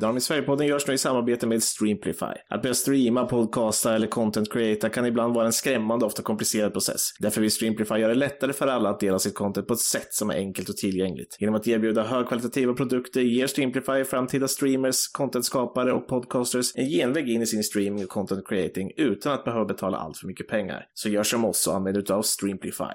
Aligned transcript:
Svampbob-reklam 0.00 0.16
i 0.16 0.20
Sverigepodden 0.20 0.66
görs 0.66 0.86
nu 0.86 0.94
i 0.94 0.98
samarbete 0.98 1.46
med 1.46 1.62
Streamplify. 1.62 2.34
Att 2.48 2.62
börja 2.62 2.74
streama, 2.74 3.26
podcasta 3.26 3.94
eller 3.94 4.06
content 4.06 4.52
creata 4.52 4.88
kan 4.88 5.06
ibland 5.06 5.34
vara 5.34 5.46
en 5.46 5.52
skrämmande 5.52 6.04
och 6.04 6.10
ofta 6.10 6.22
komplicerad 6.22 6.72
process. 6.72 7.10
Därför 7.18 7.40
vill 7.40 7.50
Streamplify 7.50 7.94
göra 7.94 8.08
det 8.08 8.18
lättare 8.18 8.52
för 8.52 8.66
alla 8.66 8.90
att 8.90 9.00
dela 9.00 9.18
sitt 9.18 9.34
content 9.34 9.66
på 9.66 9.74
ett 9.74 9.80
sätt 9.80 10.14
som 10.14 10.30
är 10.30 10.34
enkelt 10.34 10.68
och 10.68 10.76
tillgängligt. 10.76 11.36
Genom 11.40 11.54
att 11.54 11.66
erbjuda 11.66 12.02
högkvalitativa 12.02 12.74
produkter 12.74 13.20
ger 13.20 13.46
Streamplify 13.46 14.04
framtida 14.04 14.48
streamers, 14.48 15.08
contentskapare 15.08 15.92
och 15.92 16.08
podcasters 16.08 16.72
en 16.74 16.86
genväg 16.86 17.28
in 17.28 17.42
i 17.42 17.46
sin 17.46 17.64
streaming 17.64 18.04
och 18.04 18.10
content 18.10 18.48
creating 18.48 18.92
utan 18.96 19.32
att 19.32 19.44
behöva 19.44 19.64
betala 19.64 19.98
allt 19.98 20.18
för 20.18 20.26
mycket 20.26 20.48
pengar. 20.48 20.86
Så 20.94 21.08
gör 21.08 21.22
som 21.22 21.44
oss 21.44 21.66
och 21.66 21.74
använd 21.74 21.96
utav 21.96 22.22
Streamplify. 22.22 22.94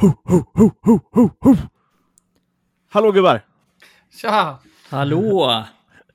Ho, 0.00 0.08
ho, 0.24 0.44
ho, 0.54 0.70
ho, 0.82 0.98
ho, 1.12 1.30
ho. 1.40 1.56
Hallå 2.90 3.12
gubbar! 3.12 3.40
Tja! 4.20 4.58
Hallå! 4.90 5.64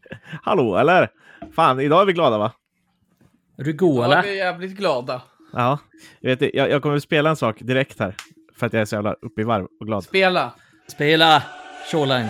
Hallå 0.44 0.78
eller? 0.78 1.10
Fan, 1.56 1.80
idag 1.80 2.02
är 2.02 2.06
vi 2.06 2.14
glada 2.14 2.38
va? 2.38 2.52
Är 3.58 3.64
du 3.64 3.72
är 3.72 4.04
eller? 4.04 4.24
vi 4.24 4.38
jävligt 4.38 4.78
glada. 4.78 5.22
Ja. 5.54 5.80
Jag, 6.20 6.30
vet, 6.36 6.56
jag, 6.56 6.70
jag 6.70 6.82
kommer 6.82 6.96
att 6.96 7.04
spela 7.04 7.30
en 7.30 7.36
sak 7.36 7.56
direkt 7.60 8.00
här. 8.00 8.16
För 8.56 8.66
att 8.66 8.74
jag 8.74 8.82
är 8.82 8.86
så 8.86 8.96
jävla 8.96 9.14
uppe 9.14 9.42
i 9.42 9.44
varv 9.44 9.68
och 9.80 9.88
glad. 9.88 10.04
Spela. 10.04 10.54
Spela 10.88 11.44
Shoreline. 11.92 12.30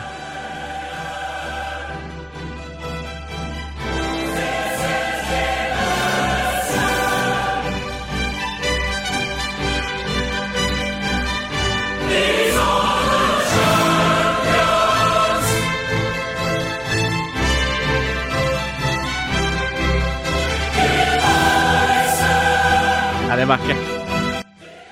Vackert. 23.47 23.77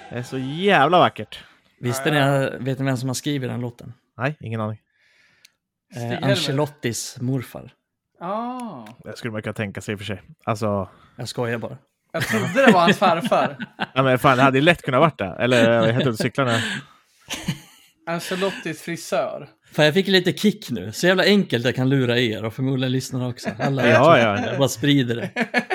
Det 0.10 0.16
är 0.16 0.24
så 0.24 0.38
jävla 0.38 1.00
vackert. 1.00 1.40
Visste 1.80 2.12
ni, 2.12 2.20
vet 2.66 2.80
ni 2.80 2.86
vem 2.86 2.98
som 2.98 3.10
har 3.10 3.14
skrivit 3.14 3.50
den 3.50 3.62
låten? 3.62 3.94
Nej, 4.18 4.38
ingen 4.40 4.62
aning. 4.62 4.80
Eh. 5.96 6.30
Ancelottis 6.30 7.18
morfar. 7.22 7.72
Ah. 8.20 8.86
Det 9.04 9.18
skulle 9.18 9.32
man 9.32 9.42
kunna 9.42 9.54
tänka 9.54 9.82
sig 9.82 9.92
i 9.92 9.96
och 9.96 10.00
för 10.00 10.06
sig. 10.06 10.22
Alltså, 10.44 10.90
Jag 11.16 11.28
skojar 11.28 11.58
bara. 11.58 11.78
Jag 12.12 12.28
trodde 12.28 12.66
det 12.66 12.72
var 12.72 12.82
hans 12.82 12.98
farfar. 12.98 13.58
ja, 13.94 14.04
men 14.04 14.20
fan, 14.20 14.38
det 14.38 14.44
hade 14.44 14.58
ju 14.58 14.64
lätt 14.64 14.82
kunnat 14.82 15.00
varit 15.02 15.18
det. 15.18 15.36
Eller 15.40 15.72
jag 15.72 15.88
är 15.88 15.92
helt 15.92 16.02
ute 16.02 16.10
och 16.10 16.18
cyklar 16.18 16.46
nu. 16.46 16.60
Ancelottis 18.14 18.82
frisör. 18.82 19.50
Fan, 19.72 19.86
jag 19.86 19.94
fick 19.94 20.08
lite 20.08 20.34
kick 20.34 20.70
nu. 20.70 20.92
Så 20.92 21.08
jävla 21.08 21.24
enkelt 21.24 21.66
jag 21.66 21.76
kan 21.76 21.90
lura 21.90 22.20
er 22.20 22.46
och 22.46 22.54
förmodligen 22.54 22.92
lyssnarna 22.92 23.28
också. 23.28 23.50
Alla 23.60 23.88
Ja, 23.88 24.20
ja. 24.20 24.46
Jag 24.46 24.58
bara 24.58 24.70
sprider 24.70 25.16
det. 25.16 25.30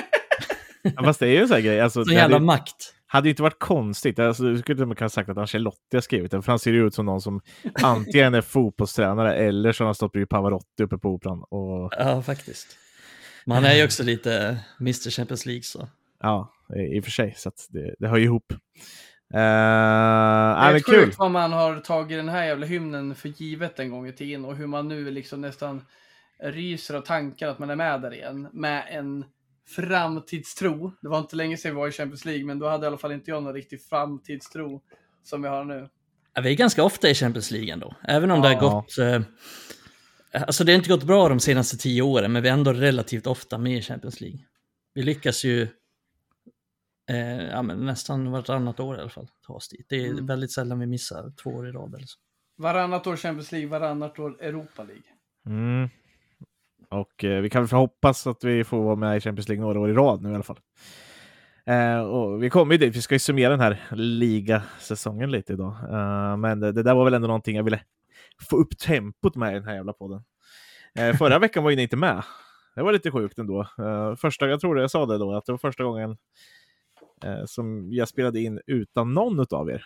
Ja, 0.83 1.03
fast 1.03 1.19
det 1.19 1.27
är 1.27 1.31
ju 1.31 1.37
en 1.41 1.47
sån 1.47 1.55
här 1.55 1.61
grej. 1.61 1.81
Alltså, 1.81 2.05
Så 2.05 2.13
jävla 2.13 2.35
hade, 2.35 2.45
makt. 2.45 2.93
hade 3.07 3.27
ju 3.27 3.29
inte 3.29 3.41
varit 3.43 3.59
konstigt. 3.59 4.19
Alltså, 4.19 4.43
du 4.43 4.57
skulle 4.57 4.85
med 4.85 4.97
kunna 4.97 5.09
sagt 5.09 5.29
att 5.29 5.37
Ancelotti 5.37 5.97
har 5.97 6.01
skrivit 6.01 6.31
den. 6.31 6.43
För 6.43 6.51
han 6.51 6.59
ser 6.59 6.71
ju 6.71 6.87
ut 6.87 6.93
som 6.93 7.05
någon 7.05 7.21
som 7.21 7.41
antingen 7.83 8.33
är 8.33 8.41
fotbollstränare 8.41 9.35
eller 9.35 9.71
så 9.71 9.83
har 9.83 9.87
han 9.87 9.95
stått 9.95 10.11
bredvid 10.11 10.29
Pavarotti 10.29 10.83
uppe 10.83 10.97
på 10.97 11.09
Operan. 11.09 11.43
Och, 11.49 11.93
Ja, 11.97 12.21
faktiskt. 12.21 12.77
Men 13.45 13.55
han 13.55 13.65
är 13.65 13.73
ju 13.75 13.83
också 13.85 14.03
lite 14.03 14.57
Mr 14.79 15.09
Champions 15.09 15.45
League 15.45 15.63
så. 15.63 15.87
ja, 16.21 16.53
i 16.95 16.99
och 16.99 17.03
för 17.03 17.11
sig. 17.11 17.33
Så 17.37 17.49
att 17.49 17.67
det, 17.69 17.95
det 17.99 18.07
hör 18.07 18.17
ju 18.17 18.23
ihop. 18.23 18.53
Uh, 19.33 19.37
Det 19.37 19.39
är 19.39 20.79
kul. 20.79 20.95
kul. 21.03 21.13
vad 21.17 21.31
man 21.31 21.53
har 21.53 21.79
tagit 21.79 22.17
den 22.17 22.29
här 22.29 22.45
jävla 22.45 22.65
hymnen 22.65 23.15
för 23.15 23.29
givet 23.29 23.79
en 23.79 23.91
gång 23.91 24.07
i 24.07 24.11
tiden 24.13 24.45
och 24.45 24.55
hur 24.55 24.67
man 24.67 24.87
nu 24.87 25.11
liksom 25.11 25.41
nästan 25.41 25.85
ryser 26.43 26.93
av 26.95 27.01
tankar 27.01 27.47
att 27.47 27.59
man 27.59 27.69
är 27.69 27.75
med 27.75 28.01
där 28.01 28.13
igen 28.13 28.47
med 28.53 28.83
en 28.91 29.25
framtidstro. 29.75 30.91
Det 31.01 31.09
var 31.09 31.19
inte 31.19 31.35
länge 31.35 31.57
sedan 31.57 31.71
vi 31.71 31.75
var 31.77 31.87
i 31.87 31.91
Champions 31.91 32.25
League, 32.25 32.45
men 32.45 32.59
då 32.59 32.67
hade 32.69 32.83
i 32.85 32.87
alla 32.87 32.97
fall 32.97 33.11
inte 33.11 33.31
jag 33.31 33.43
någon 33.43 33.53
riktig 33.53 33.81
framtidstro 33.85 34.81
som 35.23 35.41
vi 35.41 35.47
har 35.47 35.63
nu. 35.63 35.89
Ja, 36.33 36.41
vi 36.41 36.49
är 36.51 36.55
ganska 36.55 36.83
ofta 36.83 37.09
i 37.09 37.13
Champions 37.13 37.51
League 37.51 37.73
ändå. 37.73 37.95
Även 38.07 38.31
om 38.31 38.41
det 38.41 38.47
har 38.47 38.55
Ja. 38.55 38.59
gått... 38.59 38.97
Eh, 38.97 39.21
alltså 40.47 40.63
det 40.63 40.71
har 40.71 40.77
inte 40.77 40.89
gått 40.89 41.03
bra 41.03 41.29
de 41.29 41.39
senaste 41.39 41.77
tio 41.77 42.01
åren, 42.01 42.31
men 42.31 42.43
vi 42.43 42.49
är 42.49 42.53
ändå 42.53 42.73
relativt 42.73 43.27
ofta 43.27 43.57
med 43.57 43.77
i 43.77 43.81
Champions 43.81 44.21
League. 44.21 44.39
Vi 44.93 45.03
lyckas 45.03 45.43
ju 45.43 45.67
eh, 47.09 47.43
ja, 47.43 47.61
men 47.61 47.85
nästan 47.85 48.31
vartannat 48.31 48.79
år 48.79 48.97
i 48.97 48.99
alla 48.99 49.09
fall 49.09 49.27
ta 49.47 49.53
oss 49.53 49.69
dit. 49.69 49.85
Det 49.89 49.95
är 50.05 50.09
Mm. 50.09 50.25
väldigt 50.25 50.51
sällan 50.53 50.79
vi 50.79 50.85
missar 50.87 51.31
två 51.43 51.49
år 51.49 51.67
i 51.69 51.71
rad 51.71 51.95
eller 51.95 52.05
så. 52.07 52.19
Varannat 52.57 53.07
år 53.07 53.15
Champions 53.15 53.51
League, 53.51 53.69
varannat 53.69 54.19
år 54.19 54.41
Europa 54.43 54.83
League. 54.83 55.03
Mm. 55.45 55.89
Och 56.91 57.23
eh, 57.23 57.41
vi 57.41 57.49
kan 57.49 57.65
väl 57.65 57.79
hoppas 57.79 58.27
att 58.27 58.43
vi 58.43 58.63
får 58.63 58.83
vara 58.83 58.95
med 58.95 59.17
i 59.17 59.21
Champions 59.21 59.47
League 59.47 59.61
några 59.65 59.79
år 59.79 59.89
i 59.89 59.93
rad 59.93 60.21
nu 60.21 60.31
i 60.31 60.33
alla 60.33 60.43
fall. 60.43 60.59
Eh, 61.65 61.99
och 61.99 62.43
vi 62.43 62.49
kommer 62.49 62.73
ju 62.73 62.77
dit, 62.77 62.95
vi 62.95 63.01
ska 63.01 63.15
ju 63.15 63.19
summera 63.19 63.49
den 63.49 63.59
här 63.59 63.83
ligasäsongen 63.91 65.31
lite 65.31 65.53
idag. 65.53 65.75
Eh, 65.89 66.37
men 66.37 66.59
det, 66.59 66.71
det 66.71 66.83
där 66.83 66.95
var 66.95 67.05
väl 67.05 67.13
ändå 67.13 67.27
någonting 67.27 67.55
jag 67.55 67.63
ville 67.63 67.81
få 68.49 68.57
upp 68.57 68.77
tempot 68.77 69.35
med 69.35 69.51
i 69.51 69.53
den 69.53 69.63
här 69.63 69.75
jävla 69.75 69.93
podden. 69.93 70.23
Eh, 70.95 71.15
förra 71.17 71.39
veckan 71.39 71.63
var 71.63 71.69
ju 71.69 71.75
ni 71.75 71.81
inte 71.81 71.97
med. 71.97 72.23
Det 72.75 72.81
var 72.81 72.93
lite 72.93 73.11
sjukt 73.11 73.39
ändå. 73.39 73.61
Eh, 73.61 74.15
första, 74.15 74.47
jag 74.47 74.59
tror 74.59 74.75
det 74.75 74.81
jag 74.81 74.91
sa 74.91 75.05
det 75.05 75.17
då, 75.17 75.35
att 75.35 75.45
det 75.45 75.51
var 75.51 75.59
första 75.59 75.83
gången 75.83 76.17
eh, 77.23 77.45
som 77.45 77.87
jag 77.91 78.07
spelade 78.07 78.39
in 78.39 78.61
utan 78.67 79.13
någon 79.13 79.45
av 79.51 79.69
er. 79.69 79.85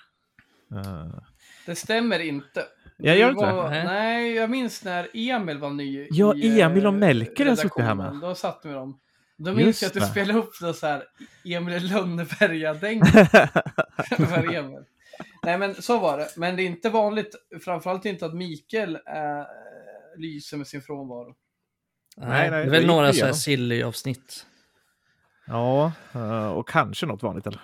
Det 1.65 1.75
stämmer 1.75 2.19
inte. 2.19 2.63
Jag 2.97 3.17
gör 3.17 3.25
Det 3.25 3.31
inte 3.31 3.45
det? 3.45 3.83
Nej. 3.83 4.33
Jag 4.33 4.49
minns 4.49 4.83
när 4.83 5.07
Emil 5.13 5.57
var 5.57 5.69
ny 5.69 6.07
Ja, 6.11 6.35
i, 6.35 6.61
Emil 6.61 6.87
och 6.87 6.93
eh, 6.93 6.99
Melker 6.99 7.45
har 7.45 7.55
suttit 7.55 7.77
med. 7.97 8.19
Då 8.21 8.35
satt 8.35 8.63
med 8.63 8.73
dem. 8.75 8.99
Då 9.37 9.49
Just 9.51 9.57
minns 9.57 9.81
jag 9.81 9.87
att 9.87 9.93
du 9.93 9.99
det. 9.99 10.05
spelade 10.05 10.39
upp 10.39 10.55
så 10.55 10.87
här 10.87 11.03
Emil 11.45 11.83
Lönneberga-dänga 11.87 13.05
för 14.17 14.55
Emil. 14.55 14.79
Nej, 15.43 15.57
men 15.57 15.75
så 15.81 15.99
var 15.99 16.17
det. 16.17 16.27
Men 16.37 16.55
det 16.55 16.63
är 16.63 16.65
inte 16.65 16.89
vanligt, 16.89 17.35
framförallt 17.65 18.05
inte 18.05 18.25
att 18.25 18.33
Mikael 18.35 18.95
äh, 18.95 19.01
lyser 20.17 20.57
med 20.57 20.67
sin 20.67 20.81
frånvaro. 20.81 21.35
Nej, 22.17 22.27
nej, 22.29 22.49
det 22.51 22.57
är 22.57 22.63
det 22.65 22.69
väl 22.71 22.81
gick 22.81 22.87
några 22.87 23.13
så 23.13 23.25
här 23.25 23.33
silly-avsnitt. 23.33 24.45
ja, 25.47 25.91
eh, 26.13 26.47
och 26.47 26.67
kanske 26.69 27.05
något 27.05 27.23
vanligt 27.23 27.47
eller 27.47 27.61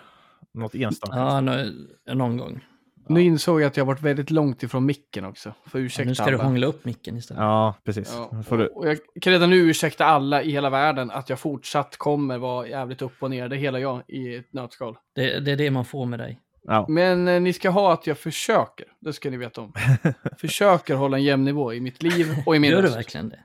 något 0.53 0.75
enstaka. 0.75 1.17
Ja, 1.17 1.41
nå- 1.41 1.71
någon 2.13 2.37
gång. 2.37 2.65
Nu 3.07 3.21
insåg 3.21 3.61
jag 3.61 3.67
att 3.67 3.77
jag 3.77 3.85
varit 3.85 4.01
väldigt 4.01 4.29
långt 4.31 4.63
ifrån 4.63 4.85
micken 4.85 5.25
också. 5.25 5.53
För 5.67 5.79
Ja, 5.79 5.85
ursäkta 5.85 6.09
nu 6.09 6.15
ska 6.15 6.25
du 6.25 6.33
alla. 6.35 6.43
hångla 6.43 6.67
upp 6.67 6.85
micken 6.85 7.17
istället. 7.17 7.41
Ja, 7.41 7.75
precis. 7.85 8.13
Ja, 8.31 8.43
Får 8.43 8.57
du... 8.57 8.67
och 8.67 8.87
jag 8.87 8.97
kan 9.21 9.33
redan 9.33 9.49
nu 9.49 9.55
ursäkta 9.55 10.05
alla 10.05 10.43
i 10.43 10.51
hela 10.51 10.69
världen 10.69 11.11
att 11.11 11.29
jag 11.29 11.39
fortsatt 11.39 11.97
kommer 11.97 12.37
vara 12.37 12.67
jävligt 12.67 13.01
upp 13.01 13.13
och 13.23 13.29
ner. 13.29 13.49
Det 13.49 13.55
är 13.55 13.57
hela 13.57 13.79
jag 13.79 14.01
i 14.07 14.35
ett 14.35 14.53
nötskal. 14.53 14.97
Det, 15.15 15.39
det 15.39 15.51
är 15.51 15.55
det 15.57 15.71
man 15.71 15.85
får 15.85 16.05
med 16.05 16.19
dig. 16.19 16.39
ja. 16.63 16.85
Men 16.89 17.27
eh, 17.27 17.41
ni 17.41 17.53
ska 17.53 17.69
ha 17.69 17.93
att 17.93 18.07
jag 18.07 18.17
försöker. 18.17 18.85
Det 19.01 19.13
ska 19.13 19.29
ni 19.29 19.37
veta 19.37 19.61
om. 19.61 19.73
försöker 20.37 20.95
hålla 20.95 21.17
en 21.17 21.23
jämn 21.23 21.45
nivå 21.45 21.73
i 21.73 21.79
mitt 21.81 22.03
liv 22.03 22.35
och 22.45 22.55
i 22.55 22.59
min 22.59 22.71
Gör 22.71 22.81
du 22.81 22.87
verkligen 22.89 23.29
det? 23.29 23.39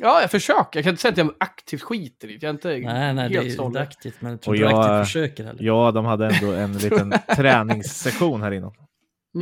Ja, 0.00 0.20
jag 0.20 0.30
försöker. 0.30 0.78
Jag 0.78 0.84
kan 0.84 0.90
inte 0.90 1.02
säga 1.02 1.12
att 1.12 1.18
jag 1.18 1.34
aktivt 1.40 1.82
skiter 1.82 2.28
i 2.28 2.32
det. 2.36 2.42
Jag 2.42 2.48
är 2.48 2.50
inte 2.50 2.68
Nej, 2.68 3.14
nej, 3.14 3.14
det 3.14 3.20
är 3.20 3.28
helt 3.28 3.46
ju 3.46 3.50
stolt. 3.50 3.66
inte 3.66 3.80
aktivt, 3.80 4.14
men 4.20 4.30
jag 4.30 4.40
tror 4.40 4.52
Och 4.52 4.56
inte 4.56 4.68
du 4.68 4.72
jag- 4.72 4.84
aktivt 4.90 5.06
försöker 5.06 5.44
heller. 5.44 5.62
ja, 5.64 5.90
de 5.90 6.04
hade 6.04 6.26
ändå 6.26 6.52
en 6.52 6.72
liten 6.72 7.14
träningssession 7.36 8.42
här 8.42 8.50
innan 8.52 8.72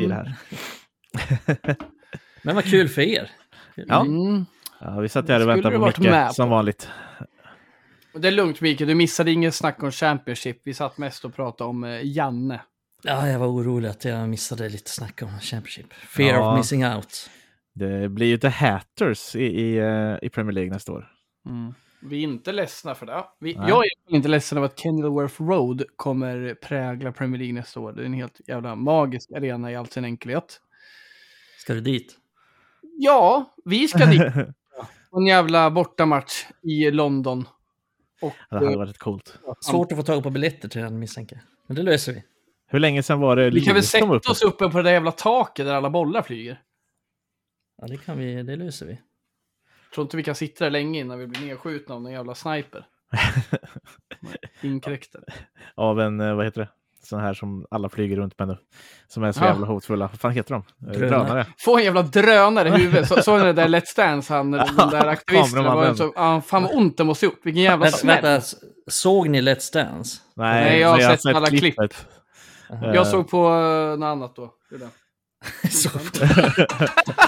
i 0.01 0.05
Mm. 0.05 0.09
det 0.09 0.15
här. 0.15 1.77
Men 2.43 2.55
vad 2.55 2.65
kul 2.65 2.89
för 2.89 3.03
er. 3.03 3.31
Ja. 3.75 4.01
Mm. 4.01 4.45
Ja, 4.81 5.01
vi 5.01 5.09
satt 5.09 5.29
här 5.29 5.43
och 5.43 5.49
väntade 5.49 5.79
på 5.79 5.87
Micke 5.87 5.99
med 5.99 6.35
som 6.35 6.47
på? 6.49 6.51
vanligt. 6.55 6.89
Det 8.19 8.29
är 8.29 8.33
lugnt 8.33 8.61
Mikael, 8.61 8.89
du 8.89 8.95
missade 8.95 9.33
inget 9.33 9.55
snack 9.55 9.83
om 9.83 9.91
Championship. 9.93 10.61
Vi 10.65 10.75
satt 10.75 10.99
mest 10.99 11.25
och 11.25 11.35
pratade 11.35 11.71
om 11.71 11.85
eh, 11.85 12.01
Janne. 12.03 12.61
Ja, 13.03 13.29
jag 13.29 13.39
var 13.39 13.47
orolig 13.47 13.89
att 13.89 14.05
jag 14.05 14.29
missade 14.29 14.69
lite 14.69 14.91
snack 14.91 15.23
om 15.23 15.39
Championship. 15.41 15.93
Fear 15.93 16.35
Ja. 16.35 16.53
of 16.53 16.59
missing 16.59 16.87
out. 16.87 17.31
Det 17.75 18.09
blir 18.09 18.27
ju 18.27 18.39
The 18.39 18.49
Hatters 18.49 19.37
i, 19.37 19.43
i, 19.45 19.79
eh, 19.79 20.15
i 20.23 20.29
Premier 20.29 20.53
League 20.53 20.73
nästa 20.73 20.93
år. 20.93 21.09
Vi 22.09 22.19
är 22.19 22.23
inte 22.23 22.53
ledsna 22.53 22.95
för 22.95 23.07
det. 23.07 23.25
Vi, 23.39 23.53
jag 23.53 23.85
är 23.85 24.15
inte 24.15 24.29
ledsen 24.29 24.59
över 24.59 24.67
att 24.67 24.79
Kenilworth 24.79 25.43
Road 25.43 25.85
kommer 25.97 26.55
prägla 26.55 27.13
Premier 27.13 27.39
League 27.39 27.55
nästa 27.55 27.81
år. 27.81 27.93
Det 27.93 28.03
är 28.03 28.07
en 28.07 28.13
helt 28.13 28.41
jävla 28.47 28.75
magisk 28.75 29.33
arena 29.33 29.73
i 29.73 29.77
all 29.77 29.87
sin 29.87 30.05
enkelhet. 30.05 30.61
Ska 31.59 31.75
du 31.75 31.81
dit? 31.81 32.17
Ja, 32.99 33.55
vi 33.65 33.89
ska 33.89 34.07
dit. 34.07 34.23
en 35.17 35.27
jävla 35.27 35.71
bortamatch 35.71 36.45
i 36.63 36.91
London. 36.91 37.49
Och, 38.21 38.33
det 38.51 38.57
hade 38.57 38.73
eh, 38.73 38.79
varit 38.79 38.99
coolt. 38.99 39.39
Svårt 39.61 39.93
att 39.93 39.99
få 39.99 40.05
tag 40.05 40.23
på 40.23 40.31
biljetter 40.31 40.69
till 40.69 40.81
den 40.81 40.99
misstänker. 40.99 41.41
Men 41.67 41.77
det 41.77 41.83
löser 41.83 42.13
vi. 42.13 42.23
Hur 42.67 42.79
länge 42.79 43.03
sedan 43.03 43.21
var 43.21 43.37
det 43.37 43.51
vi 43.51 43.61
kan 43.61 43.75
väl 43.75 43.83
sätta 43.83 44.15
uppe? 44.15 44.31
oss 44.31 44.43
uppe 44.43 44.69
på 44.69 44.77
det 44.77 44.83
där 44.83 44.93
jävla 44.93 45.13
taket 45.13 45.67
där 45.67 45.75
alla 45.75 45.91
bollar 45.91 46.23
flyger. 46.23 46.61
Ja, 47.81 47.87
det 47.87 47.97
kan 47.97 48.19
vi, 48.19 48.43
det 48.43 48.57
löser 48.57 48.87
vi. 48.87 48.99
Tror 49.95 50.05
inte 50.05 50.17
vi 50.17 50.23
kan 50.23 50.35
sitta 50.35 50.65
där 50.65 50.71
länge 50.71 51.01
innan 51.01 51.19
vi 51.19 51.27
blir 51.27 51.47
nedskjutna 51.47 51.95
av 51.95 52.03
någon 52.03 52.13
jävla 52.13 52.35
sniper. 52.35 52.87
Inkräktare. 54.63 55.23
Av 55.75 56.01
en, 56.01 56.21
eh, 56.21 56.35
vad 56.35 56.45
heter 56.45 56.61
det? 56.61 56.69
sådana 57.03 57.27
här 57.27 57.35
som 57.35 57.67
alla 57.71 57.89
flyger 57.89 58.17
runt 58.17 58.39
med 58.39 58.49
nu. 58.49 58.57
Som 59.09 59.25
är 59.25 59.33
så 59.33 59.41
Ja. 59.45 59.47
jävla 59.49 59.67
hotfulla. 59.67 60.07
Vad 60.07 60.21
fan 60.21 60.31
heter 60.33 60.55
de? 60.55 60.63
Eh, 60.87 60.99
Drönare. 60.99 61.09
Drönare. 61.25 61.47
Få 61.59 61.79
en 61.79 61.85
jävla 61.85 62.03
drönare 62.03 62.69
i 62.69 62.73
huvudet. 62.73 63.09
Så, 63.09 63.23
såg 63.23 63.39
ni 63.39 63.45
det 63.45 63.53
där 63.53 63.69
Let's 63.69 63.97
Dance, 63.97 64.35
han, 64.35 64.51
den 64.51 64.61
där 64.77 65.07
aktivisten? 65.07 65.65
Var 65.65 65.95
så, 65.95 66.13
ja, 66.17 66.41
fan 66.41 66.63
vad 66.63 66.77
ont 66.77 66.97
det 66.97 67.05
måste 67.05 67.27
gjort. 67.27 67.41
Vilken 67.43 67.63
jävla 67.63 67.91
smäll. 67.91 68.23
vänta, 68.23 68.47
såg 68.87 69.29
ni 69.29 69.41
Let's 69.43 69.73
Dance? 69.73 70.21
Nej, 70.37 70.65
Nej, 70.65 70.81
jag 70.81 70.89
har 70.89 70.99
men 70.99 71.19
sett 71.19 71.35
alla 71.37 71.47
klipp. 71.47 71.61
klippet. 71.61 72.07
Eh, 72.71 72.95
Jag 72.95 73.07
såg 73.07 73.29
på 73.31 73.49
uh, 73.51 73.99
något 73.99 74.07
annat 74.07 74.37
då. 74.37 74.55
Det 74.71 74.77
där. 74.77 74.89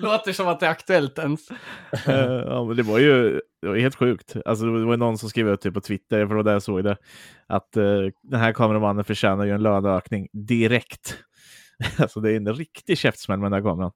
Låter 0.00 0.32
som 0.32 0.48
att 0.48 0.60
det 0.60 0.66
är 0.66 0.70
aktuellt 0.70 1.18
ens. 1.18 1.48
Ja, 2.46 2.64
men 2.64 2.76
det 2.76 2.82
var 2.82 2.98
ju 2.98 3.40
det 3.62 3.68
var 3.68 3.76
helt 3.76 3.94
sjukt. 3.94 4.36
Alltså, 4.44 4.64
det 4.64 4.84
var 4.84 4.92
ju 4.92 4.96
någon 4.96 5.18
som 5.18 5.28
skrev 5.28 5.48
ut 5.48 5.60
det 5.60 5.72
på 5.72 5.80
Twitter, 5.80 6.26
för 6.26 6.28
det 6.28 6.34
var 6.34 6.42
där 6.42 6.52
jag 6.52 6.62
såg 6.62 6.84
det, 6.84 6.96
att 7.46 7.76
eh, 7.76 8.00
den 8.22 8.40
här 8.40 8.52
kameramannen 8.52 9.04
förtjänar 9.04 9.44
ju 9.44 9.50
en 9.50 9.62
löneökning 9.62 10.28
direkt. 10.32 11.18
alltså 11.98 12.20
det 12.20 12.32
är 12.32 12.36
en 12.36 12.54
riktig 12.54 12.98
käftsmäll 12.98 13.38
med 13.38 13.52
den 13.52 13.62
här 13.62 13.70
kameran. 13.70 13.92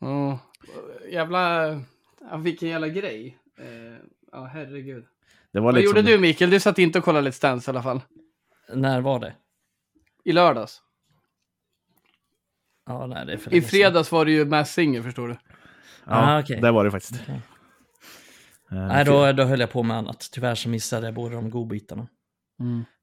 Ja, 0.00 0.38
jävla... 1.12 1.68
Ja, 2.30 2.36
vilken 2.36 2.68
jävla 2.68 2.88
grej. 2.88 3.38
Eh, 3.58 4.08
Ja, 4.32 4.44
herregud. 4.44 5.04
Det 5.52 5.60
var 5.60 5.64
Vad 5.64 5.74
liksom, 5.74 5.96
gjorde 5.96 6.10
du 6.12 6.18
Mikael? 6.18 6.50
Du 6.50 6.60
satt 6.60 6.78
inte 6.78 6.98
och 6.98 7.04
kollade 7.04 7.30
Let's 7.30 7.42
Dance 7.42 7.70
i 7.70 7.72
alla 7.72 7.82
fall. 7.82 8.00
när 8.74 9.00
var 9.00 9.20
det? 9.20 9.34
I 10.24 10.32
lördags. 10.32 10.82
Ja, 12.88 13.06
nej, 13.06 13.26
det 13.26 13.32
är 13.32 13.36
för 13.36 13.50
I 13.50 13.54
länge 13.54 13.62
sedan. 13.62 13.70
fredags 13.70 14.12
var 14.12 14.24
det 14.24 14.30
ju 14.32 14.44
Mass 14.44 14.72
Singer 14.72 15.02
förstår 15.02 15.28
du. 15.28 15.36
Ja, 16.06 16.36
Ah, 16.36 16.40
okej. 16.40 16.60
det 16.60 16.70
var 16.70 16.84
det 16.84 16.90
faktiskt. 16.90 17.20
Okej. 17.22 17.40
Eh, 18.72 18.78
Nej, 18.88 19.04
då, 19.04 19.32
då 19.32 19.42
höll 19.44 19.60
jag 19.60 19.70
på 19.70 19.82
med 19.82 19.96
annat. 19.96 20.28
Tyvärr 20.32 20.54
så 20.54 20.68
missade 20.68 21.06
jag 21.06 21.14
båda 21.14 21.34
de 21.34 21.50
godbitarna. 21.50 22.06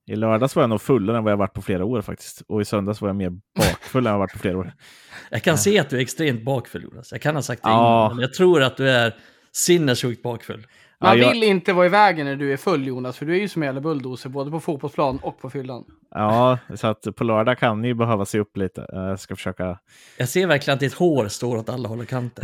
I 0.07 0.15
lördags 0.15 0.55
var 0.55 0.63
jag 0.63 0.69
nog 0.69 0.81
fullare 0.81 1.17
än 1.17 1.23
vad 1.23 1.31
jag 1.33 1.37
varit 1.37 1.53
på 1.53 1.61
flera 1.61 1.85
år 1.85 2.01
faktiskt. 2.01 2.41
Och 2.47 2.61
i 2.61 2.65
söndags 2.65 3.01
var 3.01 3.09
jag 3.09 3.15
mer 3.15 3.31
bakfull 3.59 4.05
än 4.07 4.11
jag 4.11 4.19
varit 4.19 4.33
på 4.33 4.39
flera 4.39 4.57
år. 4.57 4.73
Jag 5.31 5.43
kan 5.43 5.57
se 5.57 5.79
att 5.79 5.89
du 5.89 5.97
är 5.97 6.01
extremt 6.01 6.43
bakfull 6.45 6.83
Jonas. 6.83 7.11
Jag 7.11 7.21
kan 7.21 7.35
ha 7.35 7.41
sagt 7.41 7.63
det 7.63 7.69
Ja. 7.69 8.05
innan, 8.05 8.15
men 8.15 8.21
jag 8.21 8.33
tror 8.33 8.63
att 8.63 8.77
du 8.77 8.89
är 8.89 9.15
sinnessjukt 9.51 10.23
bakfull. 10.23 10.67
Man 11.06 11.18
Ja, 11.18 11.24
jag- 11.24 11.31
vill 11.31 11.44
inte 11.44 11.74
vara 11.74 11.86
i 11.86 11.90
vägen 11.90 12.25
när 12.25 12.36
du 12.36 12.54
är 12.54 12.57
full 12.57 12.88
Jonas, 12.88 13.18
för 13.18 13.25
du 13.25 13.36
är 13.36 13.40
ju 13.40 13.48
som 13.48 13.63
en 13.63 13.81
bulldozer 13.81 14.30
både 14.30 14.52
på 14.52 14.60
fotbollsplan 14.60 15.19
och 15.22 15.40
på 15.42 15.50
fyllan. 15.50 15.84
Ja, 16.12 16.57
så 16.75 16.88
att 16.88 17.07
på 17.16 17.24
lördag 17.24 17.57
kan 17.57 17.81
ni 17.81 17.94
behöva 17.94 18.25
se 18.25 18.40
upp 18.40 18.57
lite. 18.57 18.81
Eh, 18.94 19.00
Jag 19.00 19.19
ska 19.19 19.36
försöka. 19.36 19.80
Jag 20.18 20.30
ser 20.30 20.48
verkligen 20.48 20.74
att 20.75 20.80
ditt 20.80 20.94
hår 20.94 21.28
står 21.28 21.57
åt 21.57 21.69
alla 21.69 21.90
håll 21.90 22.00
och 22.00 22.07
kanter. 22.07 22.44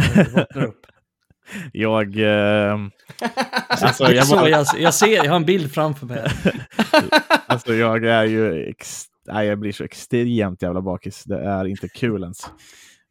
upp. 0.56 0.86
Jag... 1.74 2.20
Eh, 2.20 2.78
alltså, 3.68 4.12
jag, 4.12 4.26
var, 4.26 4.48
jag, 4.48 4.66
jag 4.78 4.94
ser, 4.94 5.08
jag 5.24 5.30
har 5.30 5.36
en 5.36 5.46
bild 5.46 5.72
framför 5.74 6.06
mig. 6.06 6.24
alltså, 7.48 7.74
jag 7.74 8.06
är 8.06 8.24
ju... 8.24 8.70
Ex, 8.70 9.04
nej, 9.28 9.48
jag 9.48 9.60
blir 9.60 9.72
så 9.72 9.84
extremt 9.84 10.62
jävla 10.62 10.82
bakis. 10.82 11.24
Det 11.24 11.40
är 11.40 11.66
inte 11.68 11.88
kul 11.90 12.22
ens. 12.24 12.50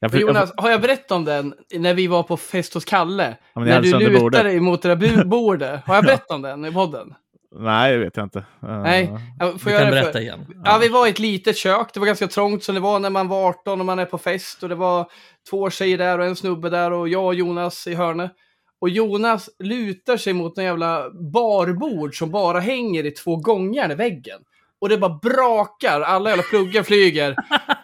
Jag, 0.00 0.14
jag- 0.14 0.20
Jonas, 0.20 0.52
har 0.56 0.70
jag 0.70 0.80
berättat 0.80 1.12
om 1.12 1.24
den 1.24 1.54
när 1.74 1.94
vi 1.94 2.06
var 2.06 2.22
på 2.22 2.36
fest 2.36 2.74
hos 2.74 2.84
Kalle? 2.84 3.36
Ja, 3.54 3.60
när 3.60 3.80
du 3.80 3.92
lutade 3.98 4.18
bordet. 4.20 4.42
dig 4.42 4.60
mot 4.60 4.82
det 4.82 4.94
där 4.94 5.24
bordet. 5.24 5.80
Har 5.86 5.94
jag 5.94 6.04
berättat 6.04 6.30
om 6.30 6.42
den 6.42 6.64
i 6.64 6.72
podden? 6.72 7.14
Nej, 7.56 7.92
det 7.92 7.98
vet 7.98 8.16
jag 8.16 8.26
inte. 8.26 8.38
Eh, 8.38 8.82
Nej. 8.82 9.10
Jag 9.38 9.60
får 9.60 9.70
Du 9.70 9.76
göra 9.76 9.84
kan 9.84 9.92
det 9.92 9.96
för- 9.98 10.04
berätta 10.04 10.20
igen. 10.20 10.46
Ja, 10.64 10.78
vi 10.80 10.88
var 10.88 11.06
i 11.06 11.10
ett 11.10 11.18
litet 11.18 11.56
kök. 11.56 11.88
Det 11.94 12.00
var 12.00 12.06
ganska 12.06 12.26
trångt 12.28 12.64
som 12.64 12.74
det 12.74 12.80
var 12.80 12.98
när 12.98 13.10
man 13.10 13.28
var 13.28 13.48
18 13.48 13.80
och 13.80 13.86
man 13.86 13.98
är 13.98 14.04
på 14.04 14.18
fest. 14.18 14.62
Och 14.62 14.68
det 14.68 14.74
var 14.74 15.06
två 15.50 15.70
tjejer 15.70 15.98
där 15.98 16.18
och 16.18 16.24
en 16.26 16.36
snubbe 16.36 16.70
där 16.70 16.92
och 16.92 17.08
jag 17.08 17.24
och 17.26 17.34
Jonas 17.34 17.86
i 17.86 17.94
hörnet. 17.94 18.32
Och 18.80 18.88
Jonas 18.88 19.50
lutar 19.58 20.16
sig 20.16 20.32
mot 20.32 20.58
en 20.58 20.64
jävla 20.64 21.10
barbord 21.32 22.18
som 22.18 22.30
bara 22.30 22.60
hänger 22.60 23.06
i 23.06 23.10
två 23.10 23.36
gångar 23.36 23.92
i 23.92 23.94
väggen. 23.94 24.38
Och 24.80 24.88
det 24.88 24.98
bara 24.98 25.18
brakar, 25.22 26.00
alla 26.00 26.30
jävla 26.30 26.42
pluggar 26.42 26.82
flyger. 26.82 27.36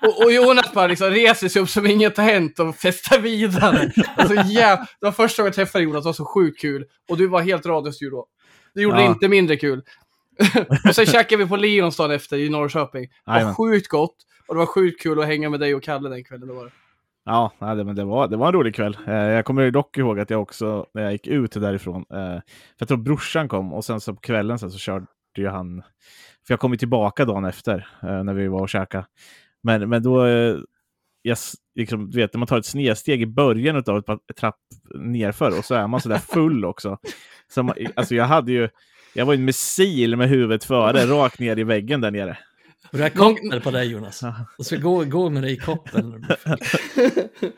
Och, 0.02 0.24
och 0.24 0.32
Jonas 0.32 0.72
bara 0.72 0.86
liksom 0.86 1.10
reser 1.10 1.48
sig 1.48 1.62
upp 1.62 1.68
som 1.68 1.86
inget 1.86 2.16
har 2.16 2.24
hänt 2.24 2.58
och 2.58 2.76
festar 2.76 3.18
vidare. 3.18 3.92
Alltså, 4.16 4.34
yeah. 4.34 4.78
Det 5.00 5.06
var 5.06 5.12
första 5.12 5.42
gången 5.42 5.48
jag 5.48 5.54
träffade 5.54 5.84
Jonas, 5.84 6.02
det 6.04 6.08
var 6.08 6.12
så 6.12 6.24
sjukt 6.24 6.60
kul. 6.60 6.84
Och 7.08 7.16
du 7.16 7.26
var 7.26 7.40
helt 7.40 7.66
radiostyrd 7.66 8.12
då. 8.12 8.26
Det 8.74 8.82
gjorde 8.82 8.96
det 8.96 9.02
Ja. 9.02 9.08
inte 9.08 9.28
mindre 9.28 9.56
kul. 9.56 9.82
och 10.88 10.94
sen 10.94 11.06
käkade 11.06 11.42
vi 11.44 11.48
på 11.48 11.56
Leons 11.56 11.96
dagen 11.96 12.10
efter 12.10 12.36
i 12.36 12.48
Norrköping. 12.48 13.06
Det 13.26 13.44
var 13.44 13.54
sjukt 13.54 13.88
gott. 13.88 14.16
Och 14.48 14.54
det 14.54 14.58
var 14.58 14.66
sjukt 14.66 15.02
kul 15.02 15.20
att 15.20 15.26
hänga 15.26 15.50
med 15.50 15.60
dig 15.60 15.74
och 15.74 15.82
Kalle 15.82 16.08
den 16.08 16.24
kvällen. 16.24 16.48
Det 16.48 16.54
var 16.54 16.64
det. 16.64 16.70
Ja, 17.24 17.52
nej, 17.58 17.76
det- 17.76 17.84
men 17.84 17.96
det 17.96 18.04
var, 18.04 18.28
det 18.28 18.36
var 18.36 18.46
en 18.46 18.52
rolig 18.52 18.74
kväll. 18.74 18.96
Eh, 19.06 19.14
jag 19.14 19.44
kommer 19.44 19.70
dock 19.70 19.98
ihåg 19.98 20.20
att 20.20 20.30
jag 20.30 20.42
också, 20.42 20.86
när 20.94 21.02
jag 21.02 21.12
gick 21.12 21.26
ut 21.26 21.52
därifrån, 21.52 21.96
eh, 22.10 22.16
för 22.16 22.42
jag 22.78 22.88
tror 22.88 22.98
brorsan 22.98 23.48
kom 23.48 23.72
och 23.72 23.84
sen 23.84 24.00
så 24.00 24.14
på 24.14 24.20
kvällen 24.20 24.58
sen 24.58 24.70
så 24.70 24.78
körde 24.78 25.06
ju 25.36 25.48
han, 25.48 25.82
för 26.46 26.52
jag 26.52 26.60
kom 26.60 26.72
ju 26.72 26.78
tillbaka 26.78 27.24
dagen 27.24 27.44
efter 27.44 27.88
eh, 28.02 28.22
när 28.24 28.34
vi 28.34 28.48
var 28.48 28.60
och 28.60 28.68
käkade. 28.68 29.06
Men, 29.62 29.88
men 29.88 30.02
då, 30.02 30.26
eh, 30.26 30.56
jag, 31.22 31.38
liksom, 31.74 32.10
du 32.10 32.16
vet, 32.18 32.32
när 32.34 32.38
man 32.38 32.46
tar 32.48 32.58
ett 32.58 32.66
snedsteg 32.66 33.22
i 33.22 33.26
början 33.26 33.76
av 33.86 33.98
ett 33.98 34.36
trapp 34.36 34.58
nerför 34.94 35.58
och 35.58 35.64
så 35.64 35.74
är 35.74 35.86
man 35.86 36.00
så 36.00 36.08
där 36.08 36.18
full 36.18 36.64
också. 36.64 36.98
Så 37.54 37.62
man, 37.62 37.74
alltså 37.94 38.14
jag 38.14 38.24
hade 38.24 38.52
ju, 38.52 38.68
jag 39.14 39.26
var 39.26 39.32
ju 39.32 39.38
en 39.38 39.44
missil 39.44 40.16
med 40.16 40.28
huvudet 40.28 40.64
före, 40.64 41.06
rakt 41.06 41.38
ner 41.38 41.58
i 41.58 41.64
väggen 41.64 42.00
där 42.00 42.10
nere. 42.10 42.38
Du 42.92 43.02
har 43.02 43.10
Någon- 43.14 43.34
koppel 43.36 43.60
på 43.60 43.70
dig 43.70 43.86
Jonas. 43.92 44.22
Och 44.58 44.66
så 44.66 44.76
gå, 44.78 45.04
gå 45.04 45.30
med 45.30 45.42
dig 45.42 45.52
i 45.52 45.56
koppel. 45.56 46.10
du 46.28 46.36
full. 46.36 46.56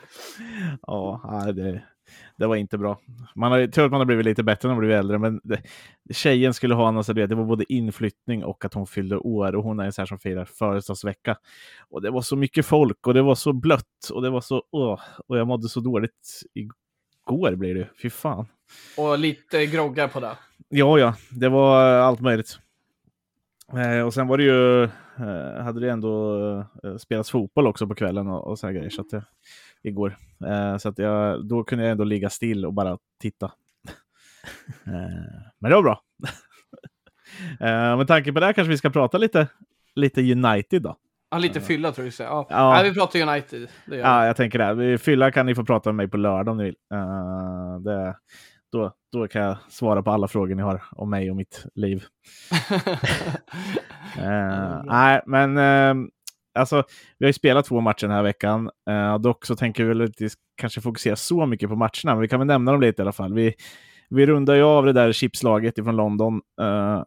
Ja, 0.82 1.52
det, 1.54 1.82
det 2.38 2.46
var 2.46 2.56
inte 2.56 2.78
bra. 2.78 2.98
Man 3.34 3.52
har, 3.52 3.66
tror 3.66 3.84
att 3.84 3.90
man 3.90 4.00
har 4.00 4.06
blivit 4.06 4.24
lite 4.24 4.42
bättre 4.42 4.68
när 4.68 4.74
man 4.74 4.80
blivit 4.80 4.96
äldre, 4.96 5.18
men 5.18 5.40
det, 5.44 5.62
tjejen 6.10 6.54
skulle 6.54 6.74
ha 6.74 6.90
något, 6.90 7.06
så 7.06 7.12
det, 7.12 7.26
det 7.26 7.34
var 7.34 7.44
både 7.44 7.72
inflyttning 7.72 8.44
och 8.44 8.64
att 8.64 8.74
hon 8.74 8.86
fyllde 8.86 9.16
år 9.16 9.54
och 9.54 9.64
hon 9.64 9.80
är 9.80 9.84
en 9.84 9.92
sån 9.92 10.02
här 10.02 10.06
som 10.06 10.18
firar 10.18 10.44
födelsedagsvecka. 10.44 11.36
Och 11.90 12.02
det 12.02 12.10
var 12.10 12.22
så 12.22 12.36
mycket 12.36 12.66
folk 12.66 13.06
och 13.06 13.14
det 13.14 13.22
var 13.22 13.34
så 13.34 13.52
blött 13.52 14.10
och 14.12 14.22
det 14.22 14.30
var 14.30 14.40
så, 14.40 14.62
åh, 14.70 15.00
och 15.26 15.38
jag 15.38 15.46
mådde 15.46 15.68
så 15.68 15.80
dåligt 15.80 16.42
igår 16.54 17.54
blir 17.54 17.74
det 17.74 17.88
Fy 18.02 18.10
fan. 18.10 18.46
Och 18.96 19.18
lite 19.18 19.66
groggar 19.66 20.08
på 20.08 20.20
det. 20.20 20.36
Ja, 20.68 20.98
ja, 20.98 21.14
det 21.30 21.48
var 21.48 21.82
allt 21.82 22.20
möjligt. 22.20 22.58
Eh, 23.72 24.06
och 24.06 24.14
sen 24.14 24.26
var 24.26 24.38
det 24.38 24.44
ju, 24.44 24.88
eh, 25.20 25.62
hade 25.62 25.80
det 25.80 25.90
ändå 25.90 26.38
eh, 26.84 26.96
spelats 26.96 27.30
fotboll 27.30 27.66
också 27.66 27.86
på 27.86 27.94
kvällen 27.94 28.28
och, 28.28 28.46
och 28.46 28.58
så 28.58 28.66
här 28.66 28.74
grejer, 28.74 28.90
så 28.90 29.00
att 29.00 29.10
det, 29.10 29.22
igår. 29.82 30.16
Eh, 30.46 30.76
så 30.76 30.88
att 30.88 30.98
jag, 30.98 31.46
då 31.46 31.64
kunde 31.64 31.84
jag 31.84 31.92
ändå 31.92 32.04
ligga 32.04 32.30
still 32.30 32.66
och 32.66 32.72
bara 32.72 32.98
titta. 33.20 33.52
men 35.58 35.70
det 35.70 35.74
var 35.74 35.82
bra. 35.82 36.02
eh, 37.60 37.96
med 37.96 38.06
tanke 38.06 38.32
på 38.32 38.40
det 38.40 38.46
här 38.46 38.52
kanske 38.52 38.70
vi 38.70 38.78
ska 38.78 38.90
prata 38.90 39.18
lite, 39.18 39.48
lite 39.94 40.32
United 40.32 40.82
då. 40.82 40.96
Ja, 41.30 41.38
lite 41.38 41.60
fylla 41.60 41.92
tror 41.92 42.04
jag 42.04 42.08
du 42.08 42.16
säger. 42.16 42.30
Ja. 42.30 42.46
Ja. 42.50 42.72
Nej, 42.72 42.90
vi 42.90 42.94
pratar 42.94 43.20
United. 43.20 43.68
Det 43.86 43.96
gör 43.96 44.04
Ja, 44.04 44.26
jag 44.26 44.36
tänker 44.36 44.74
det. 44.74 44.98
Fylla 44.98 45.30
kan 45.30 45.46
ni 45.46 45.54
få 45.54 45.64
prata 45.64 45.88
med 45.88 45.94
mig 45.94 46.08
på 46.08 46.16
lördag 46.16 46.52
om 46.52 46.58
ni 46.58 46.64
vill. 46.64 46.76
Det, 47.84 48.16
då, 48.72 48.92
då 49.12 49.28
kan 49.28 49.42
jag 49.42 49.56
svara 49.68 50.02
på 50.02 50.10
alla 50.10 50.28
frågor 50.28 50.54
ni 50.54 50.62
har 50.62 50.82
om 50.92 51.10
mig 51.10 51.30
och 51.30 51.36
mitt 51.36 51.66
liv. 51.74 52.04
Eh, 54.18 54.82
nej, 54.84 55.20
men 55.26 55.58
eh, 55.58 56.08
alltså, 56.54 56.82
vi 57.18 57.24
har 57.24 57.28
ju 57.28 57.32
spelat 57.32 57.66
två 57.66 57.80
matcher 57.80 58.06
den 58.06 58.16
här 58.16 58.22
veckan. 58.22 58.70
Eh, 58.90 59.18
dock 59.18 59.46
så 59.46 59.56
tänker 59.56 59.82
vi 59.82 59.88
väl 59.88 60.00
inte 60.00 60.28
kanske 60.56 60.80
fokusera 60.80 61.16
så 61.16 61.46
mycket 61.46 61.68
på 61.68 61.76
matcherna, 61.76 62.04
men 62.04 62.18
vi 62.18 62.28
kan 62.28 62.40
väl 62.40 62.46
nämna 62.46 62.72
dem 62.72 62.80
lite 62.80 63.02
i 63.02 63.04
alla 63.04 63.12
fall. 63.12 63.34
Vi, 63.34 63.54
vi 64.10 64.26
rundar 64.26 64.54
ju 64.54 64.62
av 64.62 64.86
det 64.86 64.92
där 64.92 65.12
chipslaget 65.12 65.78
ifrån 65.78 65.96
London 65.96 66.40
eh, 66.60 67.02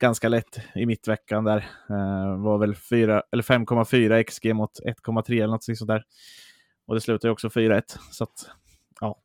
ganska 0.00 0.28
lätt 0.28 0.60
i 0.74 0.86
mittveckan 0.86 1.44
där. 1.44 1.56
Eh, 1.90 2.42
var 2.42 2.58
väl 2.58 2.74
4 2.74 3.22
eller 3.32 3.42
5,4 3.42 4.22
XG 4.22 4.54
mot 4.54 4.70
1,3 5.06 5.32
eller 5.32 5.46
något 5.46 5.64
sånt 5.64 5.88
där. 5.88 6.04
Och 6.86 6.94
det 6.94 7.00
slutar 7.00 7.28
ju 7.28 7.32
också 7.32 7.48
4-1. 7.48 7.82
Så 8.10 8.24
att, 8.24 8.50
ja, 9.00 9.18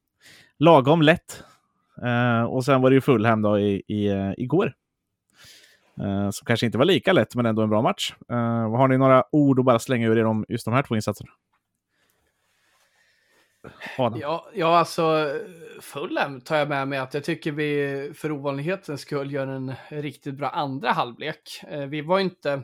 lagom 0.60 1.02
lätt. 1.02 1.44
Eh, 2.04 2.44
och 2.44 2.66
sen 2.66 2.82
var 2.82 2.90
det 2.90 2.94
ju 2.94 3.02
Fulham 3.02 3.42
då 3.42 3.60
i, 3.60 3.84
i, 3.88 4.08
eh, 4.08 4.32
igår. 4.38 4.74
Eh, 6.00 6.30
som 6.30 6.46
kanske 6.46 6.66
inte 6.66 6.78
var 6.78 6.86
lika 6.86 7.14
lätt, 7.14 7.36
men 7.36 7.46
ändå 7.46 7.62
en 7.62 7.70
bra 7.70 7.82
match. 7.82 8.14
Eh, 8.30 8.72
har 8.72 8.88
ni 8.88 8.98
några 8.98 9.24
ord 9.32 9.60
att 9.60 9.66
bara 9.66 9.80
slänga 9.80 10.08
ur 10.08 10.18
er 10.18 10.26
om 10.26 10.46
just 10.50 10.66
de 10.66 10.74
här 10.74 10.84
två 10.84 10.96
insatserna? 10.96 11.32
Adam? 13.98 14.20
Ja, 14.20 14.50
ja, 14.54 14.78
alltså 14.78 15.36
Fulham 15.82 16.42
tar 16.42 16.56
jag 16.58 16.70
med 16.70 16.88
mig 16.88 17.00
att 17.00 17.14
jag 17.14 17.24
tycker 17.24 17.52
vi 17.52 18.12
för 18.16 18.32
ovanlighetens 18.32 19.02
skull 19.02 19.32
gör 19.32 19.48
en 19.48 19.74
riktigt 19.90 20.36
bra 20.36 20.50
andra 20.50 20.92
halvlek. 20.92 21.64
Eh, 21.68 21.86
vi 21.86 22.02
var 22.02 22.20
inte... 22.20 22.62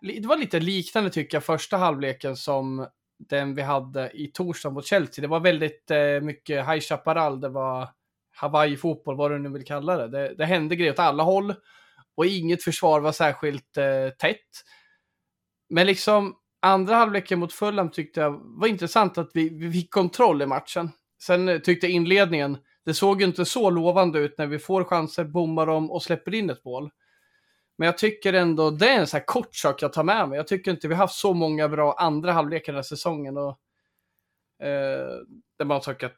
Det 0.00 0.26
var 0.26 0.36
lite 0.36 0.60
liknande 0.60 1.10
tycker 1.10 1.36
jag 1.36 1.44
första 1.44 1.76
halvleken 1.76 2.36
som 2.36 2.86
den 3.28 3.54
vi 3.54 3.62
hade 3.62 4.10
i 4.14 4.26
torsdag 4.26 4.70
mot 4.70 4.86
Chelsea. 4.86 5.22
Det 5.22 5.28
var 5.28 5.40
väldigt 5.40 5.90
eh, 5.90 6.20
mycket 6.22 6.68
High 6.68 6.80
Chaparral, 6.80 7.40
det 7.40 7.48
var 7.48 7.88
Hawaii-fotboll, 8.36 9.16
vad 9.16 9.30
du 9.30 9.38
nu 9.38 9.48
vill 9.48 9.64
kalla 9.64 9.96
det. 9.96 10.08
det. 10.08 10.34
Det 10.34 10.44
hände 10.44 10.76
grejer 10.76 10.92
åt 10.92 10.98
alla 10.98 11.22
håll 11.22 11.54
och 12.16 12.26
inget 12.26 12.62
försvar 12.62 13.00
var 13.00 13.12
särskilt 13.12 13.76
eh, 13.76 14.08
tätt. 14.18 14.64
Men 15.68 15.86
liksom 15.86 16.34
andra 16.62 16.94
halvleken 16.94 17.38
mot 17.38 17.52
Fulham 17.52 17.90
tyckte 17.90 18.20
jag 18.20 18.40
var 18.44 18.68
intressant 18.68 19.18
att 19.18 19.30
vi, 19.34 19.48
vi 19.48 19.72
fick 19.72 19.90
kontroll 19.90 20.42
i 20.42 20.46
matchen. 20.46 20.90
Sen 21.22 21.48
eh, 21.48 21.58
tyckte 21.58 21.86
jag 21.86 21.94
inledningen, 21.94 22.58
det 22.84 22.94
såg 22.94 23.20
ju 23.20 23.26
inte 23.26 23.44
så 23.44 23.70
lovande 23.70 24.18
ut 24.18 24.38
när 24.38 24.46
vi 24.46 24.58
får 24.58 24.84
chanser, 24.84 25.24
bommar 25.24 25.66
dem 25.66 25.90
och 25.90 26.02
släpper 26.02 26.34
in 26.34 26.50
ett 26.50 26.64
mål. 26.64 26.90
Men 27.78 27.86
jag 27.86 27.98
tycker 27.98 28.32
ändå, 28.32 28.70
det 28.70 28.88
är 28.88 28.98
en 29.00 29.06
så 29.06 29.16
här 29.16 29.24
kort 29.24 29.56
sak 29.56 29.82
jag 29.82 29.92
tar 29.92 30.04
med 30.04 30.28
mig. 30.28 30.36
Jag 30.36 30.46
tycker 30.46 30.70
inte 30.70 30.88
vi 30.88 30.94
har 30.94 31.02
haft 31.02 31.14
så 31.14 31.34
många 31.34 31.68
bra 31.68 31.92
andra 31.98 32.32
halvlekar 32.32 32.72
den 32.72 32.78
här 32.78 32.82
säsongen. 32.82 33.36
Och, 33.36 33.58
eh, 34.66 35.08
det 35.58 35.62
är 35.62 35.64
bara 35.64 35.78
en 35.78 35.82
sak 35.84 36.02
jag 36.02 36.10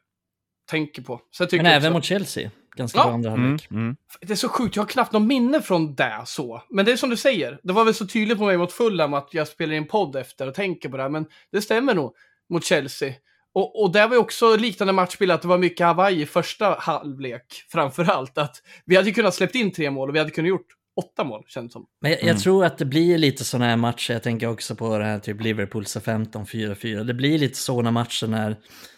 tänker 0.69 1.01
på. 1.01 1.21
Så 1.31 1.43
jag 1.43 1.49
tycker 1.49 1.63
Men 1.63 1.71
också, 1.71 1.77
även 1.85 1.93
mot 1.93 2.03
Chelsea. 2.05 2.51
Ganska 2.75 2.99
Ja. 2.99 3.03
bra 3.03 3.13
andra 3.13 3.29
Mm, 3.29 3.41
halvlek. 3.41 3.71
mm. 3.71 3.95
Det 4.21 4.31
är 4.33 4.35
så 4.35 4.49
sjukt, 4.49 4.75
jag 4.75 4.83
har 4.83 4.87
knappt 4.87 5.11
någon 5.11 5.27
minne 5.27 5.61
från 5.61 5.95
det 5.95 6.21
så. 6.25 6.63
Men 6.69 6.85
det 6.85 6.91
är 6.91 6.97
som 6.97 7.09
du 7.09 7.17
säger, 7.17 7.59
det 7.63 7.73
var 7.73 7.85
väl 7.85 7.93
så 7.93 8.07
tydligt 8.07 8.37
på 8.37 8.45
mig 8.45 8.57
mot 8.57 8.71
Fulham 8.73 9.13
att 9.13 9.33
jag 9.33 9.47
spelar 9.47 9.73
in 9.73 9.87
podd 9.87 10.15
efter 10.15 10.47
och 10.47 10.53
tänker 10.53 10.89
på 10.89 10.97
det 10.97 11.03
här. 11.03 11.09
Men 11.09 11.25
det 11.51 11.61
stämmer 11.61 11.93
nog 11.95 12.15
mot 12.49 12.65
Chelsea. 12.65 13.13
Och, 13.53 13.83
och 13.83 13.91
det 13.91 14.07
var 14.07 14.15
ju 14.15 14.19
också 14.19 14.55
liknande 14.55 14.93
matchbild, 14.93 15.31
att 15.31 15.41
det 15.41 15.47
var 15.47 15.57
mycket 15.57 15.85
Hawaii 15.85 16.21
i 16.21 16.25
första 16.25 16.75
halvlek 16.79 17.65
framför 17.69 18.03
allt. 18.11 18.37
Att 18.37 18.55
vi 18.85 18.95
hade 18.95 19.11
kunnat 19.11 19.33
släppt 19.35 19.55
in 19.55 19.71
tre 19.71 19.91
mål 19.91 20.09
och 20.09 20.15
vi 20.15 20.19
hade 20.19 20.31
kunnat 20.31 20.49
gjort 20.49 20.67
åtta 20.97 21.23
mål, 21.23 21.43
känns 21.47 21.73
som. 21.73 21.87
Men 22.01 22.11
jag, 22.11 22.23
jag 22.23 22.39
tror 22.39 22.65
att 22.65 22.77
det 22.77 22.85
blir 22.85 23.17
lite 23.17 23.43
sådana 23.43 23.65
här 23.65 23.77
matcher, 23.77 24.13
jag 24.13 24.23
tänker 24.23 24.47
också 24.47 24.75
på 24.75 24.97
det 24.97 25.05
här 25.05 25.19
typ 25.19 25.41
Liverpool 25.41 25.85
15 25.85 26.45
4-4. 26.45 27.03
Det 27.03 27.13
blir 27.13 27.37
lite 27.37 27.57
sådana 27.57 27.91
matcher 27.91 28.27
när, 28.27 28.57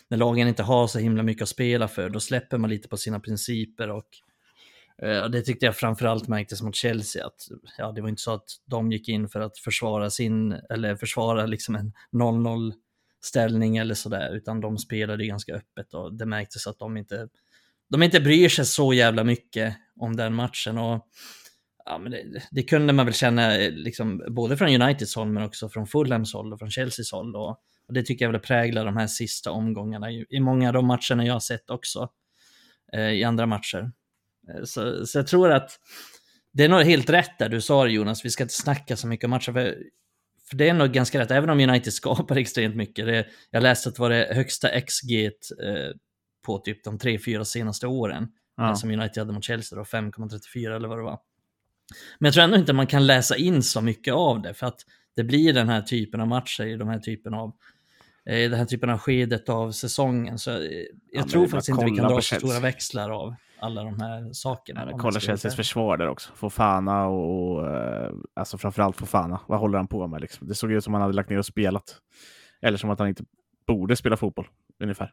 när 0.10 0.18
lagen 0.18 0.48
inte 0.48 0.64
har 0.64 0.88
så 0.88 1.00
himla 1.00 1.24
mycket 1.24 1.44
att 1.44 1.50
spela 1.50 1.88
för. 1.88 2.10
Då 2.10 2.20
släpper 2.20 2.58
man 2.58 2.70
lite 2.70 2.88
på 2.88 2.98
sina 2.98 3.20
principer 3.20 3.90
och 3.90 4.08
eh, 5.02 5.20
och 5.20 5.32
det 5.32 5.42
tyckte 5.42 5.66
jag 5.66 5.76
framförallt 5.76 6.28
märktes 6.28 6.62
mot 6.62 6.76
Chelsea. 6.76 7.26
Att, 7.26 7.48
ja, 7.78 7.92
det 7.92 8.02
var 8.02 8.10
inte 8.10 8.22
så 8.22 8.34
att 8.34 8.48
de 8.66 8.92
gick 8.92 9.10
in 9.10 9.30
för 9.30 9.40
att 9.40 9.58
försvara 9.58 10.10
sin, 10.10 10.52
eller 10.70 10.96
försvara 10.96 11.46
liksom 11.46 11.76
en 11.76 11.94
0-0 12.12 12.74
ställning 13.22 13.78
eller 13.78 13.96
sådär, 13.96 14.36
utan 14.36 14.62
de 14.62 14.78
spelade 14.78 15.26
ganska 15.26 15.54
öppet 15.54 15.94
och 15.94 16.14
det 16.14 16.26
märktes 16.26 16.68
att 16.68 16.80
de 16.80 16.98
inte, 16.98 17.28
de 17.90 18.04
inte 18.04 18.20
bryr 18.20 18.50
sig 18.50 18.66
så 18.66 18.94
jävla 18.94 19.24
mycket 19.24 19.76
om 20.00 20.16
den 20.16 20.34
matchen. 20.34 20.78
Och 20.78 21.08
ja, 21.90 21.98
men 21.98 22.12
det, 22.12 22.42
det 22.52 22.64
kunde 22.64 22.94
man 22.94 23.06
väl 23.06 23.16
känna 23.16 23.58
eh, 23.58 23.72
liksom, 23.72 24.24
både 24.28 24.58
från 24.58 24.82
Uniteds 24.82 25.16
håll 25.16 25.28
men 25.28 25.44
också 25.44 25.70
från 25.70 25.88
Fulhams 25.88 26.34
håll 26.34 26.54
och 26.54 26.60
från 26.60 26.72
Chelseas 26.72 27.12
håll. 27.12 27.36
Och, 27.36 27.50
och 27.88 27.94
det 27.94 28.04
tycker 28.04 28.26
jag 28.26 28.32
väl 28.32 28.42
präglar 28.42 28.86
de 28.86 28.98
här 28.98 29.08
sista 29.08 29.52
omgångarna 29.52 30.12
i, 30.12 30.26
i 30.30 30.40
många 30.40 30.68
av 30.68 30.74
de 30.74 30.86
matcherna 30.86 31.26
jag 31.26 31.34
har 31.34 31.40
sett 31.40 31.70
också 31.70 32.10
eh, 32.94 33.10
i 33.10 33.24
andra 33.24 33.46
matcher. 33.46 33.92
Eh, 34.50 34.64
så, 34.64 35.06
så 35.06 35.18
jag 35.18 35.28
tror 35.28 35.52
att 35.52 35.80
det 36.54 36.64
är 36.64 36.70
nog 36.70 36.82
helt 36.82 37.10
rätt 37.10 37.40
där 37.40 37.50
du 37.50 37.62
sa 37.62 37.84
det 37.84 37.92
Jonas, 37.92 38.26
vi 38.26 38.30
ska 38.30 38.44
inte 38.44 38.54
snacka 38.54 38.96
så 38.96 39.08
mycket 39.08 39.26
om 39.26 39.32
matcher. 39.32 39.52
För, 39.52 39.78
för 40.50 40.58
det 40.58 40.70
är 40.70 40.74
nog 40.74 40.92
ganska 40.92 41.20
rätt, 41.20 41.32
även 41.32 41.50
om 41.50 41.60
United 41.60 41.94
skapar 42.04 42.36
extremt 42.36 42.76
mycket. 42.76 43.06
Det, 43.06 43.28
jag 43.52 43.64
läste 43.64 43.90
att 43.90 43.96
det 43.96 44.02
var 44.02 44.10
det 44.10 44.28
högsta 44.32 44.82
XG 44.82 45.26
eh, 45.26 45.32
på 46.46 46.60
typ 46.60 46.84
de 46.84 47.00
tre, 47.00 47.20
fyra 47.20 47.46
senaste 47.46 47.88
åren. 47.88 48.28
Ja. 48.58 48.76
Som 48.76 48.90
United 48.90 49.18
hade 49.18 49.34
mot 49.34 49.44
Chelsea 49.44 49.78
då, 49.80 49.84
5,34 49.84 50.76
eller 50.76 50.88
vad 50.88 50.98
det 50.98 51.04
var. 51.04 51.20
Men 52.20 52.28
jag 52.28 52.34
tror 52.34 52.44
ändå 52.44 52.58
inte 52.58 52.74
man 52.74 52.88
kan 52.88 53.08
läsa 53.08 53.36
in 53.36 53.64
så 53.64 53.82
mycket 53.82 54.14
av 54.14 54.42
det, 54.42 54.54
för 54.54 54.68
att 54.68 54.80
det 55.16 55.24
blir 55.24 55.54
den 55.54 55.70
här 55.70 55.82
typen 55.82 56.22
av 56.22 56.28
matcher 56.28 56.64
i 56.66 56.76
de 56.76 56.88
här 56.88 57.00
typen 57.00 57.34
av 57.34 57.54
eh, 58.26 58.50
den 58.50 58.54
här 58.54 58.66
typen 58.66 58.90
av 58.90 58.98
skedet 58.98 59.50
av 59.50 59.72
säsongen. 59.72 60.40
Så 60.40 60.52
eh, 60.52 60.58
jag 61.12 61.22
men 61.22 61.30
tror 61.30 61.42
det 61.42 61.48
är 61.48 61.50
faktiskt 61.50 61.70
inte 61.70 61.86
vi 61.86 61.92
kan 61.92 62.08
dra 62.08 62.22
så 62.22 62.36
stora 62.36 62.60
växlar 62.60 63.10
av 63.10 63.36
alla 63.60 63.84
de 63.84 64.00
här 64.02 64.34
sakerna. 64.34 64.88
Ja, 64.92 64.98
kolla 64.98 65.20
Chelseas 65.20 65.56
försvar 65.56 65.98
där 65.98 66.08
också. 66.08 66.32
Fofana 66.36 67.08
och, 67.08 67.52
och 67.52 67.68
eh, 67.68 68.12
alltså 68.34 68.58
framförallt 68.58 68.98
Fofana. 68.98 69.40
Vad 69.48 69.60
håller 69.60 69.78
han 69.78 69.88
på 69.88 70.08
med 70.08 70.22
liksom? 70.22 70.48
Det 70.48 70.56
såg 70.56 70.72
ut 70.72 70.84
som 70.84 70.94
han 70.94 71.02
hade 71.02 71.14
lagt 71.14 71.30
ner 71.30 71.38
och 71.38 71.46
spelat. 71.46 71.96
Eller 72.62 72.78
som 72.78 72.90
att 72.90 73.00
han 73.00 73.08
inte 73.08 73.24
borde 73.68 73.96
spela 73.96 74.18
fotboll, 74.18 74.48
ungefär. 74.80 75.12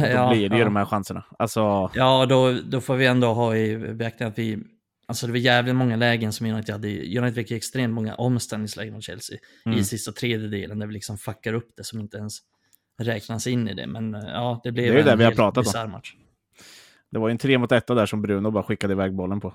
Då 0.00 0.06
Ja, 0.06 0.30
blir 0.30 0.48
det 0.48 0.56
ju 0.56 0.60
ja. 0.60 0.64
de 0.64 0.76
här 0.76 0.84
chanserna. 0.84 1.24
Alltså, 1.38 1.90
Ja, 1.94 2.26
då, 2.26 2.52
då 2.64 2.80
får 2.80 2.96
vi 2.96 3.06
ändå 3.06 3.32
ha 3.32 3.56
i 3.56 3.94
beaktande 3.94 4.30
att 4.32 4.38
vi... 4.38 4.58
Alltså 5.06 5.26
det 5.26 5.32
var 5.32 5.38
jävligt 5.38 5.74
många 5.74 5.96
lägen 5.96 6.32
som 6.32 6.46
United 6.46 6.72
hade. 6.74 6.88
United 7.18 7.34
fick 7.34 7.50
extremt 7.50 7.94
många 7.94 8.14
omställningslägen 8.14 8.94
mot 8.94 9.02
Chelsea 9.04 9.38
Mm. 9.66 9.78
i 9.78 9.84
sista 9.84 10.12
tredjedelen 10.12 10.78
där 10.78 10.86
vi 10.86 10.92
liksom 10.92 11.18
fuckar 11.18 11.52
upp 11.52 11.70
det 11.76 11.84
som 11.84 12.00
inte 12.00 12.16
ens 12.16 12.38
räknas 12.98 13.46
in 13.46 13.68
i 13.68 13.74
det. 13.74 13.86
Men 13.86 14.14
eh, 14.14 14.20
ja, 14.26 14.60
det 14.64 14.72
blev 14.72 14.86
Det 14.86 14.92
är 14.92 14.98
en 15.00 15.06
det 15.06 15.16
vi 15.16 15.24
har 15.24 15.32
pratat 15.32 15.64
bisarr 15.64 15.86
match. 15.88 16.14
det 17.10 17.18
var 17.18 17.28
ju 17.28 17.32
en 17.32 17.38
tre 17.38 17.58
mot 17.58 17.72
etta 17.72 17.94
där 17.94 18.06
som 18.06 18.22
Bruno 18.22 18.50
bara 18.50 18.62
skickade 18.64 18.92
iväg 18.92 19.14
bollen 19.14 19.40
på. 19.40 19.54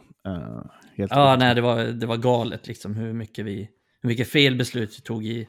Helt 0.98 1.12
Ja, 1.12 1.32
sjukt. 1.34 1.40
nej, 1.40 1.56
det 1.56 1.62
var, 1.62 1.84
det 1.84 2.06
var 2.06 2.18
galet 2.18 2.68
liksom 2.68 2.96
hur 2.96 3.14
mycket 3.14 3.46
vi... 3.46 3.70
Hur 4.02 4.08
mycket 4.10 4.28
fel 4.30 4.56
beslut 4.56 4.98
vi 4.98 5.02
tog 5.02 5.26
i, 5.26 5.48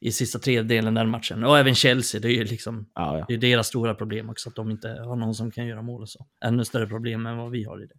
i 0.00 0.12
sista 0.12 0.38
tredjedelen 0.38 0.94
den 0.94 1.08
matchen. 1.10 1.44
Och 1.44 1.58
även 1.58 1.74
Chelsea, 1.74 2.20
det 2.20 2.28
är 2.28 2.32
ju 2.32 2.44
liksom... 2.44 2.86
Ja, 2.94 3.18
ja. 3.18 3.24
Det 3.28 3.34
är 3.34 3.38
deras 3.38 3.66
stora 3.66 3.94
problem 3.94 4.30
också, 4.30 4.48
att 4.48 4.54
de 4.56 4.70
inte 4.70 4.88
har 4.88 5.16
någon 5.16 5.34
som 5.34 5.50
kan 5.50 5.66
göra 5.66 5.82
mål 5.82 6.02
och 6.02 6.08
så. 6.08 6.26
Ännu 6.44 6.64
större 6.64 6.86
problem 6.86 7.26
än 7.26 7.36
vad 7.36 7.50
vi 7.50 7.64
har 7.64 7.82
i 7.82 7.86
det. 7.86 7.94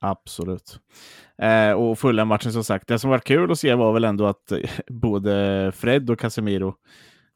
Absolut. 0.00 0.80
Eh, 1.42 1.72
och 1.72 1.98
fulla 1.98 2.24
matchen 2.24 2.52
som 2.52 2.64
sagt. 2.64 2.88
Det 2.88 2.98
som 2.98 3.10
var 3.10 3.18
kul 3.18 3.50
att 3.50 3.58
se 3.58 3.74
var 3.74 3.92
väl 3.92 4.04
ändå 4.04 4.26
att 4.26 4.52
eh, 4.52 4.58
både 4.90 5.72
Fred 5.74 6.10
och 6.10 6.18
Casemiro 6.18 6.74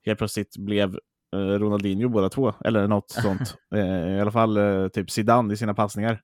helt 0.07 0.19
plötsligt 0.19 0.57
blev 0.57 0.99
eh, 1.37 1.39
Ronaldinho 1.39 2.09
båda 2.09 2.29
två. 2.29 2.53
Eller 2.65 2.89
något 2.89 3.11
sånt. 3.23 3.55
Eh, 3.75 4.17
I 4.17 4.21
alla 4.21 4.33
fall 4.33 4.57
eh, 4.57 4.89
typ 4.89 5.11
Zidane 5.11 5.55
i 5.55 5.57
sina 5.57 5.75
passningar. 5.75 6.21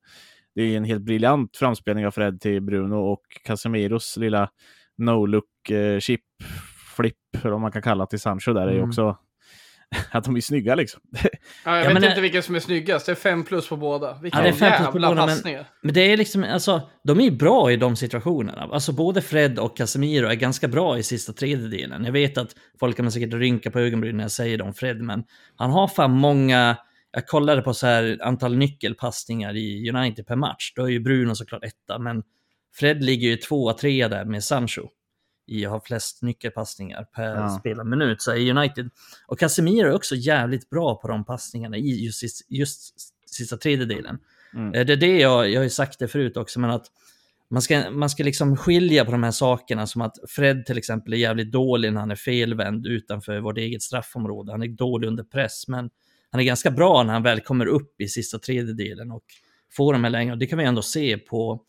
Det 0.55 0.63
är 0.63 0.77
en 0.77 0.85
helt 0.85 1.03
briljant 1.03 1.57
framspelning 1.57 2.07
av 2.07 2.11
Fred 2.11 2.41
till 2.41 2.63
Bruno 2.63 2.95
och 2.97 3.23
Casemiros 3.45 4.17
lilla 4.17 4.51
no-look 4.99 5.71
eh, 5.71 5.99
chip 5.99 6.21
flip, 6.97 7.15
eller 7.43 7.51
vad 7.51 7.61
man 7.61 7.73
kan 7.73 7.83
kalla 7.83 8.05
det, 8.05 8.11
till 8.11 8.21
Sancho 8.21 8.53
där 8.53 8.67
är 8.67 8.71
ju 8.73 8.77
Mm. 8.79 8.89
också 8.89 9.17
att 10.11 10.25
de 10.25 10.37
är 10.37 10.41
snygga 10.41 10.75
liksom. 10.75 11.01
Ja, 11.13 11.21
jag 11.65 11.75
Ja, 11.79 11.83
vet 11.83 11.93
men, 11.95 12.05
inte 12.05 12.17
eh, 12.17 12.23
vilken 12.23 12.43
som 12.43 12.55
är 12.55 12.61
snyggast. 12.61 13.07
Det 13.07 13.13
är 13.13 13.17
fem 13.17 13.45
plus 13.45 13.69
på 13.69 13.77
båda. 13.77 14.19
Vilka 14.23 14.39
Ja, 14.39 14.43
det 14.43 14.49
är 14.49 14.53
fem 14.53 14.73
plus 14.77 14.87
på 14.87 14.99
båda, 15.09 15.27
men-. 15.27 15.65
Men 15.83 15.95
det 15.95 16.13
är 16.13 16.17
liksom, 16.17 16.45
alltså, 16.45 16.91
de 17.05 17.21
är 17.21 17.31
bra 17.31 17.73
i 17.73 17.77
de 17.77 17.97
situationerna. 17.97 18.69
Alltså 18.73 18.93
både 18.93 19.23
Fred 19.23 19.59
och 19.59 19.77
Casemiro 19.77 20.27
är 20.27 20.35
ganska 20.35 20.69
bra 20.69 20.99
i 20.99 21.03
sista 21.03 21.33
tredjedelen. 21.33 22.05
Jag 22.05 22.13
vet 22.13 22.39
att 22.39 22.51
folk 22.81 22.97
kommer 22.97 23.11
säkert 23.11 23.35
rynka 23.35 23.71
på 23.71 23.79
ögonbrynen 23.79 24.17
när 24.17 24.25
jag 24.25 24.31
säger 24.31 24.59
det 24.59 24.65
om 24.65 24.75
Fred, 24.75 25.01
men 25.01 25.25
han 25.57 25.71
har 25.71 25.89
fan 25.89 26.11
många, 26.11 26.77
jag 27.13 27.27
kollade 27.27 27.63
på 27.63 27.75
så 27.75 27.87
här 27.87 28.19
antal 28.23 28.57
nyckelpassningar 28.57 29.57
i 29.57 29.91
United 29.91 30.27
per 30.27 30.37
match. 30.37 30.73
Då 30.77 30.85
är 30.85 30.89
ju 30.89 31.01
Bruno 31.01 31.35
såklart 31.35 31.65
etta, 31.65 31.99
men 31.99 32.23
Fred 32.75 33.05
ligger 33.05 33.29
ju 33.29 33.37
tvåa, 33.37 33.73
trea 33.73 34.09
där 34.09 34.25
med 34.25 34.45
Sancho 34.45 34.89
i 35.47 35.67
att 35.67 35.73
ha 35.73 35.81
flest 35.81 36.23
nyckelpassningar 36.23 37.05
per 37.05 37.35
Ja. 37.37 37.59
spelad 37.61 37.87
minut 37.87 38.23
så 38.23 38.35
i 38.35 38.51
United. 38.51 38.91
Och 39.27 39.39
Casemiro 39.39 39.89
är 39.89 39.95
också 39.95 40.15
jävligt 40.15 40.71
bra 40.71 40.95
på 41.01 41.09
de 41.09 41.25
passningarna 41.25 41.77
i 41.77 42.05
just, 42.05 42.23
just 42.51 42.95
sista 43.27 43.57
tredjedelen. 43.57 44.19
Mm. 44.55 44.75
Eh, 44.75 44.87
Det 44.87 44.93
är 44.93 44.97
det 44.97 45.19
jag, 45.19 45.51
jag 45.51 45.61
har 45.61 45.69
sagt 45.69 45.99
det 45.99 46.09
förut 46.09 46.37
också, 46.37 46.61
men 46.61 46.71
att 46.71 46.87
man 47.51 47.63
ska, 47.63 47.91
man 47.91 48.11
ska 48.11 48.23
liksom 48.25 48.57
skilja 48.57 49.05
på 49.05 49.11
de 49.13 49.23
här 49.23 49.31
sakerna 49.31 49.87
som 49.87 50.03
att 50.03 50.15
Fred 50.29 50.67
till 50.67 50.79
exempel 50.79 51.13
är 51.13 51.17
jävligt 51.17 51.53
dålig 51.53 51.93
när 51.93 52.01
han 52.01 52.11
är 52.11 52.17
felvänd 52.17 52.87
utanför 52.87 53.41
vårt 53.41 53.59
eget 53.59 53.83
straffområde. 53.83 54.53
Han 54.53 54.63
är 54.63 54.69
dålig 54.69 55.09
under 55.09 55.25
press, 55.25 55.69
men 55.69 55.91
han 56.31 56.41
är 56.41 56.45
ganska 56.45 56.71
bra 56.71 57.03
när 57.03 57.13
han 57.13 57.23
väl 57.23 57.41
kommer 57.41 57.67
upp 57.67 58.01
i 58.01 58.09
sista 58.09 58.39
tredjedelen 58.39 59.11
och 59.11 59.25
får 59.73 59.93
de 59.93 60.05
här 60.05 60.11
längre. 60.11 60.37
Det 60.37 60.47
kan 60.47 60.59
vi 60.59 60.65
ändå 60.65 60.83
se 60.83 61.19
på 61.19 61.63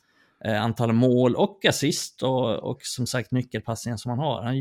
antal 0.45 0.93
mål 0.93 1.35
och 1.35 1.65
assist 1.65 2.23
och, 2.23 2.55
och 2.55 2.79
som 2.81 3.07
sagt 3.07 3.31
nyckelpassningar 3.31 3.97
som 3.97 4.09
han 4.09 4.19
har. 4.19 4.41
Han 4.43 4.55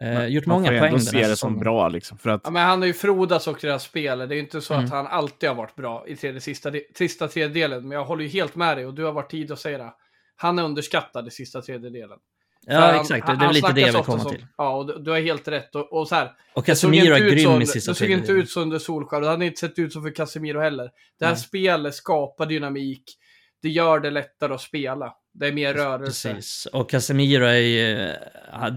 eh, 0.00 0.26
gjort 0.26 0.46
Man 0.46 0.56
många 0.56 0.66
får 0.66 0.74
ju 0.74 0.80
poäng 0.80 0.88
ändå 0.88 0.96
den 0.96 1.06
se 1.06 1.22
här 1.22 1.28
det 1.28 1.36
som 1.36 1.58
bra 1.58 1.88
liksom. 1.88 2.18
För 2.18 2.30
att 2.30 2.40
Ja, 2.44 2.50
men 2.50 2.66
han 2.66 2.80
har 2.80 2.86
ju 2.86 2.92
frodats 2.92 3.46
också 3.46 3.66
i 3.66 3.68
det 3.68 3.72
här 3.74 3.78
spelet. 3.78 4.28
Det 4.28 4.34
är 4.34 4.36
ju 4.36 4.42
inte 4.42 4.60
så 4.60 4.74
Mm. 4.74 4.84
att 4.86 4.90
han 4.92 5.06
alltid 5.06 5.48
har 5.48 5.56
varit 5.56 5.74
bra 5.76 6.04
i 6.08 6.16
tredje, 6.16 6.40
sista, 6.40 6.72
sista 6.94 7.28
tredjedelen. 7.28 7.88
Men 7.88 7.98
jag 7.98 8.04
håller 8.04 8.22
ju 8.22 8.28
helt 8.30 8.56
med 8.56 8.76
dig 8.76 8.86
och 8.86 8.94
du 8.94 9.04
har 9.04 9.12
varit 9.12 9.30
tid 9.30 9.52
att 9.52 9.58
säga 9.58 9.78
det. 9.78 9.92
Han 10.36 10.58
är 10.58 10.62
underskattad 10.62 11.26
i 11.28 11.30
sista 11.30 11.62
tredjedelen. 11.62 12.18
Ja, 12.66 12.80
han- 12.80 13.00
exakt. 13.00 13.26
han- 13.26 13.38
Det 13.38 13.42
är 13.42 13.46
han 13.46 13.54
lite 13.54 13.72
det 13.72 13.80
jag 13.80 13.92
vill 13.92 14.02
komma 14.02 14.18
som- 14.18 14.30
till. 14.32 14.46
Ja, 14.56 14.76
och 14.76 14.86
du, 14.86 14.98
du 14.98 15.10
har 15.10 15.20
helt 15.20 15.48
rätt. 15.48 15.74
Och, 15.74 15.92
och 15.92 16.08
så 16.08 16.14
här, 16.14 16.30
Och 16.54 16.66
Casemiro 16.66 17.02
inte 17.04 17.14
är 17.14 17.20
ut 17.24 17.30
så 17.30 17.34
grym 17.36 17.48
under- 17.50 17.62
i 17.62 17.66
sista 17.66 17.90
Det 17.90 17.94
såg 17.94 18.08
inte 18.10 18.16
tredjedelen. 18.26 18.42
ut 18.42 18.50
så 18.50 18.60
under 18.60 18.78
Solskjaer. 18.78 19.20
Det 19.22 19.28
hade 19.28 19.46
inte 19.46 19.60
sett 19.60 19.78
ut 19.78 19.92
så 19.92 20.02
för 20.02 20.10
Casemiro 20.14 20.60
heller. 20.60 20.90
Det 21.18 21.24
här 21.24 21.32
Nej. 21.32 21.40
spelet 21.42 21.94
skapar 21.94 22.46
dynamik. 22.46 23.04
Det 23.62 23.68
gör 23.68 24.00
det 24.00 24.10
lättare 24.10 24.54
att 24.54 24.60
spela. 24.60 25.14
Det 25.32 25.48
är 25.48 25.52
mer 25.52 25.74
rörelse. 25.74 26.34
Precis. 26.34 26.66
Och 26.66 26.90
Casemiro 26.90 27.44
är 27.44 27.54
ju, 27.54 27.96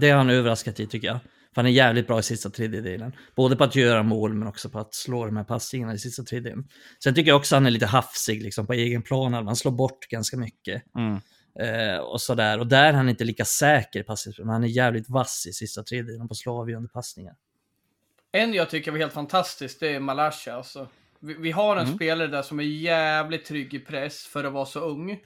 det 0.00 0.10
har 0.10 0.18
han 0.18 0.30
överraskat 0.30 0.80
i 0.80 0.86
tycker 0.86 1.08
jag. 1.08 1.18
För 1.54 1.62
han 1.62 1.66
är 1.66 1.70
jävligt 1.70 2.06
bra 2.06 2.18
i 2.18 2.22
sista 2.22 2.50
tredjedelen. 2.50 3.12
Både 3.36 3.56
på 3.56 3.64
att 3.64 3.76
göra 3.76 4.02
mål 4.02 4.34
men 4.34 4.48
också 4.48 4.70
på 4.70 4.78
att 4.78 4.94
slå 4.94 5.26
de 5.26 5.36
här 5.36 5.44
passningarna 5.44 5.94
i 5.94 5.98
sista 5.98 6.22
tredjedelen. 6.22 6.68
Sen 7.04 7.14
tycker 7.14 7.30
jag 7.30 7.36
också 7.36 7.56
han 7.56 7.66
är 7.66 7.70
lite 7.70 7.86
hafsig 7.86 8.42
liksom, 8.42 8.66
på 8.66 8.72
egen 8.72 9.02
plan. 9.02 9.32
Han 9.32 9.56
slår 9.56 9.72
bort 9.72 10.06
ganska 10.08 10.36
mycket. 10.36 10.82
mm, 10.96 11.20
Eh, 11.60 11.98
och 11.98 12.20
sådär. 12.20 12.58
Och 12.58 12.66
där 12.66 12.84
är 12.84 12.92
han 12.92 13.08
inte 13.08 13.24
lika 13.24 13.44
säker 13.44 14.00
i 14.00 14.02
passningsspel, 14.02 14.46
men 14.46 14.52
han 14.52 14.64
är 14.64 14.68
jävligt 14.68 15.08
vass 15.08 15.46
i 15.46 15.52
sista 15.52 15.82
tredjedelen 15.82 16.28
på 16.28 16.32
att 16.32 16.38
slå 16.38 16.60
avgörande 16.60 16.88
passningar. 16.88 17.34
En 18.32 18.54
jag 18.54 18.70
tycker 18.70 18.90
var 18.90 18.98
helt 18.98 19.12
fantastisk, 19.12 19.80
det 19.80 19.88
är 19.88 20.00
Malasha. 20.00 20.52
Alltså. 20.52 20.88
Vi, 21.24 21.34
vi 21.34 21.50
har 21.50 21.76
en 21.76 21.84
Mm. 21.84 21.94
spelare 21.96 22.28
där 22.28 22.42
som 22.42 22.60
är 22.60 22.64
jävligt 22.64 23.44
trygg 23.44 23.74
i 23.74 23.78
press 23.78 24.26
för 24.26 24.44
att 24.44 24.52
vara 24.52 24.66
så 24.66 24.80
ung. 24.80 25.20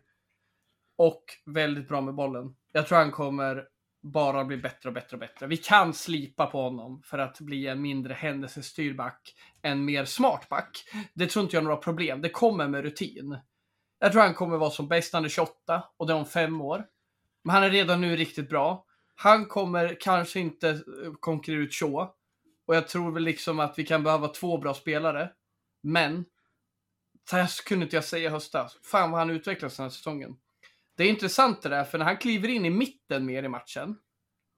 Och 0.98 1.24
väldigt 1.46 1.88
bra 1.88 2.00
med 2.00 2.14
bollen. 2.14 2.56
Jag 2.72 2.86
tror 2.86 2.98
han 2.98 3.10
kommer 3.10 3.64
bara 4.02 4.44
bli 4.44 4.56
bättre 4.56 4.88
och 4.88 4.94
bättre 4.94 5.14
och 5.16 5.20
bättre. 5.20 5.46
Vi 5.46 5.56
kan 5.56 5.94
slipa 5.94 6.46
på 6.46 6.62
honom 6.62 7.02
för 7.04 7.18
att 7.18 7.40
bli 7.40 7.66
en 7.66 7.82
mindre 7.82 8.14
händelsestyrd 8.14 8.96
back. 8.96 9.34
En 9.62 9.84
mer 9.84 10.04
smart 10.04 10.48
back. 10.48 10.84
Det 11.14 11.26
tror 11.26 11.42
inte 11.42 11.56
jag 11.56 11.60
är 11.60 11.64
några 11.64 11.76
problem. 11.76 12.22
Det 12.22 12.28
kommer 12.28 12.68
med 12.68 12.82
rutin. 12.82 13.38
Jag 13.98 14.12
tror 14.12 14.22
han 14.22 14.34
kommer 14.34 14.56
vara 14.56 14.70
som 14.70 14.88
bäst 14.88 15.12
när 15.12 15.18
han 15.20 15.24
är 15.24 15.28
28 15.28 15.84
och 15.96 16.06
det 16.06 16.12
är 16.12 16.16
om 16.16 16.26
fem 16.26 16.60
år. 16.60 16.84
Men 17.44 17.54
han 17.54 17.64
är 17.64 17.70
redan 17.70 18.00
nu 18.00 18.16
riktigt 18.16 18.48
bra. 18.48 18.84
Han 19.14 19.46
kommer 19.46 19.96
kanske 20.00 20.40
inte 20.40 20.68
eh, 20.68 20.78
konkurrera 21.20 21.60
ut 21.60 21.74
Shaw. 21.74 22.08
Och 22.66 22.76
jag 22.76 22.88
tror 22.88 23.12
väl 23.12 23.22
liksom 23.22 23.60
att 23.60 23.78
vi 23.78 23.86
kan 23.86 24.02
behöva 24.02 24.28
två 24.28 24.58
bra 24.58 24.74
spelare. 24.74 25.30
Men, 25.88 26.24
så 27.30 27.36
här 27.36 27.64
kunde 27.64 27.84
inte 27.84 27.96
jag 27.96 28.04
säga 28.04 28.28
i 28.28 28.32
höstas. 28.32 28.78
Fan 28.82 29.10
vad 29.10 29.20
han 29.20 29.30
utvecklas 29.30 29.76
den 29.76 29.84
här 29.84 29.90
säsongen. 29.90 30.36
Det 30.96 31.04
är 31.04 31.08
intressant 31.08 31.62
det 31.62 31.68
där, 31.68 31.84
för 31.84 31.98
när 31.98 32.04
han 32.04 32.16
kliver 32.16 32.48
in 32.48 32.64
i 32.64 32.70
mitten 32.70 33.26
mer 33.26 33.42
i 33.42 33.48
matchen. 33.48 33.96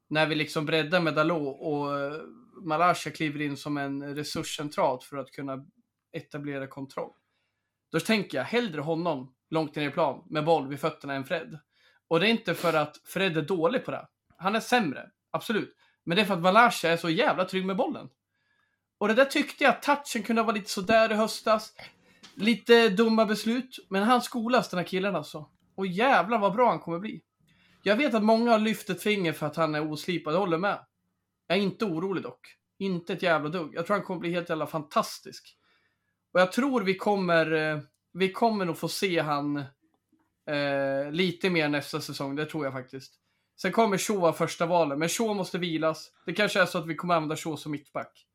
När 0.08 0.26
vi 0.26 0.34
liksom 0.34 0.66
breddar 0.66 1.00
med 1.00 1.14
Dalot 1.14 1.56
och 1.60 2.00
eh, 2.00 2.20
Malasha 2.62 3.10
kliver 3.10 3.40
in 3.40 3.56
som 3.56 3.76
en 3.76 4.14
resurscentral 4.14 5.00
för 5.02 5.16
att 5.16 5.30
kunna 5.30 5.66
etablera 6.12 6.66
kontroll. 6.66 7.12
Då 7.92 8.00
tänker 8.00 8.38
jag 8.38 8.44
hellre 8.44 8.80
honom 8.80 9.34
långt 9.50 9.76
ner 9.76 9.88
i 9.88 9.90
plan 9.90 10.26
med 10.30 10.44
boll 10.44 10.68
vid 10.68 10.80
fötterna 10.80 11.14
än 11.14 11.25
Fred. 11.25 11.58
Och 12.08 12.20
det 12.20 12.26
är 12.26 12.30
inte 12.30 12.54
för 12.54 12.75
att 12.75 12.96
Fred 13.04 13.37
är 13.37 13.42
dålig 13.42 13.84
på 13.84 13.90
det. 13.90 14.08
Han 14.37 14.56
är 14.56 14.60
sämre, 14.60 15.10
absolut. 15.30 15.76
Men 16.04 16.16
det 16.16 16.22
är 16.22 16.26
för 16.26 16.34
att 16.34 16.40
Malasha 16.40 16.88
är 16.88 16.96
så 16.96 17.10
jävla 17.10 17.44
trygg 17.44 17.66
med 17.66 17.76
bollen. 17.76 18.08
Och 19.00 19.09
det 19.09 19.14
där 19.14 19.25
tyckte 19.25 19.64
jag 19.64 19.83
touchen 19.83 20.23
kunde 20.23 20.42
vara 20.42 20.54
lite 20.54 20.71
sådär 20.71 21.12
i 21.12 21.14
höstas. 21.14 21.73
Lite 22.35 22.88
dumma 22.88 23.26
beslut, 23.26 23.87
men 23.88 24.02
han 24.02 24.23
skolas 24.23 24.69
den 24.69 24.78
här 24.78 24.87
killen 24.87 25.16
alltså. 25.16 25.50
Och 25.75 25.87
jävlar 25.87 26.38
vad 26.38 26.52
bra 26.52 26.69
han 26.71 26.78
kommer 26.78 26.99
bli. 26.99 27.23
Jag 27.83 27.97
vet 27.97 28.14
att 28.14 28.23
många 28.23 28.50
har 28.50 28.59
lyft 28.59 28.90
ett 28.90 29.02
finger 29.02 29.33
för 29.33 29.47
att 29.47 29.57
han 29.57 29.75
är 29.75 29.92
oslipad, 29.92 30.35
jag 30.35 30.38
håller 30.38 30.59
med. 30.59 30.78
Jag 31.47 31.59
är 31.59 31.62
inte 31.62 31.85
orolig 31.85 32.23
dock. 32.23 32.40
Inte 32.78 33.12
ett 33.12 33.23
jävla 33.23 33.49
dugg. 33.49 33.75
Jag 33.75 33.87
tror 33.87 33.97
han 33.97 34.04
kommer 34.04 34.21
bli 34.21 34.33
helt 34.33 34.49
jävla 34.49 34.66
fantastisk. 34.66 35.57
Och 36.33 36.40
jag 36.40 36.52
tror 36.52 36.80
vi 36.80 36.95
kommer, 36.95 37.52
eh, 37.52 37.80
vi 38.12 38.33
kommer 38.33 38.64
nog 38.64 38.78
få 38.78 38.88
se 38.88 39.21
han 39.21 39.57
eh, 40.47 41.11
lite 41.11 41.50
mer 41.50 41.69
nästa 41.69 42.00
säsong, 42.00 42.37
det 42.37 42.47
tror 42.47 42.64
jag 42.64 42.73
faktiskt. 42.73 43.14
Sen 43.62 43.73
kommer 43.73 43.99
Shaw 43.99 44.33
första 44.33 44.66
valet, 44.66 44.99
men 44.99 45.09
Shaw 45.09 45.35
måste 45.35 45.59
vilas. 45.59 46.11
Det 46.26 46.33
kanske 46.33 46.61
är 46.61 46.66
så 46.66 46.78
att 46.78 46.87
vi 46.87 46.95
kommer 46.95 47.14
använda 47.14 47.37
Shaw 47.37 47.57
som 47.57 47.73
mittback. 47.73 48.26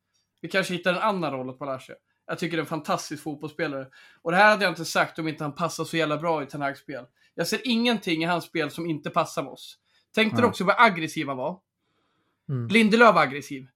Vi 0.46 0.50
kanske 0.50 0.74
hittar 0.74 0.92
en 0.92 0.98
annan 0.98 1.32
roll 1.32 1.50
åt 1.50 1.60
Malaysia. 1.60 1.94
Jag 2.26 2.38
tycker 2.38 2.56
det 2.56 2.60
är 2.60 2.62
en 2.62 2.68
fantastisk 2.68 3.22
fotbollsspelare. 3.22 3.86
Och 4.22 4.30
det 4.30 4.36
här 4.36 4.50
hade 4.50 4.64
jag 4.64 4.70
inte 4.70 4.84
sagt 4.84 5.18
om 5.18 5.28
inte 5.28 5.44
han 5.44 5.54
passar 5.54 5.84
så 5.84 5.96
jävla 5.96 6.16
bra 6.16 6.42
i 6.42 6.46
Ten 6.46 6.62
Hag 6.62 6.76
spel. 6.78 7.04
Jag 7.34 7.46
ser 7.46 7.60
ingenting 7.64 8.22
i 8.22 8.26
hans 8.26 8.44
spel 8.44 8.70
som 8.70 8.86
inte 8.86 9.10
passar 9.10 9.42
med 9.42 9.52
oss. 9.52 9.78
Tänk 10.14 10.32
dig 10.32 10.40
Nej. 10.40 10.48
också 10.48 10.64
vad 10.64 10.76
aggressiva 10.78 11.34
var. 11.34 11.58
Mm. 12.48 12.68
Lindelöf 12.68 13.16
aggressiv. 13.16 13.66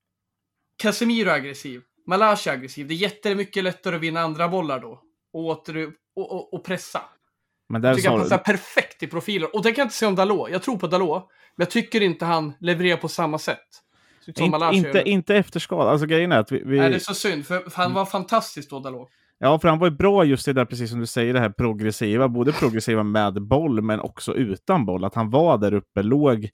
Casemiro 0.77 1.31
aggressiv. 1.31 1.83
Malaysia 2.07 2.53
aggressiv. 2.53 2.89
Det 2.89 2.95
är 2.95 2.97
jättemycket 2.97 3.65
lättare 3.65 3.97
att 3.97 4.03
vinna 4.03 4.21
andra 4.21 4.49
bollar 4.49 4.81
då. 4.81 5.03
Och, 5.33 5.45
åter, 5.45 5.93
och, 6.17 6.33
och, 6.33 6.55
och 6.55 6.65
pressa. 6.65 7.03
Men 7.69 7.83
Jag 7.83 7.91
där 7.93 7.97
tycker 7.97 8.11
han 8.11 8.19
sa 8.19 8.25
passar 8.25 8.39
du, 8.39 8.45
perfekt 8.45 9.03
i 9.03 9.07
profilen. 9.07 9.49
Och 9.53 9.63
det 9.63 9.73
kan 9.73 9.83
jag 9.83 9.87
inte 9.87 9.97
säga 9.97 10.09
om 10.09 10.15
Dalot. 10.15 10.51
Jag 10.51 10.63
tror 10.63 10.77
på 10.77 10.87
Dalot. 10.87 11.29
Men 11.57 11.65
jag 11.65 11.71
tycker 11.71 12.01
inte 12.01 12.25
han 12.25 12.53
levererar 12.61 12.97
på 12.97 13.09
samma 13.09 13.39
sätt. 13.39 13.69
Inte, 14.27 14.71
inte, 14.73 15.03
inte 15.03 15.37
efter 15.37 15.61
skada. 15.61 15.91
Alltså 15.91 16.07
grejen 16.07 16.33
är 16.33 16.39
att 16.39 16.53
vi... 16.53 16.63
vi 16.65 16.79
Nej, 16.79 16.91
det 16.91 16.97
är 16.97 16.99
så 16.99 17.15
synd. 17.15 17.47
För, 17.47 17.71
för 17.71 17.83
han 17.83 17.95
var 17.95 18.05
fantastisk 18.05 18.71
då, 18.71 18.81
Dalot. 18.81 19.09
Ja, 19.39 19.59
för 19.59 19.69
han 19.69 19.79
var 19.79 19.87
ju 19.87 19.97
bra 19.97 20.25
just 20.25 20.47
det 20.47 20.53
där, 20.53 20.65
precis 20.65 20.91
som 20.91 21.01
du 21.01 21.07
säger, 21.07 21.35
det 21.35 21.41
här 21.41 21.51
progressiva. 21.51 22.29
Både 22.29 22.53
progressiva 22.53 23.03
med 23.03 23.43
boll, 23.43 23.83
men 23.83 24.01
också 24.01 24.35
utan 24.35 24.87
boll. 24.87 25.05
Att 25.05 25.15
han 25.15 25.31
var 25.31 25.59
där 25.59 25.75
uppe, 25.75 26.03
låg 26.03 26.49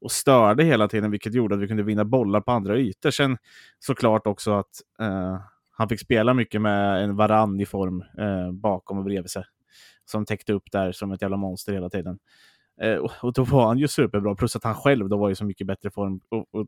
och 0.00 0.12
störde 0.12 0.64
hela 0.64 0.88
tiden, 0.88 1.10
vilket 1.10 1.34
gjorde 1.34 1.54
att 1.54 1.60
vi 1.60 1.68
kunde 1.68 1.82
vinna 1.82 2.04
bollar 2.04 2.40
på 2.40 2.52
andra 2.52 2.78
ytor. 2.78 3.10
Sen 3.10 3.38
såklart 3.78 4.26
också 4.26 4.52
att 4.52 4.70
eh, 5.00 5.40
han 5.70 5.88
fick 5.88 6.00
spela 6.00 6.34
mycket 6.34 6.60
med 6.60 7.04
en 7.04 7.16
varann 7.16 7.60
i 7.60 7.66
form 7.66 8.04
eh, 8.18 8.52
bakom 8.52 8.98
och 8.98 9.04
bredvid 9.04 9.30
sig. 9.30 9.44
Som 10.04 10.24
täckte 10.24 10.52
upp 10.52 10.72
där 10.72 10.92
som 10.92 11.12
ett 11.12 11.22
jävla 11.22 11.36
monster 11.36 11.72
hela 11.72 11.90
tiden. 11.90 12.18
Eh, 12.82 12.94
och, 12.94 13.12
och 13.20 13.32
då 13.32 13.44
var 13.44 13.66
han 13.66 13.78
ju 13.78 13.88
superbra, 13.88 14.34
plus 14.34 14.56
att 14.56 14.64
han 14.64 14.74
själv 14.74 15.08
då 15.08 15.16
var 15.16 15.30
i 15.30 15.34
så 15.34 15.44
mycket 15.44 15.66
bättre 15.66 15.90
form. 15.90 16.20
Och, 16.28 16.54
och 16.54 16.66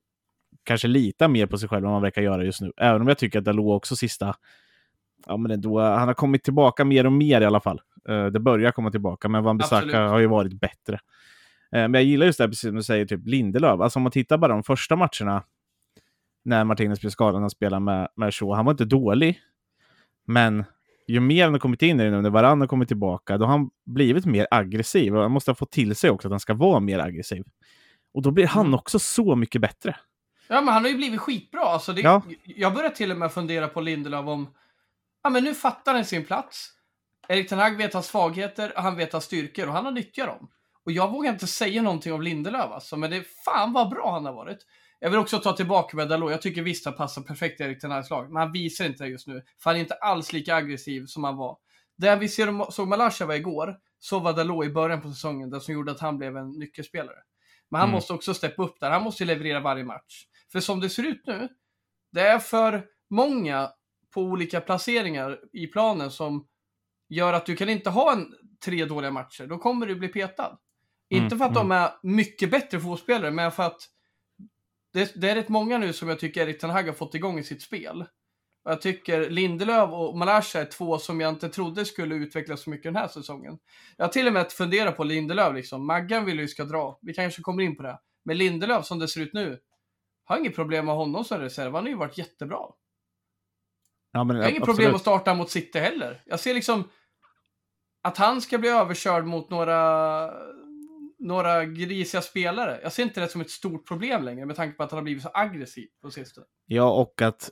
kanske 0.65 0.89
lita 0.89 1.29
mer 1.29 1.47
på 1.47 1.59
sig 1.59 1.69
själv 1.69 1.85
än 1.85 1.91
man 1.91 2.03
verkar 2.03 2.23
göra 2.23 2.45
just 2.45 2.61
nu. 2.61 2.73
Även 2.77 3.01
om 3.03 3.09
jag 3.09 3.19
tycker 3.19 3.39
att 3.39 3.45
Dalot 3.45 3.77
också 3.77 3.97
sista 3.97 4.35
ja, 5.27 5.37
men 5.37 5.51
ändå, 5.51 5.81
han 5.81 6.09
har 6.09 6.15
kommit 6.15 6.45
tillbaka 6.45 6.85
mer 6.85 7.07
och 7.07 7.13
mer 7.13 7.41
i 7.41 7.45
alla 7.45 7.61
fall. 7.61 7.81
Eh, 8.09 8.27
det 8.27 8.41
börjar 8.41 8.73
komma 8.73 8.91
tillbaka, 8.91 9.29
men 9.29 9.45
Wan-Bissaka 9.45 9.77
Absolut. 9.77 9.95
har 10.11 10.19
ju 10.19 10.27
varit 10.27 10.61
bättre. 10.61 10.95
Eh, 11.73 11.81
men 11.81 11.95
jag 11.95 12.03
gillar 12.05 12.27
just 12.27 12.39
det 12.39 12.45
här, 12.45 12.49
precis 12.49 12.69
som 12.69 12.77
du 12.77 12.83
säger, 12.83 13.07
typ 13.07 13.27
Lindelöf. 13.27 13.81
Alltså 13.81 13.99
om 13.99 14.03
man 14.03 14.13
tittar 14.13 14.39
bara 14.39 14.53
de 14.53 14.63
första 14.63 14.97
matcherna 14.97 15.43
när 16.45 16.65
Martinez 16.65 17.01
blev 17.01 17.11
skadad 17.11 17.45
och 17.45 17.53
spelade 17.53 17.81
med, 17.81 18.09
med 18.17 18.35
Shaw, 18.35 18.57
han 18.57 18.65
var 18.65 18.73
inte 18.73 18.85
dålig. 18.85 19.41
Men 20.27 20.65
ju 21.09 21.21
mer 21.21 21.45
han 21.45 21.53
har 21.53 21.61
kommit 21.61 21.83
in 21.83 22.01
i 22.01 22.05
det 22.05 22.11
nu, 22.11 22.23
när 22.23 22.31
Varann 22.31 22.61
har 22.61 22.69
kommit 22.69 22.89
tillbaka, 22.89 23.39
då 23.39 23.45
har 23.45 23.53
han 23.53 23.71
blivit 23.87 24.27
mer 24.27 24.47
aggressiv. 24.51 25.17
Och 25.17 25.23
han 25.23 25.31
måste 25.31 25.51
ha 25.51 25.55
fått 25.57 25.71
till 25.71 25.97
sig 25.97 26.11
också 26.11 26.29
att 26.29 26.33
han 26.33 26.41
ska 26.41 26.55
vara 26.55 26.81
mer 26.81 26.99
aggressiv. 26.99 27.45
Och 28.15 28.23
då 28.23 28.31
blir 28.31 28.47
han 28.47 28.67
Mm. 28.67 28.75
också 28.75 28.99
så 28.99 29.37
mycket 29.37 29.61
bättre. 29.61 29.97
Ja, 30.49 30.61
men 30.61 30.75
han 30.75 30.83
har 30.83 30.91
ju 30.91 30.97
blivit 30.97 31.21
skitbra. 31.21 31.61
Alltså, 31.61 31.93
det, 31.93 32.01
Ja. 32.01 32.23
Jag 32.45 32.75
börjar 32.75 32.91
till 32.91 33.11
och 33.11 33.17
med 33.17 33.33
fundera 33.33 33.69
på 33.69 33.81
Lindelöf 33.81 34.27
om... 34.27 34.55
Ja, 35.23 35.31
men 35.31 35.45
nu 35.45 35.55
fattar 35.55 35.95
han 35.95 36.05
sin 36.05 36.25
plats. 36.25 36.71
Erik 37.29 37.49
Ten 37.49 37.59
Hag 37.59 37.77
vet 37.77 37.95
hans 37.95 38.07
svagheter, 38.07 38.73
han 38.77 38.97
vet 38.97 39.13
hans 39.13 39.25
styrkor 39.25 39.67
och 39.67 39.73
han 39.73 39.85
har 39.85 39.93
nyttjat 39.93 40.27
dem. 40.27 40.51
Och 40.85 40.93
jag 40.93 41.11
vågar 41.11 41.33
inte 41.33 41.47
säga 41.47 41.83
någonting 41.83 42.13
om 42.13 42.23
Lindelöf 42.23 42.71
alltså, 42.71 42.97
men 42.97 43.11
det 43.11 43.25
fan 43.45 43.73
vad 43.73 43.89
bra 43.91 44.13
han 44.13 44.25
har 44.27 44.33
varit. 44.33 44.59
Jag 45.01 45.11
vill 45.11 45.19
också 45.19 45.39
ta 45.39 45.53
tillbaka 45.53 45.97
med 45.97 46.09
Dalot. 46.09 46.31
Jag 46.31 46.43
tycker 46.43 46.63
visst 46.63 46.85
han 46.85 46.95
passar 46.95 47.23
perfekt 47.23 47.61
i 47.61 47.65
Erik 47.65 47.81
Ten 47.81 47.91
Hags 47.91 48.11
lag, 48.11 48.33
men 48.33 48.43
han 48.43 48.53
visar 48.53 48.85
inte 48.87 49.05
det 49.05 49.11
just 49.11 49.27
nu. 49.27 49.43
För 49.63 49.71
han 49.71 49.77
är 49.77 49.81
inte 49.81 49.95
alls 49.95 50.33
lika 50.33 50.55
aggressiv 50.55 51.07
som 51.07 51.25
han 51.25 51.37
var. 51.37 51.57
Det 51.97 52.17
vi 52.17 52.29
ser, 52.29 52.71
såg 52.71 52.89
Malasha 52.89 53.27
var 53.27 53.35
igår, 53.35 53.77
så 53.99 54.19
var 54.19 54.33
Dalot 54.33 54.67
i 54.67 54.71
början 54.71 55.01
på 55.01 55.09
säsongen, 55.09 55.51
det 55.51 55.61
som 55.61 55.75
gjorde 55.75 55.93
att 55.93 56.01
han 56.01 56.19
blev 56.19 56.37
en 56.37 56.51
nyckelspelare. 56.51 57.17
Men 57.71 57.79
han 57.81 57.89
Mm. 57.89 57.95
måste 57.95 58.13
också 58.13 58.35
steppa 58.35 58.63
upp 58.63 58.81
där, 58.81 58.91
han 58.91 59.03
måste 59.03 59.23
ju 59.23 59.27
leverera 59.27 59.61
varje 59.61 59.85
match. 59.85 60.25
För 60.53 60.61
som 60.61 60.81
det 60.81 60.91
ser 60.91 61.07
ut 61.07 61.23
nu, 61.27 61.49
det 62.13 62.21
är 62.21 62.39
för 62.39 62.87
många 63.11 63.71
på 64.15 64.23
olika 64.23 64.61
placeringar 64.61 65.39
i 65.53 65.67
planen 65.67 66.11
som 66.11 66.47
gör 67.09 67.33
att 67.33 67.47
du 67.47 67.57
kan 67.57 67.69
inte 67.69 67.91
ha 67.91 68.13
en, 68.13 68.35
tre 68.65 68.85
dåliga 68.85 69.11
matcher. 69.11 69.47
Då 69.47 69.59
kommer 69.59 69.87
du 69.87 69.95
bli 69.95 70.09
petad. 70.09 70.59
Mm, 71.11 71.25
Inte 71.25 71.37
för 71.37 71.45
att 71.45 71.55
de 71.55 71.73
är 71.73 71.91
mycket 72.03 72.51
bättre 72.51 72.81
fotbollsspelare, 72.81 73.31
men 73.31 73.53
för 73.53 73.63
att 73.63 73.81
det, 74.93 75.13
det 75.21 75.31
är 75.31 75.35
rätt 75.35 75.49
många 75.49 75.79
nu 75.79 75.93
som 75.93 76.09
jag 76.09 76.19
tycker 76.19 76.43
Erik 76.43 76.61
Ten 76.61 76.71
Hag 76.71 76.83
har 76.83 76.93
fått 76.93 77.15
igång 77.15 77.39
i 77.39 77.45
sitt 77.45 77.63
spel. 77.63 78.05
Och 78.65 78.71
jag 78.71 78.83
tycker 78.83 79.31
Lindelöf 79.31 79.91
och 79.91 80.19
Malasha 80.19 80.61
är 80.61 80.65
två 80.65 80.99
som 80.99 81.21
jag 81.21 81.29
inte 81.29 81.49
trodde 81.49 81.85
skulle 81.85 82.15
utvecklas 82.15 82.63
så 82.63 82.71
mycket 82.71 82.85
den 82.85 82.97
här 82.97 83.09
säsongen. 83.09 83.59
Jag 83.97 84.05
har 84.05 84.13
till 84.13 84.27
och 84.27 84.33
med 84.33 84.53
funderat 84.53 84.97
på 84.97 85.05
Lindelöf 85.05 85.55
liksom. 85.55 85.87
Maggan 85.87 86.25
vill 86.25 86.39
ju 86.39 86.49
ska 86.49 86.65
dra. 86.65 86.99
Vi 87.03 87.15
kanske 87.15 87.43
kommer 87.43 87.63
in 87.63 87.77
på 87.77 87.83
det. 87.83 87.99
Men 88.25 88.39
Lindelöf 88.39 88.87
som 88.87 88.99
det 88.99 89.09
ser 89.09 89.21
ut 89.21 89.33
nu, 89.33 89.59
har 90.29 90.39
inget 90.39 90.55
problem 90.55 90.87
med 90.87 90.95
honom 90.95 91.25
som 91.25 91.41
reserv. 91.41 91.75
Han 91.75 91.85
har 91.85 91.89
ju 91.89 91.97
varit 91.97 92.19
jättebra. 92.19 92.59
Ja, 94.13 94.25
men, 94.25 94.37
Jag 94.37 94.45
har 94.45 94.51
inget 94.51 94.65
problem 94.65 94.95
att 94.95 95.01
starta 95.01 95.35
mot 95.35 95.51
City 95.51 95.79
heller. 95.79 96.23
Jag 96.27 96.41
ser 96.41 96.55
liksom 96.55 96.85
att 98.03 98.19
han 98.19 98.41
ska 98.41 98.59
bli 98.59 98.69
överkörd 98.69 99.25
mot 99.25 99.51
några, 99.51 99.79
några 101.19 101.65
grisiga 101.65 102.21
spelare. 102.21 102.81
Jag 102.83 102.93
ser 102.93 103.03
inte 103.03 103.21
det 103.21 103.29
som 103.29 103.41
ett 103.41 103.51
stort 103.51 103.89
problem 103.89 104.23
längre 104.23 104.47
med 104.47 104.57
tanke 104.57 104.77
på 104.77 104.83
att 104.83 104.91
han 104.91 104.99
har 104.99 105.05
blivit 105.05 105.23
så 105.23 105.31
aggressiv 105.35 105.87
på 106.03 106.11
sistone. 106.11 106.47
Ja, 106.67 106.91
och 106.91 107.23
att 107.23 107.51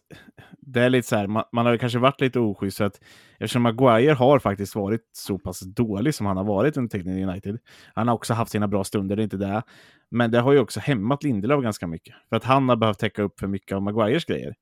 det 0.59 0.81
är 0.81 0.91
lite 0.91 1.09
så 1.09 1.17
här, 1.17 1.27
man, 1.27 1.45
man 1.53 1.67
har 1.67 1.77
kanske 1.77 1.99
varit 1.99 2.21
lite 2.21 2.41
oschysst 2.41 2.79
för 2.79 2.85
att 2.85 3.01
eftersom 3.39 3.63
Maguire 3.63 4.13
har 4.13 4.39
faktiskt 4.39 4.75
varit 4.75 5.11
så 5.13 5.39
pass 5.39 5.61
dålig 5.61 6.15
som 6.15 6.27
han 6.27 6.37
har 6.37 6.45
varit 6.45 6.77
under 6.77 6.99
tiden 6.99 7.19
i 7.19 7.25
United. 7.25 7.59
Han 7.95 8.09
har 8.09 8.15
också 8.15 8.35
haft 8.35 8.51
sina 8.51 8.69
bra 8.69 8.85
stunder, 8.85 9.17
det 9.17 9.23
är 9.23 9.25
inte 9.25 9.37
det. 9.37 9.63
Men 10.11 10.31
det 10.31 10.41
har 10.41 10.53
ju 10.53 10.59
också 10.59 10.81
hämmat 10.81 11.23
Lindelöf 11.23 11.63
ganska 11.63 11.87
mycket. 11.87 12.15
För 12.29 12.37
att 12.37 12.45
han 12.45 12.69
har 12.69 12.77
behövt 12.77 12.99
täcka 12.99 13.23
upp 13.23 13.41
för 13.41 13.47
mycket 13.47 13.77
av 13.77 13.83
Maguires 13.83 14.25
grejer. 14.25 14.55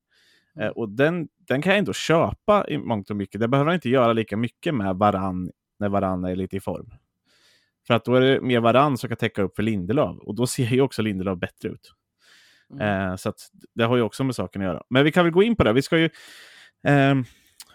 Eh, 0.59 0.67
och 0.67 0.89
den, 0.89 1.27
den 1.47 1.61
kan 1.61 1.69
jag 1.69 1.79
ändå 1.79 1.93
köpa 1.93 2.65
i 2.67 2.77
mångt 2.77 3.09
och 3.09 3.15
mycket. 3.15 3.41
Det 3.41 3.47
behöver 3.47 3.67
han 3.67 3.75
inte 3.75 3.89
göra 3.89 4.13
lika 4.13 4.37
mycket 4.37 4.75
med 4.75 4.95
Varann 4.95 5.51
när 5.79 5.89
Varann 5.89 6.25
är 6.25 6.35
lite 6.35 6.55
i 6.55 6.59
form. 6.59 6.91
För 7.87 7.93
att 7.93 8.05
då 8.05 8.15
är 8.15 8.21
det 8.21 8.41
mer 8.41 8.59
Varann 8.59 8.97
som 8.97 9.07
kan 9.07 9.17
täcka 9.17 9.41
upp 9.41 9.55
för 9.55 9.63
Lindelöf. 9.63 10.17
Och 10.17 10.35
då 10.35 10.47
ser 10.47 10.65
ju 10.65 10.81
också 10.81 11.01
Lindelöf 11.01 11.39
bättre 11.39 11.69
ut. 11.69 11.93
Mm. 12.73 13.09
Eh, 13.09 13.15
så 13.15 13.29
att 13.29 13.39
det 13.75 13.83
har 13.83 13.95
ju 13.95 14.01
också 14.01 14.23
med 14.23 14.35
saken 14.35 14.61
att 14.61 14.65
göra. 14.65 14.83
Men 14.89 15.03
vi 15.03 15.11
kan 15.11 15.25
väl 15.25 15.33
gå 15.33 15.43
in 15.43 15.55
på 15.55 15.63
det. 15.63 15.73
Vi 15.73 15.81
ska 15.81 15.97
ju... 15.97 16.09
ehm, 16.87 17.25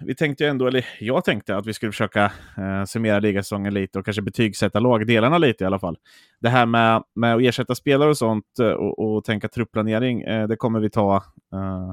vi 0.05 0.15
tänkte 0.15 0.45
ju 0.45 0.51
ändå, 0.51 0.67
eller 0.67 0.87
jag 1.01 1.25
tänkte 1.25 1.57
att 1.57 1.67
vi 1.67 1.73
skulle 1.73 1.93
försöka 1.93 2.33
eh, 2.59 2.85
summera 2.85 3.19
ligasäsongen 3.19 3.75
lite 3.75 3.99
och 3.99 4.05
kanske 4.05 4.23
betygsätta 4.23 4.81
lagdelarna 4.81 5.39
lite 5.39 5.65
i 5.65 5.67
alla 5.67 5.79
fall. 5.79 5.99
Det 6.41 6.49
här 6.49 6.67
med, 6.67 7.03
med 7.15 7.35
att 7.35 7.43
ersätta 7.43 7.75
spelare 7.75 8.09
och 8.09 8.17
sånt 8.17 8.59
eh, 8.61 8.69
och, 8.69 8.99
och 8.99 9.25
tänka 9.25 9.49
truppplanering, 9.49 10.23
eh, 10.23 10.49
det 10.49 10.57
kommer 10.57 10.81
vi 10.81 10.91
ta 10.91 11.17
eh, 11.55 11.91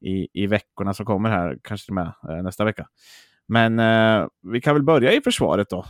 i, 0.00 0.28
i 0.32 0.46
veckorna 0.46 0.94
som 0.94 1.06
kommer 1.06 1.30
här, 1.30 1.58
kanske 1.62 1.86
till 1.86 1.98
och 1.98 2.04
med 2.04 2.36
eh, 2.36 2.42
nästa 2.42 2.64
vecka. 2.64 2.86
Men 3.48 3.78
eh, 3.78 4.26
vi 4.52 4.60
kan 4.60 4.74
väl 4.74 4.82
börja 4.82 5.12
i 5.12 5.20
försvaret 5.20 5.70
då. 5.70 5.84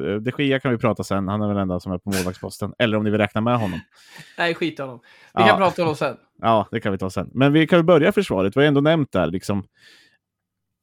Eh, 0.00 0.16
de 0.16 0.42
Gia 0.44 0.60
kan 0.60 0.70
vi 0.72 0.78
prata 0.78 1.04
sen, 1.04 1.28
han 1.28 1.42
är 1.42 1.46
väl 1.46 1.54
den 1.56 1.62
enda 1.62 1.80
som 1.80 1.92
är 1.92 1.98
på 1.98 2.10
målvaktsposten. 2.10 2.74
Eller 2.78 2.96
om 2.96 3.04
ni 3.04 3.10
vill 3.10 3.20
räkna 3.20 3.40
med 3.40 3.58
honom. 3.58 3.80
Nej, 4.38 4.54
skit 4.54 4.78
i 4.78 4.82
honom. 4.82 5.00
Vi 5.34 5.40
Ja. 5.42 5.46
kan 5.46 5.58
prata 5.58 5.82
om 5.82 5.86
honom 5.86 5.96
sen. 5.96 6.16
Ja, 6.42 6.68
det 6.70 6.80
kan 6.80 6.92
vi 6.92 6.98
ta 6.98 7.10
sen. 7.10 7.30
Men 7.34 7.52
vi 7.52 7.66
kan 7.66 7.78
väl 7.78 7.86
börja 7.86 8.12
försvaret. 8.12 8.56
Vi 8.56 8.60
har 8.60 8.66
ändå 8.68 8.80
nämnt 8.80 9.12
där, 9.12 9.26
liksom. 9.26 9.64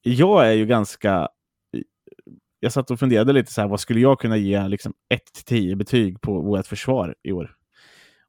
Jag 0.02 0.48
är 0.48 0.54
ju 0.54 0.66
ganska 0.66 1.30
jag 2.60 2.72
satt 2.72 2.92
och 2.92 3.00
funderade 3.00 3.34
lite 3.34 3.52
så 3.54 3.62
här, 3.62 3.68
vad 3.68 3.80
skulle 3.80 4.00
jag 4.00 4.20
kunna 4.20 4.38
ge 4.38 4.68
liksom 4.68 4.94
1-10 5.50 5.76
betyg 5.76 6.22
på 6.22 6.42
vårt 6.42 6.68
försvar 6.68 7.16
i 7.24 7.32
år? 7.32 7.56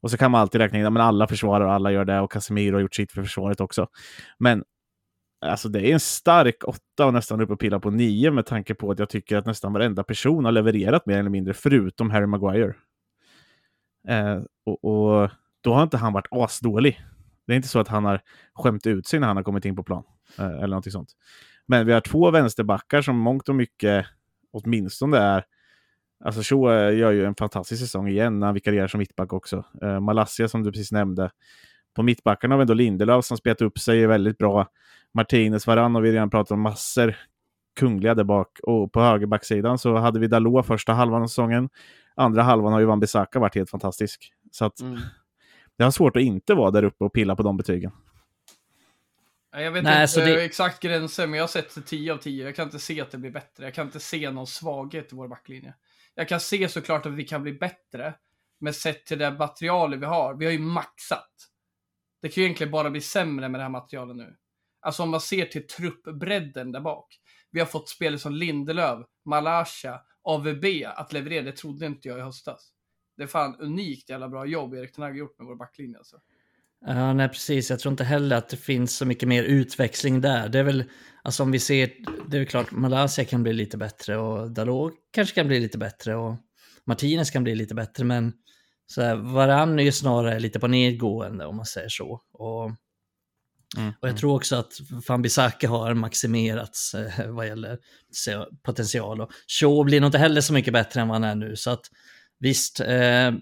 Och 0.00 0.10
så 0.10 0.16
kan 0.16 0.30
man 0.30 0.40
alltid 0.40 0.60
räkna 0.60 0.78
in 0.78 0.86
att 0.86 1.02
alla 1.02 1.26
försvarar 1.26 1.64
och 1.66 1.72
alla 1.72 1.92
gör 1.92 2.04
det 2.04 2.20
och 2.20 2.32
Casemiro 2.32 2.74
har 2.74 2.80
gjort 2.80 2.94
sitt 2.94 3.12
för 3.12 3.22
försvaret 3.22 3.60
också. 3.60 3.86
Men 4.38 4.64
alltså 5.40 5.68
det 5.68 5.80
är 5.80 5.92
en 5.92 6.00
stark 6.00 6.64
åtta 6.64 7.06
och 7.06 7.14
nästan 7.14 7.40
uppe 7.40 7.52
och 7.52 7.60
pillar 7.60 7.78
på 7.78 7.90
nio 7.90 8.30
med 8.30 8.46
tanke 8.46 8.74
på 8.74 8.90
att 8.90 8.98
jag 8.98 9.08
tycker 9.08 9.36
att 9.36 9.46
nästan 9.46 9.72
varenda 9.72 10.02
person 10.02 10.44
har 10.44 10.52
levererat 10.52 11.06
mer 11.06 11.18
eller 11.18 11.30
mindre 11.30 11.54
förutom 11.54 12.10
Harry 12.10 12.26
Maguire. 12.26 12.74
Eh, 14.08 14.42
och, 14.66 14.84
och, 14.84 15.30
då 15.60 15.74
har 15.74 15.82
inte 15.82 15.96
han 15.96 16.12
varit 16.12 16.28
asdålig. 16.30 17.00
Det 17.46 17.52
är 17.52 17.56
inte 17.56 17.68
så 17.68 17.78
att 17.78 17.88
han 17.88 18.04
har 18.04 18.20
skämt 18.54 18.86
ut 18.86 19.06
sig 19.06 19.20
när 19.20 19.26
han 19.26 19.36
har 19.36 19.44
kommit 19.44 19.64
in 19.64 19.76
på 19.76 19.82
plan. 19.82 20.04
Eh, 20.38 20.46
eller 20.46 20.66
någonting 20.66 20.92
sånt. 20.92 21.12
Men 21.66 21.86
vi 21.86 21.92
har 21.92 22.00
två 22.00 22.30
vänsterbackar 22.30 23.02
som 23.02 23.18
mångt 23.18 23.48
och 23.48 23.54
mycket 23.54 24.06
åtminstone 24.52 25.18
är 25.18 25.44
Alltså 26.24 26.40
Shaw 26.42 26.72
eh, 26.72 26.98
gör 26.98 27.10
ju 27.10 27.24
en 27.24 27.34
fantastisk 27.34 27.82
säsong 27.82 28.08
igen 28.08 28.40
när 28.40 28.46
han 28.46 28.54
vikarierar 28.54 28.88
som 28.88 28.98
mittback 28.98 29.32
också. 29.32 29.64
Eh, 29.82 30.00
Malassia 30.00 30.48
som 30.48 30.62
du 30.62 30.72
precis 30.72 30.92
nämnde. 30.92 31.30
På 31.98 32.02
mittbackarna 32.02 32.54
har 32.54 32.58
vi 32.58 32.62
ändå 32.62 32.74
Lindelöf 32.74 33.24
som 33.24 33.36
spelat 33.36 33.62
upp 33.62 33.78
sig 33.78 34.06
väldigt 34.06 34.38
bra. 34.38 34.66
Martinez, 35.14 35.66
Varann 35.66 35.96
och 35.96 36.04
vi 36.04 36.12
redan 36.12 36.30
pratat 36.30 36.50
om 36.50 36.60
massor 36.60 37.16
kungliga 37.76 38.14
där 38.14 38.24
bak. 38.24 38.58
Och 38.62 38.92
på 38.92 39.00
högerbacksidan 39.00 39.78
så 39.78 39.96
hade 39.96 40.20
vi 40.20 40.26
Dalot 40.26 40.66
första 40.66 40.92
halvan 40.92 41.22
av 41.22 41.26
säsongen. 41.26 41.68
Andra 42.14 42.42
halvan 42.42 42.72
har 42.72 42.80
ju 42.80 42.86
Van 42.86 43.00
Bissaka 43.00 43.38
varit 43.38 43.54
helt 43.54 43.70
fantastisk. 43.70 44.32
Så 44.52 44.64
att 44.64 44.80
mm. 44.80 45.00
det 45.76 45.84
har 45.84 45.90
svårt 45.90 46.16
att 46.16 46.22
inte 46.22 46.54
vara 46.54 46.70
där 46.70 46.82
uppe 46.82 47.04
och 47.04 47.12
pilla 47.12 47.36
på 47.36 47.42
de 47.42 47.56
betygen. 47.56 47.92
Jag 49.52 49.72
vet 49.72 49.84
Nej, 49.84 50.02
inte 50.02 50.24
det... 50.24 50.44
exakt 50.44 50.80
gränser, 50.80 51.26
men 51.26 51.36
jag 51.36 51.42
har 51.42 51.48
sett 51.48 51.86
10 51.86 52.12
av 52.12 52.16
10. 52.16 52.44
Jag 52.44 52.56
kan 52.56 52.64
inte 52.64 52.78
se 52.78 53.00
att 53.00 53.10
det 53.10 53.18
blir 53.18 53.30
bättre. 53.30 53.64
Jag 53.64 53.74
kan 53.74 53.86
inte 53.86 54.00
se 54.00 54.30
någon 54.30 54.46
svaghet 54.46 55.12
i 55.12 55.16
vår 55.16 55.28
backlinje. 55.28 55.74
Jag 56.14 56.28
kan 56.28 56.40
se 56.40 56.68
såklart 56.68 57.06
att 57.06 57.12
vi 57.12 57.24
kan 57.24 57.42
bli 57.42 57.52
bättre, 57.52 58.14
men 58.60 58.74
sett 58.74 59.06
till 59.06 59.18
det 59.18 59.30
materialet 59.30 60.00
vi 60.00 60.06
har, 60.06 60.34
vi 60.34 60.44
har 60.44 60.52
ju 60.52 60.58
maxat. 60.58 61.48
Det 62.22 62.28
kan 62.28 62.42
ju 62.42 62.46
egentligen 62.46 62.70
bara 62.70 62.90
bli 62.90 63.00
sämre 63.00 63.48
med 63.48 63.60
det 63.60 63.62
här 63.62 63.70
materialet 63.70 64.16
nu. 64.16 64.36
Alltså 64.80 65.02
om 65.02 65.10
man 65.10 65.20
ser 65.20 65.46
till 65.46 65.66
truppbredden 65.66 66.72
där 66.72 66.80
bak. 66.80 67.06
Vi 67.50 67.60
har 67.60 67.66
fått 67.66 67.88
spelare 67.88 68.18
som 68.18 68.34
Lindelöf, 68.34 69.06
Malasha, 69.24 70.00
AVB 70.22 70.64
att 70.86 71.12
leverera. 71.12 71.42
Det 71.42 71.52
trodde 71.52 71.86
inte 71.86 72.08
jag 72.08 72.18
i 72.18 72.22
höstas. 72.22 72.72
Det 73.16 73.22
är 73.22 73.26
fan 73.26 73.56
unikt 73.60 74.10
jävla 74.10 74.28
bra 74.28 74.46
jobb 74.46 74.74
Erik 74.74 74.92
Ten 74.92 75.16
gjort 75.16 75.38
med 75.38 75.46
vår 75.46 75.56
backlinje 75.56 75.98
alltså. 75.98 76.16
Ja, 76.86 77.12
nej 77.12 77.28
precis. 77.28 77.70
Jag 77.70 77.78
tror 77.78 77.92
inte 77.92 78.04
heller 78.04 78.36
att 78.36 78.48
det 78.48 78.56
finns 78.56 78.96
så 78.96 79.06
mycket 79.06 79.28
mer 79.28 79.42
utväxling 79.42 80.20
där. 80.20 80.48
Det 80.48 80.58
är 80.58 80.62
väl, 80.62 80.84
alltså 81.22 81.42
om 81.42 81.50
vi 81.50 81.58
ser, 81.58 81.90
det 82.28 82.36
är 82.36 82.40
väl 82.40 82.48
klart 82.48 82.70
Malaysia 82.70 83.24
kan 83.24 83.42
bli 83.42 83.52
lite 83.52 83.76
bättre 83.76 84.16
och 84.16 84.50
Dalot 84.50 84.94
kanske 85.10 85.34
kan 85.34 85.46
bli 85.46 85.60
lite 85.60 85.78
bättre 85.78 86.14
och 86.14 86.36
Martinez 86.84 87.30
kan 87.30 87.44
bli 87.44 87.54
lite 87.54 87.74
bättre, 87.74 88.04
men 88.04 88.32
så 88.90 89.02
här, 89.02 89.16
Varann 89.16 89.78
är 89.78 89.82
ju 89.82 89.92
snarare 89.92 90.40
lite 90.40 90.60
på 90.60 90.66
nedgående 90.66 91.46
om 91.46 91.56
man 91.56 91.66
säger 91.66 91.88
så. 91.88 92.20
Och, 92.32 92.64
mm, 93.76 93.88
och 93.88 93.94
jag 94.00 94.08
mm. 94.08 94.16
tror 94.16 94.34
också 94.34 94.56
att 94.56 94.72
Fambisaka 95.06 95.68
har 95.68 95.94
maximerats 95.94 96.94
eh, 96.94 97.28
vad 97.30 97.46
gäller 97.46 97.78
potential. 98.62 99.20
Och 99.20 99.30
Shaw 99.60 99.84
blir 99.84 100.00
nog 100.00 100.08
inte 100.08 100.18
heller 100.18 100.40
så 100.40 100.52
mycket 100.52 100.72
bättre 100.72 101.00
än 101.00 101.08
vad 101.08 101.14
han 101.14 101.24
är 101.24 101.34
nu, 101.34 101.56
så 101.56 101.70
att 101.70 101.86
visst, 102.38 102.80
eh, 102.80 103.32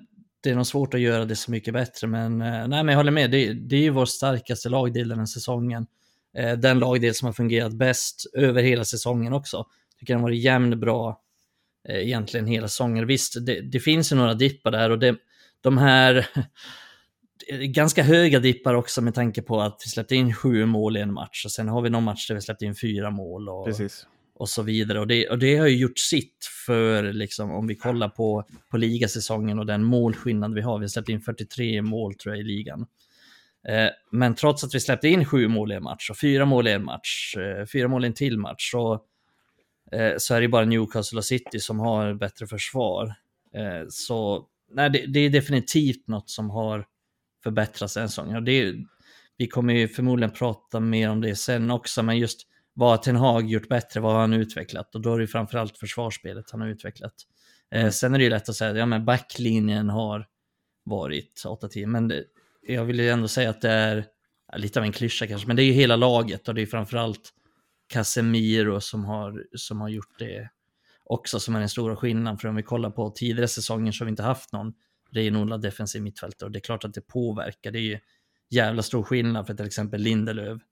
det 0.40 0.50
är 0.50 0.54
nog 0.54 0.66
svårt 0.66 0.94
att 0.94 1.00
göra 1.00 1.24
det 1.24 1.36
så 1.36 1.50
mycket 1.50 1.74
bättre. 1.74 2.06
Men, 2.06 2.42
eh, 2.42 2.68
nej, 2.68 2.68
men 2.68 2.88
jag 2.88 2.96
håller 2.96 3.12
med, 3.12 3.30
det, 3.30 3.52
det 3.52 3.76
är 3.76 3.80
ju 3.80 3.90
vår 3.90 4.06
starkaste 4.06 4.68
lagdel 4.68 5.08
den 5.08 5.18
här 5.18 5.26
säsongen. 5.26 5.86
Eh, 6.36 6.52
den 6.52 6.78
lagdel 6.78 7.14
som 7.14 7.26
har 7.26 7.32
fungerat 7.32 7.72
bäst 7.72 8.26
över 8.34 8.62
hela 8.62 8.84
säsongen 8.84 9.32
också. 9.32 9.66
Tycker 10.00 10.14
den 10.14 10.20
har 10.20 10.28
varit 10.28 10.42
jämn 10.42 10.80
bra 10.80 11.20
eh, 11.88 11.96
egentligen 11.96 12.46
hela 12.46 12.68
säsongen. 12.68 13.06
Visst, 13.06 13.46
det, 13.46 13.60
det 13.60 13.80
finns 13.80 14.12
ju 14.12 14.16
några 14.16 14.34
dippar 14.34 14.70
där 14.70 14.90
och 14.90 14.98
det, 14.98 15.16
de 15.66 15.78
här 15.78 16.28
ganska 17.50 18.02
höga 18.02 18.40
dippar 18.40 18.74
också 18.74 19.02
med 19.02 19.14
tanke 19.14 19.42
på 19.42 19.60
att 19.60 19.82
vi 19.84 19.90
släppte 19.90 20.16
in 20.16 20.34
sju 20.34 20.66
mål 20.66 20.96
i 20.96 21.00
en 21.00 21.12
match 21.12 21.44
och 21.44 21.52
sen 21.52 21.68
har 21.68 21.82
vi 21.82 21.90
någon 21.90 22.04
match 22.04 22.28
där 22.28 22.34
vi 22.34 22.40
släppte 22.40 22.64
in 22.64 22.74
fyra 22.74 23.10
mål. 23.10 23.48
Och, 23.48 23.66
Precis 23.66 24.06
och 24.38 24.48
så 24.48 24.62
vidare. 24.62 25.00
Och 25.00 25.06
det, 25.06 25.28
och 25.28 25.38
det 25.38 25.56
har 25.56 25.66
ju 25.66 25.76
gjort 25.76 25.98
sitt 25.98 26.48
för, 26.66 27.12
liksom, 27.12 27.50
om 27.50 27.66
vi 27.66 27.74
kollar 27.76 28.08
på, 28.08 28.44
på 28.70 28.76
ligasäsongen 28.76 29.58
och 29.58 29.66
den 29.66 29.84
målskillnad 29.84 30.54
vi 30.54 30.60
har. 30.60 30.78
Vi 30.78 30.84
har 30.84 30.88
släppt 30.88 31.08
in 31.08 31.20
43 31.20 31.82
mål 31.82 32.14
tror 32.14 32.34
jag 32.34 32.40
i 32.40 32.44
ligan. 32.44 32.86
Eh, 33.68 33.88
men 34.12 34.34
trots 34.34 34.64
att 34.64 34.74
vi 34.74 34.80
släppte 34.80 35.08
in 35.08 35.24
sju 35.24 35.48
mål 35.48 35.72
i 35.72 35.74
en 35.74 35.82
match 35.82 36.10
och 36.10 36.18
fyra 36.18 36.44
mål 36.44 36.68
i 36.68 36.72
en 36.72 36.84
match, 36.84 37.36
eh, 37.36 37.66
fyra 37.66 37.88
mål 37.88 38.04
i 38.04 38.06
en 38.06 38.14
till 38.14 38.38
match, 38.38 38.70
så, 38.70 38.92
eh, 39.92 40.14
så 40.18 40.34
är 40.34 40.40
det 40.40 40.48
bara 40.48 40.64
Newcastle 40.64 41.18
och 41.18 41.24
City 41.24 41.60
som 41.60 41.80
har 41.80 42.14
bättre 42.14 42.46
försvar. 42.46 43.14
Eh, 43.54 43.86
så 43.88 44.46
nej, 44.76 44.90
det, 44.90 45.06
det, 45.06 45.20
är 45.20 45.30
definitivt 45.30 46.08
något 46.08 46.30
som 46.30 46.50
har 46.50 46.86
förbättrats 47.42 47.96
en 47.96 48.08
säsong. 48.08 48.44
Det, 48.44 48.74
vi 49.36 49.46
kommer 49.46 49.74
ju 49.74 49.88
förmodligen 49.88 50.30
prata 50.30 50.80
mer 50.80 51.10
om 51.10 51.20
det 51.20 51.36
sen 51.36 51.70
också, 51.70 52.02
men 52.02 52.18
just 52.18 52.40
vad 52.74 52.90
har 52.90 52.96
Ten 52.96 53.16
Hag 53.16 53.50
gjort 53.50 53.68
bättre? 53.68 54.00
Vad 54.00 54.12
har 54.12 54.20
han 54.20 54.32
utvecklat? 54.32 54.94
Och 54.94 55.00
då 55.00 55.14
är 55.14 55.18
det 55.18 55.26
framförallt 55.26 55.78
försvarsspelet 55.78 56.50
han 56.50 56.60
har 56.60 56.68
utvecklat. 56.68 57.14
Eh, 57.74 57.90
sen 57.90 58.14
är 58.14 58.18
det 58.18 58.24
ju 58.24 58.30
lätt 58.30 58.48
att 58.48 58.56
säga 58.56 58.70
att 58.70 58.76
ja, 58.76 58.86
men 58.86 59.04
backlinjen 59.04 59.88
har 59.88 60.26
varit 60.84 61.42
8-10, 61.46 61.86
men 61.86 62.08
det, 62.08 62.24
jag 62.62 62.84
vill 62.84 63.00
ju 63.00 63.08
ändå 63.08 63.28
säga 63.28 63.50
att 63.50 63.60
det 63.60 63.70
är 63.70 64.06
lite 64.56 64.78
av 64.78 64.84
en 64.84 64.92
klyscha 64.92 65.26
kanske, 65.26 65.46
men 65.46 65.56
det 65.56 65.62
är 65.62 65.64
ju 65.64 65.72
hela 65.72 65.96
laget 65.96 66.48
och 66.48 66.54
det 66.54 66.62
är 66.62 66.66
framförallt 66.66 67.32
Casemiro 67.92 68.80
som 68.80 69.04
har, 69.04 69.44
som 69.56 69.80
har 69.80 69.88
gjort 69.88 70.18
det 70.18 70.48
också 71.06 71.40
som 71.40 71.54
är 71.56 71.60
den 71.60 71.68
stora 71.68 71.96
skillnaden. 71.96 72.38
För 72.38 72.48
om 72.48 72.54
vi 72.56 72.62
kollar 72.62 72.90
på 72.90 73.10
tidigare 73.10 73.48
säsonger 73.48 73.92
så 73.92 74.02
har 74.02 74.06
vi 74.06 74.10
inte 74.10 74.22
haft 74.22 74.52
någon 74.52 74.72
renodlad 75.10 75.62
defensiv 75.62 76.02
mittfältare 76.02 76.46
och 76.46 76.52
det 76.52 76.58
är 76.58 76.60
klart 76.60 76.84
att 76.84 76.94
det 76.94 77.00
påverkar. 77.00 77.70
Det 77.70 77.78
är 77.78 77.82
ju 77.82 77.98
jävla 78.50 78.82
stor 78.82 79.02
skillnad 79.02 79.46
för 79.46 79.54
till 79.54 79.66
exempel 79.66 80.00
Lindelöf 80.00 80.62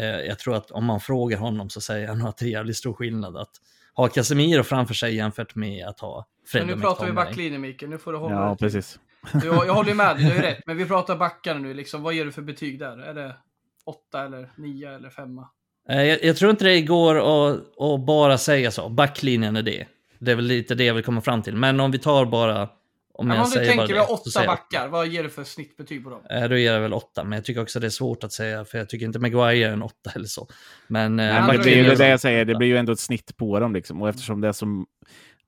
Eh, 0.00 0.04
jag 0.06 0.38
tror 0.38 0.54
att 0.56 0.70
om 0.70 0.84
man 0.84 1.00
frågar 1.00 1.38
honom 1.38 1.70
så 1.70 1.80
säger 1.80 2.08
han 2.08 2.26
att 2.26 2.36
det 2.38 2.44
är 2.44 2.48
jävligt 2.48 2.76
stor 2.76 2.92
skillnad 2.94 3.36
att 3.36 3.50
ha 3.94 4.08
Casemiro 4.08 4.62
framför 4.62 4.94
sig 4.94 5.16
jämfört 5.16 5.54
med 5.54 5.86
att 5.86 6.00
ha 6.00 6.26
Fred 6.46 6.66
Men 6.66 6.76
nu 6.76 6.82
pratar 6.82 7.06
vi 7.06 7.12
backlinjen 7.12 7.60
Mikael, 7.60 7.90
nu 7.90 7.98
får 7.98 8.12
du 8.12 8.18
hålla 8.18 8.34
Ja, 8.34 8.48
dig. 8.48 8.56
precis. 8.58 9.00
Jag, 9.44 9.66
jag 9.66 9.74
håller 9.74 9.94
med 9.94 10.16
dig, 10.16 10.24
du 10.24 10.36
är 10.36 10.42
rätt. 10.52 10.58
Men 10.66 10.76
vi 10.76 10.84
pratar 10.86 11.16
backarna 11.16 11.60
nu, 11.60 11.74
liksom. 11.74 12.02
vad 12.02 12.14
ger 12.14 12.24
du 12.24 12.32
för 12.32 12.42
betyg 12.42 12.78
där? 12.78 12.98
Är 12.98 13.14
det 13.14 13.36
åtta 13.84 14.24
eller 14.24 14.52
nio 14.56 14.94
eller 14.94 15.10
femma? 15.10 15.48
Eh, 15.88 16.02
jag, 16.02 16.24
jag, 16.24 16.36
tror 16.36 16.50
inte 16.50 16.64
det 16.64 16.80
går 16.80 17.16
att, 17.16 17.80
att 17.80 18.06
bara 18.06 18.38
säga 18.38 18.70
så. 18.70 18.88
Backlinjen 18.88 19.56
är 19.56 19.62
det. 19.62 19.86
Det 20.18 20.30
är 20.30 20.36
väl 20.36 20.44
lite 20.44 20.74
det 20.74 20.84
jag 20.84 20.94
vill 20.94 21.04
komma 21.04 21.20
fram 21.20 21.42
till. 21.42 21.56
Men 21.56 21.80
om 21.80 21.90
vi 21.90 21.98
tar 21.98 22.24
bara 22.24 22.68
om, 23.18 23.30
jag 23.30 23.44
om 23.44 23.50
du 23.50 23.66
tänker 23.66 23.86
vi 23.86 23.98
har 23.98 24.12
åtta 24.12 24.46
backar, 24.46 24.88
vad 24.88 25.08
ger 25.08 25.22
du 25.22 25.30
för 25.30 25.44
snittbetyg 25.44 26.04
på 26.04 26.10
dem? 26.10 26.20
Eh, 26.30 26.48
då 26.48 26.56
ger 26.56 26.72
jag 26.72 26.80
väl 26.80 26.92
åtta, 26.92 27.24
men 27.24 27.32
jag 27.32 27.44
tycker 27.44 27.62
också 27.62 27.80
det 27.80 27.86
är 27.86 27.90
svårt 27.90 28.24
att 28.24 28.32
säga, 28.32 28.64
för 28.64 28.78
jag 28.78 28.88
tycker 28.88 29.06
inte 29.06 29.18
Maguire 29.18 29.68
är 29.68 29.72
en 29.72 29.82
åtta 29.82 30.10
eller 30.14 30.26
så. 30.26 30.48
Men, 30.86 31.20
eh, 31.20 31.26
Nej, 31.26 31.42
men 31.46 31.62
det 31.62 31.74
är 31.74 31.90
ju 31.90 31.94
det 31.94 32.08
jag 32.08 32.20
säger, 32.20 32.44
det 32.44 32.54
blir 32.54 32.68
ju 32.68 32.76
ändå 32.76 32.92
ett 32.92 33.00
snitt 33.00 33.36
på 33.36 33.60
dem 33.60 33.74
liksom. 33.74 34.02
Och 34.02 34.08
eftersom 34.08 34.40
det 34.40 34.48
är 34.48 34.52
som 34.52 34.86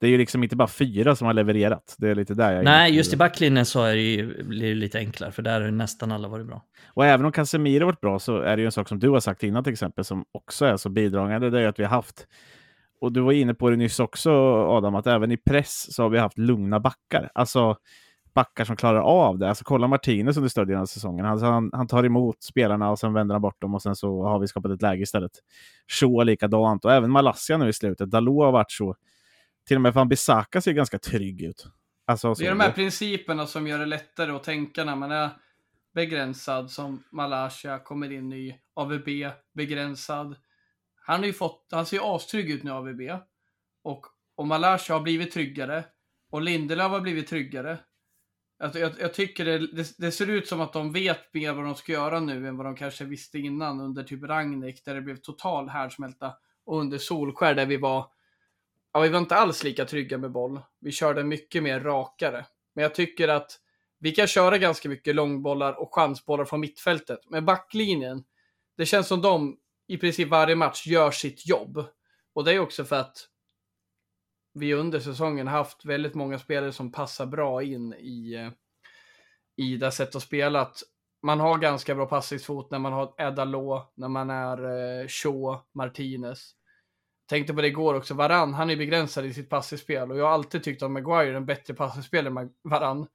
det 0.00 0.06
är 0.06 0.10
ju 0.10 0.18
liksom 0.18 0.42
inte 0.42 0.56
bara 0.56 0.68
fyra 0.68 1.16
som 1.16 1.26
har 1.26 1.34
levererat. 1.34 1.94
Det 1.98 2.08
är 2.08 2.14
lite 2.14 2.34
där 2.34 2.52
jag 2.52 2.64
Nej, 2.64 2.96
just 2.96 3.12
i 3.12 3.16
backlinjen 3.16 3.66
så 3.66 3.82
är 3.82 3.94
det 3.94 4.02
ju, 4.02 4.44
blir 4.44 4.68
det 4.68 4.74
lite 4.74 4.98
enklare, 4.98 5.32
för 5.32 5.42
där 5.42 5.60
har 5.60 5.70
nästan 5.70 6.12
alla 6.12 6.28
varit 6.28 6.46
bra. 6.46 6.62
Och 6.86 7.06
även 7.06 7.26
om 7.26 7.32
Casemiro 7.32 7.86
varit 7.86 8.00
bra 8.00 8.18
så 8.18 8.40
är 8.40 8.56
det 8.56 8.60
ju 8.60 8.66
en 8.66 8.72
sak 8.72 8.88
som 8.88 8.98
du 8.98 9.08
har 9.08 9.20
sagt 9.20 9.42
innan 9.42 9.64
till 9.64 9.72
exempel, 9.72 10.04
som 10.04 10.24
också 10.32 10.64
är 10.64 10.76
så 10.76 10.88
bidragande. 10.88 11.50
Det 11.50 11.60
är 11.60 11.66
att 11.66 11.78
vi 11.78 11.84
har 11.84 11.90
haft 11.90 12.26
och 13.00 13.12
du 13.12 13.20
var 13.20 13.32
inne 13.32 13.54
på 13.54 13.70
det 13.70 13.76
nyss 13.76 14.00
också 14.00 14.30
Adam, 14.68 14.94
att 14.94 15.06
även 15.06 15.32
i 15.32 15.36
press 15.36 15.94
så 15.94 16.02
har 16.02 16.10
vi 16.10 16.18
haft 16.18 16.38
lugna 16.38 16.80
backar. 16.80 17.30
Alltså 17.34 17.76
backar 18.34 18.64
som 18.64 18.76
klarar 18.76 19.00
av 19.00 19.38
det. 19.38 19.48
Alltså 19.48 19.64
kolla 19.64 19.86
Martinez 19.86 20.36
under 20.36 20.48
större 20.48 20.64
delen 20.64 20.82
av 20.82 20.86
säsongen. 20.86 21.26
Alltså, 21.26 21.46
han, 21.46 21.70
han 21.72 21.86
tar 21.86 22.04
emot 22.04 22.42
spelarna 22.42 22.90
och 22.90 22.98
sen 22.98 23.12
vänder 23.12 23.34
han 23.34 23.42
bort 23.42 23.60
dem 23.60 23.74
och 23.74 23.82
sen 23.82 23.96
så 23.96 24.22
har 24.22 24.38
vi 24.38 24.46
skapat 24.46 24.72
ett 24.72 24.82
läge 24.82 25.02
istället. 25.02 25.30
Shaw 26.00 26.24
likadant 26.24 26.84
och 26.84 26.92
även 26.92 27.10
Malassia 27.10 27.58
nu 27.58 27.68
i 27.68 27.72
slutet. 27.72 28.10
Dalot 28.10 28.44
har 28.44 28.52
varit 28.52 28.70
så. 28.70 28.94
Till 29.68 29.76
och 29.76 29.80
med 29.80 29.94
Van 29.94 30.08
Bissaka 30.08 30.60
ser 30.60 30.72
ganska 30.72 30.98
trygg 30.98 31.42
ut. 31.42 31.66
Alltså, 32.06 32.34
det 32.34 32.46
är 32.46 32.50
de 32.50 32.60
här 32.60 32.72
principerna 32.72 33.46
som 33.46 33.66
gör 33.66 33.78
det 33.78 33.86
lättare 33.86 34.32
att 34.32 34.44
tänka 34.44 34.84
när 34.84 34.96
man 34.96 35.10
är 35.10 35.30
begränsad 35.94 36.70
som 36.70 37.04
Malaysia 37.10 37.78
kommer 37.78 38.12
in 38.12 38.32
i 38.32 38.58
AVB 38.74 39.08
begränsad. 39.54 40.36
Han 40.94 41.20
har 41.20 41.26
ju 41.26 41.32
fått, 41.32 41.68
han 41.70 41.86
ser 41.86 41.96
ju 41.96 42.02
astrygg 42.02 42.50
ut 42.50 42.62
nu 42.62 42.70
AVB. 42.70 43.00
Och, 43.82 44.06
och 44.34 44.46
Malaysia 44.46 44.94
har 44.94 45.00
blivit 45.00 45.32
tryggare. 45.32 45.84
Och 46.30 46.42
Lindelöf 46.42 46.90
har 46.90 47.00
blivit 47.00 47.28
tryggare. 47.28 47.78
Alltså, 48.58 48.78
jag, 48.78 48.92
jag 49.00 49.14
tycker 49.14 49.44
det, 49.44 49.58
det, 49.58 49.98
det, 49.98 50.12
ser 50.12 50.30
ut 50.30 50.48
som 50.48 50.60
att 50.60 50.72
de 50.72 50.92
vet 50.92 51.34
mer 51.34 51.52
vad 51.52 51.64
de 51.64 51.74
ska 51.74 51.92
göra 51.92 52.20
nu 52.20 52.48
än 52.48 52.56
vad 52.56 52.66
de 52.66 52.76
kanske 52.76 53.04
visste 53.04 53.38
innan 53.38 53.80
under 53.80 54.02
typ 54.02 54.22
Ragnik 54.22 54.84
där 54.84 54.94
det 54.94 55.02
blev 55.02 55.16
total 55.16 55.68
härdsmälta 55.68 56.34
och 56.64 56.80
under 56.80 56.98
Solskär 56.98 57.54
där 57.54 57.66
vi 57.66 57.76
var, 57.76 58.06
ja 58.98 59.02
vi 59.02 59.08
var 59.08 59.18
inte 59.18 59.36
alls 59.36 59.64
lika 59.64 59.84
trygga 59.84 60.18
med 60.18 60.32
boll. 60.32 60.60
Vi 60.80 60.92
körde 60.92 61.24
mycket 61.24 61.62
mer 61.62 61.80
rakare. 61.80 62.46
Men 62.74 62.82
jag 62.82 62.94
tycker 62.94 63.28
att 63.28 63.58
vi 63.98 64.12
kan 64.12 64.26
köra 64.26 64.58
ganska 64.58 64.88
mycket 64.88 65.14
långbollar 65.14 65.72
och 65.72 65.94
chansbollar 65.94 66.44
från 66.44 66.60
mittfältet. 66.60 67.18
Men 67.30 67.44
backlinjen, 67.44 68.24
det 68.76 68.86
känns 68.86 69.08
som 69.08 69.22
de 69.22 69.58
i 69.86 69.98
princip 69.98 70.28
varje 70.28 70.56
match 70.56 70.86
gör 70.86 71.10
sitt 71.10 71.46
jobb. 71.46 71.84
Och 72.34 72.44
det 72.44 72.52
är 72.52 72.58
också 72.58 72.84
för 72.84 72.96
att 72.96 73.28
vi 74.54 74.74
under 74.74 75.00
säsongen 75.00 75.46
haft 75.48 75.84
väldigt 75.84 76.14
många 76.14 76.38
spelare 76.38 76.72
som 76.72 76.92
passar 76.92 77.26
bra 77.26 77.62
in 77.62 77.94
i, 77.94 78.34
eh, 78.34 78.50
i 79.56 79.76
det 79.76 79.92
sätt 79.92 80.16
att 80.16 80.22
spela. 80.22 80.60
Att 80.60 80.82
man 81.22 81.40
har 81.40 81.58
ganska 81.58 81.94
bra 81.94 82.06
passningsfot 82.06 82.70
när 82.70 82.78
man 82.78 82.92
har 82.92 83.14
Edda 83.18 83.44
Law, 83.44 83.82
när 83.94 84.08
man 84.08 84.30
är 84.30 84.58
eh, 84.64 85.08
Shaw, 85.08 85.58
Martinez. 85.74 86.54
Tänkte 87.28 87.54
på 87.54 87.60
det 87.60 87.68
igår 87.68 87.94
också, 87.94 88.14
Varann, 88.14 88.54
han 88.54 88.70
är 88.70 88.76
begränsad 88.76 89.26
i 89.26 89.34
sitt 89.34 89.50
passningsspel 89.50 90.10
och 90.10 90.18
jag 90.18 90.24
har 90.24 90.32
alltid 90.32 90.62
tyckt 90.62 90.82
att 90.82 90.90
Maguire 90.90 91.30
är 91.30 91.34
en 91.34 91.46
bättre 91.46 91.74
passningsspelare 91.74 92.40
än 92.40 92.50
Varann. 92.62 93.06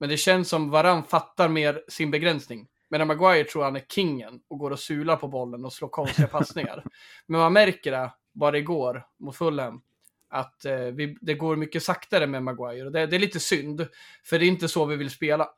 Men 0.00 0.08
det 0.08 0.16
känns 0.16 0.48
som 0.48 0.70
Varann 0.70 1.04
fattar 1.04 1.48
mer 1.48 1.82
sin 1.88 2.10
begränsning. 2.10 2.68
Medan 2.88 3.06
Maguire 3.06 3.44
tror 3.44 3.64
han 3.64 3.76
är 3.76 3.84
kingen 3.88 4.40
och 4.48 4.58
går 4.58 4.70
och 4.70 4.78
sular 4.78 5.16
på 5.16 5.28
bollen 5.28 5.64
och 5.64 5.72
slår 5.72 5.88
konstiga 5.88 6.28
passningar. 6.32 6.84
Men 7.26 7.40
man 7.40 7.52
märker 7.52 7.90
det 7.90 8.12
bara 8.32 8.58
igår 8.58 9.06
mot 9.18 9.36
Fulham. 9.36 9.82
Att 10.28 10.64
eh, 10.64 10.76
vi, 10.76 11.18
det 11.20 11.34
går 11.34 11.56
mycket 11.56 11.82
saktare 11.82 12.26
med 12.26 12.42
Maguire. 12.42 12.86
Och 12.86 12.92
det, 12.92 13.06
det, 13.06 13.16
är 13.16 13.20
lite 13.20 13.40
synd. 13.40 13.86
För 14.24 14.38
det 14.38 14.44
är 14.44 14.48
inte 14.48 14.68
så 14.68 14.84
vi 14.84 14.96
vill 14.96 15.10
spela. 15.10 15.48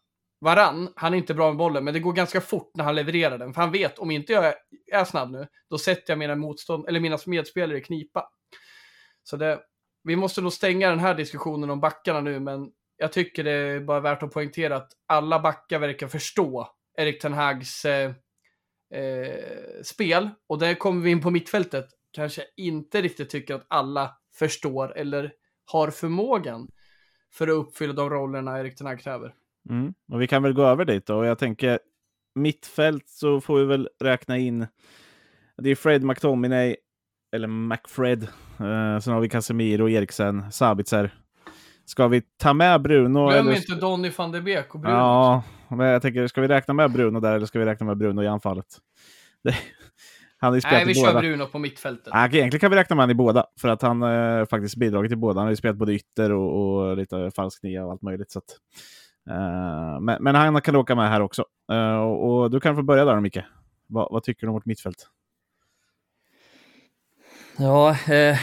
Varann, 0.44 0.92
han 0.96 1.14
är 1.14 1.18
inte 1.18 1.34
bra 1.34 1.48
med 1.48 1.56
bollen, 1.56 1.84
men 1.84 1.94
det 1.94 2.00
går 2.00 2.12
ganska 2.12 2.40
fort 2.40 2.70
när 2.74 2.84
han 2.84 2.94
levererar 2.94 3.38
den. 3.38 3.54
För 3.54 3.60
han 3.60 3.72
vet, 3.72 3.98
om 3.98 4.10
inte 4.10 4.32
jag 4.32 4.54
är, 4.92 5.04
snabb 5.04 5.30
nu, 5.30 5.46
då 5.70 5.78
sätter 5.78 6.12
jag 6.12 6.18
mina, 6.18 6.36
motstånd, 6.36 6.88
eller 6.88 7.00
mina 7.00 7.18
medspelare 7.26 7.78
i 7.78 7.80
knipa. 7.80 8.30
Så 9.22 9.36
det, 9.36 9.60
vi 10.02 10.16
måste 10.16 10.40
nog 10.40 10.52
stänga 10.52 10.90
den 10.90 10.98
här 10.98 11.14
diskussionen 11.14 11.70
om 11.70 11.80
backarna 11.80 12.20
nu, 12.20 12.40
men 12.40 12.70
jag 12.96 13.12
tycker 13.12 13.44
det 13.44 13.50
är 13.50 13.80
bara 13.80 14.00
värt 14.00 14.22
att 14.22 14.32
poängtera 14.32 14.76
att 14.76 14.92
alla 15.06 15.40
backar 15.40 15.78
verkar 15.78 16.08
förstå 16.08 16.68
Erik 16.98 17.22
Ten 17.22 17.32
Hags 17.32 17.84
eh, 17.84 18.12
eh, 18.94 19.82
spel. 19.82 20.30
Och 20.46 20.58
där 20.58 20.74
kommer 20.74 21.02
vi 21.02 21.10
in 21.10 21.22
på 21.22 21.30
mittfältet. 21.30 21.86
Kanske 22.12 22.44
inte 22.56 23.02
riktigt 23.02 23.30
tycker 23.30 23.54
att 23.54 23.66
alla 23.68 24.16
förstår 24.38 24.96
eller 24.96 25.32
har 25.72 25.90
förmågan 25.90 26.68
för 27.32 27.48
att 27.48 27.54
uppfylla 27.54 27.92
de 27.92 28.10
rollerna 28.10 28.60
Erik 28.60 28.76
Ten 28.76 28.86
Hag 28.86 29.00
kräver. 29.00 29.34
Mm. 29.70 29.94
Och 30.12 30.22
vi 30.22 30.26
kan 30.26 30.42
väl 30.42 30.52
gå 30.52 30.62
över 30.62 30.84
dit 30.84 31.06
då. 31.06 31.16
Och 31.16 31.26
jag 31.26 31.38
tänker 31.38 31.78
mittfält 32.34 33.08
så 33.08 33.40
får 33.40 33.58
vi 33.58 33.64
väl 33.64 33.88
räkna 34.00 34.38
in. 34.38 34.66
Det 35.56 35.70
är 35.70 35.74
Fred 35.74 36.04
McTominay 36.04 36.76
eller 37.36 37.48
McFred. 37.48 38.22
Uh, 38.22 38.98
sen 39.00 39.12
har 39.12 39.20
vi 39.20 39.28
Casemiro, 39.28 39.88
Eriksen, 39.88 40.52
Sabitzer. 40.52 41.14
Ska 41.84 42.08
vi 42.08 42.22
ta 42.36 42.54
med 42.54 42.82
Bruno? 42.82 43.28
Glöm 43.28 43.46
eller... 43.46 43.56
inte 43.56 43.74
Donny 43.74 44.10
van 44.16 44.32
de 44.32 44.40
Beek 44.40 44.74
och 44.74 44.80
Bruno. 44.80 44.96
Ja, 44.96 45.42
men 45.68 45.86
jag 45.86 46.02
tänker, 46.02 46.26
ska 46.26 46.40
vi 46.40 46.48
räkna 46.48 46.74
med 46.74 46.92
Bruno 46.92 47.20
där 47.20 47.36
eller 47.36 47.46
ska 47.46 47.58
vi 47.58 47.64
räkna 47.64 47.86
med 47.86 47.96
Bruno 47.96 48.22
i 48.22 48.26
anfallet? 48.26 48.66
Det... 49.44 49.54
Han 50.38 50.52
har 50.52 50.60
Nej, 50.72 50.84
vi 50.84 50.94
kör 50.94 51.06
båda. 51.06 51.20
Bruno 51.20 51.46
på 51.46 51.58
mittfältet. 51.58 52.06
Ja, 52.06 52.26
egentligen 52.26 52.60
kan 52.60 52.70
vi 52.70 52.76
räkna 52.76 52.96
med 52.96 53.02
honom 53.02 53.10
i 53.10 53.14
båda, 53.14 53.46
för 53.60 53.68
att 53.68 53.82
han 53.82 54.02
eh, 54.02 54.46
faktiskt 54.46 54.76
bidragit 54.76 55.10
till 55.10 55.18
båda. 55.18 55.40
Han 55.40 55.46
har 55.46 55.50
ju 55.52 55.56
spelat 55.56 55.76
både 55.76 55.92
ytter 55.92 56.32
och, 56.32 56.78
och 56.78 56.96
lite 56.96 57.30
falsk 57.36 57.62
nia 57.62 57.84
och 57.84 57.92
allt 57.92 58.02
möjligt. 58.02 58.30
Så 58.30 58.38
att, 58.38 58.50
eh, 58.50 58.56
men, 60.00 60.22
men, 60.22 60.34
han 60.34 60.60
kan 60.60 60.76
åka 60.76 60.94
med 60.94 61.08
här 61.08 61.20
också. 61.20 61.44
Eh, 61.72 61.96
och, 61.96 62.42
och, 62.42 62.50
du 62.50 62.60
kan 62.60 62.76
få 62.76 62.82
börja 62.82 63.04
där, 63.04 63.20
Micke. 63.20 63.38
Va, 63.86 64.08
vad 64.10 64.22
tycker 64.22 64.40
du 64.40 64.48
om 64.48 64.54
vårt 64.54 64.66
mittfält? 64.66 65.08
Ja, 67.58 67.90
eh, 67.90 68.38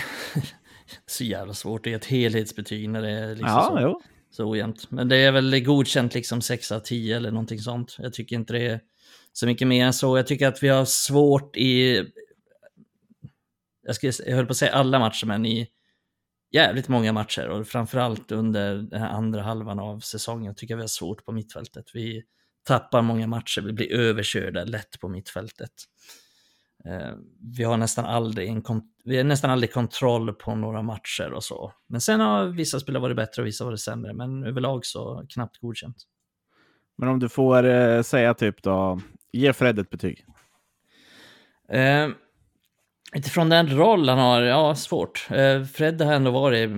så 1.06 1.24
jävla 1.24 1.54
svårt. 1.54 1.84
Det 1.84 1.92
är 1.92 1.96
ett 1.96 2.06
helhetsbetyg 2.06 2.90
när 2.90 3.02
det 3.02 3.10
är 3.10 3.30
liksom 3.30 3.48
ja, 3.48 3.64
så, 3.64 3.78
jo. 3.82 4.02
så 4.32 4.50
ojämnt. 4.50 4.92
Men 4.92 5.10
det 5.10 5.18
är 5.18 5.32
väl 5.32 5.64
godkänt 5.64 6.14
liksom 6.14 6.42
6 6.42 6.72
av 6.72 6.80
10 6.80 7.16
eller 7.16 7.32
någonting 7.32 7.60
sånt. 7.60 7.96
Jag 8.00 8.14
tycker 8.14 8.36
inte 8.36 8.54
det 8.54 8.68
är 8.68 8.80
så 9.34 9.46
mycket 9.46 9.68
mer 9.68 9.86
än 9.86 9.94
så. 9.94 10.18
Jag 10.18 10.28
tycker 10.28 10.48
att 10.48 10.64
vi 10.64 10.68
har 10.68 10.86
svårt 10.86 11.58
i, 11.58 12.04
jag, 13.84 13.96
ska, 13.96 14.12
jag 14.26 14.36
höll 14.36 14.46
på 14.46 14.52
att 14.52 14.58
säga 14.58 14.74
alla 14.74 15.00
matcher, 15.00 15.26
men 15.26 15.46
i 15.46 15.68
jävligt 16.52 16.88
många 16.88 17.14
matcher 17.14 17.48
och 17.48 17.68
framförallt 17.68 18.32
under 18.32 18.76
den 18.76 19.04
andra 19.04 19.42
halvan 19.42 19.80
av 19.80 20.00
säsongen 20.00 20.56
tycker 20.56 20.74
jag 20.74 20.78
vi 20.78 20.84
har 20.84 20.88
svårt 20.88 21.26
på 21.26 21.32
mittfältet. 21.32 21.86
Vi 21.94 22.24
tappar 22.64 23.02
många 23.02 23.28
matcher, 23.28 23.62
vi 23.62 23.74
blir 23.74 23.94
överkörda 23.94 24.64
lätt 24.64 25.00
på 25.00 25.10
mittfältet. 25.10 25.72
Eh, 26.86 27.16
vi 27.58 27.64
har 27.64 27.78
nästan 27.78 28.06
aldrig, 28.06 28.50
en 28.50 28.64
vi 29.04 29.18
har 29.18 29.24
nästan 29.24 29.52
aldrig 29.52 29.74
kontroll 29.74 30.34
på 30.34 30.56
några 30.56 30.82
matcher 30.82 31.32
och 31.34 31.44
så. 31.44 31.74
Men 31.88 32.02
sen 32.02 32.20
har 32.20 32.46
vissa 32.46 32.80
spelare 32.80 33.02
varit 33.02 33.16
bättre 33.16 33.42
och 33.42 33.48
vissa 33.48 33.66
varit 33.66 33.80
sämre, 33.80 34.14
men 34.14 34.44
överlag 34.44 34.86
så 34.86 35.26
knappt 35.30 35.58
godkänt. 35.58 35.98
Men 36.98 37.10
om 37.10 37.20
du 37.20 37.30
får 37.30 37.64
eh, 37.64 38.02
säga 38.02 38.34
typ 38.34 38.64
då, 38.64 39.02
ge 39.32 39.54
Fred 39.54 39.80
ett 39.80 39.90
betyg. 39.90 40.26
Eh, 41.70 42.10
utifrån 43.16 43.50
den 43.50 43.78
roll 43.78 44.10
han 44.10 44.20
har, 44.20 44.42
ja 44.42 44.76
svårt. 44.76 45.28
Eh, 45.32 45.64
Fred 45.64 46.02
har 46.02 46.14
ändå 46.14 46.32
varit 46.32 46.72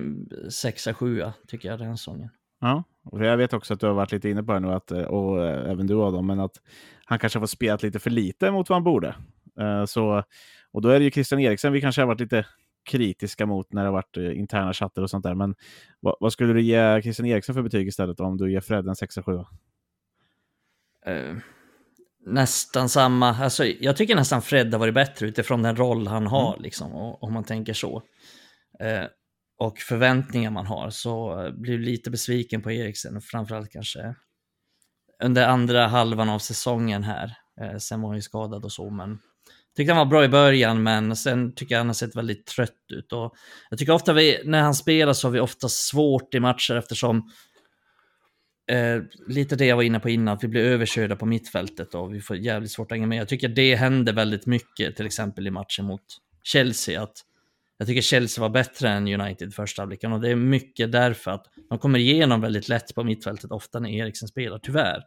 sexa, 0.52 0.94
sjua 0.94 1.32
tycker 1.48 1.68
jag 1.68 1.78
den 1.78 1.96
säsongen. 1.96 2.30
Ja, 2.60 2.84
och 3.04 3.24
jag 3.24 3.36
vet 3.36 3.52
också 3.52 3.74
att 3.74 3.80
du 3.80 3.86
har 3.86 3.94
varit 3.94 4.12
lite 4.12 4.28
inne 4.28 4.42
på 4.42 4.52
det 4.52 4.60
nu, 4.60 4.72
att, 4.72 4.90
och 4.90 5.46
även 5.46 5.86
du 5.86 5.94
Adam, 5.94 6.26
men 6.26 6.40
att 6.40 6.56
han 7.04 7.18
kanske 7.18 7.38
har 7.38 7.46
spelat 7.46 7.82
lite 7.82 7.98
för 7.98 8.10
lite 8.10 8.50
mot 8.50 8.68
vad 8.68 8.76
han 8.76 8.84
borde. 8.84 9.14
Eh, 9.60 9.84
så, 9.84 10.22
och 10.72 10.82
då 10.82 10.88
är 10.88 10.98
det 10.98 11.04
ju 11.04 11.10
Christian 11.10 11.40
Eriksen 11.40 11.72
vi 11.72 11.80
kanske 11.80 12.02
har 12.02 12.06
varit 12.06 12.20
lite 12.20 12.46
kritiska 12.90 13.46
mot 13.46 13.72
när 13.72 13.82
det 13.82 13.88
har 13.88 13.92
varit 13.92 14.16
eh, 14.16 14.38
interna 14.38 14.72
chatter 14.72 15.02
och 15.02 15.10
sånt 15.10 15.24
där. 15.24 15.34
Men 15.34 15.54
vad, 16.00 16.16
vad, 16.20 16.32
skulle 16.32 16.52
du 16.52 16.62
ge 16.62 17.02
Christian 17.02 17.26
Eriksen 17.26 17.54
för 17.54 17.62
betyg 17.62 17.88
istället 17.88 18.20
om 18.20 18.36
du 18.36 18.52
ger 18.52 18.60
Fred 18.60 18.88
en 18.88 18.94
6-7? 18.94 19.46
Uh, 21.08 21.38
nästan 22.26 22.88
samma. 22.88 23.34
Alltså, 23.34 23.64
jag 23.64 23.96
tycker 23.96 24.16
nästan 24.16 24.42
Fred 24.42 24.72
har 24.72 24.78
varit 24.78 24.94
bättre 24.94 25.26
utifrån 25.26 25.62
den 25.62 25.76
roll 25.76 26.06
han 26.06 26.26
har, 26.26 26.52
mm. 26.52 26.62
liksom, 26.62 26.92
om 26.94 27.32
man 27.32 27.44
tänker 27.44 27.72
så. 27.72 27.96
Uh, 28.82 29.06
och 29.58 29.78
förväntningar 29.78 30.50
man 30.50 30.66
har, 30.66 30.90
så 30.90 31.50
blir 31.54 31.78
lite 31.78 32.10
besviken 32.10 32.62
på 32.62 32.72
Eriksen, 32.72 33.20
framförallt 33.20 33.70
kanske 33.70 34.14
under 35.22 35.48
andra 35.48 35.86
halvan 35.86 36.28
av 36.28 36.38
säsongen 36.38 37.04
här. 37.04 37.36
Uh, 37.60 37.78
sen 37.78 38.00
var 38.00 38.08
han 38.08 38.16
ju 38.16 38.22
skadad 38.22 38.64
och 38.64 38.72
så, 38.72 38.90
men 38.90 39.18
tyckte 39.76 39.92
han 39.92 40.06
var 40.06 40.10
bra 40.10 40.24
i 40.24 40.28
början, 40.28 40.82
men 40.82 41.16
sen 41.16 41.54
tycker 41.54 41.74
jag 41.74 41.80
han 41.80 41.86
har 41.86 41.94
sett 41.94 42.16
väldigt 42.16 42.46
trött 42.46 42.70
ut. 42.92 43.12
Och 43.12 43.34
jag 43.70 43.78
tycker 43.78 43.92
ofta 43.92 44.12
vi, 44.12 44.42
när 44.44 44.60
han 44.60 44.74
spelar 44.74 45.12
så 45.12 45.26
har 45.26 45.32
vi 45.32 45.40
ofta 45.40 45.68
svårt 45.68 46.34
i 46.34 46.40
matcher 46.40 46.74
eftersom 46.74 47.30
eh, 48.70 49.02
lite 49.26 49.56
det 49.56 49.66
jag 49.66 49.76
var 49.76 49.82
inne 49.82 50.00
på 50.00 50.08
innan, 50.08 50.34
att 50.34 50.44
vi 50.44 50.48
blir 50.48 50.64
överkörda 50.64 51.16
på 51.16 51.26
mittfältet 51.26 51.94
och 51.94 52.14
vi 52.14 52.20
får 52.20 52.36
jävligt 52.36 52.70
svårt 52.70 52.92
att 52.92 52.96
hänga 52.96 53.06
med. 53.06 53.18
Jag 53.18 53.28
tycker 53.28 53.48
det 53.48 53.74
hände 53.74 54.12
väldigt 54.12 54.46
mycket, 54.46 54.96
till 54.96 55.06
exempel 55.06 55.46
i 55.46 55.50
matchen 55.50 55.84
mot 55.84 56.04
Chelsea, 56.42 57.02
att 57.02 57.16
jag 57.78 57.88
tycker 57.88 58.02
Chelsea 58.02 58.42
var 58.42 58.48
bättre 58.48 58.88
än 58.88 59.20
United 59.20 59.54
första 59.54 59.82
halvleken 59.82 60.12
och 60.12 60.20
det 60.20 60.30
är 60.30 60.36
mycket 60.36 60.92
därför 60.92 61.30
att 61.30 61.46
de 61.68 61.78
kommer 61.78 61.98
igenom 61.98 62.40
väldigt 62.40 62.68
lätt 62.68 62.94
på 62.94 63.04
mittfältet 63.04 63.50
ofta 63.50 63.80
när 63.80 63.90
Eriksen 63.90 64.28
spelar, 64.28 64.58
tyvärr. 64.58 65.02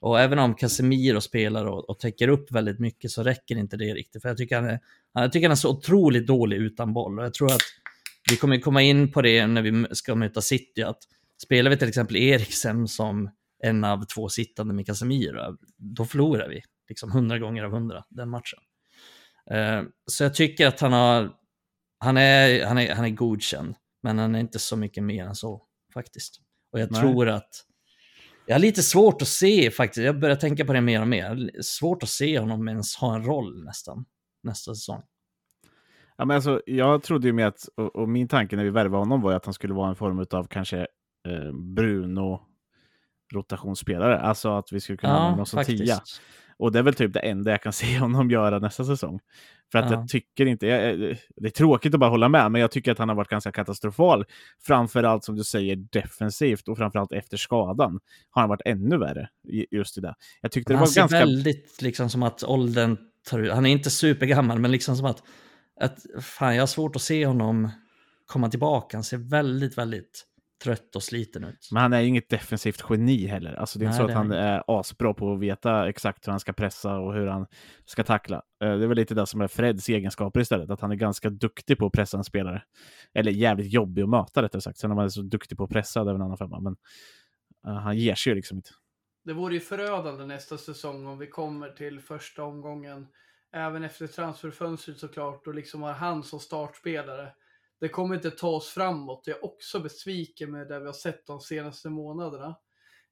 Och 0.00 0.20
även 0.20 0.38
om 0.38 0.54
Casemiro 0.54 1.20
spelar 1.20 1.64
och, 1.64 1.90
och 1.90 1.98
täcker 1.98 2.28
upp 2.28 2.52
väldigt 2.52 2.78
mycket 2.78 3.10
så 3.10 3.22
räcker 3.22 3.56
inte 3.56 3.76
det 3.76 3.94
riktigt. 3.94 4.22
För 4.22 4.28
jag 4.28 4.38
tycker 4.38 4.56
han 4.56 4.64
är, 4.64 4.80
jag 5.12 5.32
tycker 5.32 5.46
han 5.46 5.52
är 5.52 5.56
så 5.56 5.70
otroligt 5.70 6.26
dålig 6.26 6.56
utan 6.56 6.92
boll. 6.92 7.18
Och 7.18 7.24
jag 7.24 7.34
tror 7.34 7.52
att 7.52 7.60
vi 8.30 8.36
kommer 8.36 8.58
komma 8.58 8.82
in 8.82 9.12
på 9.12 9.22
det 9.22 9.46
när 9.46 9.62
vi 9.62 9.86
ska 9.94 10.14
möta 10.14 10.40
City. 10.40 10.82
Att 10.82 10.98
spelar 11.42 11.70
vi 11.70 11.76
till 11.76 11.88
exempel 11.88 12.16
Eriksen 12.16 12.88
som 12.88 13.30
en 13.62 13.84
av 13.84 14.04
två 14.04 14.28
sittande 14.28 14.74
med 14.74 14.86
Casemiro, 14.86 15.56
då 15.76 16.04
förlorar 16.04 16.48
vi 16.48 16.62
liksom 16.88 17.12
hundra 17.12 17.38
gånger 17.38 17.64
av 17.64 17.70
hundra 17.70 18.04
den 18.08 18.30
matchen. 18.30 18.58
Uh, 19.52 19.88
så 20.06 20.24
jag 20.24 20.34
tycker 20.34 20.66
att 20.66 20.80
han 20.80 20.92
har, 20.92 21.32
han 21.98 22.16
är, 22.16 22.64
han 22.64 22.78
är, 22.78 22.94
han 22.94 23.04
är 23.04 23.10
godkänd, 23.10 23.74
men 24.02 24.18
han 24.18 24.34
är 24.34 24.40
inte 24.40 24.58
så 24.58 24.76
mycket 24.76 25.02
mer 25.02 25.24
än 25.24 25.34
så 25.34 25.66
faktiskt. 25.94 26.40
Och 26.72 26.80
jag 26.80 26.90
Nej. 26.90 27.00
tror 27.00 27.28
att 27.28 27.66
jag 28.46 28.54
har 28.54 28.60
lite 28.60 28.82
svårt 28.82 29.22
att 29.22 29.28
se 29.28 29.70
faktiskt, 29.70 30.04
jag 30.04 30.20
börjar 30.20 30.36
tänka 30.36 30.64
på 30.64 30.72
det 30.72 30.80
mer 30.80 31.00
och 31.00 31.08
mer, 31.08 31.50
svårt 31.62 32.02
att 32.02 32.08
se 32.08 32.38
honom 32.38 32.68
ens 32.68 32.96
ha 32.96 33.14
en 33.14 33.24
roll 33.24 33.64
nästan 33.64 34.04
nästa 34.42 34.74
säsong. 34.74 35.02
Ja, 36.16 36.24
men 36.24 36.34
alltså, 36.34 36.62
jag 36.66 37.02
trodde 37.02 37.26
ju 37.26 37.32
med 37.32 37.46
att, 37.46 37.68
och, 37.76 37.96
och 37.96 38.08
min 38.08 38.28
tanke 38.28 38.56
när 38.56 38.64
vi 38.64 38.70
värvade 38.70 39.02
honom 39.02 39.20
var 39.20 39.32
att 39.32 39.44
han 39.44 39.54
skulle 39.54 39.74
vara 39.74 39.88
en 39.88 39.96
form 39.96 40.26
av 40.30 40.46
kanske 40.46 40.86
eh, 41.28 41.52
Bruno 41.52 42.46
rotationsspelare, 43.32 44.18
alltså 44.18 44.48
att 44.50 44.72
vi 44.72 44.80
skulle 44.80 44.96
kunna 44.96 45.12
ja, 45.12 45.16
använda 45.18 45.32
honom 45.32 45.46
som 45.46 45.64
tia. 45.64 46.00
Och 46.58 46.72
det 46.72 46.78
är 46.78 46.82
väl 46.82 46.94
typ 46.94 47.12
det 47.12 47.20
enda 47.20 47.50
jag 47.50 47.62
kan 47.62 47.72
se 47.82 47.98
honom 47.98 48.30
göra 48.30 48.58
nästa 48.58 48.84
säsong. 48.84 49.20
För 49.72 49.78
att 49.78 49.90
ja. 49.90 49.96
jag 49.98 50.08
tycker 50.08 50.46
inte, 50.46 50.66
jag, 50.66 50.98
det 51.36 51.46
är 51.46 51.50
tråkigt 51.50 51.94
att 51.94 52.00
bara 52.00 52.10
hålla 52.10 52.28
med, 52.28 52.52
men 52.52 52.60
jag 52.60 52.70
tycker 52.70 52.92
att 52.92 52.98
han 52.98 53.08
har 53.08 53.16
varit 53.16 53.28
ganska 53.28 53.52
katastrofal. 53.52 54.24
Framförallt 54.66 55.24
som 55.24 55.36
du 55.36 55.44
säger 55.44 55.76
defensivt 55.76 56.68
och 56.68 56.78
framförallt 56.78 57.12
efter 57.12 57.36
skadan 57.36 58.00
har 58.30 58.42
han 58.42 58.48
varit 58.48 58.62
ännu 58.64 58.98
värre 58.98 59.28
just 59.70 59.98
i 59.98 60.00
det. 60.00 60.14
Jag 60.40 60.52
tyckte 60.52 60.72
det 60.72 60.76
han 60.76 60.86
var 60.86 60.94
ganska... 60.94 61.08
Ser 61.08 61.26
väldigt 61.26 61.82
liksom 61.82 62.10
som 62.10 62.22
att 62.22 62.44
åldern 62.44 62.96
tar 63.28 63.38
ut, 63.38 63.52
han 63.52 63.66
är 63.66 63.70
inte 63.70 63.90
supergammal, 63.90 64.58
men 64.58 64.70
liksom 64.70 64.96
som 64.96 65.06
att, 65.06 65.22
att 65.80 65.98
fan 66.20 66.54
jag 66.54 66.62
har 66.62 66.66
svårt 66.66 66.96
att 66.96 67.02
se 67.02 67.26
honom 67.26 67.70
komma 68.26 68.48
tillbaka. 68.48 68.96
Han 68.96 69.04
ser 69.04 69.16
väldigt, 69.18 69.78
väldigt 69.78 70.26
trött 70.64 70.96
och 70.96 71.02
sliten 71.02 71.44
ut. 71.44 71.68
Men 71.72 71.82
han 71.82 71.92
är 71.92 72.00
ju 72.00 72.08
inget 72.08 72.28
defensivt 72.28 72.84
geni 72.90 73.26
heller. 73.26 73.54
Alltså 73.54 73.78
det 73.78 73.84
är 73.84 73.86
inte 73.86 73.98
Nej, 74.02 74.02
så 74.02 74.06
det 74.06 74.12
att 74.12 74.18
han 74.18 74.32
är 74.32 74.36
är 74.36 74.62
asbra 74.66 75.14
på 75.14 75.32
att 75.32 75.40
veta 75.40 75.88
exakt 75.88 76.26
hur 76.26 76.30
han 76.30 76.40
ska 76.40 76.52
pressa 76.52 76.98
och 76.98 77.14
hur 77.14 77.26
han 77.26 77.46
ska 77.84 78.04
tackla. 78.04 78.36
Eh, 78.36 78.68
Det 78.76 78.84
är 78.84 78.86
väl 78.86 78.96
lite 78.96 79.14
det 79.14 79.26
som 79.26 79.40
är 79.40 79.48
Freds 79.48 79.88
egenskaper 79.88 80.40
istället, 80.40 80.70
att 80.70 80.80
han 80.80 80.90
är 80.90 80.96
ganska 80.96 81.30
duktig 81.30 81.78
på 81.78 81.86
att 81.86 81.92
pressa 81.92 82.18
en 82.18 82.24
spelare. 82.24 82.62
Eller 83.14 83.32
jävligt 83.32 83.72
jobbig 83.72 84.02
att 84.02 84.08
möta 84.08 84.42
rättare 84.42 84.62
sagt. 84.62 84.78
Sen 84.78 84.90
om 84.90 84.96
han 84.98 85.04
är 85.06 85.10
så 85.10 85.22
duktig 85.22 85.58
på 85.58 85.64
att 85.64 85.70
pressa, 85.70 86.04
det 86.04 86.10
är 86.10 86.14
en 86.14 86.22
annan 86.22 86.36
femma. 86.38 86.60
Men 86.60 86.76
eh, 87.66 87.80
han 87.82 87.98
ger 87.98 88.14
sig 88.14 88.30
ju 88.30 88.34
liksom 88.34 88.56
inte. 88.58 88.70
Det 89.24 89.32
vore 89.32 89.54
ju 89.54 89.60
förödande 89.60 90.26
nästa 90.26 90.58
säsong 90.58 91.06
om 91.06 91.18
vi 91.18 91.26
kommer 91.26 91.68
till 91.70 92.00
första 92.00 92.44
omgången. 92.44 93.06
Även 93.52 93.84
efter 93.84 94.06
transferfönstret 94.06 94.98
såklart 94.98 95.46
och 95.46 95.54
liksom 95.54 95.82
har 95.82 95.92
han 95.92 96.22
som 96.22 96.40
startspelare. 96.40 97.32
Det 97.80 97.88
kommer 97.88 98.14
inte 98.14 98.30
ta 98.30 98.48
oss 98.48 98.68
framåt. 98.68 99.22
Jag 99.26 99.36
är 99.36 99.44
också 99.44 99.80
besviken 99.80 100.50
med 100.50 100.68
det 100.68 100.80
vi 100.80 100.86
har 100.86 100.92
sett 100.92 101.26
de 101.26 101.40
senaste 101.40 101.90
månaderna. 101.90 102.56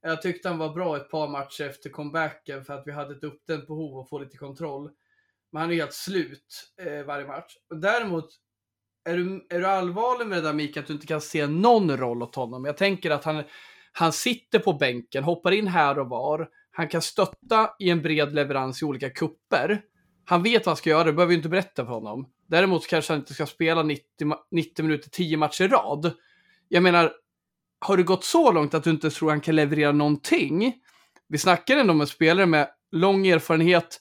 Jag 0.01 0.23
tyckte 0.23 0.49
han 0.49 0.59
var 0.59 0.75
bra 0.75 0.97
ett 0.97 1.11
par 1.11 1.29
matcher 1.29 1.65
efter 1.65 1.91
comebacken 1.91 2.65
för 2.65 2.75
att 2.75 2.87
vi 2.87 2.93
hade 2.93 3.15
ett 3.15 3.25
uppdämt 3.25 3.67
behov 3.67 3.99
att 3.99 4.09
få 4.09 4.19
lite 4.19 4.37
kontroll. 4.37 4.91
Men 5.53 5.63
han 5.63 5.71
är 5.71 5.75
helt 5.75 5.93
slut 5.93 6.73
eh, 6.83 7.03
varje 7.03 7.27
match. 7.27 7.55
Däremot, 7.75 8.29
är 9.05 9.17
du, 9.17 9.47
är 9.51 9.59
du 9.59 9.67
allvarlig 9.67 10.27
med 10.27 10.39
det 10.39 10.43
där 10.43 10.53
Mika, 10.53 10.81
att 10.81 10.87
du 10.87 10.93
inte 10.93 11.07
kan 11.07 11.21
se 11.21 11.47
någon 11.47 11.97
roll 11.97 12.23
åt 12.23 12.35
honom? 12.35 12.65
Jag 12.65 12.77
tänker 12.77 13.11
att 13.11 13.25
han, 13.25 13.45
han 13.93 14.13
sitter 14.13 14.59
på 14.59 14.73
bänken, 14.73 15.25
hoppar 15.25 15.53
in 15.53 15.67
här 15.67 15.99
och 15.99 16.09
var. 16.09 16.49
Han 16.71 16.89
kan 16.89 17.03
stötta 17.03 17.71
i 17.79 17.91
en 17.91 18.03
bred 18.03 18.35
leverans 18.35 18.83
i 18.83 18.85
olika 18.85 19.11
kupper. 19.11 19.83
Han 20.25 20.43
vet 20.43 20.67
vad 20.67 20.71
han 20.71 20.77
ska 20.77 20.91
göra, 20.91 21.05
det 21.05 21.13
behöver 21.13 21.31
vi 21.31 21.37
inte 21.37 21.49
berätta 21.49 21.85
för 21.85 21.93
honom. 21.93 22.33
Däremot 22.49 22.87
kanske 22.87 23.13
han 23.13 23.21
inte 23.21 23.35
ska 23.35 23.47
spela 23.47 23.83
90, 23.83 24.05
90 24.51 24.83
minuter, 24.83 25.11
10 25.11 25.37
matcher 25.37 25.65
i 25.65 25.69
rad. 25.69 26.13
Jag 26.69 26.83
menar, 26.83 27.13
har 27.81 27.97
det 27.97 28.03
gått 28.03 28.25
så 28.25 28.53
långt 28.53 28.75
att 28.75 28.85
du 28.85 28.91
inte 28.91 29.11
tror 29.11 29.31
han 29.31 29.41
kan 29.41 29.57
leverera 29.57 29.93
någonting? 29.93 30.75
Vi 31.29 31.39
snackar 31.39 31.77
ändå 31.77 31.93
om 31.93 32.01
en 32.01 32.07
spelare 32.07 32.47
med 32.47 32.69
lång 32.93 33.27
erfarenhet, 33.27 34.01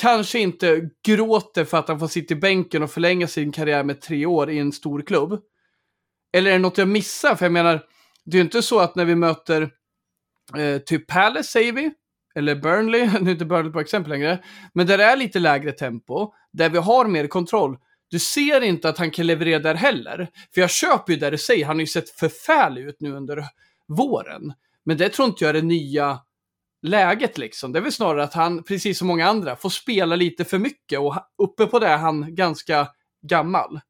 kanske 0.00 0.38
inte 0.38 0.90
gråter 1.06 1.64
för 1.64 1.78
att 1.78 1.88
han 1.88 1.98
får 1.98 2.08
sitta 2.08 2.34
i 2.34 2.36
bänken 2.36 2.82
och 2.82 2.90
förlänga 2.90 3.26
sin 3.26 3.52
karriär 3.52 3.84
med 3.84 4.00
tre 4.00 4.26
år 4.26 4.50
i 4.50 4.58
en 4.58 4.72
stor 4.72 5.02
klubb. 5.02 5.40
Eller 6.32 6.50
är 6.50 6.54
det 6.54 6.62
något 6.62 6.78
jag 6.78 6.88
missar? 6.88 7.34
För 7.34 7.44
jag 7.44 7.52
menar, 7.52 7.86
det 8.24 8.36
är 8.36 8.38
ju 8.38 8.44
inte 8.44 8.62
så 8.62 8.80
att 8.80 8.94
när 8.94 9.04
vi 9.04 9.14
möter 9.14 9.70
eh, 10.56 10.78
typ 10.78 11.06
Palace, 11.06 11.50
säger 11.50 11.72
vi, 11.72 11.90
eller 12.34 12.54
Burnley, 12.54 13.06
nu 13.20 13.30
är 13.30 13.32
inte 13.32 13.44
Burnley 13.44 13.72
på 13.72 13.80
exempel 13.80 14.10
längre, 14.10 14.42
men 14.74 14.86
där 14.86 14.98
det 14.98 15.04
är 15.04 15.16
lite 15.16 15.38
lägre 15.38 15.72
tempo, 15.72 16.32
där 16.52 16.70
vi 16.70 16.78
har 16.78 17.04
mer 17.04 17.26
kontroll. 17.26 17.78
Du 18.10 18.18
ser 18.18 18.60
inte 18.60 18.88
att 18.88 18.98
han 18.98 19.10
kan 19.10 19.26
leverera 19.26 19.58
där 19.58 19.74
heller. 19.74 20.28
För 20.54 20.60
jag 20.60 20.70
köper 20.70 21.12
ju 21.12 21.18
där 21.18 21.30
du 21.30 21.38
säger, 21.38 21.66
han 21.66 21.76
har 21.76 21.80
ju 21.80 21.86
sett 21.86 22.10
förfärlig 22.10 22.82
ut 22.82 22.96
nu 23.00 23.12
under 23.12 23.44
våren. 23.88 24.52
Men 24.84 24.96
det 24.96 25.08
tror 25.08 25.28
inte 25.28 25.44
jag 25.44 25.48
är 25.48 25.60
det 25.60 25.62
nya 25.62 26.18
läget 26.82 27.38
liksom. 27.38 27.72
Det 27.72 27.78
är 27.78 27.80
väl 27.80 27.92
snarare 27.92 28.22
att 28.22 28.34
han, 28.34 28.62
precis 28.62 28.98
som 28.98 29.08
många 29.08 29.28
andra, 29.28 29.56
får 29.56 29.68
spela 29.68 30.16
lite 30.16 30.44
för 30.44 30.58
mycket 30.58 30.98
och 30.98 31.16
uppe 31.38 31.66
på 31.66 31.78
det 31.78 31.86
är 31.86 31.96
han 31.96 32.34
ganska 32.34 32.88
gammal. 33.22 33.80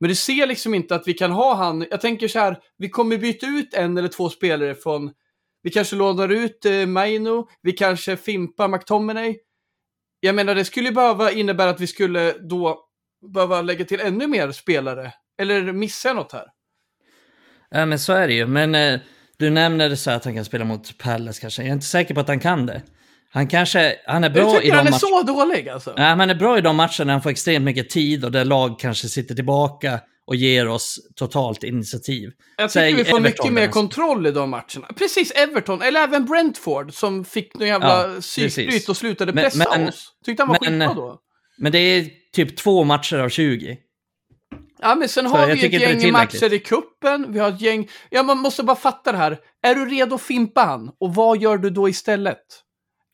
Men 0.00 0.08
du 0.08 0.14
ser 0.14 0.46
liksom 0.46 0.74
inte 0.74 0.94
att 0.94 1.08
vi 1.08 1.14
kan 1.14 1.30
ha 1.30 1.54
han, 1.54 1.86
jag 1.90 2.00
tänker 2.00 2.28
så 2.28 2.38
här, 2.38 2.58
vi 2.76 2.88
kommer 2.88 3.18
byta 3.18 3.46
ut 3.46 3.74
en 3.74 3.98
eller 3.98 4.08
två 4.08 4.28
spelare 4.28 4.74
från, 4.74 5.10
vi 5.62 5.70
kanske 5.70 5.96
lånar 5.96 6.28
ut 6.28 6.64
eh, 6.64 6.86
Maino, 6.86 7.48
vi 7.62 7.72
kanske 7.72 8.16
fimpar 8.16 8.68
McTominay. 8.68 9.36
Jag 10.20 10.34
menar, 10.34 10.54
det 10.54 10.64
skulle 10.64 10.88
ju 10.88 10.94
behöva 10.94 11.32
innebära 11.32 11.70
att 11.70 11.80
vi 11.80 11.86
skulle 11.86 12.32
då 12.32 12.84
behöva 13.34 13.62
lägga 13.62 13.84
till 13.84 14.00
ännu 14.00 14.26
mer 14.26 14.52
spelare. 14.52 15.12
Eller 15.40 15.72
missar 15.72 16.08
jag 16.08 16.16
något 16.16 16.32
här? 16.32 16.46
Ja, 17.70 17.86
men 17.86 17.98
så 17.98 18.12
är 18.12 18.28
det 18.28 18.34
ju. 18.34 18.46
Men 18.46 18.74
eh, 18.74 19.00
du 19.38 19.50
nämnde 19.50 19.96
så 19.96 20.10
att 20.10 20.24
han 20.24 20.34
kan 20.34 20.44
spela 20.44 20.64
mot 20.64 20.98
Palace 20.98 21.40
kanske. 21.40 21.62
Jag 21.62 21.68
är 21.68 21.72
inte 21.72 21.86
säker 21.86 22.14
på 22.14 22.20
att 22.20 22.28
han 22.28 22.40
kan 22.40 22.66
det. 22.66 22.82
Han 23.30 23.46
kanske, 23.46 23.96
han 24.06 24.24
är 24.24 24.28
Jag 24.28 24.34
bra 24.34 24.56
i 24.56 24.60
tycker 24.60 24.70
de 24.70 24.76
han 24.76 24.86
är 24.86 24.92
så 24.92 25.22
dålig 25.22 25.68
alltså. 25.68 25.94
Nej, 25.96 26.06
han 26.06 26.30
är 26.30 26.34
bra 26.34 26.58
i 26.58 26.60
de 26.60 26.76
matcherna 26.76 27.04
när 27.04 27.12
han 27.12 27.22
får 27.22 27.30
extremt 27.30 27.64
mycket 27.64 27.90
tid 27.90 28.24
och 28.24 28.32
där 28.32 28.44
lag 28.44 28.78
kanske 28.80 29.08
sitter 29.08 29.34
tillbaka 29.34 30.00
och 30.28 30.36
ger 30.36 30.68
oss 30.68 30.98
totalt 31.16 31.62
initiativ. 31.64 32.30
Jag 32.56 32.70
Säg 32.70 32.90
tycker 32.92 33.04
vi 33.04 33.10
får 33.10 33.18
Everton 33.18 33.22
mycket 33.46 33.52
mer 33.52 33.68
kontroll 33.68 34.26
i 34.26 34.30
de 34.30 34.50
matcherna. 34.50 34.86
Precis, 34.96 35.30
Everton, 35.30 35.82
eller 35.82 36.00
även 36.00 36.24
Brentford 36.24 36.94
som 36.94 37.24
fick 37.24 37.54
någon 37.54 37.68
jävla 37.68 38.14
Ja, 38.14 38.20
psykbryt 38.20 38.88
och 38.88 38.96
slutade 38.96 39.32
pressa 39.32 39.76
men- 39.78 39.88
oss. 39.88 40.12
Tyckte 40.24 40.42
han 40.42 40.48
var 40.48 40.58
men- 40.60 40.80
skitbra 40.80 40.94
då. 41.02 41.20
Men 41.58 41.72
det 41.72 41.78
är 41.78 42.10
typ 42.32 42.56
två 42.56 42.84
matcher 42.84 43.16
av 43.18 43.28
20. 43.28 43.78
Ja, 44.80 44.94
men 44.94 45.08
sen 45.08 45.28
Så 45.30 45.36
har 45.36 45.46
vi 45.46 45.66
ett 45.66 45.72
gäng 46.02 46.12
matcher 46.12 46.52
i 46.52 46.58
kuppen. 46.58 47.32
Vi 47.32 47.38
har 47.38 47.48
ett 47.48 47.60
gäng... 47.60 47.88
Ja, 48.10 48.22
man 48.22 48.38
måste 48.38 48.62
bara 48.62 48.76
fatta 48.76 49.12
det 49.12 49.18
här. 49.18 49.38
Är 49.62 49.74
du 49.74 49.84
redo 49.86 50.14
att 50.14 50.22
fimpa 50.22 50.60
han? 50.60 50.90
Och 51.00 51.14
vad 51.14 51.42
gör 51.42 51.58
du 51.58 51.70
då 51.70 51.88
istället? 51.88 52.38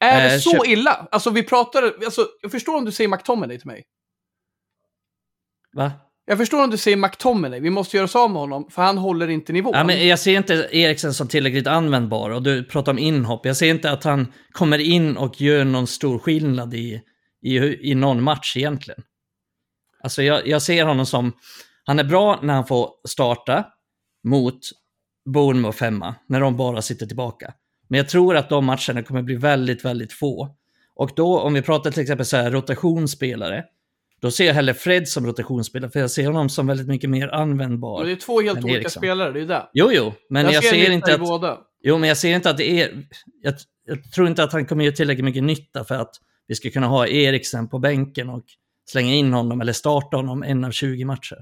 Är 0.00 0.28
det 0.28 0.34
Eh, 0.34 0.38
så 0.40 0.50
köp- 0.50 0.66
illa? 0.66 1.08
Alltså, 1.10 1.30
vi 1.30 1.42
pratar... 1.42 1.82
Alltså, 2.04 2.26
jag 2.42 2.50
förstår 2.50 2.76
om 2.76 2.84
du 2.84 2.92
säger 2.92 3.08
McTominay 3.08 3.58
till 3.58 3.66
mig. 3.66 3.84
Va? 5.76 5.92
Jag 6.26 6.38
förstår 6.38 6.64
om 6.64 6.70
du 6.70 6.76
säger 6.76 6.96
McTominay. 6.96 7.60
Vi 7.60 7.70
måste 7.70 7.96
göra 7.96 8.04
oss 8.04 8.16
av 8.16 8.30
med 8.30 8.40
honom, 8.40 8.70
för 8.70 8.82
han 8.82 8.98
håller 8.98 9.28
inte 9.28 9.52
nivån. 9.52 9.72
Ja, 9.74 9.84
men 9.84 10.08
jag 10.08 10.18
ser 10.18 10.36
inte 10.36 10.68
Eriksen 10.72 11.14
som 11.14 11.28
tillräckligt 11.28 11.66
användbar 11.66 12.30
och 12.30 12.42
du 12.42 12.64
pratar 12.64 12.92
om 12.92 12.98
inhopp. 12.98 13.46
Jag 13.46 13.56
ser 13.56 13.70
inte 13.70 13.90
att 13.90 14.04
han 14.04 14.32
kommer 14.52 14.78
in 14.78 15.16
och 15.16 15.40
gör 15.40 15.64
någon 15.64 15.86
stor 15.86 16.18
skillnad 16.18 16.74
i, 16.74 17.00
i, 17.42 17.56
i 17.90 17.94
någon 17.94 18.22
match 18.22 18.56
egentligen. 18.56 19.02
Alltså 20.02 20.22
jag, 20.22 20.46
jag 20.46 20.62
ser 20.62 20.84
honom 20.84 21.06
som, 21.06 21.32
han 21.84 21.98
är 21.98 22.04
bra 22.04 22.40
när 22.42 22.54
han 22.54 22.66
får 22.66 22.90
starta 23.08 23.66
mot 24.24 24.58
Bournemouth 25.34 25.78
femma, 25.78 26.14
när 26.28 26.40
de 26.40 26.56
bara 26.56 26.82
sitter 26.82 27.06
tillbaka. 27.06 27.54
Men 27.88 27.98
jag 27.98 28.08
tror 28.08 28.36
att 28.36 28.48
de 28.48 28.64
matcherna 28.64 29.02
kommer 29.02 29.22
bli 29.22 29.36
väldigt, 29.36 29.84
väldigt 29.84 30.12
få. 30.12 30.56
Och 30.94 31.10
då, 31.16 31.40
om 31.40 31.54
vi 31.54 31.62
pratar 31.62 31.90
till 31.90 32.02
exempel 32.02 32.26
så 32.26 32.36
här 32.36 32.50
rotationsspelare, 32.50 33.64
då 34.24 34.30
ser 34.30 34.46
jag 34.46 34.54
hellre 34.54 34.74
Fred 34.74 35.08
som 35.08 35.26
rotationsspelare, 35.26 35.90
för 35.90 36.00
jag 36.00 36.10
ser 36.10 36.26
honom 36.26 36.48
som 36.48 36.66
väldigt 36.66 36.86
mycket 36.86 37.10
mer 37.10 37.28
användbar. 37.28 37.98
Men 37.98 38.06
det 38.06 38.12
är 38.12 38.16
två 38.16 38.40
helt 38.40 38.64
olika 38.64 38.78
Eriksson. 38.78 39.00
spelare, 39.00 39.32
det 39.32 39.38
är 39.38 39.40
ju 39.40 39.46
det. 39.46 39.68
Jo, 39.72 39.90
jo, 39.92 40.12
men 40.30 40.44
jag, 40.44 40.64
ser 40.64 40.70
ser 40.70 40.90
inte 40.90 41.14
att... 41.14 41.20
båda. 41.20 41.58
Jo, 41.82 41.98
men 41.98 42.08
jag 42.08 42.18
ser 42.18 42.34
inte 42.34 42.50
att 42.50 42.56
det 42.56 42.80
är... 42.80 43.04
Jag, 43.42 43.54
jag 43.86 44.12
tror 44.12 44.28
inte 44.28 44.44
att 44.44 44.52
han 44.52 44.66
kommer 44.66 44.84
göra 44.84 44.94
tillräckligt 44.94 45.24
mycket 45.24 45.42
nytta 45.42 45.84
för 45.84 45.94
att 45.94 46.10
vi 46.48 46.54
ska 46.54 46.70
kunna 46.70 46.86
ha 46.86 47.06
Eriksen 47.06 47.68
på 47.68 47.78
bänken 47.78 48.30
och 48.30 48.44
slänga 48.90 49.14
in 49.14 49.32
honom 49.32 49.60
eller 49.60 49.72
starta 49.72 50.16
honom 50.16 50.42
en 50.42 50.64
av 50.64 50.70
20 50.70 51.04
matcher. 51.04 51.38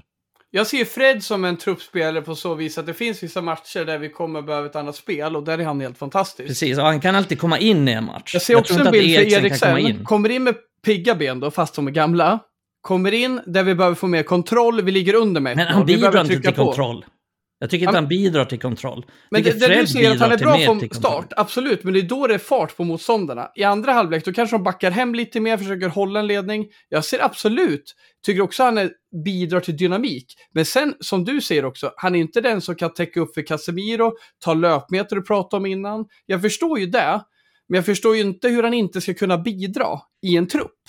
Jag 0.51 0.67
ser 0.67 0.85
Fred 0.85 1.23
som 1.23 1.45
en 1.45 1.57
truppspelare 1.57 2.21
på 2.21 2.35
så 2.35 2.55
vis 2.55 2.77
att 2.77 2.85
det 2.85 2.93
finns 2.93 3.23
vissa 3.23 3.41
matcher 3.41 3.85
där 3.85 3.97
vi 3.97 4.09
kommer 4.09 4.41
behöva 4.41 4.65
ett 4.65 4.75
annat 4.75 4.95
spel 4.95 5.35
och 5.35 5.43
där 5.43 5.57
är 5.57 5.63
han 5.63 5.81
helt 5.81 5.97
fantastisk. 5.97 6.47
Precis, 6.47 6.77
och 6.77 6.83
han 6.83 7.01
kan 7.01 7.15
alltid 7.15 7.39
komma 7.39 7.59
in 7.59 7.87
i 7.87 7.91
en 7.91 8.03
match. 8.03 8.33
Jag 8.33 8.41
ser 8.41 8.55
också 8.55 8.73
tror 8.73 8.85
en 8.85 8.91
bild 8.91 9.15
för 9.15 9.49
kan 9.49 9.59
komma 9.59 9.79
Eriksen. 9.79 9.99
in. 9.99 10.05
Kommer 10.05 10.29
in 10.29 10.43
med 10.43 10.55
pigga 10.85 11.15
ben 11.15 11.39
då, 11.39 11.51
fast 11.51 11.75
de 11.75 11.87
är 11.87 11.91
gamla. 11.91 12.39
Kommer 12.83 13.11
in 13.13 13.41
där 13.45 13.63
vi 13.63 13.75
behöver 13.75 13.95
få 13.95 14.07
mer 14.07 14.23
kontroll, 14.23 14.81
vi 14.81 14.91
ligger 14.91 15.13
under 15.15 15.41
med 15.41 15.55
Men 15.57 15.67
han 15.67 15.85
bidrar 15.85 16.21
inte 16.21 16.39
till 16.39 16.53
på. 16.53 16.65
kontroll. 16.65 17.05
Jag 17.59 17.69
tycker 17.69 17.83
inte 17.83 17.87
Han- 17.87 18.03
han 18.03 18.07
bidrar 18.07 18.45
till 18.45 18.59
kontroll. 18.59 19.05
Men 19.31 19.43
det, 19.43 19.59
det 19.59 19.81
du 19.81 19.87
säger 19.87 20.11
att 20.11 20.19
han 20.19 20.31
är 20.31 20.37
bra 20.37 20.57
från 20.57 20.89
start, 20.89 21.33
absolut, 21.37 21.83
men 21.83 21.93
det 21.93 21.99
är 21.99 22.03
då 22.03 22.27
det 22.27 22.33
är 22.33 22.37
fart 22.37 22.77
på 22.77 22.83
motståndarna. 22.83 23.47
I 23.55 23.63
andra 23.63 23.91
halvlek, 23.91 24.25
då 24.25 24.33
kanske 24.33 24.55
de 24.55 24.63
backar 24.63 24.91
hem 24.91 25.15
lite 25.15 25.39
mer, 25.39 25.57
försöker 25.57 25.87
hålla 25.89 26.19
en 26.19 26.27
ledning. 26.27 26.67
Jag 26.89 27.05
ser 27.05 27.25
absolut, 27.25 27.95
tycker 28.25 28.41
också 28.41 28.63
han 28.63 28.77
är, 28.77 28.91
bidrar 29.25 29.59
till 29.59 29.77
dynamik. 29.77 30.25
Men 30.53 30.65
sen, 30.65 30.95
som 30.99 31.25
du 31.25 31.41
säger 31.41 31.65
också, 31.65 31.93
han 31.97 32.15
är 32.15 32.19
inte 32.19 32.41
den 32.41 32.61
som 32.61 32.75
kan 32.75 32.93
täcka 32.93 33.19
upp 33.19 33.33
för 33.33 33.41
Casemiro, 33.41 34.11
ta 34.45 34.53
löpmeter 34.53 35.15
du 35.15 35.21
pratade 35.21 35.59
om 35.59 35.65
innan. 35.65 36.05
Jag 36.25 36.41
förstår 36.41 36.79
ju 36.79 36.85
det, 36.85 37.21
men 37.69 37.75
jag 37.75 37.85
förstår 37.85 38.15
ju 38.15 38.21
inte 38.21 38.47
hur 38.49 38.63
han 38.63 38.73
inte 38.73 39.01
ska 39.01 39.13
kunna 39.13 39.37
bidra 39.37 39.87
i 40.27 40.37
en 40.37 40.47
trupp. 40.47 40.81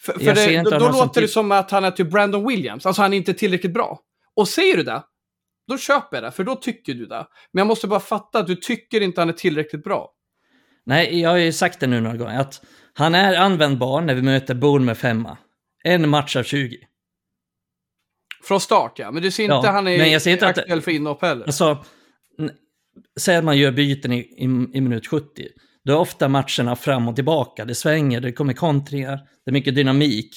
För, 0.00 0.12
för 0.12 0.34
det, 0.34 0.62
då, 0.62 0.70
då 0.70 0.88
låter 0.88 1.20
det 1.20 1.28
som 1.28 1.52
att 1.52 1.70
han 1.70 1.84
är 1.84 1.90
typ 1.90 2.10
Brandon 2.10 2.48
Williams, 2.48 2.86
alltså 2.86 3.02
han 3.02 3.12
är 3.12 3.16
inte 3.16 3.34
tillräckligt 3.34 3.72
bra. 3.72 4.00
Och 4.36 4.48
säger 4.48 4.76
du 4.76 4.82
det, 4.82 5.02
då 5.68 5.78
köper 5.78 6.16
jag 6.16 6.24
det, 6.24 6.30
för 6.32 6.44
då 6.44 6.54
tycker 6.56 6.94
du 6.94 7.06
det. 7.06 7.26
Men 7.52 7.60
jag 7.60 7.66
måste 7.66 7.86
bara 7.86 8.00
fatta 8.00 8.38
att 8.38 8.46
du 8.46 8.56
tycker 8.56 9.00
inte 9.00 9.20
han 9.20 9.28
är 9.28 9.32
tillräckligt 9.32 9.84
bra. 9.84 10.12
Nej, 10.86 11.20
jag 11.20 11.30
har 11.30 11.36
ju 11.36 11.52
sagt 11.52 11.80
det 11.80 11.86
nu 11.86 12.00
några 12.00 12.16
gånger, 12.16 12.40
att 12.40 12.64
han 12.94 13.14
är 13.14 13.36
användbar 13.36 14.00
när 14.00 14.14
vi 14.14 14.22
möter 14.22 14.54
Bournemouth 14.54 15.00
femma. 15.00 15.38
En 15.84 16.08
match 16.08 16.36
av 16.36 16.42
20. 16.42 16.78
Från 18.44 18.60
start 18.60 18.98
ja, 18.98 19.10
men 19.10 19.22
du 19.22 19.30
ser 19.30 19.42
inte 19.42 19.54
Ja, 19.54 19.70
han 19.70 19.86
är 19.86 19.98
men 19.98 20.10
jag 20.10 20.22
ser 20.22 20.30
inte 20.30 20.48
att- 20.48 20.58
aktuell 20.58 20.82
för 20.82 20.90
inhopp 20.90 21.22
heller. 21.22 21.44
Alltså, 21.46 21.84
säg 23.20 23.36
att 23.36 23.44
man 23.44 23.58
gör 23.58 23.72
byten 23.72 24.12
i, 24.12 24.18
i, 24.18 24.44
i 24.44 24.80
minut 24.80 25.06
70. 25.06 25.48
Då 25.86 25.92
är 25.92 25.96
ofta 25.96 26.28
matcherna 26.28 26.76
fram 26.76 27.08
och 27.08 27.14
tillbaka. 27.14 27.64
Det 27.64 27.74
svänger, 27.74 28.20
det 28.20 28.32
kommer 28.32 28.52
kontringar, 28.52 29.16
det 29.44 29.50
är 29.50 29.52
mycket 29.52 29.74
dynamik. 29.74 30.30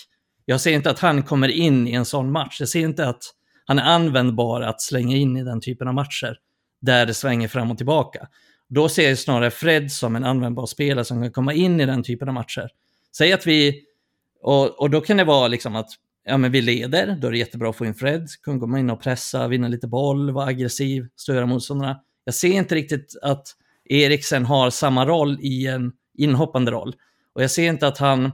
Jag 0.45 0.61
ser 0.61 0.71
inte 0.71 0.89
att 0.89 0.99
han 0.99 1.23
kommer 1.23 1.47
in 1.47 1.87
i 1.87 1.93
en 1.93 2.05
sån 2.05 2.31
match. 2.31 2.59
Jag 2.59 2.69
ser 2.69 2.79
inte 2.79 3.07
att 3.07 3.23
han 3.65 3.79
är 3.79 3.83
användbar 3.83 4.61
att 4.61 4.81
slänga 4.81 5.17
in 5.17 5.37
i 5.37 5.43
den 5.43 5.61
typen 5.61 5.87
av 5.87 5.93
matcher. 5.93 6.37
Där 6.81 7.05
det 7.05 7.13
svänger 7.13 7.47
fram 7.47 7.71
och 7.71 7.77
tillbaka. 7.77 8.27
Då 8.67 8.89
ser 8.89 9.09
jag 9.09 9.17
snarare 9.17 9.51
Fred 9.51 9.91
som 9.91 10.15
en 10.15 10.23
användbar 10.23 10.65
spelare 10.65 11.05
som 11.05 11.21
kan 11.21 11.31
komma 11.31 11.53
in 11.53 11.79
i 11.79 11.85
den 11.85 12.03
typen 12.03 12.27
av 12.27 12.33
matcher. 12.33 12.69
Säg 13.17 13.33
att 13.33 13.47
vi, 13.47 13.83
och, 14.41 14.79
och 14.79 14.89
då 14.89 15.01
kan 15.01 15.17
det 15.17 15.23
vara 15.23 15.47
liksom 15.47 15.75
att 15.75 15.89
ja, 16.25 16.37
men 16.37 16.51
vi 16.51 16.61
leder, 16.61 17.17
då 17.21 17.27
är 17.27 17.31
det 17.31 17.37
jättebra 17.37 17.69
att 17.69 17.75
få 17.75 17.85
in 17.85 17.95
Fred, 17.95 18.27
kunna 18.43 18.59
komma 18.59 18.79
in 18.79 18.89
och 18.89 19.01
pressa, 19.01 19.47
vinna 19.47 19.67
lite 19.67 19.87
boll, 19.87 20.31
vara 20.31 20.45
aggressiv, 20.45 21.07
störa 21.15 21.45
motståndarna. 21.45 21.99
Jag 22.23 22.33
ser 22.33 22.51
inte 22.51 22.75
riktigt 22.75 23.15
att 23.21 23.55
Eriksen 23.89 24.45
har 24.45 24.69
samma 24.69 25.05
roll 25.05 25.37
i 25.41 25.67
en 25.67 25.91
inhoppande 26.17 26.71
roll. 26.71 26.95
Och 27.33 27.43
jag 27.43 27.51
ser 27.51 27.69
inte 27.69 27.87
att 27.87 27.97
han 27.97 28.31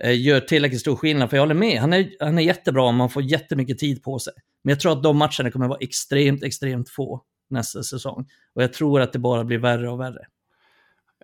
eh, 0.00 0.20
gör 0.20 0.40
tillräckligt 0.40 0.80
stor 0.80 0.96
skillnad, 0.96 1.30
för 1.30 1.36
jag 1.36 1.42
håller 1.42 1.54
med, 1.54 1.80
han 1.80 1.92
är, 1.92 2.10
han 2.20 2.38
är 2.38 2.42
jättebra 2.42 2.82
om 2.82 2.96
man 2.96 3.10
får 3.10 3.22
jättemycket 3.22 3.78
tid 3.78 4.02
på 4.02 4.18
sig. 4.18 4.32
Men 4.64 4.70
jag 4.70 4.80
tror 4.80 4.92
att 4.92 5.02
de 5.02 5.16
matcherna 5.16 5.50
kommer 5.50 5.68
vara 5.68 5.78
extremt, 5.80 6.42
extremt 6.42 6.88
få 6.88 7.22
nästa 7.50 7.82
säsong. 7.82 8.26
Och 8.54 8.62
jag 8.62 8.72
tror 8.72 9.00
att 9.00 9.12
det 9.12 9.18
bara 9.18 9.44
blir 9.44 9.58
värre 9.58 9.90
och 9.90 10.00
värre. 10.00 10.26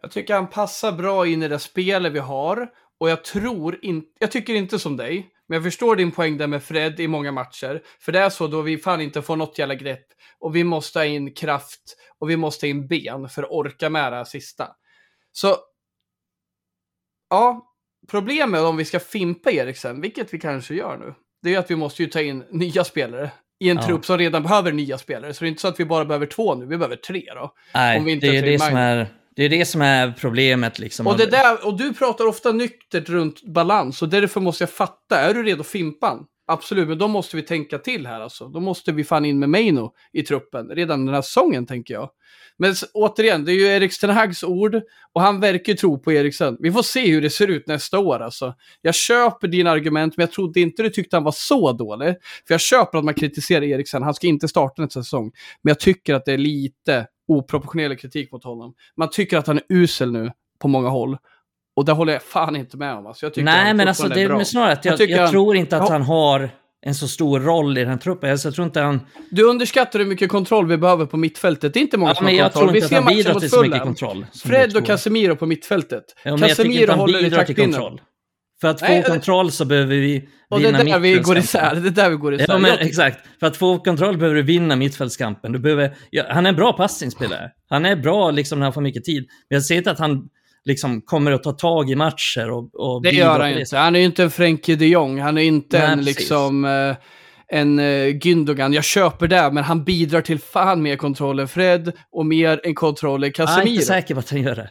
Jag 0.02 0.10
tycker 0.10 0.34
han 0.34 0.50
passar 0.50 0.92
bra 0.92 1.26
in 1.26 1.42
i 1.42 1.48
det 1.48 1.58
spelet 1.58 2.12
vi 2.12 2.18
har. 2.18 2.70
Och 2.98 3.10
jag 3.10 3.24
tror 3.24 3.78
inte, 3.82 4.08
jag 4.20 4.30
tycker 4.30 4.54
inte 4.54 4.78
som 4.78 4.96
dig, 4.96 5.28
men 5.48 5.56
jag 5.56 5.64
förstår 5.64 5.96
din 5.96 6.10
poäng 6.10 6.36
där 6.38 6.46
med 6.46 6.62
Fred 6.62 7.00
i 7.00 7.08
många 7.08 7.32
matcher. 7.32 7.82
För 8.00 8.12
det 8.12 8.18
är 8.18 8.30
så 8.30 8.46
då 8.46 8.62
vi 8.62 8.78
fan 8.78 9.00
inte 9.00 9.22
får 9.22 9.36
något 9.36 9.58
jävla 9.58 9.74
grepp. 9.74 10.06
Och 10.38 10.56
vi 10.56 10.64
måste 10.64 10.98
ha 10.98 11.04
in 11.04 11.34
kraft 11.34 11.96
och 12.18 12.30
vi 12.30 12.36
måste 12.36 12.66
ha 12.66 12.68
in 12.68 12.88
ben 12.88 13.28
för 13.28 13.42
att 13.42 13.50
orka 13.50 13.90
med 13.90 14.12
det 14.12 14.16
här 14.16 14.24
sista. 14.24 14.68
Så, 15.32 15.56
ja, 17.30 17.66
problemet 18.10 18.60
om 18.60 18.76
vi 18.76 18.84
ska 18.84 19.00
fimpa 19.00 19.50
Eriksen, 19.50 20.00
vilket 20.00 20.34
vi 20.34 20.38
kanske 20.40 20.74
gör 20.74 20.96
nu, 20.96 21.14
det 21.42 21.54
är 21.54 21.58
att 21.58 21.70
vi 21.70 21.76
måste 21.76 22.02
ju 22.02 22.08
ta 22.08 22.20
in 22.20 22.44
nya 22.50 22.84
spelare 22.84 23.30
i 23.60 23.70
en 23.70 23.76
Ja. 23.76 23.82
trupp 23.86 24.04
som 24.04 24.18
redan 24.18 24.42
behöver 24.42 24.72
nya 24.72 24.98
spelare. 24.98 25.34
Så 25.34 25.44
det 25.44 25.46
är 25.46 25.48
inte 25.48 25.60
så 25.60 25.68
att 25.68 25.80
vi 25.80 25.84
bara 25.84 26.04
behöver 26.04 26.26
två 26.26 26.54
nu, 26.54 26.66
vi 26.66 26.76
behöver 26.76 26.96
tre 26.96 27.22
då. 27.34 27.54
Nej, 27.74 28.16
det 28.20 28.36
är 28.36 28.42
det 28.42 28.58
som 28.58 28.76
är, 28.76 29.06
det 29.38 29.44
är 29.44 29.48
det 29.48 29.64
som 29.64 29.82
är 29.82 30.12
problemet 30.12 30.78
liksom. 30.78 31.06
Och, 31.06 31.16
det 31.16 31.26
där, 31.26 31.66
och 31.66 31.76
du 31.76 31.94
pratar 31.94 32.26
ofta 32.26 32.52
nyktert 32.52 33.08
runt 33.08 33.42
balans 33.42 34.02
och 34.02 34.08
därför 34.08 34.40
måste 34.40 34.62
jag 34.62 34.70
fatta, 34.70 35.20
är 35.20 35.34
du 35.34 35.42
redo 35.42 35.62
Fimpan? 35.62 36.24
Absolut, 36.50 36.88
men 36.88 36.98
då 36.98 37.08
måste 37.08 37.36
vi 37.36 37.42
tänka 37.42 37.78
till 37.78 38.06
här 38.06 38.20
alltså. 38.20 38.48
Då 38.48 38.60
måste 38.60 38.92
vi 38.92 39.04
fan 39.04 39.24
in 39.24 39.38
med 39.38 39.48
Meino 39.48 39.92
i 40.12 40.22
truppen 40.22 40.68
redan 40.68 41.06
den 41.06 41.14
här 41.14 41.22
säsongen 41.22 41.66
tänker 41.66 41.94
jag. 41.94 42.10
Men 42.58 42.74
återigen, 42.94 43.44
det 43.44 43.52
är 43.52 43.54
ju 43.54 43.66
Erik 43.66 44.00
Ten 44.00 44.10
Hags 44.10 44.44
ord 44.44 44.80
och 45.12 45.20
han 45.20 45.40
verkar 45.40 45.72
ju 45.72 45.76
tro 45.76 45.98
på 45.98 46.12
Eriksen. 46.12 46.56
Vi 46.60 46.72
får 46.72 46.82
se 46.82 47.10
hur 47.10 47.22
det 47.22 47.30
ser 47.30 47.48
ut 47.48 47.66
nästa 47.66 47.98
år 47.98 48.20
alltså. 48.20 48.54
Jag 48.82 48.94
köper 48.94 49.48
dina 49.48 49.70
argument, 49.70 50.16
men 50.16 50.22
jag 50.22 50.32
trodde 50.32 50.60
inte 50.60 50.82
du 50.82 50.90
tyckte 50.90 51.16
han 51.16 51.24
var 51.24 51.34
så 51.36 51.72
dålig. 51.72 52.14
För 52.46 52.54
jag 52.54 52.60
köper 52.60 52.98
att 52.98 53.04
man 53.04 53.14
kritiserar 53.14 53.62
Eriksen, 53.62 54.02
han 54.02 54.14
ska 54.14 54.26
inte 54.26 54.48
starta 54.48 54.82
nästa 54.82 55.02
säsong. 55.02 55.32
Men 55.62 55.70
jag 55.70 55.80
tycker 55.80 56.14
att 56.14 56.24
det 56.24 56.32
är 56.32 56.38
lite 56.38 57.06
oproportionerlig 57.28 58.00
kritik 58.00 58.32
mot 58.32 58.44
honom. 58.44 58.74
Man 58.96 59.10
tycker 59.10 59.38
att 59.38 59.46
han 59.46 59.58
är 59.58 59.64
usel 59.68 60.12
nu 60.12 60.32
på 60.58 60.68
många 60.68 60.88
håll. 60.88 61.16
Och 61.78 61.84
det 61.84 61.92
håller 61.92 62.12
jag 62.12 62.22
fan 62.22 62.56
inte 62.56 62.76
med 62.76 62.94
om. 62.94 63.06
Alltså, 63.06 63.26
jag 63.26 63.34
tycker 63.34 63.44
Nej, 63.44 63.74
men 63.74 63.88
alltså 63.88 64.08
det 64.08 64.20
är 64.22 64.28
bra. 64.28 64.44
snarare 64.44 64.72
att 64.72 64.84
jag, 64.84 65.00
Jag 65.00 65.10
jag 65.10 65.18
han- 65.22 65.30
tror 65.30 65.56
inte 65.56 65.76
att 65.76 65.82
Ja. 65.88 65.92
han 65.92 66.02
har 66.02 66.50
en 66.86 66.94
så 66.94 67.08
stor 67.08 67.40
roll 67.40 67.78
i 67.78 67.80
den 67.80 67.90
här 67.90 67.96
truppen. 67.98 68.30
Alltså, 68.30 68.48
jag 68.48 68.54
tror 68.54 68.64
inte 68.66 68.80
han... 68.80 69.00
Du 69.30 69.42
underskattar 69.44 69.98
hur 69.98 70.06
mycket 70.06 70.30
kontroll 70.30 70.66
vi 70.66 70.76
behöver 70.76 71.06
på 71.06 71.16
mittfältet. 71.16 71.74
Det 71.74 71.78
är 71.80 71.82
inte 71.82 71.96
många 71.98 72.10
Ja, 72.10 72.14
som 72.14 72.26
har 72.26 72.32
jag 72.32 72.52
kontroll. 72.52 72.62
tror 72.64 72.72
Vi 72.72 72.78
inte 72.78 72.86
att 72.98 73.04
ser 73.04 73.16
matchen 73.24 73.34
mot 73.34 73.50
Fulham. 73.50 73.80
kontroll. 73.86 74.26
Fred 74.44 74.76
och 74.76 74.86
Casemiro 74.86 75.36
på 75.36 75.46
mittfältet. 75.46 76.04
Ja, 76.24 76.36
men 76.36 76.48
jag 76.48 76.56
tycker 76.56 76.64
inte 76.64 76.78
Casemiro 76.78 76.90
han 76.90 76.98
håller 77.00 77.18
i 77.18 77.22
till 77.22 77.32
taktpinnen. 77.32 77.72
kontroll. 77.72 78.00
För 78.60 78.68
att 78.68 78.80
få 78.80 78.86
Nej, 78.86 79.02
kontroll 79.02 79.50
så 79.50 79.64
behöver 79.64 79.94
vi 79.96 80.28
Och 80.50 80.60
det 80.60 80.68
är 80.68 80.72
vinna 80.72 80.92
där 80.92 80.98
vi 81.00 81.10
går 81.14 81.16
mittfältskampen. 81.34 81.78
isär. 81.78 81.80
Det 81.82 81.88
är 81.88 82.04
där 82.04 82.10
vi 82.10 82.16
går 82.16 82.34
isär. 82.34 82.46
Ja, 82.48 82.58
men 82.58 82.70
Jag 82.70 82.80
exakt. 82.82 83.18
För 83.40 83.46
att 83.46 83.56
få 83.56 83.78
kontroll 83.78 84.16
behöver 84.18 84.36
du 84.36 84.42
vinna 84.42 84.76
mittfältskampen. 84.76 85.52
Du 85.52 85.58
behöver, 85.58 85.96
ja, 86.10 86.24
han 86.30 86.46
är 86.46 86.50
en 86.50 86.56
bra 86.56 86.72
passningsspelare. 86.72 87.50
Han 87.70 87.84
är 87.86 87.96
bra 87.96 88.30
liksom 88.30 88.58
när 88.58 88.66
han 88.66 88.72
får 88.72 88.80
mycket 88.80 89.04
tid. 89.04 89.26
Men 89.50 89.56
jag 89.56 89.62
ser 89.64 89.74
inte 89.76 89.90
att 89.90 89.98
han 89.98 90.28
liksom 90.64 91.00
kommer 91.00 91.32
att 91.32 91.42
ta 91.42 91.52
tag 91.52 91.90
i 91.90 91.94
matcher 91.94 92.50
och, 92.50 92.74
och 92.74 93.02
Det 93.02 93.10
gör 93.10 93.40
han 93.40 93.52
det 93.52 93.60
inte. 93.60 93.76
Han 93.76 93.96
är 93.96 94.00
ju 94.00 94.06
inte 94.06 94.22
en 94.22 94.30
Frenkie 94.30 94.76
de 94.76 94.86
Jong. 94.86 95.20
Han 95.20 95.38
är 95.38 95.42
inte 95.42 95.78
Nej, 95.78 95.92
en 95.92 95.98
precis. 95.98 96.18
liksom... 96.18 96.64
eh, 96.64 96.96
en 97.50 97.78
uh, 97.78 98.14
Gündogan. 98.14 98.72
Jag 98.72 98.84
köper 98.84 99.28
det, 99.28 99.50
men 99.52 99.64
han 99.64 99.84
bidrar 99.84 100.20
till 100.20 100.38
fan 100.38 100.82
mer 100.82 100.96
kontroll 100.96 101.38
än 101.38 101.48
Fred 101.48 101.92
och 102.12 102.26
mer 102.26 102.60
än 102.64 102.74
kontroll 102.74 103.24
än 103.24 103.32
Jag 103.36 103.40
är 103.40 103.46
Casemiro. 103.46 103.72
inte 103.72 103.84
säker 103.84 104.14
på 104.14 104.20
att 104.20 104.30
han 104.30 104.42
gör 104.42 104.54
det. 104.54 104.70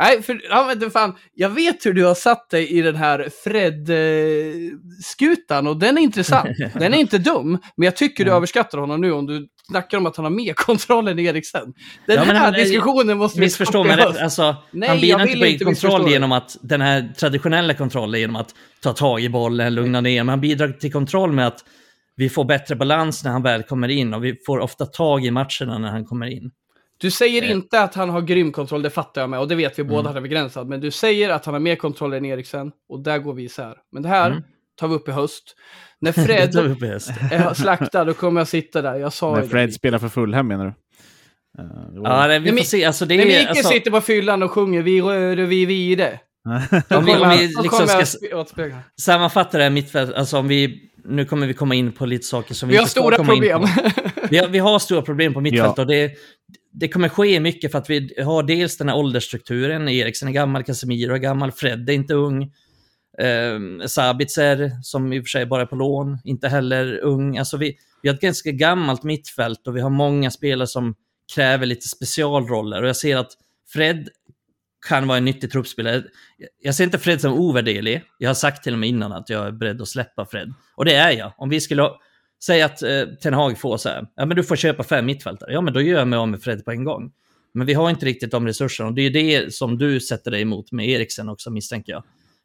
Nej, 0.00 0.22
för 0.22 0.40
ja, 0.50 0.74
men 0.80 0.90
fan, 0.90 1.14
jag 1.34 1.48
vet 1.48 1.86
hur 1.86 1.92
du 1.92 2.04
har 2.04 2.14
satt 2.14 2.50
dig 2.50 2.68
i 2.68 2.82
den 2.82 2.96
här 2.96 3.28
Fred-skutan 3.44 5.66
och 5.66 5.76
den 5.76 5.98
är 5.98 6.02
intressant. 6.02 6.48
den 6.74 6.94
är 6.94 6.98
inte 6.98 7.18
dum, 7.18 7.58
men 7.76 7.84
jag 7.84 7.96
tycker 7.96 8.24
du 8.24 8.30
överskattar 8.30 8.78
honom 8.78 9.00
nu 9.00 9.12
om 9.12 9.26
du 9.26 9.48
snackar 9.70 9.98
om 9.98 10.06
att 10.06 10.16
han 10.16 10.24
har 10.24 10.30
mer 10.30 10.52
kontroll 10.54 11.08
än 11.08 11.18
Eriksen. 11.18 11.74
Den 12.06 12.16
Ja, 12.16 12.22
här 12.22 12.34
han 12.34 12.52
diskussionen 12.52 13.18
måste 13.18 13.40
vi 13.40 13.46
Missförstå 13.46 13.84
mig 13.84 13.96
rätt. 13.96 14.22
Alltså, 14.22 14.56
Nej, 14.70 14.88
han 14.88 15.00
vill 15.00 15.10
inte 15.10 15.38
på 15.38 15.46
inte 15.46 15.64
kontroll 15.64 16.10
genom 16.10 16.32
att 16.32 16.56
den 16.62 16.80
här 16.80 17.12
traditionella 17.18 17.74
kontrollen 17.74 18.20
genom 18.20 18.36
att 18.36 18.54
ta 18.82 18.92
tag 18.92 19.20
i 19.20 19.28
bollen, 19.28 19.74
lugna 19.74 20.00
ner. 20.00 20.24
Men 20.24 20.28
han 20.28 20.40
bidrar 20.40 20.68
till 20.68 20.92
kontroll 20.92 21.32
med 21.32 21.46
att 21.46 21.64
vi 22.16 22.28
får 22.28 22.44
bättre 22.44 22.76
balans 22.76 23.24
när 23.24 23.30
han 23.30 23.42
väl 23.42 23.62
kommer 23.62 23.88
in 23.88 24.14
och 24.14 24.24
vi 24.24 24.36
får 24.46 24.58
ofta 24.58 24.86
tag 24.86 25.24
i 25.24 25.30
matcherna 25.30 25.78
när 25.78 25.88
han 25.88 26.04
kommer 26.04 26.26
in. 26.26 26.50
Du 26.98 27.10
säger 27.10 27.42
Eh. 27.42 27.50
inte 27.50 27.80
att 27.82 27.94
han 27.94 28.10
har 28.10 28.20
grym 28.20 28.52
kontroll, 28.52 28.82
det 28.82 28.90
fattar 28.90 29.20
jag 29.20 29.30
med, 29.30 29.40
och 29.40 29.48
det 29.48 29.54
vet 29.54 29.78
vi 29.78 29.84
båda, 29.84 30.00
Mm. 30.00 30.06
han 30.06 30.16
är 30.16 30.20
begränsad. 30.20 30.68
Men 30.68 30.80
du 30.80 30.90
säger 30.90 31.30
att 31.30 31.44
han 31.44 31.54
har 31.54 31.60
mer 31.60 31.76
kontroll 31.76 32.12
än 32.12 32.24
Eriksen, 32.24 32.72
och 32.88 33.00
där 33.00 33.18
går 33.18 33.34
vi 33.34 33.42
isär. 33.42 33.74
Men 33.92 34.02
det 34.02 34.08
här 34.08 34.30
Mm. 34.30 34.42
tar 34.80 34.88
vi 34.88 34.94
upp 34.94 35.08
i 35.08 35.12
höst. 35.12 35.54
När 36.00 36.12
Fred 36.26 36.54
vi 36.54 36.60
upp 36.72 36.82
i 36.82 36.86
höst. 36.86 37.10
är 37.32 37.54
slaktad, 37.54 38.04
då 38.04 38.14
kommer 38.14 38.40
jag 38.40 38.48
sitta 38.48 38.82
där. 38.82 38.94
Jag 38.94 39.12
sa 39.12 39.34
När 39.34 39.42
Fred 39.42 39.68
det. 39.68 39.72
spelar 39.72 39.98
för 39.98 40.08
Fulham 40.08 40.48
menar 40.48 40.64
du? 40.64 40.72
Var- 42.00 42.10
Ja, 42.10 42.26
det, 42.26 42.38
vi 42.38 42.40
Nej, 42.40 42.48
får 42.50 42.54
men- 42.54 42.64
se. 42.64 42.84
Alltså, 42.84 43.04
det 43.06 43.16
När 43.16 43.22
är, 43.22 43.26
Mikael 43.26 43.48
alltså, 43.48 43.68
sitter 43.68 43.90
på 43.90 44.00
fyllan 44.00 44.42
och 44.42 44.50
sjunger 44.50 44.82
Vi 44.82 45.00
rör 45.00 45.40
och 45.40 45.52
vi 45.52 45.66
vidare. 45.66 46.20
om 46.90 47.04
vi, 47.04 47.14
om 47.14 47.30
vi 47.30 47.54
liksom 47.62 47.86
ska 47.88 48.70
sammanfatta 49.00 49.56
det 49.58 49.62
här 49.64 49.70
mittfält, 49.70 50.14
alltså 50.14 50.38
om 50.38 50.48
vi, 50.48 50.90
nu 51.04 51.24
kommer 51.24 51.46
vi 51.46 51.54
komma 51.54 51.74
in 51.74 51.92
på 51.92 52.06
lite 52.06 52.24
saker 52.24 52.54
som 52.54 52.68
vi, 52.68 52.72
Vi 52.72 52.76
har 52.76 52.82
inte 52.82 52.90
ska 52.90 53.00
stora 53.00 53.16
problem. 53.16 53.66
Vi 54.30 54.38
har, 54.38 54.48
vi 54.48 54.58
har 54.58 54.78
stora 54.78 55.02
problem 55.02 55.34
på 55.34 55.40
mittfältet 55.40 55.76
Ja. 55.76 55.82
och 55.82 55.86
det, 55.88 56.10
det 56.78 56.88
kommer 56.88 57.08
ske 57.08 57.40
mycket 57.40 57.72
för 57.72 57.78
att 57.78 57.90
vi 57.90 58.14
har 58.22 58.42
dels 58.42 58.76
den 58.76 58.88
här 58.88 58.96
åldersstrukturen. 58.96 59.88
Eriksen 59.88 60.28
är 60.28 60.32
gammal, 60.32 60.64
Casemiro 60.64 61.14
är 61.14 61.18
gammal, 61.18 61.52
Fred 61.52 61.90
är 61.90 61.94
inte 61.94 62.14
ung. 62.14 62.42
Eh, 63.18 63.86
Sabitzer, 63.86 64.70
som 64.82 65.12
i 65.12 65.20
och 65.20 65.24
för 65.24 65.28
sig 65.28 65.46
bara 65.46 65.62
är 65.62 65.66
på 65.66 65.76
lån, 65.76 66.18
inte 66.24 66.48
heller 66.48 66.98
ung. 66.98 67.38
Alltså 67.38 67.56
vi, 67.56 67.76
vi 68.02 68.08
har 68.08 68.14
ett 68.14 68.20
ganska 68.20 68.50
gammalt 68.50 69.02
mittfält 69.02 69.66
och 69.66 69.76
vi 69.76 69.80
har 69.80 69.90
många 69.90 70.30
spelare 70.30 70.66
som 70.66 70.94
kräver 71.34 71.66
lite 71.66 71.88
specialroller. 71.88 72.82
Och 72.82 72.88
jag 72.88 72.96
ser 72.96 73.16
att 73.16 73.32
Fred 73.72 74.08
kan 74.88 75.06
vara 75.08 75.18
en 75.18 75.24
nyttig 75.24 75.50
truppspelare. 75.50 76.02
Jag 76.62 76.74
ser 76.74 76.84
inte 76.84 76.98
Fred 76.98 77.20
som 77.20 77.32
ovärderlig. 77.32 78.02
Jag 78.18 78.28
har 78.28 78.34
sagt 78.34 78.64
till 78.64 78.72
och 78.72 78.78
med 78.78 78.88
innan 78.88 79.12
att 79.12 79.30
jag 79.30 79.46
är 79.46 79.52
beredd 79.52 79.82
att 79.82 79.88
släppa 79.88 80.26
Fred. 80.26 80.54
Och 80.76 80.84
det 80.84 80.94
är 80.94 81.10
jag. 81.10 81.32
Om 81.36 81.48
vi 81.48 81.60
skulle 81.60 81.82
ha- 81.82 82.00
Säg 82.44 82.62
att 82.62 82.82
eh, 82.82 83.04
Ten 83.22 83.34
Hag 83.34 83.58
får 83.58 83.76
så 83.76 83.88
här, 83.88 84.06
ja 84.16 84.26
men 84.26 84.36
du 84.36 84.44
får 84.44 84.56
köpa 84.56 84.82
fem 84.82 85.06
mittfältare. 85.06 85.52
Ja 85.52 85.60
men 85.60 85.74
då 85.74 85.80
gör 85.80 85.98
jag 85.98 86.08
mig 86.08 86.16
av 86.16 86.28
med 86.28 86.42
Fred 86.42 86.64
på 86.64 86.70
en 86.70 86.84
gång. 86.84 87.12
Men 87.54 87.66
vi 87.66 87.74
har 87.74 87.90
inte 87.90 88.06
riktigt 88.06 88.30
de 88.30 88.46
resurserna 88.46 88.88
och 88.88 88.94
det 88.94 89.02
är 89.02 89.10
det 89.10 89.54
som 89.54 89.78
du 89.78 90.00
sätter 90.00 90.30
dig 90.30 90.42
emot 90.42 90.72
med 90.72 90.88
Eriksen 90.88 91.28
också 91.28 91.50
misstänker 91.50 91.92
jag. 91.92 92.04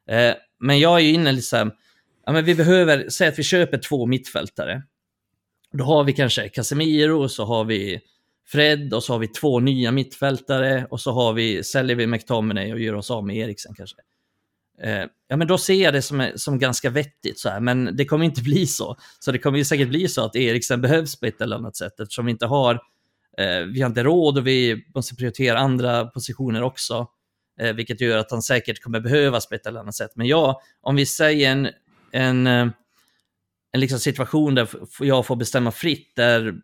Eh, 0.10 0.36
men 0.60 0.80
jag 0.80 0.96
är 0.96 1.04
ju 1.04 1.14
inne 1.14 1.32
lite 1.32 1.48
så 1.48 1.58
här, 1.58 1.72
ja 2.26 2.32
men 2.32 2.46
vi 2.46 2.56
behöver, 2.56 3.10
säg 3.10 3.28
att 3.28 3.40
vi 3.40 3.44
köper 3.44 3.78
två 3.78 4.06
mittfältare. 4.06 4.84
Då 5.72 5.84
har 5.84 6.04
vi 6.04 6.14
kanske 6.14 6.50
Casemiro 6.50 7.24
och 7.24 7.32
så 7.32 7.46
har 7.46 7.66
vi 7.66 8.02
Fred 8.48 8.94
och 8.94 9.04
så 9.04 9.14
har 9.14 9.20
vi 9.20 9.28
två 9.28 9.60
nya 9.60 9.92
mittfältare 9.92 10.88
och 10.90 11.02
så 11.02 11.12
har 11.12 11.34
vi, 11.34 11.64
säljer 11.64 11.96
vi 11.96 12.08
McTominay 12.08 12.74
och 12.74 12.80
gör 12.80 12.94
oss 12.94 13.12
av 13.12 13.26
med 13.28 13.38
Eriksen 13.38 13.74
kanske. 13.76 13.98
Eh, 14.84 15.06
ja, 15.28 15.38
men 15.38 15.48
då 15.48 15.58
ser 15.58 15.84
jag 15.84 15.94
det 15.94 16.02
som, 16.02 16.32
som 16.36 16.60
ganska 16.60 16.90
vettigt 16.90 17.40
så 17.40 17.50
här, 17.50 17.60
men 17.60 17.98
det 17.98 18.06
kommer 18.06 18.26
inte 18.26 18.42
bli 18.44 18.68
så. 18.68 18.98
Så 19.20 19.32
det 19.32 19.40
kommer 19.40 19.58
ju 19.58 19.66
säkert 19.66 19.90
bli 19.90 20.08
så 20.08 20.26
att 20.26 20.36
Eriksen 20.36 20.82
behövs 20.82 21.20
på 21.20 21.26
ett 21.26 21.42
eller 21.42 21.56
annat 21.56 21.76
sätt 21.76 22.00
eftersom 22.00 22.26
vi 22.26 22.32
inte 22.32 22.46
har, 22.46 22.74
eh, 23.38 23.60
vi 23.74 23.82
har 23.82 23.90
inte 23.90 24.04
råd 24.04 24.38
och 24.38 24.48
vi 24.48 24.86
måste 24.96 25.16
prioritera 25.16 25.60
andra 25.60 26.06
positioner 26.06 26.64
också. 26.64 27.08
Eh, 27.60 27.74
vilket 27.74 28.02
gör 28.02 28.18
att 28.18 28.32
han 28.32 28.42
säkert 28.42 28.82
kommer 28.82 29.00
behövas 29.00 29.50
på 29.50 29.56
ett 29.56 29.66
eller 29.66 29.80
annat 29.80 29.96
sätt. 29.96 30.12
Men 30.16 30.28
ja, 30.28 30.62
om 30.82 30.96
vi 30.96 31.06
säger 31.06 31.52
en, 31.52 31.70
en, 32.12 32.48
eh, 32.48 32.68
en 33.72 33.80
liksom 33.80 34.00
situation 34.00 34.56
där 34.56 34.68
jag 35.00 35.26
får 35.26 35.36
bestämma 35.36 35.72
fritt, 35.72 36.16
där 36.16 36.62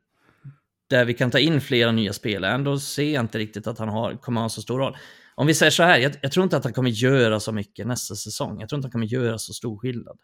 där 0.89 1.05
vi 1.05 1.13
kan 1.13 1.31
ta 1.31 1.39
in 1.39 1.61
flera 1.61 1.91
nya 1.91 2.13
spelare, 2.13 2.57
då 2.57 2.79
ser 2.79 3.13
jag 3.13 3.23
inte 3.23 3.37
riktigt 3.37 3.67
att 3.67 3.79
han 3.79 3.89
har, 3.89 4.13
kommer 4.13 4.41
ha 4.41 4.49
så 4.49 4.61
stor 4.61 4.79
roll. 4.79 4.97
Om 5.39 5.47
vi 5.47 5.53
säger 5.53 5.69
så 5.69 5.83
här, 5.83 5.97
jag, 5.99 6.11
jag 6.21 6.31
tror 6.31 6.43
inte 6.43 6.57
att 6.57 6.63
han 6.63 6.73
kommer 6.73 6.89
göra 6.89 7.39
så 7.39 7.51
mycket 7.51 7.87
nästa 7.87 8.15
säsong. 8.15 8.59
Jag 8.59 8.69
tror 8.69 8.77
inte 8.77 8.85
han 8.85 8.91
kommer 8.91 9.05
göra 9.05 9.37
så 9.37 9.53
stor 9.53 9.77
skillnad. 9.77 10.17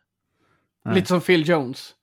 Nej. 0.85 0.95
Lite 0.95 1.07
som 1.07 1.21
Phil 1.21 1.49
Jones. 1.49 1.93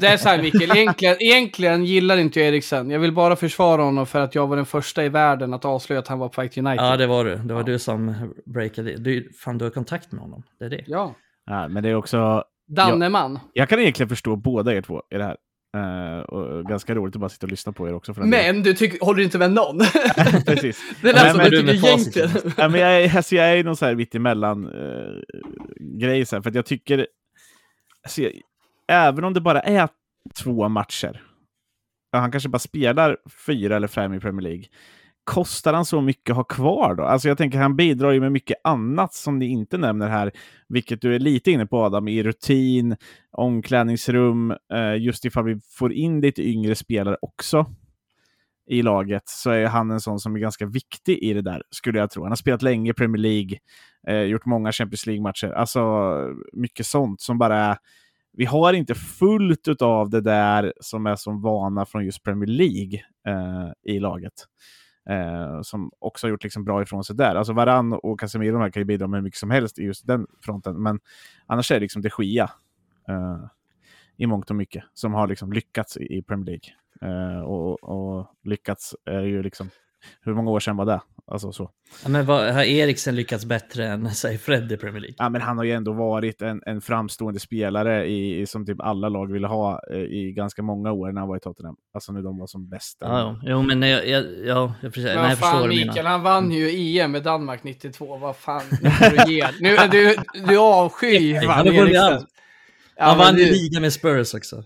Det 0.00 0.06
är 0.06 0.16
så 0.16 0.28
här 0.28 0.42
Mikael, 0.42 0.70
egentligen, 0.76 1.16
egentligen 1.20 1.84
gillar 1.84 2.16
inte 2.16 2.40
jag 2.40 2.48
Eriksen. 2.48 2.90
Jag 2.90 3.00
vill 3.00 3.12
bara 3.12 3.36
försvara 3.36 3.82
honom 3.82 4.06
för 4.06 4.20
att 4.20 4.34
jag 4.34 4.46
var 4.46 4.56
den 4.56 4.66
första 4.66 5.04
i 5.04 5.08
världen 5.08 5.54
att 5.54 5.64
avslöja 5.64 5.98
att 6.00 6.08
han 6.08 6.18
var 6.18 6.28
på 6.28 6.40
väg 6.40 6.52
till 6.52 6.66
United. 6.66 6.86
Ja, 6.86 6.96
det 6.96 7.06
var 7.06 7.24
du. 7.24 7.36
Det 7.36 7.54
var 7.54 7.60
Ja. 7.60 7.66
du 7.66 7.78
som 7.78 8.32
breakade 8.46 8.90
det. 8.90 8.96
Du, 8.96 9.32
fan, 9.32 9.58
du 9.58 9.64
har 9.64 9.70
kontakt 9.70 10.12
med 10.12 10.20
honom. 10.22 10.42
Det 10.58 10.64
är 10.64 10.70
det. 10.70 10.84
Ja. 10.86 11.14
Ja, 11.46 11.68
men 11.68 11.82
det 11.82 11.88
är 11.88 11.94
också... 11.94 12.44
Danneman. 12.68 13.38
Jag 13.52 13.68
kan 13.68 13.78
egentligen 13.80 14.08
förstå 14.08 14.36
båda 14.36 14.74
er 14.74 14.82
två 14.82 15.02
i 15.10 15.16
det 15.16 15.24
här. 15.24 15.36
Eh, 15.76 16.20
och 16.20 16.66
ganska 16.66 16.94
roligt 16.94 17.14
att 17.14 17.20
bara 17.20 17.28
sitta 17.28 17.46
och 17.46 17.50
lyssna 17.50 17.72
på 17.72 17.88
er 17.88 17.94
också. 17.94 18.12
Delen. 18.12 18.30
Men 18.30 18.62
du 18.62 18.74
tycker, 18.74 19.04
håller 19.04 19.22
inte 19.22 19.38
med 19.38 19.52
någon? 19.52 19.78
Precis. 20.46 20.82
det 21.02 21.08
är 21.08 21.12
det 21.12 21.30
som 21.30 21.36
men 21.36 21.50
du 21.50 21.60
tycker 21.60 21.88
egentligen. 21.88 22.30
ja, 22.56 22.68
men 22.68 22.80
jag, 22.80 23.16
alltså, 23.16 23.34
jag 23.34 23.58
är 23.58 23.64
någon 23.64 23.76
så 23.76 23.86
här 23.86 23.94
mitt 23.94 24.14
emellan 24.14 24.66
uh, 24.66 25.22
grej 25.80 26.26
så 26.26 26.36
här, 26.36 26.42
för 26.42 26.52
jag 26.54 26.66
tycker... 26.66 27.06
Alltså, 28.02 28.22
jag, 28.22 28.32
även 28.88 29.24
om 29.24 29.34
det 29.34 29.40
bara 29.40 29.60
är 29.60 29.88
två 30.34 30.68
matcher, 30.68 31.22
han 32.12 32.32
kanske 32.32 32.48
bara 32.48 32.58
spelar 32.58 33.16
fyra 33.46 33.76
eller 33.76 33.88
fem 33.88 34.14
i 34.14 34.20
Premier 34.20 34.42
League, 34.42 34.64
kostar 35.30 35.72
han 35.72 35.84
så 35.84 36.00
mycket 36.00 36.30
att 36.30 36.36
ha 36.36 36.44
kvar 36.44 36.94
då? 36.94 37.02
Alltså 37.02 37.28
jag 37.28 37.38
tänker 37.38 37.58
han 37.58 37.76
bidrar 37.76 38.10
ju 38.10 38.20
med 38.20 38.32
mycket 38.32 38.56
annat 38.64 39.14
som 39.14 39.38
ni 39.38 39.46
inte 39.46 39.78
nämner 39.78 40.08
här, 40.08 40.32
vilket 40.68 41.02
du 41.02 41.14
är 41.14 41.18
lite 41.18 41.50
inne 41.50 41.66
på 41.66 41.78
Adam, 41.84 42.08
i 42.08 42.22
rutin, 42.22 42.96
omklädningsrum, 43.32 44.50
eh, 44.50 44.96
just 44.98 45.24
ifall 45.24 45.44
vi 45.44 45.60
får 45.78 45.92
in 45.92 46.20
lite 46.20 46.42
yngre 46.42 46.74
spelare 46.74 47.16
också 47.22 47.66
i 48.66 48.82
laget 48.82 49.22
så 49.26 49.50
är 49.50 49.66
han 49.66 49.90
en 49.90 50.00
sån 50.00 50.18
som 50.18 50.36
är 50.36 50.40
ganska 50.40 50.66
viktig 50.66 51.18
i 51.18 51.32
det 51.32 51.42
där, 51.42 51.62
skulle 51.70 51.98
jag 51.98 52.10
tro. 52.10 52.22
Han 52.22 52.30
har 52.30 52.36
spelat 52.36 52.62
länge 52.62 52.90
i 52.90 52.94
Premier 52.94 53.22
League, 53.22 53.58
eh, 54.06 54.22
gjort 54.22 54.46
många 54.46 54.72
Champions 54.72 55.06
League-matcher, 55.06 55.52
alltså 55.52 55.80
mycket 56.52 56.86
sånt 56.86 57.20
som 57.20 57.38
bara 57.38 57.58
är 57.58 57.76
vi 58.32 58.44
har 58.44 58.72
inte 58.72 58.94
fullt 58.94 59.82
av 59.82 60.10
det 60.10 60.20
där 60.20 60.72
som 60.80 61.06
är 61.06 61.16
som 61.16 61.42
vana 61.42 61.86
från 61.86 62.04
just 62.04 62.22
Premier 62.22 62.48
League 62.50 63.02
eh, 63.26 63.94
i 63.94 64.00
laget. 64.00 64.32
Eh, 65.08 65.62
som 65.62 65.90
också 65.98 66.26
har 66.26 66.30
gjort 66.30 66.44
liksom 66.44 66.64
bra 66.64 66.82
ifrån 66.82 67.04
sig 67.04 67.16
där. 67.16 67.34
Alltså 67.34 67.52
Varann 67.52 67.92
och 67.92 68.20
Casemiro 68.20 68.70
kan 68.70 68.80
ju 68.80 68.84
bidra 68.84 69.06
med 69.06 69.18
hur 69.18 69.24
mycket 69.24 69.40
som 69.40 69.50
helst 69.50 69.78
i 69.78 69.82
just 69.82 70.06
den 70.06 70.26
fronten, 70.44 70.82
men 70.82 71.00
annars 71.46 71.70
är 71.70 71.74
det 71.74 71.80
liksom 71.80 72.02
de 72.02 72.10
Gia 72.18 72.50
eh, 73.08 73.44
i 74.16 74.26
mångt 74.26 74.50
och 74.50 74.56
mycket 74.56 74.84
som 74.94 75.14
har 75.14 75.26
liksom 75.26 75.52
lyckats 75.52 75.96
i, 75.96 76.16
i 76.18 76.22
Premier 76.22 76.46
League. 76.46 76.70
Eh, 77.02 77.40
och, 77.40 77.84
och, 77.84 78.26
lyckats 78.44 78.96
är 79.04 79.22
ju 79.22 79.42
liksom, 79.42 79.70
hur 80.20 80.34
många 80.34 80.50
år 80.50 80.60
sedan 80.60 80.76
var 80.76 80.86
det? 80.86 81.00
Alltså 81.30 81.52
så. 81.52 81.70
Ja, 82.02 82.08
men 82.08 82.26
vad, 82.26 82.54
har 82.54 82.62
Eriksen 82.62 83.16
lyckats 83.16 83.44
bättre 83.44 83.86
än 83.86 84.10
säg 84.14 84.38
Fred 84.38 84.72
i 84.72 84.76
Premier 84.76 85.00
League? 85.00 85.14
Ja, 85.18 85.28
men 85.28 85.40
han 85.40 85.58
har 85.58 85.64
ju 85.64 85.72
ändå 85.72 85.92
varit 85.92 86.42
en, 86.42 86.62
en 86.66 86.80
framstående 86.80 87.40
spelare 87.40 88.06
i, 88.06 88.46
som 88.46 88.66
typ 88.66 88.80
alla 88.80 89.08
lag 89.08 89.32
ville 89.32 89.46
ha 89.46 89.80
eh, 89.90 89.98
i 89.98 90.32
ganska 90.36 90.62
många 90.62 90.92
år 90.92 91.12
när 91.12 91.20
han 91.20 91.28
var 91.28 91.36
i 91.36 91.40
Tottenham. 91.40 91.76
Alltså 91.94 92.12
när 92.12 92.22
de 92.22 92.38
var 92.38 92.46
som 92.46 92.68
bäst. 92.68 92.98
Ja, 93.00 93.18
ja. 93.18 93.40
Jo, 93.42 93.62
men 93.62 93.82
jag, 93.82 94.08
jag, 94.08 94.24
ja, 94.44 94.74
jag, 94.80 94.92
men 94.96 95.04
nej, 95.04 95.14
jag 95.14 95.38
fan, 95.38 95.68
Mikael, 95.68 96.06
han 96.06 96.22
vann 96.22 96.50
ju 96.50 96.98
EM 96.98 97.12
med 97.12 97.22
Danmark 97.22 97.62
92. 97.62 98.16
Vad 98.16 98.36
fan, 98.36 98.62
nu 98.82 98.90
du 99.26 99.32
ge. 99.32 99.46
Nu, 99.60 99.76
du, 99.90 100.16
du 100.48 100.58
avskyr 100.58 101.40
fan 101.46 101.66
Eriksen. 101.66 102.26
Han 102.96 103.18
vann 103.18 103.36
ju 103.36 103.44
liga 103.44 103.80
med 103.80 103.92
Spurs 103.92 104.34
också. 104.34 104.64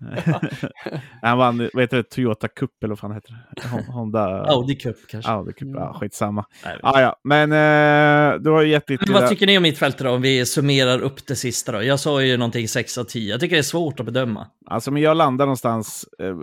han 1.22 1.38
vann 1.38 1.70
vad 1.72 1.82
heter 1.82 1.96
det, 1.96 2.02
Toyota 2.02 2.48
Cup 2.48 2.70
eller 2.82 2.88
vad 2.88 2.98
fan 2.98 3.12
heter 3.12 3.32
det? 3.32 3.92
Honda... 3.92 4.44
Audi 4.44 4.74
Cup 4.74 4.96
kanske. 5.08 5.30
Audi 5.30 5.52
Cup, 5.52 5.68
ja 5.74 5.96
skitsamma. 6.00 6.44
ah, 6.82 7.00
ja. 7.00 7.16
Men 7.24 7.52
eh, 7.52 8.40
du 8.40 8.50
har 8.50 8.62
gett 8.62 8.90
lite... 8.90 9.04
Men 9.06 9.20
vad 9.20 9.28
tycker 9.28 9.46
ni 9.46 9.56
om 9.56 9.62
mittfältet 9.62 10.06
då, 10.06 10.10
om 10.10 10.22
vi 10.22 10.46
summerar 10.46 11.00
upp 11.00 11.26
det 11.26 11.36
sista 11.36 11.72
då? 11.72 11.82
Jag 11.82 12.00
sa 12.00 12.22
ju 12.22 12.36
någonting 12.36 12.68
6 12.68 12.98
av 12.98 13.04
10. 13.04 13.30
Jag 13.30 13.40
tycker 13.40 13.56
det 13.56 13.60
är 13.60 13.62
svårt 13.62 14.00
att 14.00 14.06
bedöma. 14.06 14.46
Alltså, 14.66 14.90
men 14.90 15.02
jag 15.02 15.16
landar 15.16 15.46
någonstans... 15.46 16.04
Eh, 16.18 16.36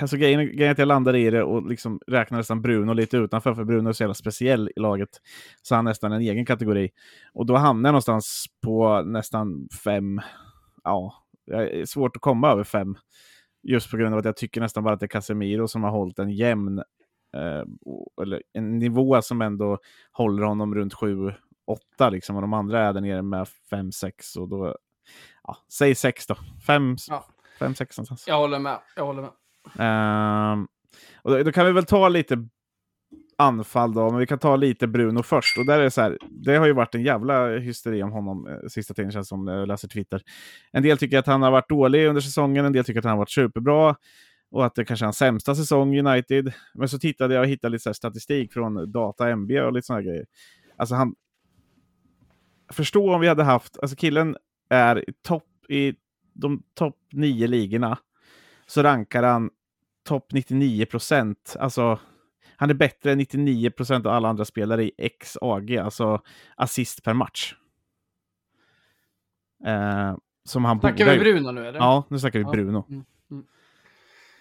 alltså, 0.00 0.16
grejen, 0.16 0.46
grejen 0.46 0.68
är 0.68 0.70
att 0.70 0.78
jag 0.78 0.88
landar 0.88 1.16
i 1.16 1.30
det 1.30 1.42
och 1.42 1.68
liksom 1.68 2.00
räknar 2.06 2.38
nästan 2.38 2.62
Bruno 2.62 2.92
lite 2.92 3.16
utanför, 3.16 3.54
för 3.54 3.64
Bruno 3.64 3.88
är 3.88 3.92
så 3.92 4.02
jävla 4.02 4.14
speciell 4.14 4.70
i 4.76 4.80
laget. 4.80 5.10
Så 5.62 5.74
han 5.74 5.86
är 5.86 5.90
nästan 5.90 6.12
en 6.12 6.20
egen 6.20 6.46
kategori. 6.46 6.90
Och 7.34 7.46
då 7.46 7.56
hamnar 7.56 7.88
jag 7.88 7.92
någonstans 7.92 8.46
på 8.64 9.02
nästan 9.02 9.68
fem... 9.84 10.20
Ja, 10.84 11.14
det 11.48 11.80
är 11.80 11.84
svårt 11.84 12.16
att 12.16 12.22
komma 12.22 12.50
över 12.50 12.64
fem. 12.64 12.96
Just 13.62 13.90
på 13.90 13.96
grund 13.96 14.14
av 14.14 14.18
att 14.18 14.24
jag 14.24 14.36
tycker 14.36 14.60
nästan 14.60 14.84
bara 14.84 14.94
att 14.94 15.00
det 15.00 15.06
är 15.06 15.08
Casemiro 15.08 15.68
som 15.68 15.82
har 15.82 15.90
hållit 15.90 16.18
en 16.18 16.30
jämn, 16.30 16.78
eh, 17.36 17.64
eller 18.22 18.42
en 18.52 18.78
nivå 18.78 19.22
som 19.22 19.42
ändå 19.42 19.78
håller 20.12 20.42
honom 20.42 20.74
runt 20.74 20.94
7-8 20.94 21.32
liksom. 22.10 22.36
Och 22.36 22.42
de 22.42 22.52
andra 22.52 22.80
är 22.80 22.92
där 22.92 23.00
nere 23.00 23.22
med 23.22 23.46
5-6 23.70 24.36
och 24.38 24.48
då, 24.48 24.76
ja, 25.42 25.56
säg 25.72 25.94
6 25.94 26.26
då. 26.26 26.34
5-6 26.66 27.06
ja. 27.08 27.22
någonstans. 27.58 28.24
Jag 28.26 28.38
håller 28.38 28.58
med, 28.58 28.78
jag 28.96 29.06
håller 29.06 29.22
med. 29.22 29.32
Uh, 29.78 30.66
och 31.22 31.30
då, 31.30 31.42
då, 31.42 31.52
kan 31.52 31.66
vi 31.66 31.72
väl 31.72 31.84
ta 31.84 32.08
lite 32.08 32.48
anfall 33.38 33.94
då, 33.94 34.10
men 34.10 34.20
vi 34.20 34.26
kan 34.26 34.38
ta 34.38 34.56
lite 34.56 34.86
Bruno 34.86 35.22
först. 35.22 35.58
Och 35.58 35.66
där 35.66 35.78
är 35.78 35.82
det 35.82 35.90
så 35.90 36.00
här, 36.00 36.18
det 36.30 36.56
har 36.56 36.66
ju 36.66 36.72
varit 36.72 36.94
en 36.94 37.02
jävla 37.02 37.48
hysteri 37.58 38.02
om 38.02 38.12
honom 38.12 38.46
eh, 38.46 38.68
sista 38.68 38.94
tiden 38.94 39.12
känns 39.12 39.28
som 39.28 39.44
när 39.44 39.58
jag 39.58 39.68
läser 39.68 39.88
Twitter. 39.88 40.22
En 40.72 40.82
del 40.82 40.98
tycker 40.98 41.18
att 41.18 41.26
han 41.26 41.42
har 41.42 41.50
varit 41.50 41.68
dålig 41.68 42.06
under 42.06 42.20
säsongen, 42.20 42.64
en 42.64 42.72
del 42.72 42.84
tycker 42.84 42.98
att 42.98 43.04
han 43.04 43.10
har 43.10 43.18
varit 43.18 43.30
superbra 43.30 43.96
och 44.50 44.66
att 44.66 44.74
det 44.74 44.84
kanske 44.84 45.04
är 45.04 45.06
hans 45.06 45.16
sämsta 45.16 45.54
säsong 45.54 45.94
i 45.94 46.00
United. 46.00 46.52
Men 46.74 46.88
så 46.88 46.98
tittade 46.98 47.34
jag 47.34 47.42
och 47.42 47.48
hittade 47.48 47.72
lite 47.72 47.82
så 47.82 47.94
statistik 47.94 48.52
från 48.52 48.92
Data 48.92 49.28
MB 49.28 49.50
och 49.50 49.72
lite 49.72 49.86
sådana 49.86 50.02
grejer. 50.02 50.26
Alltså 50.76 50.94
han... 50.94 51.14
Förstå 52.72 53.14
om 53.14 53.20
vi 53.20 53.28
hade 53.28 53.42
haft, 53.42 53.78
alltså 53.78 53.96
killen 53.96 54.36
är 54.68 55.10
i 55.10 55.12
topp 55.22 55.44
i 55.68 55.94
de 56.32 56.62
topp 56.74 56.96
nio 57.12 57.46
ligorna 57.46 57.98
så 58.66 58.82
rankar 58.82 59.22
han 59.22 59.50
topp 60.08 60.32
99 60.32 60.86
procent, 60.86 61.56
alltså 61.60 61.98
han 62.60 62.70
är 62.70 62.74
bättre 62.74 63.12
än 63.12 63.18
99 63.18 63.70
procent 63.70 64.06
av 64.06 64.12
alla 64.12 64.28
andra 64.28 64.44
spelare 64.44 64.84
i 64.84 65.10
XAG, 65.20 65.76
alltså 65.76 66.20
assist 66.56 67.02
per 67.02 67.14
match. 67.14 67.54
Eh, 69.66 70.16
som 70.44 70.64
han 70.64 70.80
snackar 70.80 71.10
vi 71.10 71.18
Bruno 71.18 71.50
nu 71.50 71.66
eller? 71.66 71.78
Ja, 71.78 72.04
nu 72.08 72.18
snackar 72.18 72.38
vi 72.38 72.44
Bruno. 72.44 72.84
Mm. 72.88 73.04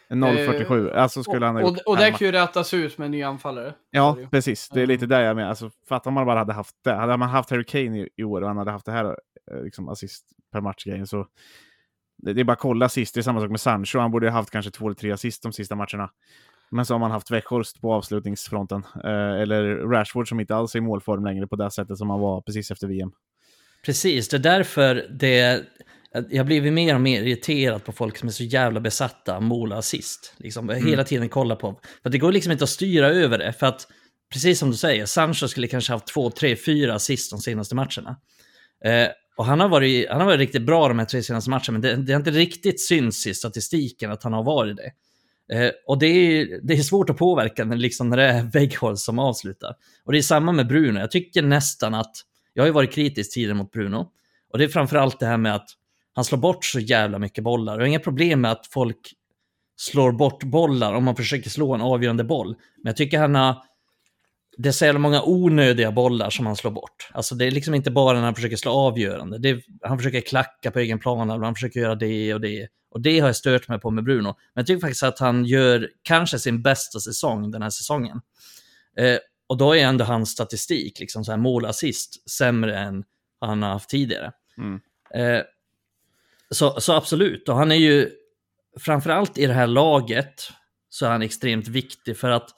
Mm. 0.09 0.38
0,47. 0.38 0.95
Eh, 0.95 1.01
alltså 1.01 1.24
skulle 1.24 1.45
han 1.45 1.55
ha 1.55 1.63
och, 1.63 1.70
och, 1.70 1.88
och 1.88 1.97
det 1.97 2.11
kan 2.11 2.26
ju 2.26 2.32
rättas 2.32 2.74
ut 2.74 2.97
med 2.97 3.05
en 3.05 3.11
ny 3.11 3.24
anfallare. 3.24 3.74
Ja, 3.91 4.18
precis. 4.32 4.70
Det 4.70 4.82
är 4.82 4.88
lite 4.88 5.05
där 5.05 5.22
jag 5.22 5.36
menar. 5.36 5.49
Alltså, 5.49 5.72
om 5.89 6.13
man 6.13 6.26
bara 6.26 6.39
hade 6.39 6.53
haft 6.53 6.76
det. 6.84 6.93
Hade 6.93 7.18
man 7.18 7.30
haft 7.30 7.49
Harry 7.49 7.65
Kane 7.65 7.99
i, 7.99 8.09
i 8.15 8.24
år 8.24 8.41
och 8.41 8.47
han 8.47 8.57
hade 8.57 8.72
haft 8.72 8.86
det 8.86 8.91
här 8.91 9.05
eh, 9.51 9.63
liksom, 9.63 9.89
assist 9.89 10.26
per 10.51 10.61
match-grejen 10.61 11.07
så 11.07 11.28
det, 12.18 12.41
är 12.41 12.43
bara 12.43 12.53
att 12.53 12.59
kolla 12.59 12.89
sist. 12.89 13.13
Det 13.13 13.20
är 13.20 13.22
samma 13.22 13.41
sak 13.41 13.49
med 13.49 13.59
Sancho. 13.59 13.99
Han 13.99 14.11
borde 14.11 14.30
ha 14.30 14.38
haft 14.38 14.51
kanske 14.51 14.72
två 14.72 14.86
eller 14.86 14.95
tre 14.95 15.11
assist 15.11 15.43
de 15.43 15.53
sista 15.53 15.76
matcherna. 15.76 16.09
Men 16.72 16.86
så 16.86 16.93
har 16.93 16.99
man 16.99 17.11
haft 17.11 17.32
Weghorst 17.32 17.82
på 17.82 17.93
avslutningsfronten. 17.93 18.84
Eh, 19.03 19.41
eller 19.41 19.63
Rashford 19.76 20.30
som 20.30 20.39
inte 20.39 20.55
alls 20.55 20.76
är 20.76 20.80
i 20.80 20.82
målform 20.82 21.26
längre 21.26 21.47
på 21.47 21.55
det 21.55 21.72
sättet 21.72 21.97
som 21.97 22.09
han 22.09 22.20
var 22.20 22.41
precis 22.41 22.72
efter 22.72 22.88
VM. 22.88 23.11
Precis, 23.86 24.30
det 24.30 24.38
är 24.38 24.39
därför 24.39 25.07
det... 25.20 25.63
Jag 26.30 26.45
blivit 26.45 26.74
mer 26.74 26.95
och 26.95 27.01
mer 27.01 27.22
irriterad 27.22 27.84
på 27.84 27.91
folk 27.91 28.18
som 28.18 28.28
är 28.28 28.32
så 28.32 28.43
jävla 28.43 28.80
besatta 28.80 29.36
av 29.36 29.43
mål 29.43 29.72
och 29.72 29.78
assist. 29.78 30.34
Liksom, 30.38 30.70
mm. 30.70 30.88
Hela 30.88 31.03
tiden 31.03 31.30
kolla 31.30 31.55
på. 31.55 31.80
För 32.03 32.09
det 32.09 32.18
går 32.18 32.32
liksom 32.32 32.51
inte 32.51 32.63
att 32.63 32.70
styra 32.70 33.07
över 33.09 33.38
det. 33.38 33.53
För 33.53 33.68
att, 33.68 33.88
precis 34.34 34.59
som 34.59 34.72
du 34.72 34.78
säger, 34.78 35.05
Sancho 35.05 35.47
skulle 35.47 35.68
kanske 35.68 35.93
haft 35.93 36.07
två, 36.07 36.30
tre, 36.30 36.55
fyra 36.55 36.93
assist 36.93 37.32
de 37.32 37.39
senaste 37.39 37.76
matcherna. 37.76 38.18
Eh, 38.86 39.07
och 39.38 39.45
han 39.45 39.59
har, 39.59 39.70
varit, 39.70 40.09
han 40.09 40.20
har 40.20 40.26
varit 40.26 40.39
riktigt 40.39 40.65
bra 40.65 40.88
de 40.88 40.99
här 40.99 41.05
tre 41.05 41.24
senaste 41.24 41.49
matcherna, 41.49 41.72
men 41.72 41.82
det, 41.82 41.95
det 41.95 42.13
har 42.13 42.20
inte 42.20 42.32
riktigt 42.32 42.82
synts 42.82 43.28
i 43.28 43.34
statistiken 43.34 44.11
att 44.11 44.24
han 44.24 44.34
har 44.34 44.43
varit 44.43 44.78
det. 44.78 44.91
Eh, 45.54 45.72
och 45.88 46.00
det 46.00 46.08
är, 46.08 46.60
det 46.64 46.74
är 46.74 46.82
svårt 46.82 47.10
att 47.10 47.18
påverka 47.18 47.66
när, 47.66 47.76
liksom, 47.76 48.10
när 48.10 48.18
det 48.18 48.24
är 48.24 48.43
Weghorst 48.43 49.04
som 49.04 49.20
avslutar. 49.20 49.76
Och 50.06 50.12
det 50.12 50.18
är 50.18 50.22
samma 50.22 50.52
med 50.52 50.68
Bruno. 50.68 51.00
Jag 51.00 51.12
tycker 51.12 51.41
nästan 51.41 51.93
att, 51.93 52.12
jag 52.54 52.64
har 52.64 52.68
ju 52.68 52.74
varit 52.74 52.93
kritisk 52.93 53.34
tidigare 53.34 53.54
mot 53.54 53.72
Bruno, 53.72 54.12
och 54.52 54.58
det 54.58 54.64
är 54.64 54.68
framförallt 54.68 55.20
det 55.20 55.26
här 55.26 55.38
med 55.38 55.56
att 55.56 55.70
han 56.14 56.24
slår 56.24 56.39
bort 56.39 56.66
så 56.66 56.80
jävla 56.80 57.20
mycket 57.20 57.43
bollar. 57.43 57.74
Jag 57.74 57.80
har 57.80 57.88
inga 57.88 58.00
problem 58.00 58.41
med 58.41 58.52
att 58.52 58.68
folk 58.68 59.14
slår 59.76 60.12
bort 60.12 60.43
bollar 60.43 60.93
om 60.93 61.04
man 61.04 61.16
försöker 61.16 61.50
slå 61.50 61.74
en 61.74 61.82
avgörande 61.82 62.24
boll. 62.24 62.48
Men 62.48 62.89
jag 62.89 62.98
tycker 62.98 63.20
han 63.20 63.36
har, 63.36 63.56
det 64.58 64.70
är 64.70 64.74
så 64.74 64.86
jävla 64.86 65.00
många 65.00 65.24
onödiga 65.24 65.91
bollar 65.91 66.30
som 66.30 66.45
han 66.45 66.56
slår 66.56 66.72
bort. 66.72 67.10
Alltså 67.12 67.36
det 67.36 67.45
är 67.45 67.52
liksom 67.52 67.74
inte 67.74 67.91
bara 67.91 68.18
när 68.18 68.26
han 68.26 68.36
försöker 68.36 68.56
slå 68.56 68.72
avgörande. 68.72 69.50
Är, 69.50 69.62
han 69.82 69.98
försöker 69.98 70.22
klacka 70.22 70.72
på 70.72 70.80
egen 70.80 71.00
plan, 71.00 71.30
han 71.30 71.56
försöker 71.56 71.80
göra 71.80 71.95
det 71.95 72.34
och 72.34 72.41
det. 72.41 72.68
Och 72.98 73.02
det 73.02 73.20
har 73.20 73.28
jag 73.28 73.36
stört 73.36 73.68
mig 73.68 73.80
på 73.80 73.91
med 73.91 74.04
Bruno. 74.04 74.24
Men 74.24 74.36
jag 74.54 74.68
tycker 74.68 74.82
faktiskt 74.82 75.04
att 75.04 75.20
han 75.20 75.45
gör 75.45 75.89
kanske 76.02 76.39
sin 76.39 76.62
bästa 76.62 77.00
säsong 77.00 77.52
den 77.52 77.62
här 77.62 77.70
säsongen. 77.70 78.22
Eh, 78.98 79.18
och 79.48 79.58
då 79.58 79.76
är 79.76 79.86
ändå 79.86 80.06
hans 80.06 80.30
statistik, 80.30 81.00
liksom 81.00 81.26
så 81.26 81.32
här 81.32 81.38
mål 81.38 81.66
assist, 81.66 82.30
sämre 82.30 82.78
än 82.78 83.04
han 83.39 83.64
har 83.64 83.70
haft 83.70 83.89
tidigare. 83.89 84.32
Mm. 84.58 84.80
Eh, 85.14 85.43
så, 86.50 86.82
så 86.82 86.93
absolut, 86.93 87.50
och 87.50 87.56
han 87.56 87.72
är 87.72 87.76
ju 87.76 88.12
framförallt 88.80 89.38
i 89.38 89.45
det 89.45 89.54
här 89.54 89.68
laget 89.68 90.52
så 90.89 91.06
är 91.06 91.10
han 91.10 91.22
extremt 91.22 91.68
viktig 91.68 92.18
för 92.18 92.30
att 92.30 92.50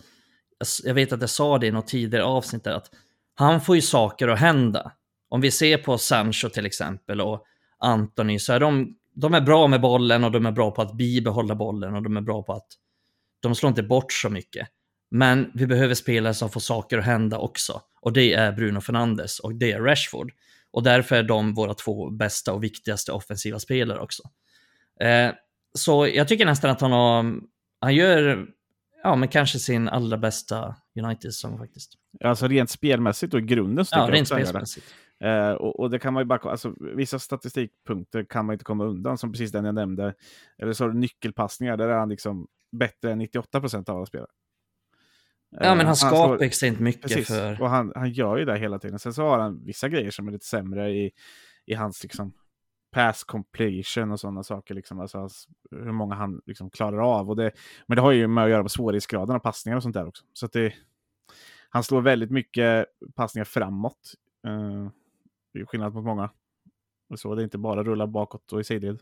jag 0.83 0.93
vet 0.93 1.11
att 1.13 1.21
jag 1.21 1.29
sa 1.29 1.57
det 1.57 1.67
i 1.67 1.71
något 1.71 1.87
tidigare 1.87 2.23
avsnitt 2.23 2.63
där, 2.63 2.73
att 2.73 2.91
han 3.35 3.61
får 3.61 3.75
ju 3.75 3.81
saker 3.81 4.27
att 4.27 4.39
hända. 4.39 4.91
Om 5.29 5.41
vi 5.41 5.51
ser 5.51 5.77
på 5.77 5.97
Sancho 5.97 6.49
till 6.49 6.65
exempel 6.65 7.21
och 7.21 7.45
Anthony 7.79 8.39
så 8.39 8.53
är 8.53 8.59
de 8.59 8.95
de 9.19 9.33
är 9.33 9.41
bra 9.41 9.67
med 9.67 9.81
bollen 9.81 10.23
och 10.23 10.31
de 10.31 10.45
är 10.45 10.51
bra 10.51 10.71
på 10.71 10.81
att 10.81 10.93
bibehålla 10.93 11.55
bollen 11.55 11.95
och 11.95 12.03
de 12.03 12.17
är 12.17 12.21
bra 12.21 12.43
på 12.43 12.53
att 12.53 12.67
de 13.39 13.55
slår 13.55 13.69
inte 13.69 13.83
bort 13.83 14.13
så 14.13 14.29
mycket. 14.29 14.67
Men 15.11 15.51
vi 15.53 15.67
behöver 15.67 15.93
spelare 15.93 16.33
som 16.33 16.49
får 16.49 16.59
saker 16.59 16.97
att 16.97 17.05
hända 17.05 17.37
också. 17.37 17.81
Och 18.01 18.13
det 18.13 18.33
är 18.33 18.51
Bruno 18.51 18.81
Fernandes 18.81 19.39
och 19.39 19.55
det 19.55 19.71
är 19.71 19.81
Rashford. 19.81 20.31
Och 20.71 20.83
därför 20.83 21.15
är 21.15 21.23
de 21.23 21.53
våra 21.53 21.73
två 21.73 22.09
bästa 22.09 22.53
och 22.53 22.63
viktigaste 22.63 23.11
offensiva 23.11 23.59
spelare 23.59 23.99
också. 23.99 24.23
Eh, 25.01 25.31
så 25.73 26.07
jag 26.07 26.27
tycker 26.27 26.45
nästan 26.45 26.71
att 26.71 26.81
han 26.81 26.91
har, 26.91 27.35
han 27.79 27.95
gör, 27.95 28.45
ja 29.03 29.15
men 29.15 29.29
kanske 29.29 29.59
sin 29.59 29.89
allra 29.89 30.17
bästa 30.17 30.75
United-säsong 31.03 31.57
faktiskt. 31.57 31.93
Alltså 32.23 32.47
rent 32.47 32.69
spelmässigt 32.69 33.33
och 33.33 33.39
i 33.39 33.43
grunden 33.43 33.85
så 33.85 33.95
Ja, 33.95 34.09
rent 34.11 34.27
spelmässigt. 34.27 34.85
Eh, 35.23 35.51
och, 35.51 35.79
och 35.79 35.89
det 35.89 35.99
kan 35.99 36.13
man 36.13 36.21
ju 36.21 36.25
bara, 36.25 36.51
alltså, 36.51 36.73
vissa 36.79 37.19
statistikpunkter 37.19 38.23
kan 38.23 38.45
man 38.45 38.53
inte 38.53 38.65
komma 38.65 38.85
undan, 38.85 39.17
som 39.17 39.31
precis 39.31 39.51
den 39.51 39.65
jag 39.65 39.75
nämnde. 39.75 40.13
Eller 40.57 40.73
så 40.73 40.83
har 40.83 40.89
du 40.89 40.97
nyckelpassningar, 40.99 41.77
där 41.77 41.87
är 41.87 41.97
han 41.97 42.09
liksom 42.09 42.47
bättre 42.71 43.11
än 43.11 43.17
98 43.17 43.59
procent 43.59 43.89
av 43.89 43.97
alla 43.97 44.05
spelare. 44.05 44.29
Ja, 45.51 45.75
men 45.75 45.79
Eh, 45.79 45.85
han 45.85 45.95
skapar 45.95 46.27
slår- 46.27 46.41
extremt 46.43 46.79
mycket 46.79 47.01
Precis, 47.01 47.27
för... 47.27 47.61
och 47.61 47.69
han, 47.69 47.91
han 47.95 48.11
gör 48.11 48.37
ju 48.37 48.45
det 48.45 48.57
hela 48.57 48.79
tiden. 48.79 48.99
Sen 48.99 49.13
så 49.13 49.23
har 49.23 49.39
han 49.39 49.65
vissa 49.65 49.89
grejer 49.89 50.11
som 50.11 50.27
är 50.27 50.31
lite 50.31 50.45
sämre 50.45 50.89
i, 50.89 51.11
i 51.65 51.73
hans 51.73 52.03
liksom 52.03 52.33
pass 52.91 53.23
completion 53.23 54.11
och 54.11 54.19
sådana 54.19 54.43
saker. 54.43 54.75
Liksom. 54.75 54.99
Alltså 54.99 55.17
hans, 55.17 55.47
hur 55.71 55.91
många 55.91 56.15
han 56.15 56.41
liksom 56.45 56.69
klarar 56.69 57.19
av. 57.19 57.29
Och 57.29 57.35
det, 57.35 57.51
men 57.87 57.95
det 57.95 58.01
har 58.01 58.11
ju 58.11 58.27
med 58.27 58.43
att 58.43 58.49
göra 58.49 58.61
med 58.61 58.71
svårighetsgraden 58.71 59.35
av 59.35 59.39
passningar 59.39 59.77
och 59.77 59.83
sånt 59.83 59.93
där 59.93 60.07
också. 60.07 60.23
Så 60.33 60.45
att 60.45 60.51
det, 60.51 60.73
han 61.69 61.83
slår 61.83 62.01
väldigt 62.01 62.31
mycket 62.31 62.85
passningar 63.15 63.45
framåt. 63.45 64.13
Uh, 64.47 64.89
det 65.53 65.59
är 65.59 65.65
skillnad 65.65 65.93
mot 65.93 66.05
många. 66.05 66.29
Och 67.09 67.19
så, 67.19 67.35
det 67.35 67.41
är 67.41 67.43
inte 67.43 67.57
bara 67.57 67.83
rulla 67.83 68.07
bakåt 68.07 68.53
och 68.53 68.59
i 68.59 68.63
sidled. 68.63 68.99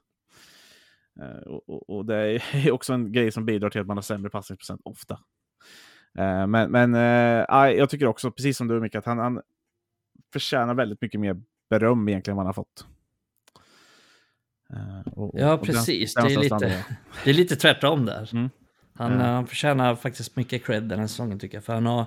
Eh, 1.21 1.47
och, 1.47 1.69
och, 1.69 1.89
och 1.97 2.05
det 2.05 2.15
är 2.53 2.71
också 2.71 2.93
en 2.93 3.11
grej 3.11 3.31
som 3.31 3.45
bidrar 3.45 3.69
till 3.69 3.81
att 3.81 3.87
man 3.87 3.97
har 3.97 4.01
sämre 4.01 4.29
passningsprocent 4.29 4.81
ofta. 4.83 5.19
Eh, 6.17 6.47
men 6.47 6.71
men 6.71 6.95
eh, 6.95 7.45
jag 7.77 7.89
tycker 7.89 8.07
också, 8.07 8.31
precis 8.31 8.57
som 8.57 8.67
du 8.67 8.79
Micke, 8.79 8.95
att 8.95 9.05
han, 9.05 9.17
han 9.17 9.41
förtjänar 10.33 10.73
väldigt 10.73 11.01
mycket 11.01 11.19
mer 11.21 11.41
beröm 11.69 12.09
egentligen 12.09 12.33
än 12.33 12.37
vad 12.37 12.45
han 12.45 12.47
har 12.47 12.53
fått. 12.53 12.87
Och- 15.15 15.31
Ja, 15.39 15.53
och 15.53 15.65
den- 15.65 15.75
precis. 15.75 16.13
den 16.13 16.25
Det 16.27 16.33
är, 16.33 16.39
lite, 16.39 16.85
det 17.23 17.29
är 17.29 17.33
lite 17.33 17.55
tvärtom 17.55 18.05
där. 18.05 18.29
Mm. 18.33 18.49
Han, 18.93 19.11
eh, 19.13 19.17
han 19.19 19.47
förtjänar 19.47 19.95
faktiskt 19.95 20.35
mycket 20.35 20.65
cred 20.65 20.83
den 20.83 20.99
här 20.99 21.07
säsongen 21.07 21.39
tycker 21.39 21.57
jag. 21.57 21.63
För 21.63 21.73
han 21.73 21.85
har, 21.85 22.05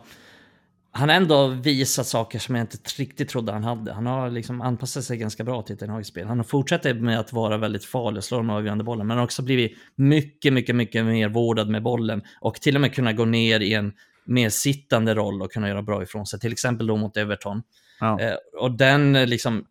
han 0.93 1.09
har 1.09 1.16
ändå 1.16 1.47
visat 1.47 2.07
saker 2.07 2.38
som 2.38 2.55
jag 2.55 2.62
inte 2.62 2.76
riktigt 2.97 3.28
trodde 3.28 3.53
han 3.53 3.64
hade. 3.64 3.93
Han 3.93 4.07
har 4.07 4.30
liksom 4.30 4.61
anpassat 4.61 5.05
sig 5.05 5.16
ganska 5.16 5.45
bra 5.45 5.62
till 5.62 5.91
ett 5.91 6.07
spel. 6.07 6.26
Han 6.26 6.38
har 6.38 6.45
fortsatt 6.45 6.84
med 6.84 7.20
att 7.20 7.32
vara 7.32 7.57
väldigt 7.57 7.84
farlig 7.84 8.18
och 8.18 8.24
slå 8.24 8.36
de 8.36 8.51
avgörande 8.51 8.84
bollen. 8.84 9.07
Men 9.07 9.16
har 9.16 9.24
också 9.24 9.43
blivit 9.43 9.72
mycket, 9.95 10.53
mycket, 10.53 10.76
mycket 10.76 11.05
mer 11.05 11.28
vårdad 11.28 11.68
med 11.68 11.82
bollen. 11.82 12.22
Och 12.41 12.55
till 12.55 12.74
och 12.74 12.80
med 12.80 12.95
kunna 12.95 13.12
gå 13.12 13.24
ner 13.24 13.61
i 13.61 13.74
en 13.74 13.93
mer 14.24 14.49
sittande 14.49 15.14
roll 15.14 15.43
och 15.43 15.53
kunna 15.53 15.68
göra 15.68 15.82
bra 15.82 16.03
ifrån 16.03 16.26
sig. 16.26 16.41
Till 16.41 16.53
exempel 16.53 16.86
då 16.86 16.97
mot 16.97 17.16
Everton. 17.16 17.62
Ja. 18.01 18.20
Eh, 18.20 18.34
och 18.61 18.70
den 18.70 19.16
eh, 19.16 19.26
liksom, 19.26 19.66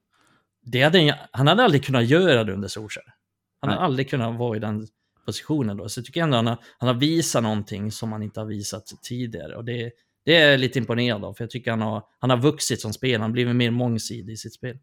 det 0.65 0.81
hade, 0.81 1.19
han 1.31 1.47
hade 1.47 1.63
aldrig 1.63 1.83
kunnat 1.83 2.05
göra 2.05 2.43
det 2.43 2.53
under 2.53 2.67
Solskjaer. 2.67 3.13
Han 3.61 3.69
hade 3.69 3.81
Nej. 3.81 3.85
aldrig 3.85 4.09
kunnat 4.09 4.39
vara 4.39 4.57
i 4.57 4.59
den 4.59 4.87
positionen 5.25 5.77
då. 5.77 5.89
Så 5.89 5.99
jag 5.99 6.05
tycker 6.05 6.23
ändå 6.23 6.35
han 6.37 6.47
har, 6.47 6.57
han 6.77 6.87
har 6.87 6.95
visat 6.95 7.43
någonting 7.43 7.91
som 7.91 8.11
han 8.11 8.23
inte 8.23 8.39
har 8.39 8.47
visat 8.47 8.85
tidigare. 9.01 9.55
Och 9.55 9.65
det, 9.65 9.91
det 10.29 10.35
är 10.35 10.51
jag 10.51 10.59
lite 10.59 10.79
imponerad 10.79 11.25
av, 11.25 11.33
för 11.33 11.43
jag 11.43 11.51
tycker 11.51 11.71
han 11.71 11.81
har, 11.81 12.03
han 12.19 12.29
har 12.29 12.37
vuxit 12.37 12.81
som 12.81 12.93
spelare, 12.93 13.21
han 13.21 13.29
har 13.29 13.33
blivit 13.33 13.55
mer 13.55 13.71
mångsidig 13.71 14.33
i 14.33 14.37
sitt 14.37 14.53
spel. 14.53 14.77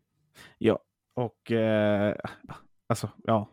Ja, 0.59 0.79
och 1.15 1.53
eh, 1.53 2.17
alltså, 2.89 3.11
ja. 3.25 3.51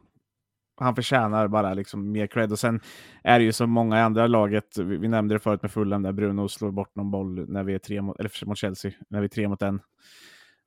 Han 0.77 0.95
förtjänar 0.95 1.47
bara 1.47 1.73
liksom 1.73 2.11
mer 2.11 2.27
cred. 2.27 2.51
Och 2.51 2.59
sen 2.59 2.79
är 3.23 3.39
det 3.39 3.45
ju 3.45 3.51
som 3.51 3.69
många 3.69 3.97
i 3.97 4.01
andra 4.01 4.27
laget, 4.27 4.77
vi, 4.77 4.97
vi 4.97 5.07
nämnde 5.07 5.35
det 5.35 5.39
förut 5.39 5.61
med 5.61 5.71
Fulham 5.71 6.03
där 6.03 6.11
Bruno 6.11 6.47
slår 6.47 6.71
bort 6.71 6.95
någon 6.95 7.11
boll 7.11 7.49
när 7.49 7.63
vi 7.63 7.73
är 7.73 7.79
tre 7.79 8.01
mot, 8.01 8.19
eller 8.19 8.45
mot 8.45 8.57
Chelsea, 8.57 8.91
när 9.09 9.19
vi 9.19 9.25
är 9.25 9.29
tre 9.29 9.47
mot 9.47 9.61
en. 9.61 9.81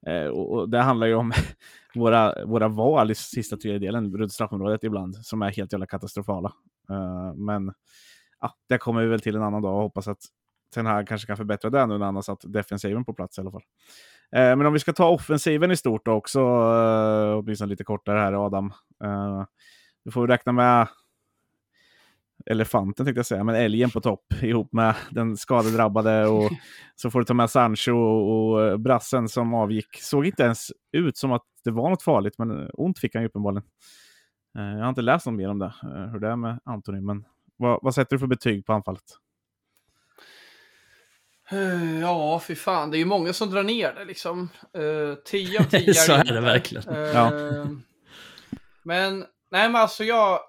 Eh, 0.06 0.26
och, 0.26 0.52
och 0.52 0.68
det 0.68 0.78
handlar 0.78 1.06
ju 1.06 1.14
om 1.14 1.32
våra, 1.94 2.44
våra 2.44 2.68
val 2.68 3.10
i 3.10 3.14
sista 3.14 3.56
tredjedelen 3.56 4.16
runt 4.16 4.32
straffområdet 4.32 4.84
ibland, 4.84 5.16
som 5.16 5.42
är 5.42 5.50
helt 5.50 5.72
jävla 5.72 5.86
katastrofala. 5.86 6.52
Eh, 6.90 7.34
men 7.34 7.72
ja, 8.40 8.54
det 8.68 8.78
kommer 8.78 9.02
vi 9.02 9.08
väl 9.08 9.20
till 9.20 9.36
en 9.36 9.42
annan 9.42 9.62
dag 9.62 9.74
och 9.74 9.82
hoppas 9.82 10.08
att 10.08 10.20
Ten 10.74 10.86
Hag 10.86 11.08
kanske 11.08 11.26
kan 11.26 11.36
förbättra 11.36 11.70
det 11.70 11.86
nu 11.86 11.98
när 11.98 12.06
han 12.06 12.14
har 12.14 12.22
satt 12.22 12.40
defensiven 12.42 13.04
på 13.04 13.14
plats 13.14 13.38
i 13.38 13.40
alla 13.40 13.50
fall. 13.50 13.62
Eh, 14.36 14.56
men 14.56 14.66
om 14.66 14.72
vi 14.72 14.78
ska 14.78 14.92
ta 14.92 15.08
offensiven 15.08 15.70
i 15.70 15.76
stort 15.76 16.08
också, 16.08 16.40
eh, 16.40 17.38
åtminstone 17.38 17.68
lite 17.68 17.84
kortare 17.84 18.18
här 18.18 18.46
Adam. 18.46 18.72
Eh, 19.04 19.44
du 20.04 20.10
får 20.10 20.28
räkna 20.28 20.52
med 20.52 20.88
elefanten 22.46 23.06
tänkte 23.06 23.18
jag 23.18 23.26
säga, 23.26 23.44
men 23.44 23.54
älgen 23.54 23.90
på 23.90 24.00
topp 24.00 24.24
ihop 24.42 24.72
med 24.72 24.94
den 25.10 25.36
skadedrabbade 25.36 26.26
och 26.26 26.50
så 26.96 27.10
får 27.10 27.18
du 27.18 27.24
ta 27.24 27.34
med 27.34 27.50
Sancho 27.50 27.92
och, 27.92 28.52
och 28.52 28.66
eh, 28.66 28.76
brassen 28.76 29.28
som 29.28 29.54
avgick. 29.54 29.96
Såg 30.00 30.26
inte 30.26 30.42
ens 30.42 30.72
ut 30.92 31.16
som 31.16 31.32
att 31.32 31.44
det 31.64 31.70
var 31.70 31.90
något 31.90 32.02
farligt, 32.02 32.38
men 32.38 32.70
ont 32.72 32.98
fick 32.98 33.14
han 33.14 33.22
ju 33.22 33.28
uppenbarligen. 33.28 33.68
Eh, 34.58 34.64
jag 34.64 34.80
har 34.80 34.88
inte 34.88 35.02
läst 35.02 35.26
något 35.26 35.34
mer 35.34 35.48
om 35.48 35.58
det, 35.58 35.74
eh, 35.82 36.12
hur 36.12 36.20
det 36.20 36.28
är 36.28 36.36
med 36.36 36.60
Antoni, 36.64 37.00
men 37.00 37.24
vad, 37.56 37.78
vad 37.82 37.94
sätter 37.94 38.16
du 38.16 38.20
för 38.20 38.26
betyg 38.26 38.66
på 38.66 38.72
anfallet? 38.72 39.02
Eh, 41.50 42.00
Ja, 42.00 42.40
fy 42.46 42.54
fan. 42.54 42.90
Det 42.90 42.96
är 42.96 42.98
ju 42.98 43.04
många 43.04 43.32
som 43.32 43.50
drar 43.50 43.62
ner 43.62 43.92
det 43.94 44.04
liksom. 44.04 44.48
Uh, 44.78 45.14
10 45.24 45.58
av 45.60 45.64
10 45.70 45.94
Så 45.94 46.12
är 46.12 46.24
det 46.24 46.40
verkligen. 46.40 46.88
Eh, 46.88 46.98
Ja. 47.00 47.30
Men, 48.82 49.18
nej 49.50 49.68
men 49.68 49.76
alltså 49.76 50.04
jag... 50.04 50.40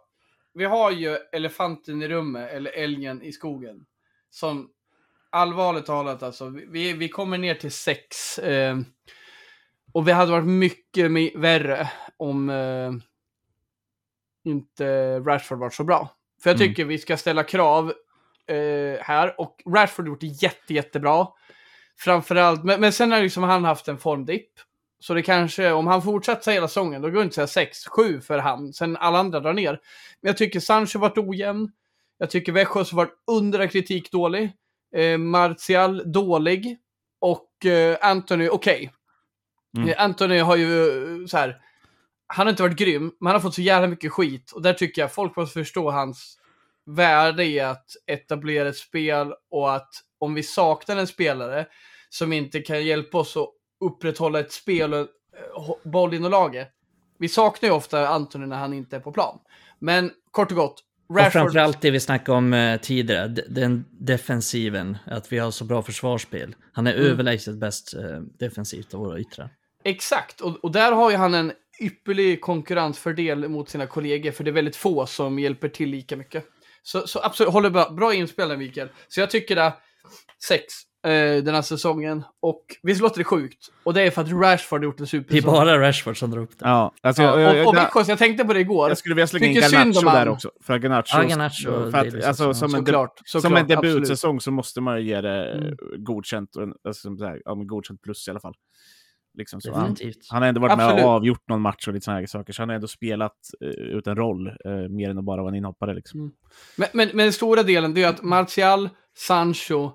Vi 0.54 0.66
har 0.66 0.92
ju 0.92 1.18
elefanten 1.32 2.02
i 2.02 2.08
rummet, 2.08 2.52
eller 2.52 2.72
älgen 2.72 3.22
i 3.22 3.32
skogen. 3.32 3.86
Som 4.30 4.70
allvarligt 5.30 5.86
talat 5.86 6.24
alltså, 6.24 6.50
vi, 6.50 6.94
vi 6.94 7.10
kommer 7.10 7.38
ner 7.38 7.56
till 7.56 7.72
sex. 7.72 8.40
eh, 8.40 8.78
och 9.94 10.08
vi 10.08 10.12
hade 10.12 10.32
varit 10.32 10.46
mycket 10.48 11.36
värre 11.36 11.90
om 12.18 12.50
eh, 12.50 12.92
inte 14.44 15.20
Rashford 15.20 15.60
var 15.60 15.70
så 15.70 15.84
bra. 15.84 16.16
För 16.44 16.50
jag 16.50 16.56
Mm. 16.62 16.68
tycker 16.68 16.86
vi 16.86 16.98
ska 16.98 17.18
ställa 17.18 17.44
krav 17.44 17.94
eh, 18.48 19.02
här. 19.02 19.42
Och 19.42 19.64
Rashford 19.66 20.06
har 20.06 20.10
gjort 20.12 20.22
det 20.22 20.28
jätte, 20.28 20.74
jättebra. 20.74 21.28
Framförallt, 22.00 22.64
men, 22.64 22.82
men 22.82 22.94
sen 22.94 23.12
har 23.12 23.22
liksom 23.22 23.44
han 23.44 23.66
haft 23.66 23.88
en 23.88 23.98
formdipp. 23.98 24.50
Så 25.00 25.14
det 25.14 25.22
kanske, 25.22 25.72
om 25.72 25.88
han 25.88 26.02
fortsätter 26.02 26.52
hela 26.52 26.68
säsongen, 26.68 27.02
då 27.02 27.10
går 27.10 27.20
det 27.20 27.24
inte 27.24 27.44
att 27.44 27.50
säga 27.50 27.66
6, 27.66 27.88
7 27.88 28.22
för 28.22 28.38
han. 28.38 28.74
Sen 28.74 28.98
alla 28.98 29.20
andra 29.20 29.40
drar 29.40 29.54
ner. 29.54 29.72
Men 30.22 30.30
jag 30.30 30.38
tycker 30.38 30.60
Sancho 30.60 31.00
varit 31.00 31.18
ojämn. 31.18 31.72
Jag 32.18 32.30
tycker 32.30 32.52
Växjös 32.52 32.94
varit 32.94 33.14
under 33.28 33.68
kritik 33.68 34.12
dålig. 34.12 34.52
Eh, 34.96 35.18
Martial 35.18 36.12
dålig. 36.12 36.78
Och 37.20 37.66
eh, 37.66 37.98
Anthony 38.02 38.50
okej. 38.50 38.92
Mm. 39.78 39.90
Eh, 39.90 40.04
Anthony 40.04 40.40
har 40.40 40.56
ju 40.56 40.88
eh, 41.22 41.26
så 41.26 41.38
här. 41.38 41.62
Han 42.28 42.46
har 42.46 42.52
inte 42.52 42.64
varit 42.64 42.78
grym, 42.78 43.12
men 43.20 43.28
han 43.28 43.36
har 43.36 43.40
fått 43.40 43.56
så 43.56 43.62
jävla 43.62 43.88
mycket 43.88 44.12
skit. 44.12 44.52
Och 44.52 44.62
där 44.62 44.74
tycker 44.74 45.02
jag 45.02 45.14
folk 45.14 45.36
måste 45.36 45.60
förstå 45.60 45.92
hans 45.92 46.38
värde 46.88 47.46
i 47.46 47.60
att 47.60 47.86
etablera 48.08 48.70
ett 48.70 48.78
spel 48.78 49.34
och 49.52 49.76
att 49.76 49.90
om 50.20 50.34
vi 50.34 50.44
saknar 50.44 50.98
en 50.98 51.08
spelare 51.08 51.66
som 52.10 52.34
inte 52.34 52.60
kan 52.60 52.86
hjälpa 52.86 53.18
oss 53.18 53.38
att 53.38 53.50
upprätthålla 53.86 54.40
ett 54.40 54.52
spel 54.52 54.94
och 54.94 55.00
eh, 55.00 55.06
boll 55.92 56.14
inom 56.14 56.32
laget. 56.32 56.68
Vi 57.20 57.30
saknar 57.30 57.70
ju 57.70 57.76
ofta 57.76 58.08
Anthony 58.08 58.46
när 58.46 58.58
han 58.58 58.74
inte 58.74 58.96
är 58.96 59.00
på 59.00 59.12
plan. 59.12 59.40
Men 59.80 60.12
kort 60.32 60.52
och 60.52 60.58
gott, 60.58 60.84
Och 61.10 61.16
Rashford... 61.16 61.32
framförallt 61.32 61.82
det 61.82 61.92
vi 61.92 62.00
snackade 62.00 62.38
om 62.38 62.54
eh, 62.54 62.80
tidigare, 62.82 63.28
den 63.28 63.86
defensiven, 63.92 64.98
att 65.06 65.32
vi 65.32 65.38
har 65.38 65.52
så 65.52 65.66
bra 65.66 65.82
försvarsspel. 65.82 66.56
Han 66.74 66.88
är 66.88 66.94
Mm. 66.94 67.06
överlägset 67.06 67.56
bäst 67.56 67.94
eh, 67.94 68.20
defensivt 68.40 68.94
av 68.94 69.00
våra 69.00 69.20
yttrar. 69.20 69.50
Exakt, 69.84 70.42
och, 70.42 70.64
och 70.64 70.72
där 70.72 70.92
har 70.92 71.12
ju 71.12 71.18
han 71.18 71.34
en 71.34 71.52
ypperlig 71.82 72.42
konkurrensfördel 72.42 73.50
mot 73.50 73.70
sina 73.70 73.88
kollegor, 73.88 74.32
för 74.32 74.44
det 74.44 74.50
är 74.50 74.54
väldigt 74.54 74.76
få 74.76 75.06
som 75.06 75.40
hjälper 75.40 75.70
till 75.70 75.90
lika 75.90 76.16
mycket. 76.16 76.46
Så, 76.88 77.08
så 77.08 77.20
absolut, 77.24 77.54
håller 77.54 77.70
bra, 77.70 77.90
bra 77.90 78.14
inspel 78.14 78.58
Mikael. 78.58 78.90
Så 79.08 79.20
jag 79.20 79.30
tycker 79.30 79.56
det 79.56 79.74
sex 80.48 80.64
eh, 81.06 81.44
den 81.44 81.56
här 81.56 81.62
säsongen. 81.62 82.24
Och 82.40 82.66
visst 82.84 83.02
låter 83.02 83.18
det 83.18 83.24
sjukt? 83.24 83.58
Och 83.84 83.94
det 83.94 84.02
är 84.02 84.12
för 84.12 84.22
att 84.22 84.32
Rashford 84.32 84.80
har 84.80 84.86
gjort 84.86 85.00
en 85.00 85.26
Det 85.30 85.38
är 85.38 85.42
bara 85.42 85.80
Rashford 85.88 86.18
som 86.18 86.32
drar 86.32 86.42
upp 86.42 86.60
det. 86.60 86.66
Ja, 86.66 86.94
alltså, 87.02 87.24
Ja, 87.24 87.42
jag, 87.42 87.58
jag, 87.58 87.68
och, 87.68 87.96
och 87.96 88.10
jag, 88.10 88.18
tänkte 88.18 88.46
på 88.46 88.54
det 88.54 88.60
igår. 88.60 88.90
jag 88.90 88.98
skulle 88.98 89.16
vilja 89.16 89.28
slänga 89.28 89.46
in 89.46 89.54
Garnacho 89.54 90.02
där 90.02 90.28
också. 90.28 90.52
För 90.64 90.80
Garnacho, 90.80 91.18
Ja, 91.18 91.24
Garnacho, 91.24 91.92
för 91.92 91.98
att, 91.98 92.24
alltså, 92.26 92.54
som, 92.54 92.76
en, 92.76 92.86
Såklart, 92.86 93.22
som 93.26 93.42
såklart, 93.42 93.60
en 93.60 93.68
debutsäsong 93.68 94.42
så 94.42 94.52
måste 94.52 94.82
man 94.82 95.02
ju 95.02 95.08
ge 95.08 95.22
det 95.22 95.54
Mm. 95.54 95.76
godkänt, 95.98 96.56
och 96.56 96.64
alltså, 96.64 97.02
som 97.02 97.18
så 97.18 97.26
här, 97.26 97.42
ja, 97.46 97.54
godkänt 97.54 98.02
plus 98.02 98.28
i 98.28 98.32
alla 98.32 98.40
fall. 98.40 98.54
Liksom 99.38 99.62
så. 99.62 99.74
Han, 99.74 99.96
han 100.30 100.42
har 100.42 100.50
ändå 100.50 100.62
varit 100.62 100.78
med 100.78 100.86
Absolut. 100.86 101.06
och 101.06 101.12
avgjort 101.12 101.50
någon 101.50 101.62
match 101.62 101.88
och 101.88 101.94
lite 101.94 102.04
sådana 102.04 102.20
här 102.20 102.28
saker, 102.28 102.54
så 102.54 102.62
han 102.62 102.70
har 102.70 102.76
ändå 102.76 102.88
spelat 102.88 103.36
eh, 103.62 103.68
ut 103.70 104.08
en 104.08 104.16
roll 104.16 104.48
eh, 104.48 104.72
mer 104.90 105.10
än 105.10 105.18
att 105.18 105.24
bara 105.24 105.42
vara 105.42 105.52
en 105.52 105.56
inhoppare. 105.56 105.94
Liksom. 105.94 106.32
Men, 106.78 106.88
men, 106.94 107.08
men 107.08 107.18
den 107.18 107.34
stora 107.34 107.64
delen 107.64 107.94
det 107.94 108.04
är 108.04 108.08
att 108.10 108.24
Martial, 108.24 108.90
Sancho, 109.18 109.92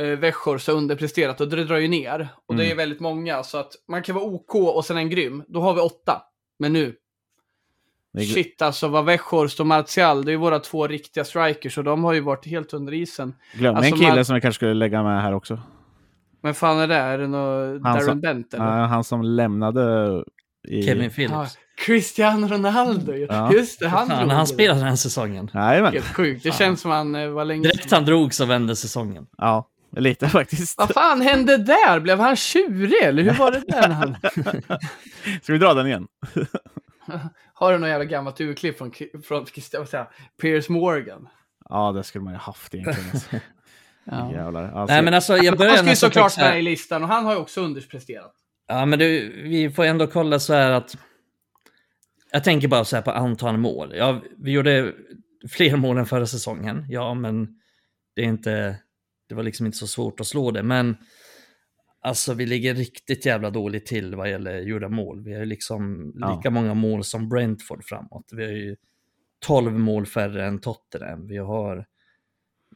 eh, 0.00 0.04
Weghorst 0.06 0.66
har 0.68 0.74
underpresterat 0.74 1.40
och 1.40 1.48
det 1.48 1.64
drar 1.64 1.76
ju 1.78 1.88
ner. 1.88 2.28
Och 2.46 2.56
det 2.56 2.62
Mm. 2.62 2.72
är 2.72 2.76
väldigt 2.76 3.00
många, 3.00 3.42
så 3.42 3.58
att 3.58 3.72
man 3.88 4.02
kan 4.02 4.14
vara 4.14 4.24
OK 4.24 4.54
och 4.54 4.84
sen 4.84 4.96
en 4.96 5.10
grym. 5.10 5.42
Då 5.48 5.60
har 5.60 5.74
vi 5.74 5.80
åtta. 5.80 6.22
Men 6.58 6.72
nu, 6.72 6.94
Det 8.12 8.20
shit 8.24 8.62
alltså 8.62 8.88
vad 8.88 9.04
Weghorst 9.04 9.60
och 9.60 9.66
Martial, 9.66 10.24
det 10.24 10.32
är 10.32 10.36
våra 10.36 10.58
två 10.58 10.86
riktiga 10.86 11.24
strikers 11.24 11.78
och 11.78 11.84
de 11.84 12.04
har 12.04 12.12
ju 12.12 12.20
varit 12.20 12.46
helt 12.46 12.74
under 12.74 12.92
isen. 12.94 13.34
Glöm 13.54 13.76
Alltså, 13.76 13.92
en 13.92 13.98
kille 13.98 14.14
man- 14.14 14.24
som 14.24 14.34
jag 14.34 14.42
kanske 14.42 14.56
skulle 14.58 14.74
lägga 14.74 15.02
med 15.02 15.22
här 15.22 15.32
också. 15.34 15.58
Men 16.44 16.54
fan 16.54 16.78
är 16.78 16.86
det? 16.86 16.94
Är 16.96 17.18
det 17.18 17.26
någon 17.26 17.84
Han 17.84 17.94
Darren 17.94 18.04
som- 18.06 18.20
Bent 18.20 18.54
eller? 18.54 18.64
Ja, 18.64 18.86
han 18.86 19.04
som 19.04 19.22
lämnade 19.22 20.24
i... 20.68 20.82
Kevin 20.82 21.10
Phillips. 21.10 21.58
Cristiano 21.76 22.46
Ronaldo. 22.48 23.12
Ja. 23.12 23.52
Just 23.52 23.80
det, 23.80 23.88
han 23.88 24.10
Han, 24.10 24.18
drog 24.18 24.30
han 24.32 24.46
spelade 24.46 24.80
den 24.80 24.88
här 24.88 24.96
säsäsongen. 24.96 25.50
Jajamän. 25.54 25.92
Helt 25.92 26.06
sjukt. 26.14 26.42
Det 26.42 26.50
Fan. 26.50 26.58
känns 26.58 26.80
som 26.80 26.90
han 26.90 27.14
eh, 27.14 27.28
var 27.28 27.44
länge 27.44 27.62
Direkt 27.62 27.90
han 27.90 28.04
drog 28.04 28.34
så 28.34 28.44
vände 28.44 28.76
säsongen. 28.76 29.26
Ja, 29.38 29.68
lite 29.96 30.28
faktiskt. 30.38 30.78
Vad 30.78 30.90
fan 30.90 31.20
hände 31.20 31.56
där? 31.56 32.00
Blev 32.00 32.20
han 32.20 32.36
tjurig 32.36 33.02
eller 33.02 33.22
hur 33.22 33.32
var 33.34 33.50
det 33.50 33.62
där? 33.68 33.88
Han... 33.88 34.16
Ska 35.42 35.52
vi 35.52 35.58
dra 35.58 35.74
den 35.74 35.86
igen? 35.86 36.06
Har 37.54 37.72
du 37.72 37.78
någon 37.78 37.90
jävla 37.90 38.04
gammalt 38.04 38.40
urklipp 38.40 38.78
från, 38.78 38.92
från 39.24 39.46
Piers 40.42 40.68
Morgan? 40.68 41.28
Ja, 41.68 41.92
det 41.92 42.02
skulle 42.02 42.24
man 42.24 42.32
ju 42.32 42.38
haft 42.38 42.74
egentligen. 42.74 43.10
Alltså. 43.12 43.36
Ja. 44.04 44.32
Jävlar. 44.32 44.62
Alltså, 44.72 44.94
Nej 44.94 45.02
men 45.02 45.14
alltså 45.14 45.36
jag 45.36 45.58
börjar 45.58 45.70
Han 45.70 45.78
ska 45.78 45.90
ju 45.90 45.96
såklart 45.96 46.36
med 46.36 46.58
i 46.58 46.62
listan 46.62 47.02
och 47.02 47.08
han 47.08 47.24
har 47.24 47.32
ju 47.32 47.38
också 47.38 47.60
underpresterat. 47.60 48.34
Ja, 48.66 48.86
men 48.86 48.98
du, 48.98 49.32
vi 49.42 49.70
får 49.70 49.84
ändå 49.84 50.06
kolla 50.06 50.38
så 50.38 50.54
här 50.54 50.70
att... 50.70 50.96
Jag 52.32 52.44
tänker 52.44 52.68
bara 52.68 52.84
så 52.84 52.96
här 52.96 53.02
på 53.02 53.10
antal 53.10 53.56
mål. 53.56 53.92
Ja, 53.96 54.22
vi 54.36 54.52
gjorde 54.52 54.92
fler 55.48 55.76
mål 55.76 55.98
än 55.98 56.06
förra 56.06 56.26
säsongen. 56.26 56.86
Ja, 56.88 57.14
men 57.14 57.60
det 58.14 58.22
är 58.22 58.26
inte... 58.26 58.76
Det 59.28 59.34
var 59.34 59.42
liksom 59.42 59.66
inte 59.66 59.78
så 59.78 59.86
svårt 59.86 60.20
att 60.20 60.26
slå 60.26 60.50
det, 60.50 60.62
men... 60.62 60.96
Alltså, 62.00 62.34
vi 62.34 62.46
ligger 62.46 62.74
riktigt 62.74 63.26
jävla 63.26 63.50
dåligt 63.50 63.86
till 63.86 64.14
vad 64.14 64.30
gäller 64.30 64.60
gjorda 64.60 64.88
mål. 64.88 65.24
Vi 65.24 65.32
har 65.32 65.40
ju 65.40 65.46
liksom 65.46 66.12
Ja. 66.16 66.36
lika 66.36 66.50
många 66.50 66.74
mål 66.74 67.04
som 67.04 67.28
Brentford 67.28 67.84
framåt. 67.84 68.28
Vi 68.32 68.44
har 68.44 68.52
ju 68.52 68.76
12 69.46 69.72
mål 69.72 70.06
färre 70.06 70.46
än 70.46 70.60
Tottenham. 70.60 71.26
Vi 71.26 71.36
har 71.36 71.86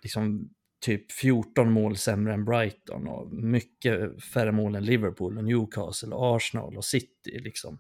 liksom 0.03 0.51
typ 0.81 1.12
14 1.12 1.72
mål 1.72 1.97
sämre 1.97 2.35
än 2.35 2.45
Brighton 2.45 3.09
och 3.09 3.33
mycket 3.33 4.24
färre 4.24 4.53
mål 4.53 4.74
än 4.74 4.85
Liverpool 4.85 5.39
och 5.39 5.45
Newcastle 5.45 6.14
och 6.14 6.37
Arsenal 6.37 6.76
och 6.76 6.85
City 6.85 7.41
liksom. 7.41 7.79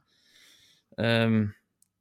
Ehm, 0.98 1.50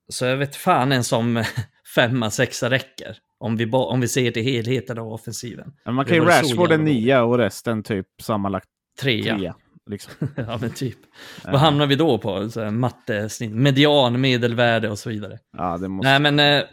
så 0.09 0.25
jag 0.25 0.37
vet 0.37 0.55
fan 0.55 0.91
en 0.91 1.03
som 1.03 1.43
femma, 1.95 2.31
sexa 2.31 2.69
räcker. 2.69 3.17
Om 3.39 3.57
vi, 3.57 3.65
ba- 3.67 3.85
om 3.91 4.01
vi 4.01 4.07
ser 4.07 4.31
till 4.31 4.43
helheten 4.43 4.97
av 4.99 5.13
offensiven. 5.13 5.73
men 5.85 5.93
man 5.95 6.05
kan 6.05 6.15
ju 6.15 6.25
Rashford 6.25 6.71
en 6.71 6.83
nia 6.85 7.23
och 7.23 7.37
resten 7.37 7.83
typ 7.83 8.07
sammanlagt 8.21 8.69
Trea. 9.01 9.37
trea. 9.37 9.55
Liksom. 9.89 10.13
ja 10.35 10.57
men 10.61 10.71
typ. 10.73 10.97
Vad 11.45 11.59
hamnar 11.59 11.87
vi 11.87 11.95
då 11.95 12.17
på? 12.17 12.49
Så 12.49 12.61
här, 12.63 12.71
mattesnitt, 12.71 13.51
median, 13.51 14.21
medelvärde 14.21 14.89
och 14.89 14.99
så 14.99 15.09
vidare. 15.09 15.39
Ja, 15.57 15.77
det 15.77 15.87
måste... 15.87 16.19
Nej 16.19 16.31
men, 16.31 16.39
eh. 16.39 16.63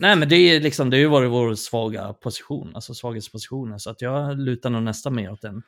Nej, 0.00 0.16
men 0.16 0.28
det 0.28 0.36
är 0.36 0.60
liksom, 0.60 0.90
det 0.90 0.96
har 0.96 1.00
ju 1.00 1.06
varit 1.08 1.30
vår 1.30 1.54
svaga 1.54 2.12
position, 2.12 2.70
alltså 2.74 2.94
svaghetspositionen. 2.94 3.80
Så 3.80 3.90
att 3.90 4.02
jag 4.02 4.38
lutar 4.38 4.70
nog 4.70 4.82
nästan 4.82 5.14
mer 5.14 5.32
åt 5.32 5.44
en 5.44 5.62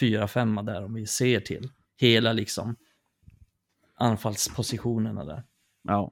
4-5 0.00 0.62
där 0.62 0.84
om 0.84 0.94
vi 0.94 1.06
ser 1.06 1.40
till 1.40 1.68
hela 2.00 2.32
liksom 2.32 2.76
anfallspositionerna 3.94 5.24
där. 5.24 5.42
Ja. 5.88 6.10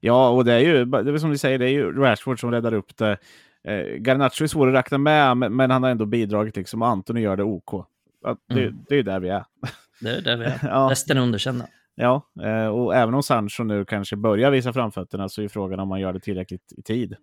ja, 0.00 0.28
och 0.28 0.44
det 0.44 0.52
är 0.52 0.58
ju 0.58 0.84
det 0.84 0.98
är 1.12 1.18
som 1.18 1.30
du 1.30 1.38
säger, 1.38 1.58
det 1.58 1.64
är 1.66 1.72
ju 1.72 1.92
Rashford 1.92 2.40
som 2.40 2.50
räddar 2.50 2.74
upp 2.74 2.96
det. 2.96 3.18
Eh, 3.64 4.00
Garnacho 4.00 4.44
är 4.44 4.46
svår 4.46 4.68
att 4.68 4.74
räkna 4.74 4.98
med, 4.98 5.36
men, 5.36 5.56
men 5.56 5.70
han 5.70 5.82
har 5.82 5.90
ändå 5.90 6.06
bidragit 6.06 6.56
liksom. 6.56 6.82
Och 6.82 6.88
Antoni 6.88 7.20
gör 7.20 7.36
det 7.36 7.42
OK. 7.42 7.86
Det, 8.48 8.54
Mm. 8.54 8.84
det 8.88 8.94
är 8.94 8.96
ju 8.96 9.02
där 9.02 9.20
vi 9.20 9.28
är. 9.28 9.44
Det 10.00 10.10
är 10.10 10.20
där 10.20 10.36
vi 10.36 10.44
är. 10.44 10.58
Ja. 10.62 10.88
Resten 10.90 11.16
är 11.16 11.20
underkända. 11.20 11.66
Ja, 11.96 12.30
eh, 12.42 12.66
och 12.66 12.94
även 12.94 13.14
om 13.14 13.22
Sancho 13.22 13.64
nu 13.64 13.84
kanske 13.84 14.16
börjar 14.16 14.50
visa 14.50 14.72
framfötterna 14.72 15.28
så 15.28 15.42
är 15.42 15.48
frågan 15.48 15.80
om 15.80 15.88
man 15.88 16.00
gör 16.00 16.12
det 16.12 16.20
tillräckligt 16.20 16.72
i 16.76 16.82
tid 16.82 17.16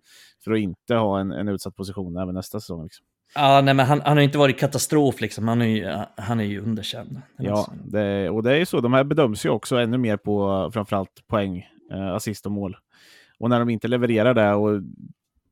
för 0.44 0.52
att 0.52 0.58
inte 0.58 0.94
ha 0.94 1.20
en, 1.20 1.32
en 1.32 1.48
utsatt 1.48 1.76
position 1.76 2.16
även 2.16 2.34
nästa 2.34 2.60
säsong. 2.60 2.84
Liksom. 2.84 3.06
Ja, 3.34 3.60
nej, 3.60 3.74
men 3.74 3.86
han, 3.86 4.00
han 4.00 4.16
har 4.16 4.24
inte 4.24 4.38
varit 4.38 4.58
katastrof 4.58 5.20
liksom. 5.20 5.48
Han 5.48 5.62
är 5.62 5.66
ju, 5.66 6.04
han 6.16 6.40
är 6.40 6.44
ju 6.44 6.60
underkänd. 6.60 7.22
Ja, 7.36 7.72
det, 7.84 8.30
och 8.30 8.42
det 8.42 8.52
är 8.52 8.58
ju 8.58 8.66
så. 8.66 8.80
De 8.80 8.92
här 8.92 9.04
bedöms 9.04 9.46
ju 9.46 9.50
också 9.50 9.76
ännu 9.76 9.98
mer 9.98 10.16
på 10.16 10.70
framförallt 10.74 11.26
poäng, 11.26 11.66
eh, 11.92 12.14
assist 12.14 12.46
och 12.46 12.52
mål. 12.52 12.76
Och 13.38 13.50
när 13.50 13.58
de 13.58 13.70
inte 13.70 13.88
levererar 13.88 14.34
det 14.34 14.52
och 14.54 14.82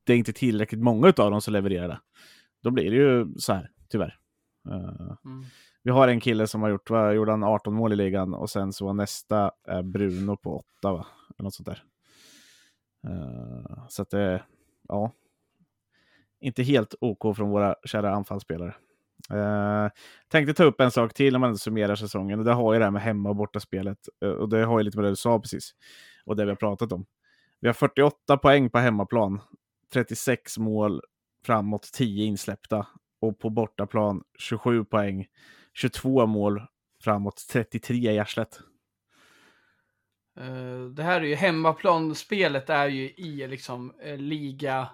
det 0.03 0.13
är 0.13 0.17
inte 0.17 0.33
tillräckligt 0.33 0.81
många 0.81 1.07
av 1.07 1.31
dem 1.31 1.41
som 1.41 1.53
levererar 1.53 1.87
det, 1.87 1.99
då 2.63 2.71
blir 2.71 2.91
det 2.91 2.97
ju 2.97 3.27
så 3.37 3.53
här, 3.53 3.69
tyvärr. 3.91 4.17
Eh, 4.69 5.15
Mm 5.25 5.45
vi 5.83 5.91
har 5.91 6.07
en 6.07 6.19
kille 6.19 6.47
som 6.47 6.61
har 6.61 6.69
gjort, 6.69 6.89
vad 6.89 7.15
gjorde 7.15 7.31
han 7.31 7.43
18 7.43 7.73
mål 7.73 7.93
i 7.93 7.95
ligan 7.95 8.33
och 8.33 8.49
sen 8.49 8.73
så 8.73 8.85
var 8.85 8.93
nästa 8.93 9.51
eh, 9.67 9.81
Bruno 9.81 10.37
på 10.37 10.57
8 10.57 10.93
va? 10.93 11.05
Eller 11.37 11.43
något 11.43 11.53
sånt 11.53 11.67
där. 11.67 11.83
Uh, 13.07 13.87
så 13.89 14.01
att 14.01 14.09
det, 14.09 14.43
ja. 14.87 15.11
Inte 16.39 16.63
helt 16.63 16.95
OK 17.01 17.37
från 17.37 17.49
våra 17.49 17.75
kära 17.85 18.15
anfallsspelare. 18.15 18.75
Uh, 19.33 19.89
tänkte 20.27 20.53
ta 20.53 20.63
upp 20.63 20.81
en 20.81 20.91
sak 20.91 21.13
till 21.13 21.33
när 21.33 21.39
man 21.39 21.57
summerar 21.57 21.95
säsongen 21.95 22.39
och 22.39 22.45
det 22.45 22.53
har 22.53 22.73
ju 22.73 22.79
det 22.79 22.85
här 22.85 22.91
med 22.91 23.01
hemma 23.01 23.29
och 23.29 23.35
bortaspelet. 23.35 23.97
Uh, 24.25 24.31
och 24.31 24.49
det 24.49 24.65
har 24.65 24.79
ju 24.79 24.83
lite 24.83 24.97
med 24.97 25.05
det 25.05 25.11
du 25.11 25.15
sa 25.15 25.39
precis. 25.39 25.71
Och 26.25 26.35
det 26.35 26.43
vi 26.45 26.51
har 26.51 26.55
pratat 26.55 26.91
om. 26.91 27.05
Vi 27.59 27.67
har 27.67 27.73
48 27.73 28.37
poäng 28.37 28.69
på 28.69 28.79
hemmaplan. 28.79 29.41
36 29.93 30.57
mål 30.57 31.01
framåt, 31.45 31.89
10 31.93 32.25
insläppta. 32.25 32.87
Och 33.19 33.39
på 33.39 33.49
bortaplan 33.49 34.23
27 34.39 34.85
poäng. 34.85 35.25
22 35.73 36.25
mål 36.25 36.61
framåt, 37.03 37.45
33 37.49 37.95
i 37.95 38.19
arslet. 38.19 38.59
Eh, 40.39 40.85
det 40.95 41.03
här 41.03 41.21
är 41.21 41.25
ju 41.25 41.35
hemmaplan-spelet 41.35 42.69
är 42.69 42.87
ju 42.87 43.09
i 43.09 43.47
liksom 43.47 43.93
eh, 44.03 44.17
liga 44.17 44.89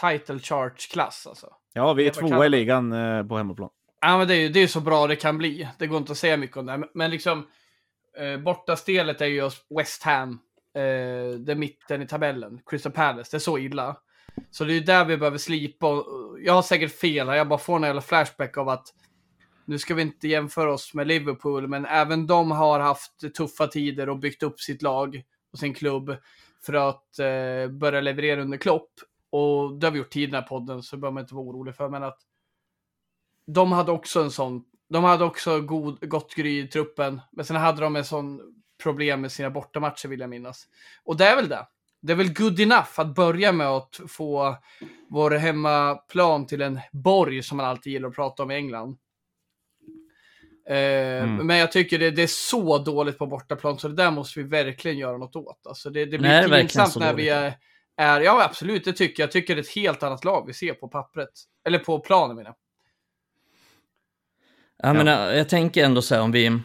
title 0.00 0.38
charge-klass 0.38 1.26
alltså. 1.26 1.46
Ja, 1.72 1.92
vi 1.92 2.06
är 2.06 2.10
tvåa 2.10 2.46
i 2.46 2.48
ligan 2.48 2.92
uh, 2.92 3.26
på 3.26 3.36
hemmaplan. 3.36 3.70
Ja, 4.00 4.18
men 4.18 4.28
det 4.28 4.34
är 4.34 4.40
ju 4.40 4.48
det 4.48 4.60
är 4.60 4.66
så 4.66 4.80
bra 4.80 5.06
det 5.06 5.16
kan 5.16 5.38
bli. 5.38 5.68
Det 5.78 5.86
går 5.86 5.98
inte 5.98 6.12
att 6.12 6.18
säga 6.18 6.36
mycket 6.36 6.56
om 6.56 6.66
det. 6.66 6.76
Men, 6.76 6.88
men 6.94 7.10
liksom, 7.10 7.46
eh, 8.18 8.36
bortastelet 8.36 9.20
är 9.20 9.26
ju 9.26 9.50
West 9.78 10.02
Ham. 10.02 10.30
Eh, 10.74 11.38
det 11.38 11.52
är 11.52 11.54
mitten 11.54 12.02
i 12.02 12.06
tabellen. 12.06 12.60
Crystal 12.66 12.92
Palace. 12.92 13.30
Det 13.30 13.36
är 13.36 13.38
så 13.38 13.58
illa. 13.58 13.96
Så 14.50 14.64
det 14.64 14.72
är 14.72 14.74
ju 14.74 14.80
där 14.80 15.04
vi 15.04 15.16
behöver 15.16 15.38
slipa. 15.38 15.86
Jag 16.44 16.54
har 16.54 16.62
säkert 16.62 16.98
fel 16.98 17.28
här. 17.28 17.36
Jag 17.36 17.48
bara 17.48 17.58
får 17.58 17.76
en 17.76 17.82
jävla 17.82 18.00
flashback 18.00 18.56
av 18.56 18.68
att 18.68 18.86
nu 19.64 19.78
ska 19.78 19.94
vi 19.94 20.02
inte 20.02 20.28
jämföra 20.28 20.72
oss 20.72 20.94
med 20.94 21.06
Liverpool, 21.06 21.68
men 21.68 21.86
även 21.86 22.26
de 22.26 22.50
har 22.50 22.80
haft 22.80 23.34
tuffa 23.36 23.66
tider 23.66 24.08
och 24.08 24.18
byggt 24.18 24.42
upp 24.42 24.60
sitt 24.60 24.82
lag 24.82 25.22
och 25.52 25.58
sin 25.58 25.74
klubb 25.74 26.16
för 26.66 26.72
att 26.72 27.18
eh, 27.18 27.68
börja 27.70 28.00
leverera 28.00 28.42
under 28.42 28.58
Klopp. 28.58 28.90
Och 29.30 29.74
det 29.74 29.86
har 29.86 29.92
vi 29.92 29.98
gjort 29.98 30.10
tidigare 30.10 30.28
i 30.28 30.32
den 30.32 30.42
här 30.42 30.48
podden, 30.48 30.82
så 30.82 30.96
det 30.96 31.00
behöver 31.00 31.14
man 31.14 31.22
inte 31.22 31.34
vara 31.34 31.46
orolig 31.46 31.76
för. 31.76 31.88
Men 31.88 32.02
att 32.02 32.18
de 33.46 33.72
hade 33.72 33.92
också 33.92 34.22
en 34.22 34.30
sån, 34.30 34.64
de 34.88 35.04
hade 35.04 35.24
också 35.24 35.60
god, 35.60 36.08
gott 36.08 36.34
gry 36.34 36.62
i 36.62 36.68
truppen, 36.68 37.20
men 37.32 37.44
sen 37.44 37.56
hade 37.56 37.80
de 37.80 37.96
en 37.96 38.04
sån 38.04 38.40
problem 38.82 39.20
med 39.20 39.32
sina 39.32 39.50
bortamatcher 39.50 40.08
vill 40.08 40.20
jag 40.20 40.30
minnas. 40.30 40.68
Och 41.04 41.16
det 41.16 41.24
är 41.24 41.36
väl 41.36 41.48
det. 41.48 41.66
Det 42.00 42.12
är 42.12 42.16
väl 42.16 42.32
good 42.32 42.60
enough 42.60 43.00
att 43.00 43.14
börja 43.14 43.52
med 43.52 43.66
att 43.66 44.00
få 44.08 44.56
vår 45.08 45.30
hemmaplan 45.30 46.46
till 46.46 46.62
en 46.62 46.80
borg 46.92 47.42
som 47.42 47.56
man 47.56 47.66
alltid 47.66 47.92
gillar 47.92 48.08
att 48.08 48.14
prata 48.14 48.42
om 48.42 48.50
i 48.50 48.54
England. 48.54 48.96
Eh, 50.68 51.22
Mm. 51.22 51.46
Men 51.46 51.56
jag 51.56 51.72
tycker 51.72 51.98
det, 51.98 52.10
det 52.10 52.22
är 52.22 52.26
så 52.26 52.78
dåligt 52.78 53.18
på 53.18 53.26
bortaplan 53.26 53.78
så 53.78 53.88
det 53.88 53.94
där 53.94 54.10
måste 54.10 54.40
vi 54.40 54.48
verkligen 54.48 54.98
göra 54.98 55.18
något 55.18 55.36
åt. 55.36 55.66
Alltså 55.66 55.90
det, 55.90 56.04
det 56.04 56.18
blir 56.18 56.30
verkligen 56.30 56.60
pinsamt 56.60 56.92
så 56.92 57.00
när 57.00 57.14
vi 57.14 57.28
är, 57.28 57.54
är... 57.96 58.20
Ja, 58.20 58.44
absolut, 58.44 58.84
det 58.84 58.92
tycker 58.92 59.22
jag. 59.22 59.26
Jag 59.26 59.32
tycker 59.32 59.54
det 59.54 59.60
är 59.60 59.62
ett 59.62 59.74
helt 59.74 60.02
annat 60.02 60.24
lag 60.24 60.46
vi 60.46 60.52
ser 60.54 60.74
på 60.74 60.88
pappret. 60.88 61.28
Eller 61.66 61.78
på 61.78 61.98
planen 61.98 62.36
menar 62.36 62.50
jag. 62.50 62.56
Ja, 64.88 64.92
men 64.92 65.06
jag, 65.06 65.36
jag 65.36 65.48
tänker 65.48 65.84
ändå 65.84 66.02
så 66.02 66.14
här 66.14 66.22
om 66.22 66.32
vi... 66.32 66.58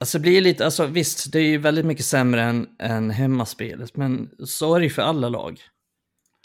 Alltså 0.00 0.18
det 0.18 0.22
blir 0.22 0.40
lite, 0.40 0.64
alltså 0.64 0.86
visst, 0.86 1.32
det 1.32 1.38
är 1.38 1.46
ju 1.46 1.58
väldigt 1.58 1.84
mycket 1.86 2.04
sämre 2.04 2.42
än, 2.42 2.68
än 2.78 3.10
hemmaspelet, 3.10 3.96
men 3.96 4.30
så 4.46 4.74
är 4.74 4.80
det 4.80 4.84
ju 4.84 4.90
för 4.90 5.02
alla 5.02 5.28
lag. 5.28 5.60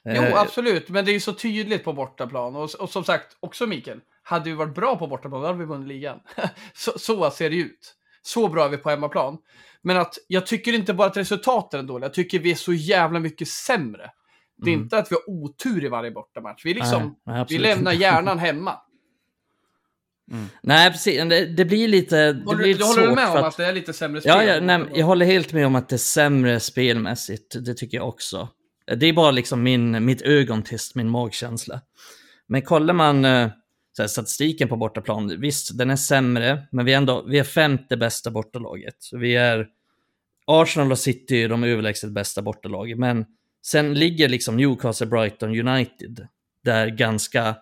Jo, 0.05 0.11
Eh, 0.21 0.41
absolut, 0.41 0.89
men 0.89 1.05
det 1.05 1.11
är 1.11 1.13
ju 1.13 1.19
så 1.19 1.33
tydligt 1.33 1.83
på 1.83 1.93
bortaplan. 1.93 2.55
Och, 2.55 2.69
och 2.79 2.89
som 2.89 3.03
sagt, 3.03 3.37
också 3.39 3.67
Mikael, 3.67 3.99
hade 4.29 4.49
vi 4.49 4.55
varit 4.55 4.75
bra 4.75 4.95
på 4.95 5.07
bortaplan, 5.07 5.41
då 5.41 5.47
hade 5.47 5.59
vi 5.59 5.65
vunnit 5.65 5.87
ligan. 5.87 6.19
så, 6.73 6.91
så 6.99 7.31
ser 7.31 7.49
det 7.49 7.55
ut. 7.55 7.95
Så 8.21 8.47
bra 8.47 8.65
är 8.65 8.69
vi 8.69 8.77
på 8.77 8.89
hemmaplan. 8.89 9.37
Men 9.81 9.97
att 9.97 10.15
jag 10.27 10.45
tycker 10.47 10.73
inte 10.73 10.93
bara 10.93 11.07
att 11.07 11.17
resultaten 11.17 11.79
är 11.79 11.83
dåliga, 11.83 12.05
jag 12.05 12.13
tycker 12.13 12.39
vi 12.39 12.51
är 12.51 12.55
så 12.55 12.73
jävla 12.73 13.19
mycket 13.19 13.47
sämre. 13.47 14.11
Det 14.57 14.69
är 14.69 14.73
Mm. 14.73 14.83
inte 14.83 14.97
att 14.97 15.11
vi 15.11 15.15
har 15.15 15.29
otur 15.29 15.85
i 15.85 15.87
varje 15.87 16.11
bortamatch. 16.11 16.65
Vi, 16.65 16.73
liksom, 16.73 17.15
nej, 17.25 17.45
vi 17.49 17.57
lämnar 17.57 17.91
hjärnan 17.93 18.39
hemma. 18.47 18.75
Nej, 20.61 20.91
precis. 20.91 21.17
Det, 21.29 21.45
det 21.45 21.65
blir 21.65 21.87
lite, 21.87 22.33
det 22.33 22.43
Håller, 22.45 22.57
blir 22.57 22.67
du 22.67 22.73
lite 22.73 22.85
håller 22.85 23.07
du 23.07 23.15
med 23.15 23.29
om 23.29 23.37
att- 23.37 23.45
att 23.45 23.57
det 23.57 23.65
är 23.65 23.73
lite 23.73 23.93
sämre 23.93 24.21
spel? 24.21 24.31
Ja, 24.35 24.43
ja 24.43 24.59
nej, 24.61 24.85
jag 24.93 25.05
håller 25.05 25.25
helt 25.25 25.53
med 25.53 25.65
om 25.65 25.75
att 25.75 25.89
det 25.89 25.95
är 25.95 25.97
sämre 25.97 26.59
spelmässigt. 26.59 27.65
Det 27.65 27.73
tycker 27.73 27.97
jag 27.97 28.07
också. 28.07 28.47
Det 28.97 29.05
är 29.05 29.13
bara 29.13 29.31
liksom 29.31 29.63
min, 29.63 30.05
mitt 30.05 30.21
ögontest, 30.21 30.95
min 30.95 31.09
magkänsla. 31.09 31.81
Men 32.47 32.61
kollar 32.61 32.93
man 32.93 33.25
eh, 33.25 33.49
så 33.99 34.03
här, 34.03 34.07
statistiken 34.07 34.67
på 34.67 34.75
bortaplan, 34.75 35.41
visst, 35.41 35.77
den 35.77 35.89
är 35.89 35.95
sämre, 35.95 36.67
men 36.71 36.85
vi 36.85 36.93
är 36.93 36.97
ändå 36.97 37.23
vi 37.27 37.39
är 37.39 37.43
femte 37.43 37.97
bästa 37.97 38.31
bortalaget. 38.31 38.95
Vi 39.11 39.35
är 39.35 39.67
Arsenal 40.45 40.91
och 40.91 40.99
City 40.99 41.43
är 41.43 41.49
de 41.49 41.63
överlägset 41.63 42.11
bästa 42.11 42.41
bortalaget, 42.41 42.97
men 42.97 43.25
sen 43.65 43.93
ligger 43.93 44.29
liksom 44.29 44.57
Newcastle, 44.57 45.07
Brighton, 45.07 45.67
United 45.67 46.27
där 46.63 46.87
ganska... 46.87 47.55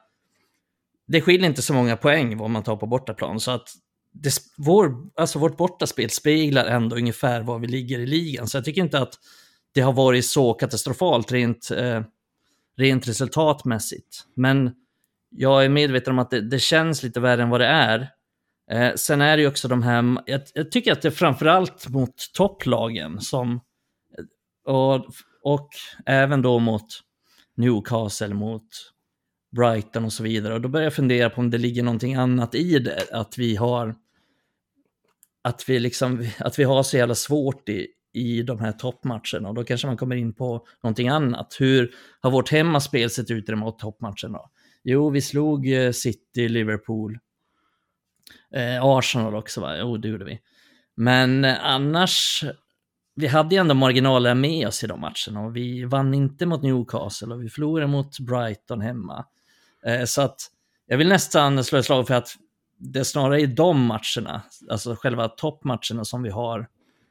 Det 1.07 1.21
skiljer 1.21 1.49
inte 1.49 1.61
så 1.61 1.73
många 1.73 1.97
poäng 1.97 2.37
vad 2.37 2.49
man 2.49 2.63
tar 2.63 2.75
på 2.75 2.87
bortaplan, 2.87 3.39
så 3.39 3.51
att 3.51 3.69
det, 4.11 4.33
vår, 4.57 4.95
alltså 5.15 5.39
vårt 5.39 5.57
bortaspel 5.57 6.09
speglar 6.09 6.65
ändå 6.65 6.95
ungefär 6.95 7.41
var 7.41 7.59
vi 7.59 7.67
ligger 7.67 7.99
i 7.99 8.05
ligan. 8.05 8.47
Så 8.47 8.57
jag 8.57 8.65
tycker 8.65 8.81
inte 8.81 8.99
att 8.99 9.13
det 9.71 9.81
har 9.81 9.93
varit 9.93 10.25
så 10.25 10.53
katastrofalt 10.53 11.31
rent, 11.31 11.71
eh, 11.71 12.01
rent 12.77 13.07
resultatmässigt. 13.07 14.25
Men 14.33 14.71
jag 15.29 15.65
är 15.65 15.69
medveten 15.69 16.13
om 16.13 16.19
att 16.19 16.29
det, 16.29 16.41
det 16.41 16.59
känns 16.59 17.03
lite 17.03 17.19
värre 17.19 17.43
än 17.43 17.49
vad 17.49 17.61
det 17.61 17.67
är. 17.67 18.09
Eh, 18.71 18.93
sen 18.95 19.21
är 19.21 19.37
det 19.37 19.43
ju 19.43 19.49
också 19.49 19.67
de 19.67 19.83
här, 19.83 20.17
jag, 20.25 20.41
jag 20.53 20.71
tycker 20.71 20.91
att 20.91 21.01
det 21.01 21.07
är 21.07 21.11
framförallt 21.11 21.89
mot 21.89 22.15
topplagen 22.33 23.21
som, 23.21 23.53
eh, 24.17 24.73
och, 24.73 25.05
och 25.43 25.69
även 26.05 26.41
då 26.41 26.59
mot 26.59 26.87
Newcastle, 27.57 28.33
mot 28.33 28.67
Brighton 29.55 30.05
och 30.05 30.13
så 30.13 30.23
vidare. 30.23 30.53
Och 30.53 30.61
då 30.61 30.69
börjar 30.69 30.83
jag 30.83 30.93
fundera 30.93 31.29
på 31.29 31.41
om 31.41 31.49
det 31.49 31.57
ligger 31.57 31.83
någonting 31.83 32.15
annat 32.15 32.55
i 32.55 32.79
det, 32.79 33.07
att 33.11 33.37
vi 33.37 33.55
har 33.55 33.95
att 35.47 35.69
vi, 35.69 35.79
liksom, 35.79 36.27
att 36.39 36.59
vi 36.59 36.63
har 36.63 36.83
så 36.83 36.97
jävla 36.97 37.15
svårt 37.15 37.69
i, 37.69 37.87
i 38.13 38.43
de 38.43 38.59
här 38.59 38.71
toppmatcherna. 38.71 39.49
Och 39.49 39.53
då 39.55 39.63
kanske 39.63 39.87
man 39.87 39.97
kommer 39.97 40.15
in 40.15 40.33
på 40.33 40.67
någonting 40.83 41.07
annat. 41.07 41.55
Hur 41.59 41.95
har 42.21 42.31
vårt 42.31 42.49
hemmaspel 42.49 43.09
sett 43.09 43.31
ut 43.31 43.49
i 43.49 43.51
de 43.51 43.61
här 43.61 43.71
toppmatcherna? 43.71 44.39
Jo, 44.89 45.09
vi 45.09 45.21
slog 45.21 45.73
eh, 45.73 45.91
City, 45.91 46.49
Liverpool, 46.49 47.19
eh, 48.53 48.83
Arsenal 48.83 49.35
också, 49.35 49.61
va? 49.61 49.77
Jo, 49.77 49.97
det 49.97 50.07
gjorde 50.07 50.25
vi. 50.25 50.39
Men 50.95 51.45
eh, 51.45 51.65
annars, 51.65 52.43
vi 53.15 53.27
hade 53.27 53.55
ju 53.55 53.61
ändå 53.61 53.73
marginaler 53.73 54.35
med 54.35 54.67
oss 54.67 54.83
i 54.83 54.87
de 54.87 54.99
matcherna 55.01 55.45
och 55.45 55.55
vi 55.55 55.83
vann 55.83 56.13
inte 56.13 56.45
mot 56.45 56.63
Newcastle 56.63 57.33
och 57.33 57.43
vi 57.43 57.49
förlorade 57.49 57.87
mot 57.87 58.19
Brighton 58.19 58.81
hemma. 58.81 59.25
Eh, 59.85 60.03
så 60.05 60.21
att 60.21 60.39
jag 60.85 60.97
vill 60.97 61.07
nästan 61.07 61.63
slå 61.63 61.79
ett 61.79 61.85
slag 61.85 62.07
för 62.07 62.13
att 62.13 62.29
det 62.77 62.99
är 62.99 63.03
snarare 63.03 63.41
i 63.41 63.45
de 63.45 63.85
matcherna, 63.85 64.41
alltså 64.69 64.95
själva 64.95 65.27
toppmatcherna 65.27 66.05
som 66.05 66.23
vi 66.23 66.29
har 66.29 66.67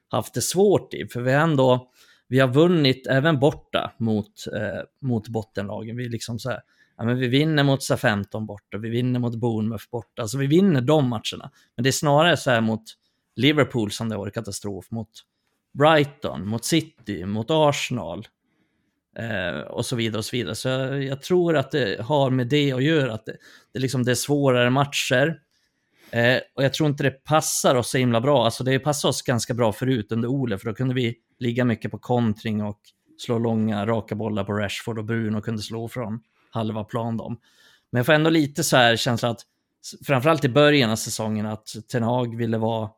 haft 0.09 0.35
det 0.35 0.43
svårt 0.43 0.95
i. 0.95 1.09
För 1.09 1.20
vi 1.20 1.33
har 1.33 1.41
ändå, 1.41 1.91
vi 2.29 2.39
har 2.39 2.49
vunnit 2.49 3.07
även 3.07 3.39
borta 3.39 3.93
mot, 3.99 4.47
eh, 4.55 4.83
mot 5.01 5.29
bottenlagen. 5.29 5.97
Vi 5.97 6.09
liksom 6.09 6.39
så 6.39 6.51
här, 6.51 6.61
ja, 6.97 7.05
men 7.05 7.18
vi 7.18 7.28
vinner 7.28 7.64
mot 7.64 7.82
SA-15 7.82 8.47
borta, 8.47 8.78
vi 8.78 8.88
vinner 8.88 9.20
mot 9.20 9.36
Bournemouth 9.36 9.84
borta, 9.90 10.22
alltså 10.22 10.38
vi 10.38 10.47
vinner 10.47 10.80
de 10.80 11.09
matcherna. 11.09 11.51
Men 11.76 11.82
det 11.82 11.90
är 11.90 11.92
snarare 11.92 12.36
så 12.36 12.51
här 12.51 12.61
mot 12.61 12.82
Liverpool 13.36 13.90
som 13.90 14.09
det 14.09 14.14
har 14.14 14.20
varit 14.20 14.34
katastrof, 14.34 14.90
mot 14.90 15.11
Brighton, 15.78 16.49
mot 16.49 16.64
City, 16.64 17.24
mot 17.24 17.47
Arsenal 17.51 18.26
eh, 19.18 19.61
och 19.61 19.86
så 19.86 19.97
vidare 19.97 20.18
och 20.18 20.24
så 20.24 20.36
vidare. 20.36 20.55
Så 20.55 20.68
jag, 20.68 21.05
jag, 21.05 21.22
tror 21.22 21.57
att 21.57 21.70
det 21.70 22.01
har 22.01 22.30
med 22.30 22.49
det 22.49 22.72
att 22.72 22.84
göra, 22.84 23.14
att 23.14 23.26
det, 23.26 23.36
det, 23.72 23.78
liksom, 23.78 24.05
det 24.05 24.11
är 24.11 24.14
svårare 24.14 24.70
matcher. 24.70 25.40
Eh, 26.11 26.38
och 26.55 26.64
jag 26.64 26.74
tror 26.74 26.88
inte 26.88 27.03
det 27.03 27.24
passar 27.24 27.74
oss 27.74 27.90
så 27.90 27.99
himla 27.99 28.20
bra. 28.20 28.44
Alltså 28.44 28.64
det 28.64 28.78
passade 28.78 29.11
oss 29.11 29.22
ganska 29.22 29.55
bra 29.55 29.72
förut 29.72 30.12
under 30.12 30.28
Ole, 30.28 30.59
för 30.59 30.66
då 30.66 30.74
kunde 30.74 30.94
vi 30.94 31.14
ligga 31.38 31.64
mycket 31.64 31.90
på 31.90 31.99
kontring 31.99 32.62
och 32.62 32.80
slå 33.18 33.38
långa, 33.38 33.86
raka 33.86 34.14
bollar 34.14 34.44
på 34.44 34.53
Rashford 34.53 34.99
och 34.99 35.05
Bruno 35.05 35.40
kunde 35.40 35.62
slå 35.62 35.88
från 35.88 36.20
halva 36.57 36.84
plan 36.84 37.16
dem. 37.16 37.40
Men 37.90 37.98
jag 37.98 38.07
får 38.07 38.12
ändå 38.12 38.30
lite 38.30 38.64
så 38.64 38.76
här 38.76 38.96
känsla 38.96 39.28
att, 39.28 39.40
framförallt 40.07 40.44
i 40.44 40.48
början 40.48 40.90
av 40.90 40.96
säsongen, 40.96 41.46
att 41.46 41.68
Ten 41.92 42.02
Hag 42.02 42.36
ville 42.36 42.59
vara... 42.59 42.90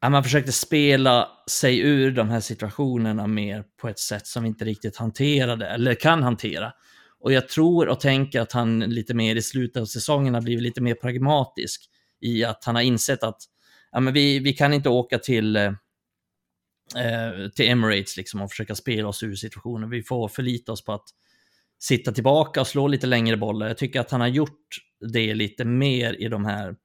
Att 0.00 0.12
man 0.12 0.24
försökte 0.24 0.52
spela 0.52 1.28
sig 1.50 1.78
ur 1.78 2.10
de 2.10 2.28
här 2.28 2.40
situationerna 2.40 3.26
mer 3.26 3.64
på 3.80 3.88
ett 3.88 3.98
sätt 3.98 4.26
som 4.26 4.42
vi 4.42 4.48
inte 4.48 4.64
riktigt 4.64 4.96
hanterade, 4.96 5.66
eller 5.66 5.94
kan 5.94 6.22
hantera. 6.22 6.72
Och 7.20 7.32
jag 7.32 7.48
tror 7.48 7.88
och 7.88 8.00
tänker 8.00 8.40
att 8.40 8.52
han 8.52 8.80
lite 8.80 9.14
mer 9.14 9.36
i 9.36 9.42
slutet 9.42 9.80
av 9.80 9.86
säsongen 9.86 10.34
har 10.34 10.40
blivit 10.40 10.62
lite 10.62 10.80
mer 10.80 10.94
pragmatisk 10.94 11.90
i 12.20 12.44
att 12.44 12.64
han 12.64 12.74
har 12.74 12.82
insett 12.82 13.22
att 13.22 13.42
ja, 13.92 14.00
men 14.00 14.14
vi, 14.14 14.38
vi 14.38 14.52
kan 14.52 14.72
inte 14.72 14.88
åka 14.88 15.18
till, 15.18 15.56
eh, 15.56 15.72
eh 16.96 17.48
till 17.54 17.68
Emirates 17.70 18.16
liksom 18.16 18.42
och 18.42 18.50
försöka 18.50 18.74
spela 18.74 19.08
oss 19.08 19.22
ur 19.22 19.34
situationen. 19.34 19.90
Vi 19.90 20.02
får 20.02 20.28
förlita 20.28 20.72
oss 20.72 20.84
på 20.84 20.92
att 20.92 21.08
sitta 21.82 22.12
tillbaka 22.12 22.60
och 22.60 22.66
slå 22.66 22.88
lite 22.88 23.06
längre 23.06 23.36
bollar. 23.36 23.66
Jag 23.66 23.78
tycker 23.78 24.00
att 24.00 24.10
han 24.10 24.20
har 24.20 24.28
gjort 24.28 24.66
det 25.12 25.34
lite 25.34 25.64
mer 25.64 26.22
i 26.22 26.28
de 26.28 26.44
här, 26.44 26.76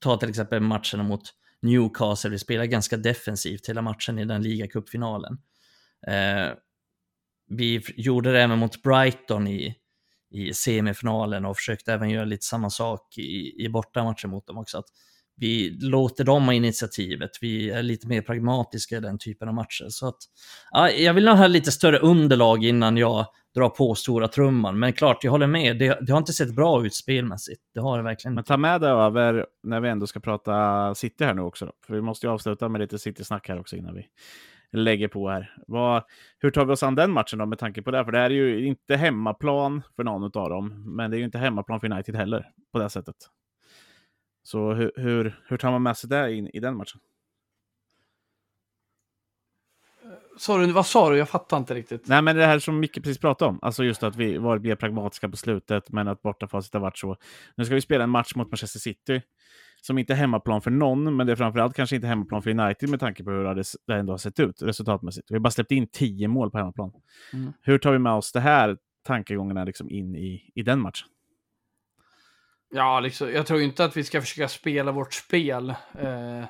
ta 0.00 0.16
till 0.16 0.28
exempel 0.28 0.60
matcherna 0.60 1.02
mot 1.02 1.22
Newcastle, 1.62 2.30
vi 2.30 2.38
spelar 2.38 2.64
ganska 2.64 2.96
defensivt 2.96 3.68
hela 3.68 3.82
matchen 3.82 4.18
i 4.18 4.24
den 4.24 4.42
ligacupfinalen. 4.42 5.38
Eh, 6.06 6.52
vi 7.48 7.82
gjorde 7.96 8.32
det 8.32 8.42
även 8.42 8.58
mot 8.58 8.82
Brighton 8.82 9.46
i, 9.48 9.74
i 10.30 10.54
semifinalen 10.54 11.44
och 11.44 11.56
försökte 11.56 11.92
även 11.92 12.10
göra 12.10 12.24
lite 12.24 12.44
samma 12.44 12.70
sak 12.70 13.18
i, 13.18 13.64
i 13.64 13.68
bortamatchen 13.68 14.30
mot 14.30 14.46
dem 14.46 14.58
också. 14.58 14.78
Att 14.78 14.86
vi 15.36 15.70
låter 15.80 16.24
dem 16.24 16.44
ha 16.44 16.52
initiativet, 16.52 17.30
vi 17.40 17.70
är 17.70 17.82
lite 17.82 18.06
mer 18.06 18.22
pragmatiska 18.22 18.96
i 18.96 19.00
den 19.00 19.18
typen 19.18 19.48
av 19.48 19.54
matcher. 19.54 19.86
Så 19.88 20.08
att, 20.08 20.18
ja, 20.70 20.90
jag 20.90 21.14
vill 21.14 21.24
nog 21.24 21.36
ha 21.36 21.46
lite 21.46 21.72
större 21.72 21.98
underlag 21.98 22.64
innan 22.64 22.96
jag 22.96 23.26
drar 23.56 23.68
på 23.68 23.94
stora 23.94 24.28
trumman. 24.28 24.78
Men 24.78 24.92
klart, 24.92 25.24
jag 25.24 25.30
håller 25.30 25.46
med, 25.46 25.78
det, 25.78 25.98
det 26.00 26.12
har 26.12 26.18
inte 26.18 26.32
sett 26.32 26.54
bra 26.54 26.86
ut 26.86 26.94
spelmässigt. 26.94 27.62
Det 27.74 27.80
har 27.80 27.96
det 27.96 28.04
verkligen 28.04 28.34
Men 28.34 28.44
ta 28.44 28.56
med 28.56 28.80
det 28.80 28.88
över 28.88 29.46
när 29.62 29.80
vi 29.80 29.88
ändå 29.88 30.06
ska 30.06 30.20
prata 30.20 30.94
City 30.94 31.24
här 31.24 31.34
nu 31.34 31.42
också. 31.42 31.66
Då. 31.66 31.72
För 31.86 31.94
vi 31.94 32.00
måste 32.00 32.26
ju 32.26 32.32
avsluta 32.32 32.68
med 32.68 32.80
lite 32.80 32.98
City-snack 32.98 33.48
här 33.48 33.60
också 33.60 33.76
innan 33.76 33.94
vi 33.94 34.06
lägger 34.72 35.08
på 35.08 35.28
här. 35.28 35.54
Vad, 35.66 36.02
hur 36.38 36.50
tar 36.50 36.64
vi 36.64 36.72
oss 36.72 36.82
an 36.82 36.94
den 36.94 37.10
matchen 37.10 37.38
då 37.38 37.46
med 37.46 37.58
tanke 37.58 37.82
på 37.82 37.90
det? 37.90 38.04
För 38.04 38.12
det 38.12 38.18
här 38.18 38.30
är 38.30 38.34
ju 38.34 38.66
inte 38.66 38.96
hemmaplan 38.96 39.82
för 39.96 40.04
någon 40.04 40.24
av 40.24 40.50
dem, 40.50 40.96
men 40.96 41.10
det 41.10 41.16
är 41.16 41.18
ju 41.18 41.24
inte 41.24 41.38
hemmaplan 41.38 41.80
för 41.80 41.92
United 41.92 42.16
heller 42.16 42.50
på 42.72 42.78
det 42.78 42.90
sättet. 42.90 43.16
Så 44.42 44.72
hur, 44.72 44.92
hur, 44.96 45.40
hur 45.48 45.56
tar 45.56 45.70
man 45.70 45.82
med 45.82 45.96
sig 45.96 46.10
det 46.10 46.34
in 46.34 46.50
i 46.52 46.60
den 46.60 46.76
matchen? 46.76 47.00
Sorry, 50.36 50.72
vad 50.72 50.86
sa 50.86 51.10
du? 51.10 51.18
Jag 51.18 51.28
fattar 51.28 51.56
inte 51.56 51.74
riktigt. 51.74 52.08
Nej, 52.08 52.22
men 52.22 52.36
det 52.36 52.46
här 52.46 52.58
som 52.58 52.80
Micke 52.80 52.94
precis 52.94 53.18
pratade 53.18 53.48
om, 53.48 53.58
alltså 53.62 53.84
just 53.84 54.02
att 54.02 54.16
vi 54.16 54.38
var 54.38 54.58
mer 54.58 54.76
pragmatiska 54.76 55.28
på 55.28 55.36
slutet, 55.36 55.90
men 55.90 56.08
att 56.08 56.22
bortafacit 56.22 56.74
har 56.74 56.80
varit 56.80 56.98
så. 56.98 57.16
Nu 57.54 57.64
ska 57.64 57.74
vi 57.74 57.80
spela 57.80 58.04
en 58.04 58.10
match 58.10 58.34
mot 58.34 58.50
Manchester 58.50 58.78
City 58.80 59.22
som 59.80 59.98
inte 59.98 60.12
är 60.12 60.16
hemmaplan 60.16 60.62
för 60.62 60.70
någon, 60.70 61.16
men 61.16 61.26
det 61.26 61.32
är 61.32 61.36
framförallt 61.36 61.76
kanske 61.76 61.96
inte 61.96 62.08
hemmaplan 62.08 62.42
för 62.42 62.50
United 62.60 62.88
med 62.88 63.00
tanke 63.00 63.24
på 63.24 63.30
hur 63.30 63.54
det 63.86 63.94
ändå 63.94 64.12
har 64.12 64.18
sett 64.18 64.40
ut 64.40 64.62
resultatmässigt. 64.62 65.30
Vi 65.30 65.34
har 65.34 65.40
bara 65.40 65.50
släppt 65.50 65.72
in 65.72 65.86
tio 65.86 66.28
mål 66.28 66.50
på 66.50 66.58
hemmaplan. 66.58 66.92
Mm. 67.32 67.52
Hur 67.62 67.78
tar 67.78 67.92
vi 67.92 67.98
med 67.98 68.12
oss 68.12 68.32
det 68.32 68.40
här 68.40 68.76
tankegångarna 69.06 69.64
liksom 69.64 69.90
in 69.90 70.16
i, 70.16 70.50
i 70.54 70.62
den 70.62 70.80
matchen? 70.80 71.08
Ja, 72.70 73.00
liksom, 73.00 73.32
jag 73.32 73.46
tror 73.46 73.60
inte 73.60 73.84
att 73.84 73.96
vi 73.96 74.04
ska 74.04 74.20
försöka 74.20 74.48
spela 74.48 74.92
vårt 74.92 75.14
spel. 75.14 75.70
Eh, 75.98 76.44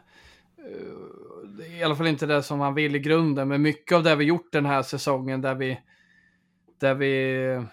Eh, 0.67 1.79
I 1.79 1.83
alla 1.83 1.97
fall 1.97 2.07
inte 2.07 2.27
det 2.27 2.43
som 2.43 2.61
han 2.61 2.75
vill 2.75 2.97
i 2.97 2.99
grunden, 2.99 3.49
men 3.49 3.63
mycket 3.63 3.97
av 3.97 4.03
det 4.03 4.17
vi 4.17 4.25
gjort 4.25 4.53
den 4.53 4.67
här 4.67 4.83
säsongen 4.83 5.41
där 5.41 5.55
vi, 5.55 5.81
där 6.81 6.95
vi 6.95 7.67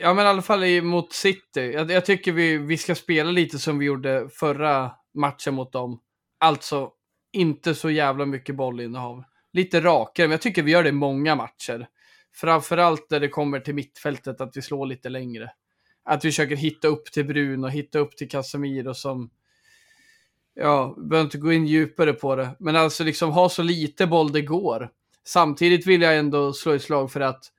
Ja, 0.00 0.14
men 0.14 0.24
i 0.24 0.28
alla 0.28 0.42
fall 0.42 0.82
mot 0.82 1.12
City. 1.12 1.72
Jag, 1.72 1.90
jag, 1.90 2.04
tycker 2.04 2.32
vi, 2.32 2.58
vi 2.58 2.78
ska 2.78 2.94
spela 2.94 3.30
lite 3.30 3.58
som 3.58 3.78
vi 3.78 3.86
gjorde 3.86 4.28
förra 4.32 4.92
matchen 5.14 5.54
mot 5.54 5.72
dem. 5.72 6.00
Alltså, 6.38 6.90
inte 7.32 7.74
så 7.74 7.90
jävla 7.90 8.26
mycket 8.26 8.56
bollinnehav. 8.56 9.24
Lite 9.52 9.80
rakare, 9.80 10.26
men 10.26 10.32
jag 10.32 10.42
tycker 10.42 10.62
vi 10.62 10.70
gör 10.70 10.82
det 10.82 10.88
i 10.88 10.92
många 10.92 11.34
matcher. 11.34 11.88
Framförallt 12.34 13.10
när 13.10 13.20
det 13.20 13.28
kommer 13.28 13.60
till 13.60 13.74
mittfältet, 13.74 14.40
att 14.40 14.56
vi 14.56 14.62
slår 14.62 14.86
lite 14.86 15.08
längre. 15.08 15.50
Att 16.04 16.24
vi 16.24 16.28
försöker 16.28 16.56
hitta 16.56 16.88
upp 16.88 17.04
till 17.12 17.24
Bruno, 17.24 17.66
hitta 17.66 17.98
upp 17.98 18.16
till 18.16 18.28
Casemiro 18.28 18.94
som... 18.94 19.30
Ja, 20.54 20.94
behöver 20.96 21.24
inte 21.24 21.38
gå 21.38 21.52
in 21.52 21.66
djupare 21.66 22.12
på 22.12 22.36
det. 22.36 22.50
Men 22.58 22.76
alltså 22.76 23.04
liksom 23.04 23.30
ha 23.30 23.48
så 23.48 23.62
lite 23.62 24.06
boll 24.06 24.32
det 24.32 24.42
går. 24.42 24.90
Samtidigt 25.24 25.86
vill 25.86 26.02
jag 26.02 26.18
ändå 26.18 26.52
slå 26.52 26.72
ett 26.72 26.82
slag 26.82 27.12
för 27.12 27.20
att 27.20 27.50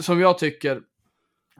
som 0.00 0.20
jag 0.20 0.38
tycker, 0.38 0.76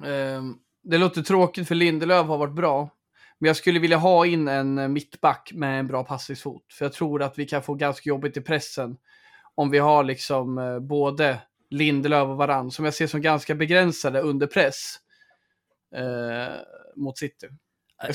eh, 0.04 0.42
det 0.82 0.98
låter 0.98 1.22
tråkigt 1.22 1.68
för 1.68 1.74
Lindelöf 1.74 2.26
har 2.26 2.38
varit 2.38 2.54
bra. 2.54 2.90
Men 3.38 3.46
jag 3.46 3.56
skulle 3.56 3.78
vilja 3.78 3.96
ha 3.96 4.26
in 4.26 4.48
en 4.48 4.78
eh, 4.78 4.88
mittback 4.88 5.50
med 5.54 5.80
en 5.80 5.86
bra 5.86 6.04
passningsfot. 6.04 6.72
För 6.72 6.84
jag 6.84 6.92
tror 6.92 7.22
att 7.22 7.38
vi 7.38 7.46
kan 7.46 7.62
få 7.62 7.74
ganska 7.74 8.08
jobbigt 8.08 8.36
i 8.36 8.40
pressen. 8.40 8.96
Om 9.54 9.70
vi 9.70 9.78
har 9.78 10.04
liksom 10.04 10.58
eh, 10.58 10.78
både 10.78 11.40
Lindelöf 11.70 12.28
och 12.28 12.36
Varann 12.36 12.70
som 12.70 12.84
jag 12.84 12.94
ser 12.94 13.06
som 13.06 13.20
ganska 13.20 13.54
begränsade 13.54 14.20
under 14.20 14.46
press. 14.46 14.96
Eh, 15.94 16.54
mot 16.96 17.18
City. 17.18 17.48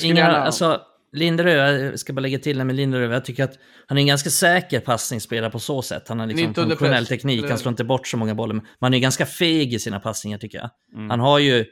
Inga, 0.02 0.26
alltså, 0.26 0.80
Linderöd, 1.16 1.86
jag 1.86 1.98
ska 1.98 2.12
bara 2.12 2.20
lägga 2.20 2.38
till 2.38 2.58
det 2.58 2.64
med 2.64 2.76
Linderöd, 2.76 3.12
jag 3.12 3.24
tycker 3.24 3.44
att 3.44 3.58
han 3.86 3.98
är 3.98 4.02
en 4.02 4.06
ganska 4.06 4.30
säker 4.30 4.80
passningsspelare 4.80 5.50
på 5.50 5.58
så 5.58 5.82
sätt. 5.82 6.08
Han 6.08 6.20
har 6.20 6.26
liksom 6.26 6.54
funktionell 6.54 7.06
teknik, 7.06 7.44
han 7.48 7.58
slår 7.58 7.70
inte 7.70 7.84
bort 7.84 8.06
så 8.06 8.16
många 8.16 8.34
bollar. 8.34 8.60
Man 8.80 8.94
är 8.94 8.98
ganska 8.98 9.26
feg 9.26 9.74
i 9.74 9.78
sina 9.78 10.00
passningar 10.00 10.38
tycker 10.38 10.58
jag. 10.58 10.70
Mm. 10.94 11.10
Han 11.10 11.20
har 11.20 11.38
ju 11.38 11.64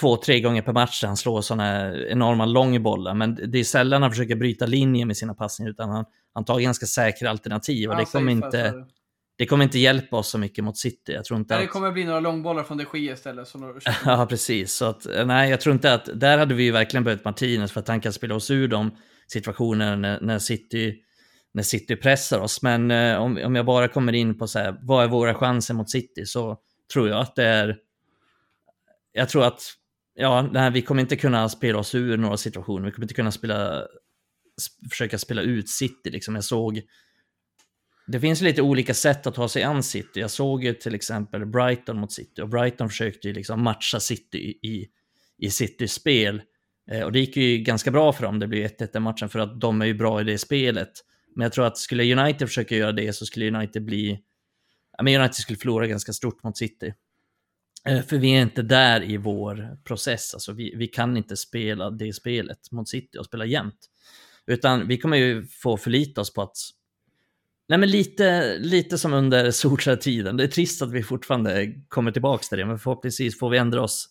två, 0.00 0.16
tre 0.16 0.40
gånger 0.40 0.62
per 0.62 0.72
match 0.72 1.00
där 1.00 1.08
han 1.08 1.16
slår 1.16 1.42
sådana 1.42 1.96
enorma 1.96 2.46
långbollar, 2.46 3.14
men 3.14 3.38
det 3.52 3.58
är 3.58 3.64
sällan 3.64 4.02
han 4.02 4.10
försöker 4.10 4.36
bryta 4.36 4.66
linjer 4.66 5.06
med 5.06 5.16
sina 5.16 5.34
passningar, 5.34 5.70
utan 5.70 5.90
han, 5.90 6.04
han 6.34 6.44
tar 6.44 6.60
ganska 6.60 6.86
säkra 6.86 7.30
alternativ 7.30 7.90
och 7.90 7.96
det 7.96 8.04
kommer 8.04 8.32
inte 8.32 8.74
det 9.40 9.46
kommer 9.46 9.64
inte 9.64 9.78
hjälpa 9.78 10.16
oss 10.16 10.28
så 10.28 10.38
mycket 10.38 10.64
mot 10.64 10.78
City. 10.78 11.12
Jag 11.12 11.24
tror 11.24 11.38
inte 11.38 11.54
nej, 11.54 11.64
att... 11.64 11.68
Det 11.68 11.72
kommer 11.72 11.92
bli 11.92 12.04
några 12.04 12.20
långbollar 12.20 12.62
från 12.62 12.78
de 12.78 12.86
Gia 12.94 13.12
istället. 13.12 13.48
Som 13.48 13.80
ja, 14.04 14.26
precis. 14.26 14.72
Så 14.72 14.84
att, 14.84 15.06
nej, 15.26 15.50
jag 15.50 15.60
tror 15.60 15.72
inte 15.74 15.94
att... 15.94 16.08
Där 16.14 16.38
hade 16.38 16.54
vi 16.54 16.62
ju 16.62 16.70
verkligen 16.70 17.04
behövt 17.04 17.24
Martinez 17.24 17.72
för 17.72 17.80
att 17.80 17.88
han 17.88 18.00
kan 18.00 18.12
spela 18.12 18.34
oss 18.34 18.50
ur 18.50 18.68
de 18.68 18.96
situationerna 19.26 19.96
när, 19.96 20.20
när, 20.20 20.38
City, 20.38 20.96
när 21.54 21.62
City 21.62 21.96
pressar 21.96 22.40
oss. 22.40 22.62
Men 22.62 22.90
eh, 22.90 23.16
om, 23.16 23.38
om 23.44 23.54
jag 23.54 23.66
bara 23.66 23.88
kommer 23.88 24.12
in 24.12 24.38
på 24.38 24.46
så 24.46 24.58
här, 24.58 24.78
vad 24.82 25.04
är 25.04 25.08
våra 25.08 25.34
chanser 25.34 25.74
mot 25.74 25.90
City 25.90 26.26
så 26.26 26.58
tror 26.92 27.08
jag 27.08 27.20
att 27.20 27.36
det 27.36 27.44
är 27.44 27.76
jag 29.12 29.28
tror 29.28 29.44
att 29.44 29.62
ja, 30.14 30.48
nej, 30.52 30.70
vi 30.70 30.82
kommer 30.82 31.00
inte 31.00 31.16
kunna 31.16 31.48
spela 31.48 31.78
oss 31.78 31.94
ur 31.94 32.16
några 32.16 32.36
situationer. 32.36 32.86
Vi 32.86 32.92
kommer 32.92 33.04
inte 33.04 33.14
kunna 33.14 33.32
spela, 33.32 33.82
försöka 34.90 35.18
spela 35.18 35.42
ut 35.42 35.68
City. 35.68 36.10
Liksom. 36.10 36.34
Jag 36.34 36.44
såg, 36.44 36.82
det 38.10 38.20
finns 38.20 38.40
lite 38.40 38.62
olika 38.62 38.94
sätt 38.94 39.26
att 39.26 39.34
ta 39.34 39.48
sig 39.48 39.62
an 39.62 39.82
City. 39.82 40.20
Jag 40.20 40.30
såg 40.30 40.64
ju 40.64 40.74
till 40.74 40.94
exempel 40.94 41.46
Brighton 41.46 42.00
mot 42.00 42.12
City 42.12 42.42
och 42.42 42.48
Brighton 42.48 42.88
försökte 42.88 43.28
ju 43.28 43.34
liksom 43.34 43.62
matcha 43.62 44.00
City 44.00 44.38
i, 44.62 44.88
i 45.38 45.50
Citys 45.50 45.92
spel. 45.92 46.42
Eh, 46.90 47.02
och 47.02 47.12
det 47.12 47.20
gick 47.20 47.36
ju 47.36 47.58
ganska 47.58 47.90
bra 47.90 48.12
för 48.12 48.22
dem, 48.22 48.38
det 48.38 48.46
blev 48.46 48.66
1-1 48.66 48.96
i 48.96 49.00
matchen 49.00 49.28
för 49.28 49.38
att 49.38 49.60
de 49.60 49.82
är 49.82 49.86
ju 49.86 49.94
bra 49.94 50.20
i 50.20 50.24
det 50.24 50.38
spelet. 50.38 50.90
Men 51.36 51.42
jag 51.42 51.52
tror 51.52 51.66
att 51.66 51.78
skulle 51.78 52.16
United 52.16 52.48
försöka 52.48 52.76
göra 52.76 52.92
det 52.92 53.12
så 53.12 53.26
skulle 53.26 53.56
United 53.56 53.84
bli... 53.84 54.18
Ja, 54.96 55.02
men 55.02 55.20
United 55.20 55.34
skulle 55.34 55.58
förlora 55.58 55.86
ganska 55.86 56.12
stort 56.12 56.42
mot 56.42 56.56
City. 56.56 56.94
Eh, 57.88 58.02
för 58.02 58.18
vi 58.18 58.36
är 58.36 58.42
inte 58.42 58.62
där 58.62 59.02
i 59.02 59.16
vår 59.16 59.78
process, 59.84 60.34
alltså 60.34 60.52
vi, 60.52 60.74
vi 60.76 60.86
kan 60.86 61.16
inte 61.16 61.36
spela 61.36 61.90
det 61.90 62.12
spelet 62.12 62.70
mot 62.70 62.88
City 62.88 63.18
och 63.18 63.26
spela 63.26 63.44
jämnt. 63.44 63.90
Utan 64.46 64.88
vi 64.88 64.98
kommer 64.98 65.16
ju 65.16 65.46
få 65.46 65.76
förlita 65.76 66.20
oss 66.20 66.34
på 66.34 66.42
att 66.42 66.56
Nej, 67.70 67.78
men 67.78 67.90
lite, 67.90 68.58
lite 68.58 68.98
som 68.98 69.12
under 69.12 69.50
Solskjaer-tiden. 69.50 70.36
Det 70.36 70.44
är 70.44 70.48
trist 70.48 70.82
att 70.82 70.92
vi 70.92 71.02
fortfarande 71.02 71.74
kommer 71.88 72.12
tillbaka 72.12 72.42
till 72.42 72.58
det, 72.58 72.64
men 72.64 72.78
förhoppningsvis 72.78 73.38
får 73.38 73.50
vi 73.50 73.58
ändra 73.58 73.82
oss 73.82 74.08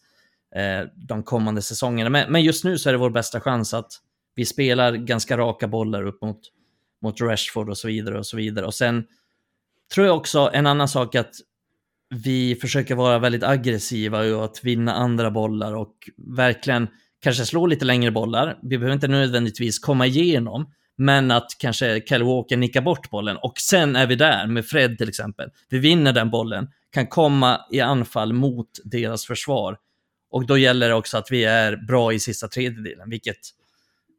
eh, 0.55 0.87
de 0.95 1.23
kommande 1.23 1.61
säsongerna. 1.61 2.09
Men, 2.09 2.31
men, 2.31 2.43
just 2.43 2.63
nu 2.63 2.77
så 2.77 2.89
är 2.89 2.93
det 2.93 2.99
vår 2.99 3.09
bästa 3.09 3.41
chans 3.41 3.73
att 3.73 3.91
vi 4.35 4.45
spelar 4.45 4.95
ganska 4.95 5.37
raka 5.37 5.67
bollar 5.67 6.03
upp 6.03 6.21
mot, 6.21 6.39
mot 7.01 7.21
Rashford 7.21 7.69
och 7.69 7.77
så 7.77 7.87
vidare 7.87 8.17
och 8.17 8.25
så 8.25 8.37
vidare. 8.37 8.65
Och 8.65 8.73
sen 8.73 9.03
tror 9.93 10.07
jag 10.07 10.17
också 10.17 10.49
en 10.53 10.67
annan 10.67 10.87
sak 10.87 11.15
att 11.15 11.33
vi 12.09 12.55
försöker 12.55 12.95
vara 12.95 13.19
väldigt 13.19 13.43
aggressiva 13.43 14.19
och 14.19 14.45
att 14.45 14.63
vinna 14.63 14.93
andra 14.93 15.31
bollar 15.31 15.75
och 15.75 16.09
verkligen 16.17 16.87
kanske 17.19 17.45
slå 17.45 17.65
lite 17.65 17.85
längre 17.85 18.11
bollar. 18.11 18.59
Vi 18.61 18.77
behöver 18.77 18.93
inte 18.93 19.07
nödvändigtvis 19.07 19.79
komma 19.79 20.05
igenom, 20.05 20.71
men 20.99 21.31
att 21.31 21.55
kanske 21.59 22.01
Kyle 22.09 22.23
Walker 22.23 22.57
nickar 22.57 22.81
bort 22.81 23.09
bollen 23.09 23.37
och 23.37 23.53
sen 23.57 23.95
är 23.95 24.07
vi 24.07 24.15
där 24.15 24.47
med 24.47 24.65
Fred 24.65 24.97
till 24.97 25.09
exempel. 25.09 25.49
Vi 25.69 25.79
vinner 25.79 26.13
den 26.13 26.29
bollen, 26.29 26.67
kan 26.91 27.07
komma 27.07 27.61
i 27.71 27.79
anfall 27.79 28.33
mot 28.33 28.69
deras 28.83 29.25
försvar. 29.25 29.77
Och 30.31 30.45
då 30.45 30.57
gäller 30.57 30.87
det 30.87 30.93
också 30.93 31.17
att 31.17 31.31
vi 31.31 31.43
är 31.43 31.75
bra 31.75 32.13
i 32.13 32.19
sista 32.19 32.47
tredjedelen, 32.47 33.09
vilket 33.09 33.37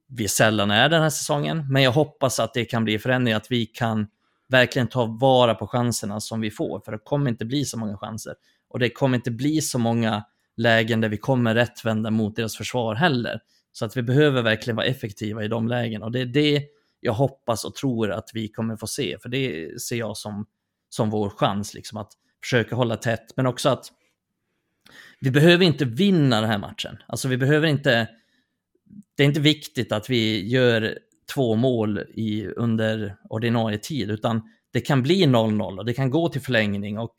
vi 0.08 0.28
sällan 0.28 0.70
är 0.70 0.88
den 0.88 1.02
här 1.02 1.10
säsongen. 1.10 1.72
Men 1.72 1.82
jag 1.82 1.92
hoppas 1.92 2.40
att 2.40 2.54
det 2.54 2.64
kan 2.64 2.84
bli 2.84 2.98
förändring, 2.98 3.34
att 3.34 3.50
vi 3.50 3.66
kan 3.66 4.06
verkligen 4.48 4.88
ta 4.88 5.04
vara 5.04 5.54
på 5.54 5.66
chanserna 5.66 6.20
som 6.20 6.40
vi 6.40 6.50
får, 6.50 6.80
för 6.84 6.92
det 6.92 6.98
kommer 7.04 7.30
inte 7.30 7.44
bli 7.44 7.64
så 7.64 7.78
många 7.78 7.96
chanser. 7.96 8.34
Och 8.68 8.78
det 8.78 8.90
kommer 8.90 9.16
inte 9.16 9.30
bli 9.30 9.60
så 9.60 9.78
många 9.78 10.24
lägen 10.56 11.00
där 11.00 11.08
vi 11.08 11.16
kommer 11.16 11.54
rättvända 11.54 12.10
mot 12.10 12.36
deras 12.36 12.56
försvar 12.56 12.94
heller. 12.94 13.40
Så 13.72 13.84
att 13.84 13.96
vi 13.96 14.02
behöver 14.02 14.42
verkligen 14.42 14.76
vara 14.76 14.86
effektiva 14.86 15.44
i 15.44 15.48
de 15.48 15.68
lägen 15.68 16.02
och 16.02 16.12
det 16.12 16.20
är 16.20 16.26
det 16.26 16.64
jag 17.00 17.12
hoppas 17.12 17.64
och 17.64 17.74
tror 17.74 18.10
att 18.10 18.30
vi 18.34 18.48
kommer 18.48 18.76
få 18.76 18.86
se, 18.86 19.18
för 19.22 19.28
det 19.28 19.80
ser 19.82 19.96
jag 19.96 20.16
som, 20.16 20.46
som 20.88 21.10
vår 21.10 21.30
chans, 21.30 21.74
liksom 21.74 21.98
att 21.98 22.12
försöka 22.42 22.76
hålla 22.76 22.96
tätt, 22.96 23.36
men 23.36 23.46
också 23.46 23.68
att 23.68 23.92
vi 25.20 25.30
behöver 25.30 25.64
inte 25.64 25.84
vinna 25.84 26.40
den 26.40 26.50
här 26.50 26.58
matchen. 26.58 26.98
Alltså 27.06 27.28
vi 27.28 27.36
behöver 27.36 27.66
inte, 27.66 28.08
det 29.16 29.22
är 29.22 29.26
inte 29.26 29.40
viktigt 29.40 29.92
att 29.92 30.10
vi 30.10 30.48
gör 30.48 30.98
två 31.34 31.54
mål 31.54 31.98
i, 31.98 32.46
under 32.46 33.16
ordinarie 33.28 33.78
tid, 33.78 34.10
utan 34.10 34.42
det 34.72 34.80
kan 34.80 35.02
bli 35.02 35.26
0-0 35.26 35.78
och 35.78 35.84
det 35.84 35.92
kan 35.92 36.10
gå 36.10 36.28
till 36.28 36.40
förlängning. 36.40 36.98
Och 36.98 37.14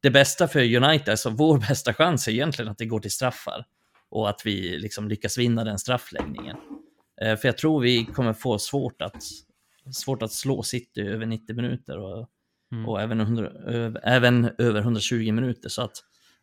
det 0.00 0.10
bästa 0.10 0.48
för 0.48 0.76
United, 0.76 1.08
alltså 1.08 1.30
vår 1.30 1.58
bästa 1.58 1.94
chans 1.94 2.28
är 2.28 2.32
egentligen 2.32 2.70
att 2.70 2.78
det 2.78 2.86
går 2.86 3.00
till 3.00 3.10
straffar 3.10 3.66
och 4.12 4.28
att 4.28 4.46
vi 4.46 4.78
liksom 4.78 5.08
lyckas 5.08 5.38
vinna 5.38 5.64
den 5.64 5.78
straffläggningen. 5.78 6.56
Eh, 7.22 7.36
för 7.36 7.48
jag 7.48 7.58
tror 7.58 7.80
vi 7.80 8.04
kommer 8.04 8.32
få 8.32 8.58
svårt 8.58 9.02
att, 9.02 9.22
svårt 9.92 10.22
att 10.22 10.32
slå 10.32 10.62
City 10.62 11.00
över 11.00 11.26
90 11.26 11.56
minuter 11.56 11.98
och, 11.98 12.28
mm. 12.72 12.88
och 12.88 13.00
även, 13.00 13.20
100, 13.20 13.48
över, 13.48 14.00
även 14.04 14.50
över 14.58 14.80
120 14.80 15.32
minuter. 15.32 15.68
Så 15.68 15.82
att, 15.82 15.92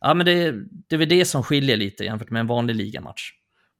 ja, 0.00 0.14
men 0.14 0.26
det, 0.26 0.52
det 0.88 0.94
är 0.94 0.98
väl 0.98 1.08
det 1.08 1.24
som 1.24 1.42
skiljer 1.42 1.76
lite 1.76 2.04
jämfört 2.04 2.30
med 2.30 2.40
en 2.40 2.46
vanlig 2.46 2.74
ligamatch. 2.74 3.32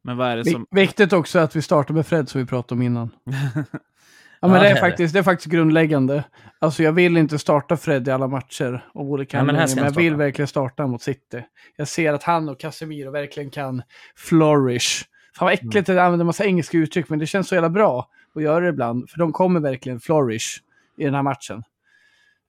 Men 0.05 0.17
vad 0.17 0.29
är 0.29 0.37
det 0.37 0.45
som... 0.45 0.67
Viktigt 0.71 1.13
också 1.13 1.39
att 1.39 1.57
vi 1.57 1.63
startar 1.63 1.95
med 1.95 2.07
Fred 2.07 2.29
som 2.29 2.41
vi 2.41 2.47
pratade 2.47 2.79
om 2.79 2.83
innan. 2.83 3.11
Ja, 4.41 4.49
men 4.49 4.57
ja, 4.57 4.63
det, 4.63 4.69
är 4.69 4.77
faktiskt, 4.77 5.13
det 5.13 5.19
är 5.19 5.23
faktiskt 5.23 5.53
grundläggande. 5.53 6.25
Alltså 6.59 6.83
jag 6.83 6.93
vill 6.93 7.17
inte 7.17 7.39
starta 7.39 7.77
Fred 7.77 8.09
i 8.09 8.11
alla 8.11 8.29
matcher 8.29 8.85
av 8.95 9.11
olika 9.11 9.37
ja, 9.37 9.45
men, 9.45 9.55
men 9.55 9.85
jag 9.85 9.91
vill 9.91 10.17
verkligen 10.17 10.49
starta 10.49 10.87
mot 10.87 11.03
City. 11.03 11.45
Jag 11.77 11.89
ser 11.89 12.13
att 12.13 12.23
han 12.23 12.49
och 12.49 12.61
Casemiro 12.61 13.11
verkligen 13.11 13.51
kan 13.51 13.83
flourish. 14.17 15.05
Fan 15.37 15.47
vad 15.47 15.55
äckligt 15.55 15.89
mm. 15.89 15.99
att 15.99 16.05
använda 16.05 16.25
massa 16.25 16.45
engelska 16.45 16.79
uttryck, 16.79 17.09
men 17.09 17.19
det 17.19 17.27
känns 17.27 17.49
så 17.49 17.55
jävla 17.55 17.71
bra 17.71 18.09
att 18.35 18.43
göra 18.43 18.61
det 18.61 18.69
ibland. 18.69 19.11
För 19.11 19.19
de 19.19 19.33
kommer 19.33 19.61
verkligen 19.61 20.01
flourish 20.01 20.61
i 20.97 21.05
den 21.05 21.15
här 21.15 21.23
matchen. 21.23 21.63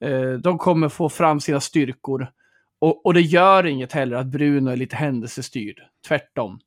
Eh, 0.02 0.32
de 0.32 0.58
kommer 0.58 0.90
få 0.90 1.10
fram 1.10 1.40
sina 1.40 1.60
styrkor. 1.60 2.28
Och, 2.80 3.06
och 3.06 3.14
det 3.14 3.22
gör 3.22 3.66
inget 3.66 3.92
heller 3.92 4.18
att 4.18 4.28
Bruno 4.28 4.70
är 4.70 4.76
lite 4.76 4.96
händelsestyrd. 4.96 5.82
Tvärtom. 6.08 6.60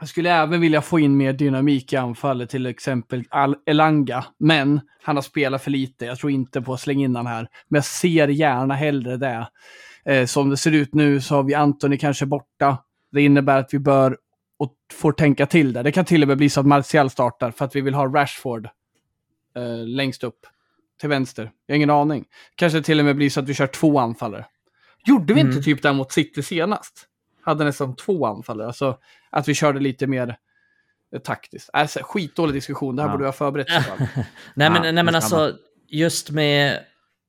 Jag 0.00 0.08
skulle 0.08 0.30
även 0.30 0.60
vilja 0.60 0.82
få 0.82 1.00
in 1.00 1.16
mer 1.16 1.32
dynamik 1.32 1.92
i 1.92 1.96
anfallet, 1.96 2.50
till 2.50 2.66
exempel 2.66 3.24
Al 3.28 3.56
Elanga. 3.66 4.24
Men 4.38 4.80
han 5.02 5.16
har 5.16 5.22
spelat 5.22 5.62
för 5.62 5.70
lite. 5.70 6.04
Jag 6.04 6.18
tror 6.18 6.32
inte 6.32 6.62
på 6.62 6.72
att 6.72 6.80
slänga 6.80 7.04
in 7.04 7.16
han 7.16 7.26
här. 7.26 7.48
Men 7.68 7.78
jag 7.78 7.84
ser 7.84 8.28
gärna 8.28 8.74
hellre 8.74 9.16
det. 9.16 9.48
Eh, 10.04 10.26
som 10.26 10.50
det 10.50 10.56
ser 10.56 10.72
ut 10.72 10.94
nu 10.94 11.20
så 11.20 11.34
har 11.34 11.42
vi 11.42 11.54
Antoni 11.54 11.98
kanske 11.98 12.26
borta. 12.26 12.78
Det 13.12 13.22
innebär 13.22 13.60
att 13.60 13.74
vi 13.74 13.78
bör 13.78 14.16
och 14.58 14.74
får 14.92 15.12
tänka 15.12 15.46
till 15.46 15.72
det. 15.72 15.82
Det 15.82 15.92
kan 15.92 16.04
till 16.04 16.22
och 16.22 16.28
med 16.28 16.36
bli 16.36 16.50
så 16.50 16.60
att 16.60 16.66
Martial 16.66 17.10
startar 17.10 17.50
för 17.50 17.64
att 17.64 17.76
vi 17.76 17.80
vill 17.80 17.94
ha 17.94 18.06
Rashford 18.06 18.68
eh, 19.56 19.86
längst 19.86 20.24
upp 20.24 20.46
till 21.00 21.08
vänster. 21.08 21.50
Jag 21.66 21.74
har 21.74 21.76
ingen 21.76 21.90
aning. 21.90 22.24
Kanske 22.54 22.82
till 22.82 22.98
och 22.98 23.04
med 23.04 23.16
blir 23.16 23.30
så 23.30 23.40
att 23.40 23.48
vi 23.48 23.54
kör 23.54 23.66
två 23.66 23.98
anfallare. 23.98 24.46
Gjorde 25.06 25.34
vi 25.34 25.40
mm. 25.40 25.52
inte 25.52 25.62
typ 25.62 25.82
det 25.82 25.92
mot 25.92 26.12
City 26.12 26.42
senast? 26.42 27.06
Hade 27.42 27.64
nästan 27.64 27.96
två 27.96 28.26
anfallare. 28.26 28.66
Alltså 28.66 28.98
att 29.30 29.48
vi 29.48 29.54
körde 29.54 29.80
lite 29.80 30.06
mer 30.06 30.36
eh, 31.14 31.20
taktiskt. 31.20 31.70
Alltså, 31.72 32.00
skitdålig 32.02 32.54
diskussion, 32.54 32.96
det 32.96 33.02
här 33.02 33.08
ja. 33.08 33.12
borde 33.12 33.24
vi 33.24 33.28
ha 33.28 33.32
förberett 33.32 33.68
nej, 34.54 34.70
men, 34.70 34.94
nej 34.94 35.04
men 35.04 35.14
alltså, 35.14 35.52
just 35.88 36.30
med, 36.30 36.78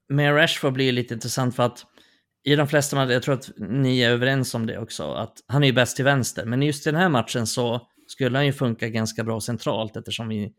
med 0.09 0.36
Rashford 0.36 0.74
blir 0.74 0.91
lite 0.91 1.14
intressant 1.14 1.55
för 1.55 1.64
att 1.64 1.86
i 2.43 2.55
de 2.55 2.68
flesta 2.68 2.95
matcher, 2.95 3.12
jag 3.12 3.24
tror 3.24 3.36
att 3.36 3.49
ni 3.57 4.01
är 4.01 4.09
överens 4.09 4.55
om 4.55 4.66
det 4.66 4.78
också, 4.78 5.14
att 5.14 5.34
han 5.47 5.64
är 5.64 5.68
ju 5.68 5.74
bäst 5.74 5.95
till 5.95 6.05
vänster. 6.05 6.45
Men 6.45 6.62
just 6.62 6.88
i 6.88 6.91
den 6.91 7.01
här 7.01 7.09
matchen 7.09 7.47
så 7.47 7.88
skulle 8.07 8.38
han 8.38 8.45
ju 8.45 8.53
funka 8.53 8.89
ganska 8.89 9.24
bra 9.24 9.41
centralt 9.41 9.97
eftersom 9.97 10.28
vi, 10.28 10.53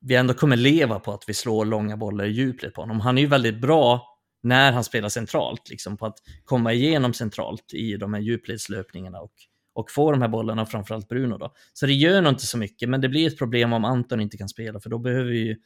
vi 0.00 0.14
ändå 0.14 0.34
kommer 0.34 0.56
leva 0.56 1.00
på 1.00 1.12
att 1.12 1.24
vi 1.26 1.34
slår 1.34 1.64
långa 1.64 1.96
bollar 1.96 2.24
i 2.24 2.30
djuplet 2.30 2.74
på 2.74 2.80
honom. 2.80 3.00
Han 3.00 3.18
är 3.18 3.22
ju 3.22 3.28
väldigt 3.28 3.60
bra 3.60 4.17
när 4.42 4.72
han 4.72 4.84
spelar 4.84 5.08
centralt, 5.08 5.70
liksom 5.70 5.96
på 5.96 6.06
att 6.06 6.18
komma 6.44 6.72
igenom 6.72 7.14
centralt 7.14 7.74
i 7.74 7.96
de 7.96 8.14
här 8.14 8.20
djupledslöpningarna 8.20 9.20
och, 9.20 9.32
och 9.72 9.90
få 9.90 10.10
de 10.12 10.22
här 10.22 10.28
bollarna, 10.28 10.66
framförallt 10.66 11.08
Bruno 11.08 11.38
då. 11.38 11.52
Så 11.72 11.86
det 11.86 11.92
gör 11.92 12.22
nog 12.22 12.32
inte 12.32 12.46
så 12.46 12.58
mycket, 12.58 12.88
men 12.88 13.00
det 13.00 13.08
blir 13.08 13.26
ett 13.26 13.38
problem 13.38 13.72
om 13.72 13.84
Anton 13.84 14.20
inte 14.20 14.36
kan 14.36 14.48
spela, 14.48 14.80
för 14.80 14.90
då 14.90 14.98
behöver 14.98 15.30
vi 15.30 15.38
ju 15.38 15.56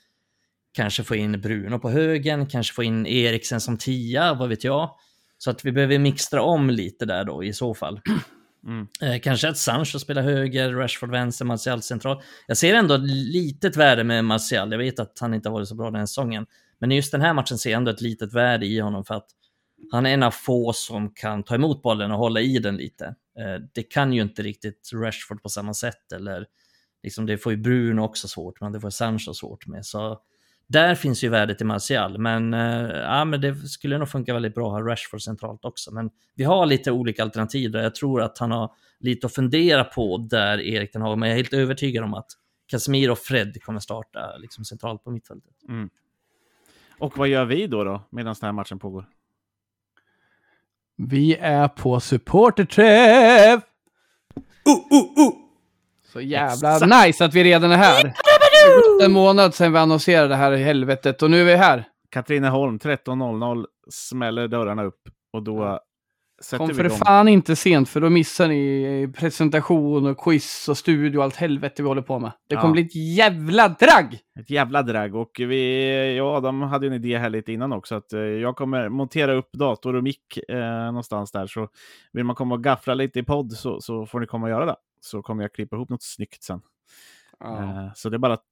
kanske 0.72 1.04
få 1.04 1.16
in 1.16 1.40
Bruno 1.40 1.78
på 1.78 1.90
högen, 1.90 2.46
kanske 2.46 2.74
få 2.74 2.82
in 2.82 3.06
Eriksen 3.06 3.60
som 3.60 3.78
tia, 3.78 4.34
vad 4.34 4.48
vet 4.48 4.64
jag. 4.64 4.90
Så 5.38 5.50
att 5.50 5.64
vi 5.64 5.72
behöver 5.72 5.98
mixtra 5.98 6.42
om 6.42 6.70
lite 6.70 7.04
där 7.04 7.24
då 7.24 7.44
i 7.44 7.52
så 7.52 7.74
fall. 7.74 8.00
Mm. 8.66 8.86
Eh, 9.02 9.20
kanske 9.20 9.48
att 9.48 9.58
Sancho 9.58 9.98
spelar 9.98 10.22
höger, 10.22 10.72
Rashford 10.72 11.10
vänster, 11.10 11.44
Martial 11.44 11.82
central. 11.82 12.22
Jag 12.46 12.56
ser 12.56 12.74
ändå 12.74 12.94
ett 12.94 13.10
litet 13.10 13.76
värde 13.76 14.04
med 14.04 14.24
Martial. 14.24 14.70
Jag 14.70 14.78
vet 14.78 14.98
att 14.98 15.18
han 15.20 15.34
inte 15.34 15.48
har 15.48 15.54
varit 15.54 15.68
så 15.68 15.74
bra 15.74 15.86
den 15.86 15.94
här 15.94 16.06
säsongen. 16.06 16.46
Men 16.82 16.92
i 16.92 16.96
just 16.96 17.12
den 17.12 17.20
här 17.20 17.34
matchen 17.34 17.58
ser 17.58 17.70
jag 17.70 17.76
ändå 17.76 17.90
ett 17.90 18.00
litet 18.00 18.32
värde 18.32 18.66
i 18.66 18.80
honom 18.80 19.04
för 19.04 19.14
att 19.14 19.26
han 19.92 20.06
är 20.06 20.14
en 20.14 20.22
av 20.22 20.30
få 20.30 20.72
som 20.72 21.10
kan 21.14 21.42
ta 21.42 21.54
emot 21.54 21.82
bollen 21.82 22.10
och 22.10 22.18
hålla 22.18 22.40
i 22.40 22.58
den 22.58 22.76
lite. 22.76 23.04
Eh, 23.38 23.64
det 23.74 23.82
kan 23.82 24.12
ju 24.12 24.22
inte 24.22 24.42
riktigt 24.42 24.90
Rashford 24.94 25.42
på 25.42 25.48
samma 25.48 25.74
sätt 25.74 26.12
eller 26.12 26.46
liksom 27.02 27.26
det 27.26 27.38
får 27.38 27.52
ju 27.52 27.58
Bruno 27.58 28.00
också 28.00 28.28
svårt, 28.28 28.60
men 28.60 28.72
det 28.72 28.80
får 28.80 28.90
Sancho 28.90 29.34
svårt 29.34 29.66
med. 29.66 29.86
Så 29.86 30.20
där 30.66 30.94
finns 30.94 31.24
ju 31.24 31.28
värdet 31.28 31.60
i 31.60 31.64
Martial, 31.64 32.18
men, 32.18 32.54
eh, 32.54 32.88
ja, 32.88 33.24
men 33.24 33.40
det 33.40 33.54
skulle 33.54 33.98
nog 33.98 34.08
funka 34.08 34.34
väldigt 34.34 34.54
bra 34.54 34.66
att 34.66 34.82
ha 34.82 34.90
Rashford 34.90 35.22
centralt 35.22 35.64
också. 35.64 35.94
Men 35.94 36.10
vi 36.34 36.44
har 36.44 36.66
lite 36.66 36.90
olika 36.90 37.22
alternativ 37.22 37.70
där. 37.70 37.82
Jag 37.82 37.94
tror 37.94 38.22
att 38.22 38.38
han 38.38 38.50
har 38.50 38.72
lite 38.98 39.26
att 39.26 39.34
fundera 39.34 39.84
på 39.84 40.18
där 40.30 40.60
Erik 40.60 40.92
den 40.92 41.02
har, 41.02 41.16
men 41.16 41.28
jag 41.28 41.38
är 41.38 41.42
helt 41.42 41.54
övertygad 41.54 42.04
om 42.04 42.14
att 42.14 42.30
Casemiro 42.66 43.12
och 43.12 43.18
Fred 43.18 43.62
kommer 43.62 43.80
starta 43.80 44.36
liksom, 44.36 44.64
centralt 44.64 45.04
på 45.04 45.10
mittfältet. 45.10 45.54
Mm. 45.68 45.90
Och 47.02 47.18
vad 47.18 47.28
gör 47.28 47.44
vi 47.44 47.66
då, 47.66 47.84
då 47.84 48.02
medan 48.10 48.34
den 48.40 48.46
här 48.46 48.52
matchen 48.52 48.78
pågår? 48.78 49.04
Vi 50.96 51.36
är 51.36 51.68
på 51.68 52.00
supporterträff! 52.00 53.62
Uh, 54.68 54.98
uh, 54.98 55.26
uh. 55.26 55.32
Så 56.12 56.20
jävla 56.20 56.74
Exakt. 56.74 57.06
nice 57.06 57.24
att 57.24 57.34
vi 57.34 57.44
redan 57.44 57.72
är 57.72 57.76
här 57.76 58.14
en 59.02 59.12
månad 59.12 59.54
sedan 59.54 59.72
vi 59.72 59.78
annonserade 59.78 60.28
det 60.28 60.36
här 60.36 60.52
i 60.52 60.62
helvetet 60.62 61.22
och 61.22 61.30
nu 61.30 61.40
är 61.40 61.44
vi 61.44 61.56
här. 61.56 61.84
Katrineholm 62.10 62.78
13.00 62.78 63.66
smäller 63.90 64.48
dörrarna 64.48 64.84
upp 64.84 65.02
och 65.32 65.42
då 65.42 65.80
sätter 66.42 66.66
Kom 66.66 66.74
för 66.74 66.84
igång. 66.84 66.98
fan 66.98 67.28
inte 67.28 67.56
sent 67.56 67.88
för 67.88 68.00
då 68.00 68.10
missar 68.10 68.48
ni 68.48 69.12
presentation 69.16 70.06
och 70.06 70.18
quiz 70.18 70.68
och 70.68 70.78
studio 70.78 71.18
och 71.18 71.24
allt 71.24 71.36
helvete 71.36 71.82
vi 71.82 71.88
håller 71.88 72.02
på 72.02 72.18
med. 72.18 72.32
Det 72.48 72.54
kommer 72.56 72.68
Ja. 72.68 72.72
bli 72.72 72.82
ett 72.82 72.94
jävla 73.16 73.68
drag! 73.68 74.18
Ett 74.40 74.50
jävla 74.50 74.82
drag. 74.82 75.14
Och 75.14 75.30
vi, 75.38 76.16
ja, 76.16 76.40
de 76.40 76.62
hade 76.62 76.86
en 76.86 76.92
idé 76.92 77.18
här 77.18 77.30
lite 77.30 77.52
innan 77.52 77.72
också. 77.72 77.94
Att 77.94 78.12
eh, 78.12 78.20
jag 78.20 78.56
kommer 78.56 78.88
montera 78.88 79.32
upp 79.34 79.52
dator 79.52 79.94
och 79.96 80.02
mick 80.02 80.38
eh, 80.48 80.56
någonstans 80.86 81.32
där. 81.32 81.46
Så 81.46 81.68
vill 82.12 82.24
man 82.24 82.36
komma 82.36 82.54
och 82.54 82.64
gaffla 82.64 82.94
lite 82.94 83.18
i 83.18 83.22
podd 83.22 83.52
så, 83.52 83.80
så 83.80 84.06
får 84.06 84.20
ni 84.20 84.26
komma 84.26 84.46
och 84.46 84.50
göra 84.50 84.66
det. 84.66 84.76
Så 85.00 85.22
kommer 85.22 85.42
jag 85.44 85.52
klippa 85.52 85.76
ihop 85.76 85.88
något 85.88 86.02
snyggt 86.02 86.42
sen. 86.42 86.60
Eh, 87.44 87.88
så 87.94 88.08
det 88.08 88.16
är 88.16 88.18
bara 88.18 88.32
att 88.34 88.44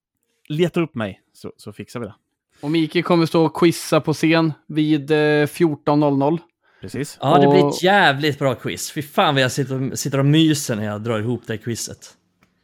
leta 0.49 0.81
upp 0.81 0.95
mig 0.95 1.21
så, 1.33 1.53
så 1.57 1.73
fixar 1.73 2.01
vi 2.01 2.07
det. 2.07 2.15
Och 2.63 2.71
Miki 2.71 3.03
kommer 3.03 3.27
stå 3.27 3.45
och 3.45 3.57
quizza 3.57 4.01
på 4.01 4.13
scen 4.13 4.53
vid 4.69 5.11
eh, 5.11 5.15
14.00. 5.15 6.39
Precis. 6.81 7.19
Ja, 7.21 7.39
det 7.39 7.47
blir 7.47 7.69
ett 7.69 7.83
jävligt 7.83 8.39
bra 8.39 8.55
quiz. 8.55 8.93
Fy 8.93 9.03
fan 9.03 9.35
vad 9.35 9.43
jag 9.43 9.53
sitter 9.53 9.83
och, 9.93 9.99
sitter 9.99 10.19
och 10.19 10.27
myser 10.27 10.77
när 10.77 10.85
jag 10.85 11.03
drar 11.03 11.19
ihop 11.19 11.43
det 11.47 11.59
quizet. 11.59 12.17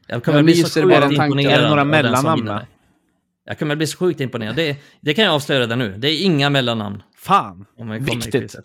Jag 0.07 0.25
kommer 0.25 0.39
Jag 0.39 0.45
bli 0.45 0.55
så 0.55 0.83
sjukt 0.83 1.13
imponerad. 1.13 1.53
Är 1.53 1.63
det 1.63 1.69
några 1.69 1.81
av 1.81 1.89
den 1.89 2.17
som 2.17 2.25
mellannamn. 2.25 2.67
Jag 3.45 3.59
kommer 3.59 3.77
bli 3.77 3.87
så 3.87 3.99
sjukt 3.99 4.21
imponerad. 4.21 4.57
Det, 4.57 4.77
det 5.01 5.15
kan 5.15 5.25
jag 5.25 5.35
avslöja 5.35 5.61
redan 5.61 5.79
nu. 5.79 5.97
Det 5.99 6.09
är 6.09 6.23
inga 6.25 6.51
mellannamn. 6.51 7.03
Fan! 7.17 7.67
Om 7.77 7.89
jag 7.91 7.99
kommer 8.07 8.13
i 8.13 8.17
Viktigt. 8.17 8.57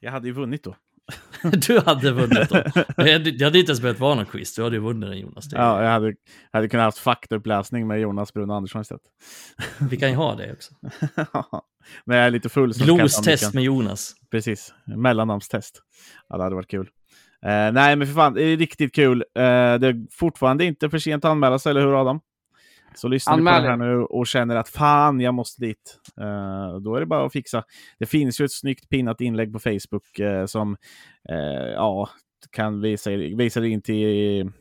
Jag 0.00 0.12
hade 0.12 0.26
ju 0.26 0.32
vunnit 0.32 0.64
då. 0.64 0.76
Du 1.66 1.80
hade 1.80 2.12
vunnit 2.12 2.48
då. 2.48 2.62
Det 2.96 3.12
hade 3.44 3.58
inte 3.58 3.70
ens 3.70 3.80
behövt 3.80 4.00
vara 4.00 4.14
någon 4.14 4.26
quiz. 4.26 4.54
Du 4.54 4.62
hade 4.62 4.76
ju 4.76 4.82
vunnit 4.82 5.10
den 5.10 5.18
Jonas. 5.18 5.48
Ja, 5.52 5.82
jag 5.82 5.90
hade, 5.90 6.14
hade 6.52 6.68
kunnat 6.68 6.84
haft 6.84 6.98
faktauppläsning 6.98 7.86
med 7.86 8.00
Jonas 8.00 8.32
Bruno 8.32 8.52
Andersson 8.52 8.82
istället. 8.82 9.02
Vi 9.90 9.96
kan 9.96 10.10
ju 10.10 10.16
ha 10.16 10.34
det 10.34 10.52
också. 10.52 10.74
När 12.06 12.16
jag 12.16 12.26
är 12.26 12.30
lite 12.30 12.48
full. 12.48 12.74
kan 12.74 12.86
jag 12.86 12.98
Glostest 12.98 13.54
med 13.54 13.64
Jonas. 13.64 14.14
Precis, 14.30 14.74
mellannamnstest. 14.96 15.82
Ja, 16.28 16.36
det 16.36 16.42
hade 16.42 16.54
varit 16.54 16.70
kul. 16.70 16.88
Eh, 17.46 17.72
nej, 17.72 17.96
men 17.96 18.06
för 18.06 18.14
fan, 18.14 18.34
det 18.34 18.42
är 18.42 18.56
riktigt 18.56 18.94
kul. 18.94 19.24
Eh, 19.34 19.42
det 19.42 19.88
är 19.88 20.12
fortfarande 20.12 20.64
inte 20.64 20.90
för 20.90 20.98
sent 20.98 21.24
att 21.24 21.30
anmäla 21.30 21.58
sig, 21.58 21.70
eller 21.70 21.80
hur 21.80 22.00
Adam? 22.00 22.20
Så 22.94 23.08
lyssnar 23.08 23.36
ni 23.36 23.42
på 23.42 23.50
det 23.50 23.68
här 23.68 23.76
nu 23.76 23.96
och 23.96 24.26
känner 24.26 24.56
att 24.56 24.68
fan, 24.68 25.20
jag 25.20 25.34
måste 25.34 25.60
dit. 25.60 25.98
Eh, 26.20 26.80
då 26.80 26.96
är 26.96 27.00
det 27.00 27.06
bara 27.06 27.26
att 27.26 27.32
fixa. 27.32 27.64
Det 27.98 28.06
finns 28.06 28.40
ju 28.40 28.44
ett 28.44 28.52
snyggt 28.52 28.88
pinnat 28.88 29.20
inlägg 29.20 29.52
på 29.52 29.58
Facebook 29.58 30.18
eh, 30.18 30.46
som 30.46 30.76
eh, 31.28 31.72
ja, 31.74 32.08
kan 32.50 32.80
visa, 32.80 33.10
visa 33.10 33.60
er 33.60 33.64
in 33.64 33.82
till 33.82 34.52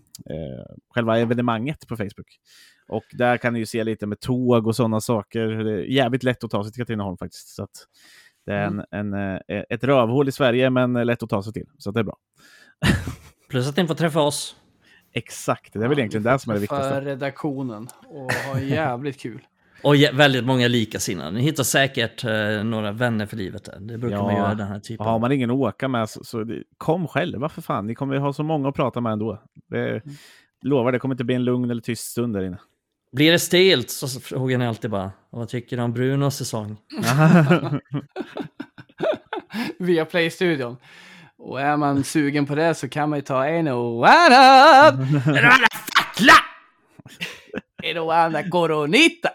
själva 0.89 1.19
evenemanget 1.19 1.87
på 1.87 1.97
Facebook. 1.97 2.39
Och 2.87 3.03
där 3.11 3.37
kan 3.37 3.53
ni 3.53 3.59
ju 3.59 3.65
se 3.65 3.83
lite 3.83 4.05
med 4.05 4.19
tåg 4.19 4.67
och 4.67 4.75
sådana 4.75 5.01
saker. 5.01 5.47
Det 5.47 5.71
är 5.71 5.83
jävligt 5.83 6.23
lätt 6.23 6.43
att 6.43 6.51
ta 6.51 6.63
sig 6.63 6.73
till 6.73 6.81
Katrineholm 6.81 7.17
faktiskt. 7.17 7.55
Så 7.55 7.67
det 8.45 8.53
är 8.53 8.65
en, 8.67 8.83
en, 8.91 9.13
eh, 9.13 9.63
ett 9.69 9.83
rövhål 9.83 10.29
i 10.29 10.31
Sverige, 10.31 10.69
men 10.69 10.93
lätt 10.93 11.23
att 11.23 11.29
ta 11.29 11.43
sig 11.43 11.53
till. 11.53 11.67
Så 11.77 11.89
att 11.89 11.93
det 11.93 11.99
är 11.99 12.03
bra. 12.03 12.17
Plus 13.49 13.69
att 13.69 13.77
ni 13.77 13.87
får 13.87 13.95
träffa 13.95 14.21
oss. 14.21 14.55
Exakt, 15.13 15.73
det 15.73 15.79
är 15.79 15.87
väl 15.87 15.99
egentligen 15.99 16.23
det 16.23 16.39
som 16.39 16.49
är 16.49 16.53
det 16.59 16.67
För 16.67 16.75
viktigaste. 16.75 17.01
redaktionen 17.01 17.87
och 18.07 18.31
ha 18.33 18.59
jävligt 18.59 19.19
kul. 19.19 19.41
Och 19.83 19.95
jä- 19.95 20.15
väldigt 20.15 20.45
många 20.45 20.67
likasinnade. 20.67 21.31
Ni 21.31 21.41
hittar 21.41 21.63
säkert 21.63 22.23
eh, 22.23 22.63
några 22.63 22.91
vänner 22.91 23.25
för 23.25 23.37
livet. 23.37 23.63
Där. 23.63 23.79
Det 23.79 23.97
brukar 23.97 24.17
Ja. 24.17 24.23
man 24.23 24.35
göra 24.35 24.53
den 24.55 24.67
här 24.67 24.79
typen. 24.79 25.05
Har 25.05 25.19
man 25.19 25.31
ingen 25.31 25.49
att 25.51 25.55
åka 25.57 25.87
med 25.87 26.09
så, 26.09 26.23
så 26.23 26.43
det, 26.43 26.63
kom 26.77 27.07
själva 27.07 27.49
för 27.49 27.61
fan. 27.61 27.87
Ni 27.87 27.95
kommer 27.95 28.17
ha 28.17 28.33
så 28.33 28.43
många 28.43 28.69
att 28.69 28.75
prata 28.75 29.01
med 29.01 29.11
ändå. 29.13 29.41
Det, 29.69 30.01
lovar, 30.61 30.91
det 30.91 30.99
kommer 30.99 31.13
inte 31.15 31.23
bli 31.23 31.35
en 31.35 31.43
lugn 31.43 31.71
eller 31.71 31.81
tyst 31.81 32.03
stund 32.11 32.33
där 32.35 32.43
inne. 32.43 32.57
Blir 33.11 33.31
det 33.31 33.39
stelt 33.39 33.89
så 33.89 34.07
frågar 34.19 34.57
ni 34.57 34.67
alltid 34.67 34.91
bara 34.91 35.11
vad 35.29 35.49
tycker 35.49 35.77
du 35.77 35.83
om 35.83 35.93
Brunos 35.93 36.35
säsong? 36.37 36.77
Via 39.79 40.05
Play-studion. 40.05 40.77
Och 41.45 41.61
är 41.61 41.77
man 41.77 42.03
sugen 42.03 42.45
på 42.45 42.55
det 42.55 42.75
så 42.75 42.89
kan 42.89 43.09
man 43.09 43.19
ju 43.19 43.23
ta 43.23 43.45
en 43.47 43.67
och. 43.67 44.07
En 44.07 44.43
och 45.45 45.73
fackla! 45.95 46.33
En 47.83 47.97
och 47.97 48.15
annan 48.15 48.49
coronita. 48.49 49.29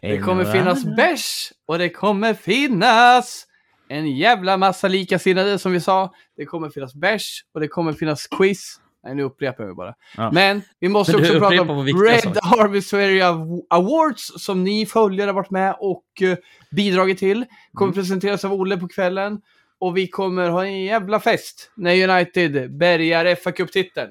Det 0.00 0.18
kommer 0.18 0.44
finnas 0.44 0.84
bärs 0.96 1.52
och 1.66 1.78
det 1.78 1.88
kommer 1.88 2.34
finnas 2.34 3.46
en 3.88 4.16
jävla 4.16 4.56
massa 4.56 4.88
likasinnade 4.88 5.58
som 5.58 5.72
vi 5.72 5.80
sa. 5.80 6.12
Det 6.36 6.44
kommer 6.44 6.68
finnas 6.70 6.94
bärs 6.94 7.44
och 7.54 7.60
det 7.60 7.68
kommer 7.68 7.92
finnas 7.92 8.26
quiz. 8.26 8.80
Nej, 9.04 9.14
nu 9.14 9.22
upprepar 9.22 9.64
mig 9.64 9.74
bara. 9.74 9.94
Ja. 10.16 10.30
Men 10.32 10.62
vi 10.80 10.88
måste 10.88 11.12
Men 11.12 11.20
också 11.20 11.38
prata 11.38 11.62
om 11.62 11.86
Red 11.86 12.22
saker. 12.22 12.40
Harvest 12.42 12.94
Area 12.94 13.28
Awards 13.70 14.32
som 14.44 14.64
ni 14.64 14.86
följare 14.86 15.28
har 15.28 15.34
varit 15.34 15.50
med 15.50 15.76
och 15.80 16.04
eh, 16.22 16.36
bidragit 16.70 17.18
till. 17.18 17.44
Kommer 17.72 17.92
Mm. 17.92 18.02
presenteras 18.02 18.44
av 18.44 18.52
Olle 18.52 18.76
på 18.76 18.88
kvällen. 18.88 19.40
Och 19.80 19.96
vi 19.96 20.08
kommer 20.08 20.50
ha 20.50 20.64
en 20.64 20.82
jävla 20.82 21.20
fest 21.20 21.70
när 21.76 22.08
United 22.10 22.76
bärgar 22.76 23.34
fa 23.34 23.52
Cup-titeln. 23.52 24.10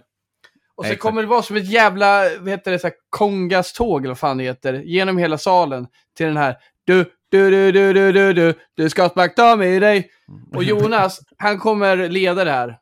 Och 0.75 0.85
så 0.85 0.91
Exakt. 0.91 1.01
kommer 1.01 1.21
det 1.21 1.27
vara 1.27 1.41
som 1.41 1.55
ett 1.55 1.69
jävla, 1.69 2.29
vad 2.39 2.49
heter 2.49 2.71
det, 2.71 2.79
så 2.79 2.87
här, 2.87 2.95
kongas 3.09 3.73
tåg 3.73 4.01
eller 4.01 4.07
vad 4.07 4.19
fan 4.19 4.37
det 4.37 4.43
heter, 4.43 4.73
genom 4.73 5.17
hela 5.17 5.37
salen 5.37 5.87
till 6.17 6.25
den 6.25 6.37
här 6.37 6.55
du, 6.85 7.05
du, 7.29 7.51
du, 7.51 7.71
du, 7.71 7.93
du, 7.93 8.11
du, 8.11 8.33
du, 8.33 8.53
du 8.75 8.89
ska 8.89 9.09
smaka 9.09 9.55
med 9.55 9.81
dig. 9.81 10.09
Och 10.53 10.63
Jonas, 10.63 11.19
han 11.37 11.59
kommer 11.59 12.09
leda 12.09 12.43
det 12.43 12.51
här. 12.51 12.77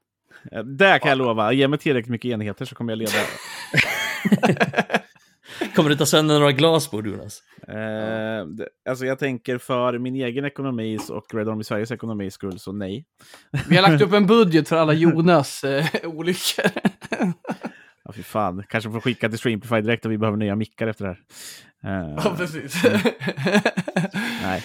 Det 0.77 0.99
kan 0.99 1.09
jag 1.09 1.17
lova. 1.17 1.53
Ge 1.53 1.67
mig 1.67 1.79
tillräckligt 1.79 2.11
mycket 2.11 2.31
enheter 2.31 2.65
så 2.65 2.75
kommer 2.75 2.91
jag 2.91 2.97
leda. 2.97 3.11
Kommer 5.75 5.89
du 5.89 5.95
ta 5.95 6.05
sönder 6.05 6.39
några 6.39 6.51
glasbord 6.51 7.07
Jonas? 7.07 7.39
Eh, 7.67 8.45
det, 8.47 8.67
alltså 8.89 9.05
jag 9.05 9.19
tänker 9.19 9.57
för 9.57 9.97
min 9.97 10.15
egen 10.15 10.45
ekonomis 10.45 11.09
och 11.09 11.33
Red 11.33 11.49
Army 11.49 11.63
Sveriges 11.63 11.91
ekonomis 11.91 12.33
skull, 12.33 12.59
så 12.59 12.71
nej. 12.71 13.05
Vi 13.69 13.75
har 13.75 13.89
lagt 13.91 14.03
upp 14.03 14.13
en 14.13 14.27
budget 14.27 14.69
för 14.69 14.75
alla 14.77 14.93
Jonas 15.03 15.63
eh, 15.63 15.85
olyckor. 16.03 16.65
Ja, 18.05 18.11
fy 18.13 18.23
fan. 18.23 18.63
Kanske 18.69 18.91
får 18.91 18.99
skicka 18.99 19.29
till 19.29 19.37
Streamplify 19.37 19.81
direkt 19.81 20.05
och 20.05 20.11
vi 20.11 20.17
behöver 20.17 20.37
nya 20.37 20.55
mickar 20.55 20.87
efter 20.87 21.05
det 21.05 21.11
här. 21.83 22.03
Eh, 22.03 22.15
Ja, 22.23 22.35
precis. 22.37 22.83
nej. 24.43 24.63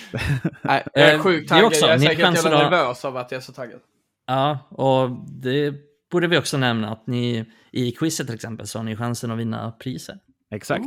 Nej, 0.63 0.85
jag 0.95 1.05
är 1.09 1.15
Eh, 1.15 1.21
sjukt 1.21 1.49
taggad. 1.49 1.65
också- 1.67 1.87
jag 1.87 1.95
är 1.95 1.99
ni 1.99 2.07
säkert 2.07 2.25
chanser 2.25 2.43
jävla 2.51 2.65
att- 2.67 2.71
nervös 2.73 3.05
av 3.05 3.17
att 3.17 3.31
jag 3.33 3.39
är 3.39 3.43
så 3.43 3.53
taggad. 3.53 3.81
Ja, 4.27 4.59
och 4.71 5.11
det 5.43 5.75
borde 6.11 6.27
vi 6.27 6.39
också 6.39 6.57
nämna 6.59 6.93
att 6.93 7.07
ni 7.07 7.45
i 7.73 7.91
quizet 7.93 8.27
till 8.27 8.35
exempel 8.35 8.67
så 8.67 8.79
har 8.79 8.85
ni 8.85 8.97
chansen 8.97 9.31
att 9.31 9.39
vinna 9.39 9.71
priser. 9.73 10.19
Exakt. 10.51 10.87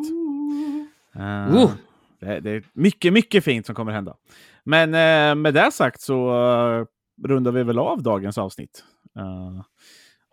Eh, 1.15 1.55
Oh. 1.55 1.71
det, 2.19 2.39
det 2.39 2.51
är 2.51 2.63
mycket, 2.73 3.13
mycket 3.13 3.43
fint 3.43 3.65
som 3.65 3.75
kommer 3.75 3.91
hända. 3.91 4.15
Men 4.63 4.89
eh, 4.89 5.35
med 5.35 5.53
det 5.53 5.71
sagt 5.71 6.01
så 6.01 6.29
eh, 6.29 6.85
rundar 7.27 7.51
vi 7.51 7.63
väl 7.63 7.79
av 7.79 8.03
dagens 8.03 8.37
avsnitt. 8.37 8.83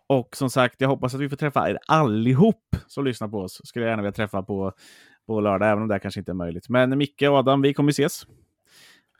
Och 0.07 0.35
som 0.35 0.49
sagt, 0.49 0.75
jag 0.81 0.89
hoppas 0.89 1.15
att 1.15 1.21
vi 1.21 1.29
får 1.29 1.37
träffa 1.37 1.69
er 1.69 1.79
allihop 1.87 2.75
som 2.87 3.05
lyssnar 3.05 3.27
på 3.27 3.39
oss. 3.39 3.61
Skulle 3.63 3.85
jag 3.85 3.89
gärna 3.91 4.01
vilja 4.01 4.11
träffa 4.11 4.43
på, 4.43 4.73
på 5.27 5.41
lördag, 5.41 5.69
även 5.69 5.81
om 5.81 5.87
det 5.87 5.99
kanske 5.99 6.19
inte 6.19 6.31
är 6.31 6.33
möjligt. 6.33 6.69
Men 6.69 6.97
Micke 6.97 7.21
och 7.21 7.35
Adam, 7.35 7.61
vi 7.61 7.73
kommer 7.73 7.91
ses. 7.91 8.25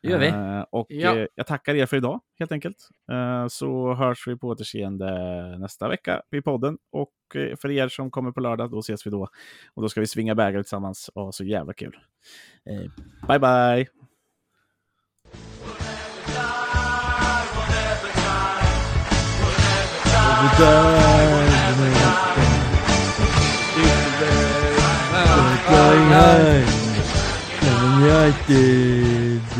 Det 0.01 0.09
gör 0.09 0.19
vi. 0.19 0.27
Eh, 0.27 0.61
och 0.71 0.85
Ja. 0.89 1.15
eh, 1.17 1.25
jag 1.35 1.47
tackar 1.47 1.75
er 1.75 1.85
för 1.85 1.97
idag, 1.97 2.19
helt 2.39 2.51
enkelt. 2.51 2.89
Eh, 3.11 3.47
så 3.47 3.93
hörs 3.93 4.27
vi 4.27 4.35
på 4.37 4.47
återseende 4.47 5.09
nästa 5.57 5.87
vecka 5.87 6.21
i 6.31 6.41
podden. 6.41 6.77
Och 6.91 7.11
för 7.33 7.71
er 7.71 7.87
som 7.87 8.11
kommer 8.11 8.31
på 8.31 8.39
lördag, 8.39 8.71
då 8.71 8.79
ses 8.79 9.05
vi 9.07 9.11
då. 9.11 9.27
Och 9.73 9.81
då 9.81 9.89
ska 9.89 9.99
vi 9.99 10.07
svinga 10.07 10.35
bägare 10.35 10.63
tillsammans 10.63 11.09
och 11.13 11.35
så 11.35 11.43
jävla 11.43 11.73
kul. 11.73 11.97
Eh, 12.69 12.91
bye, 13.27 13.39
bye! 13.39 13.87
United, 27.79 29.55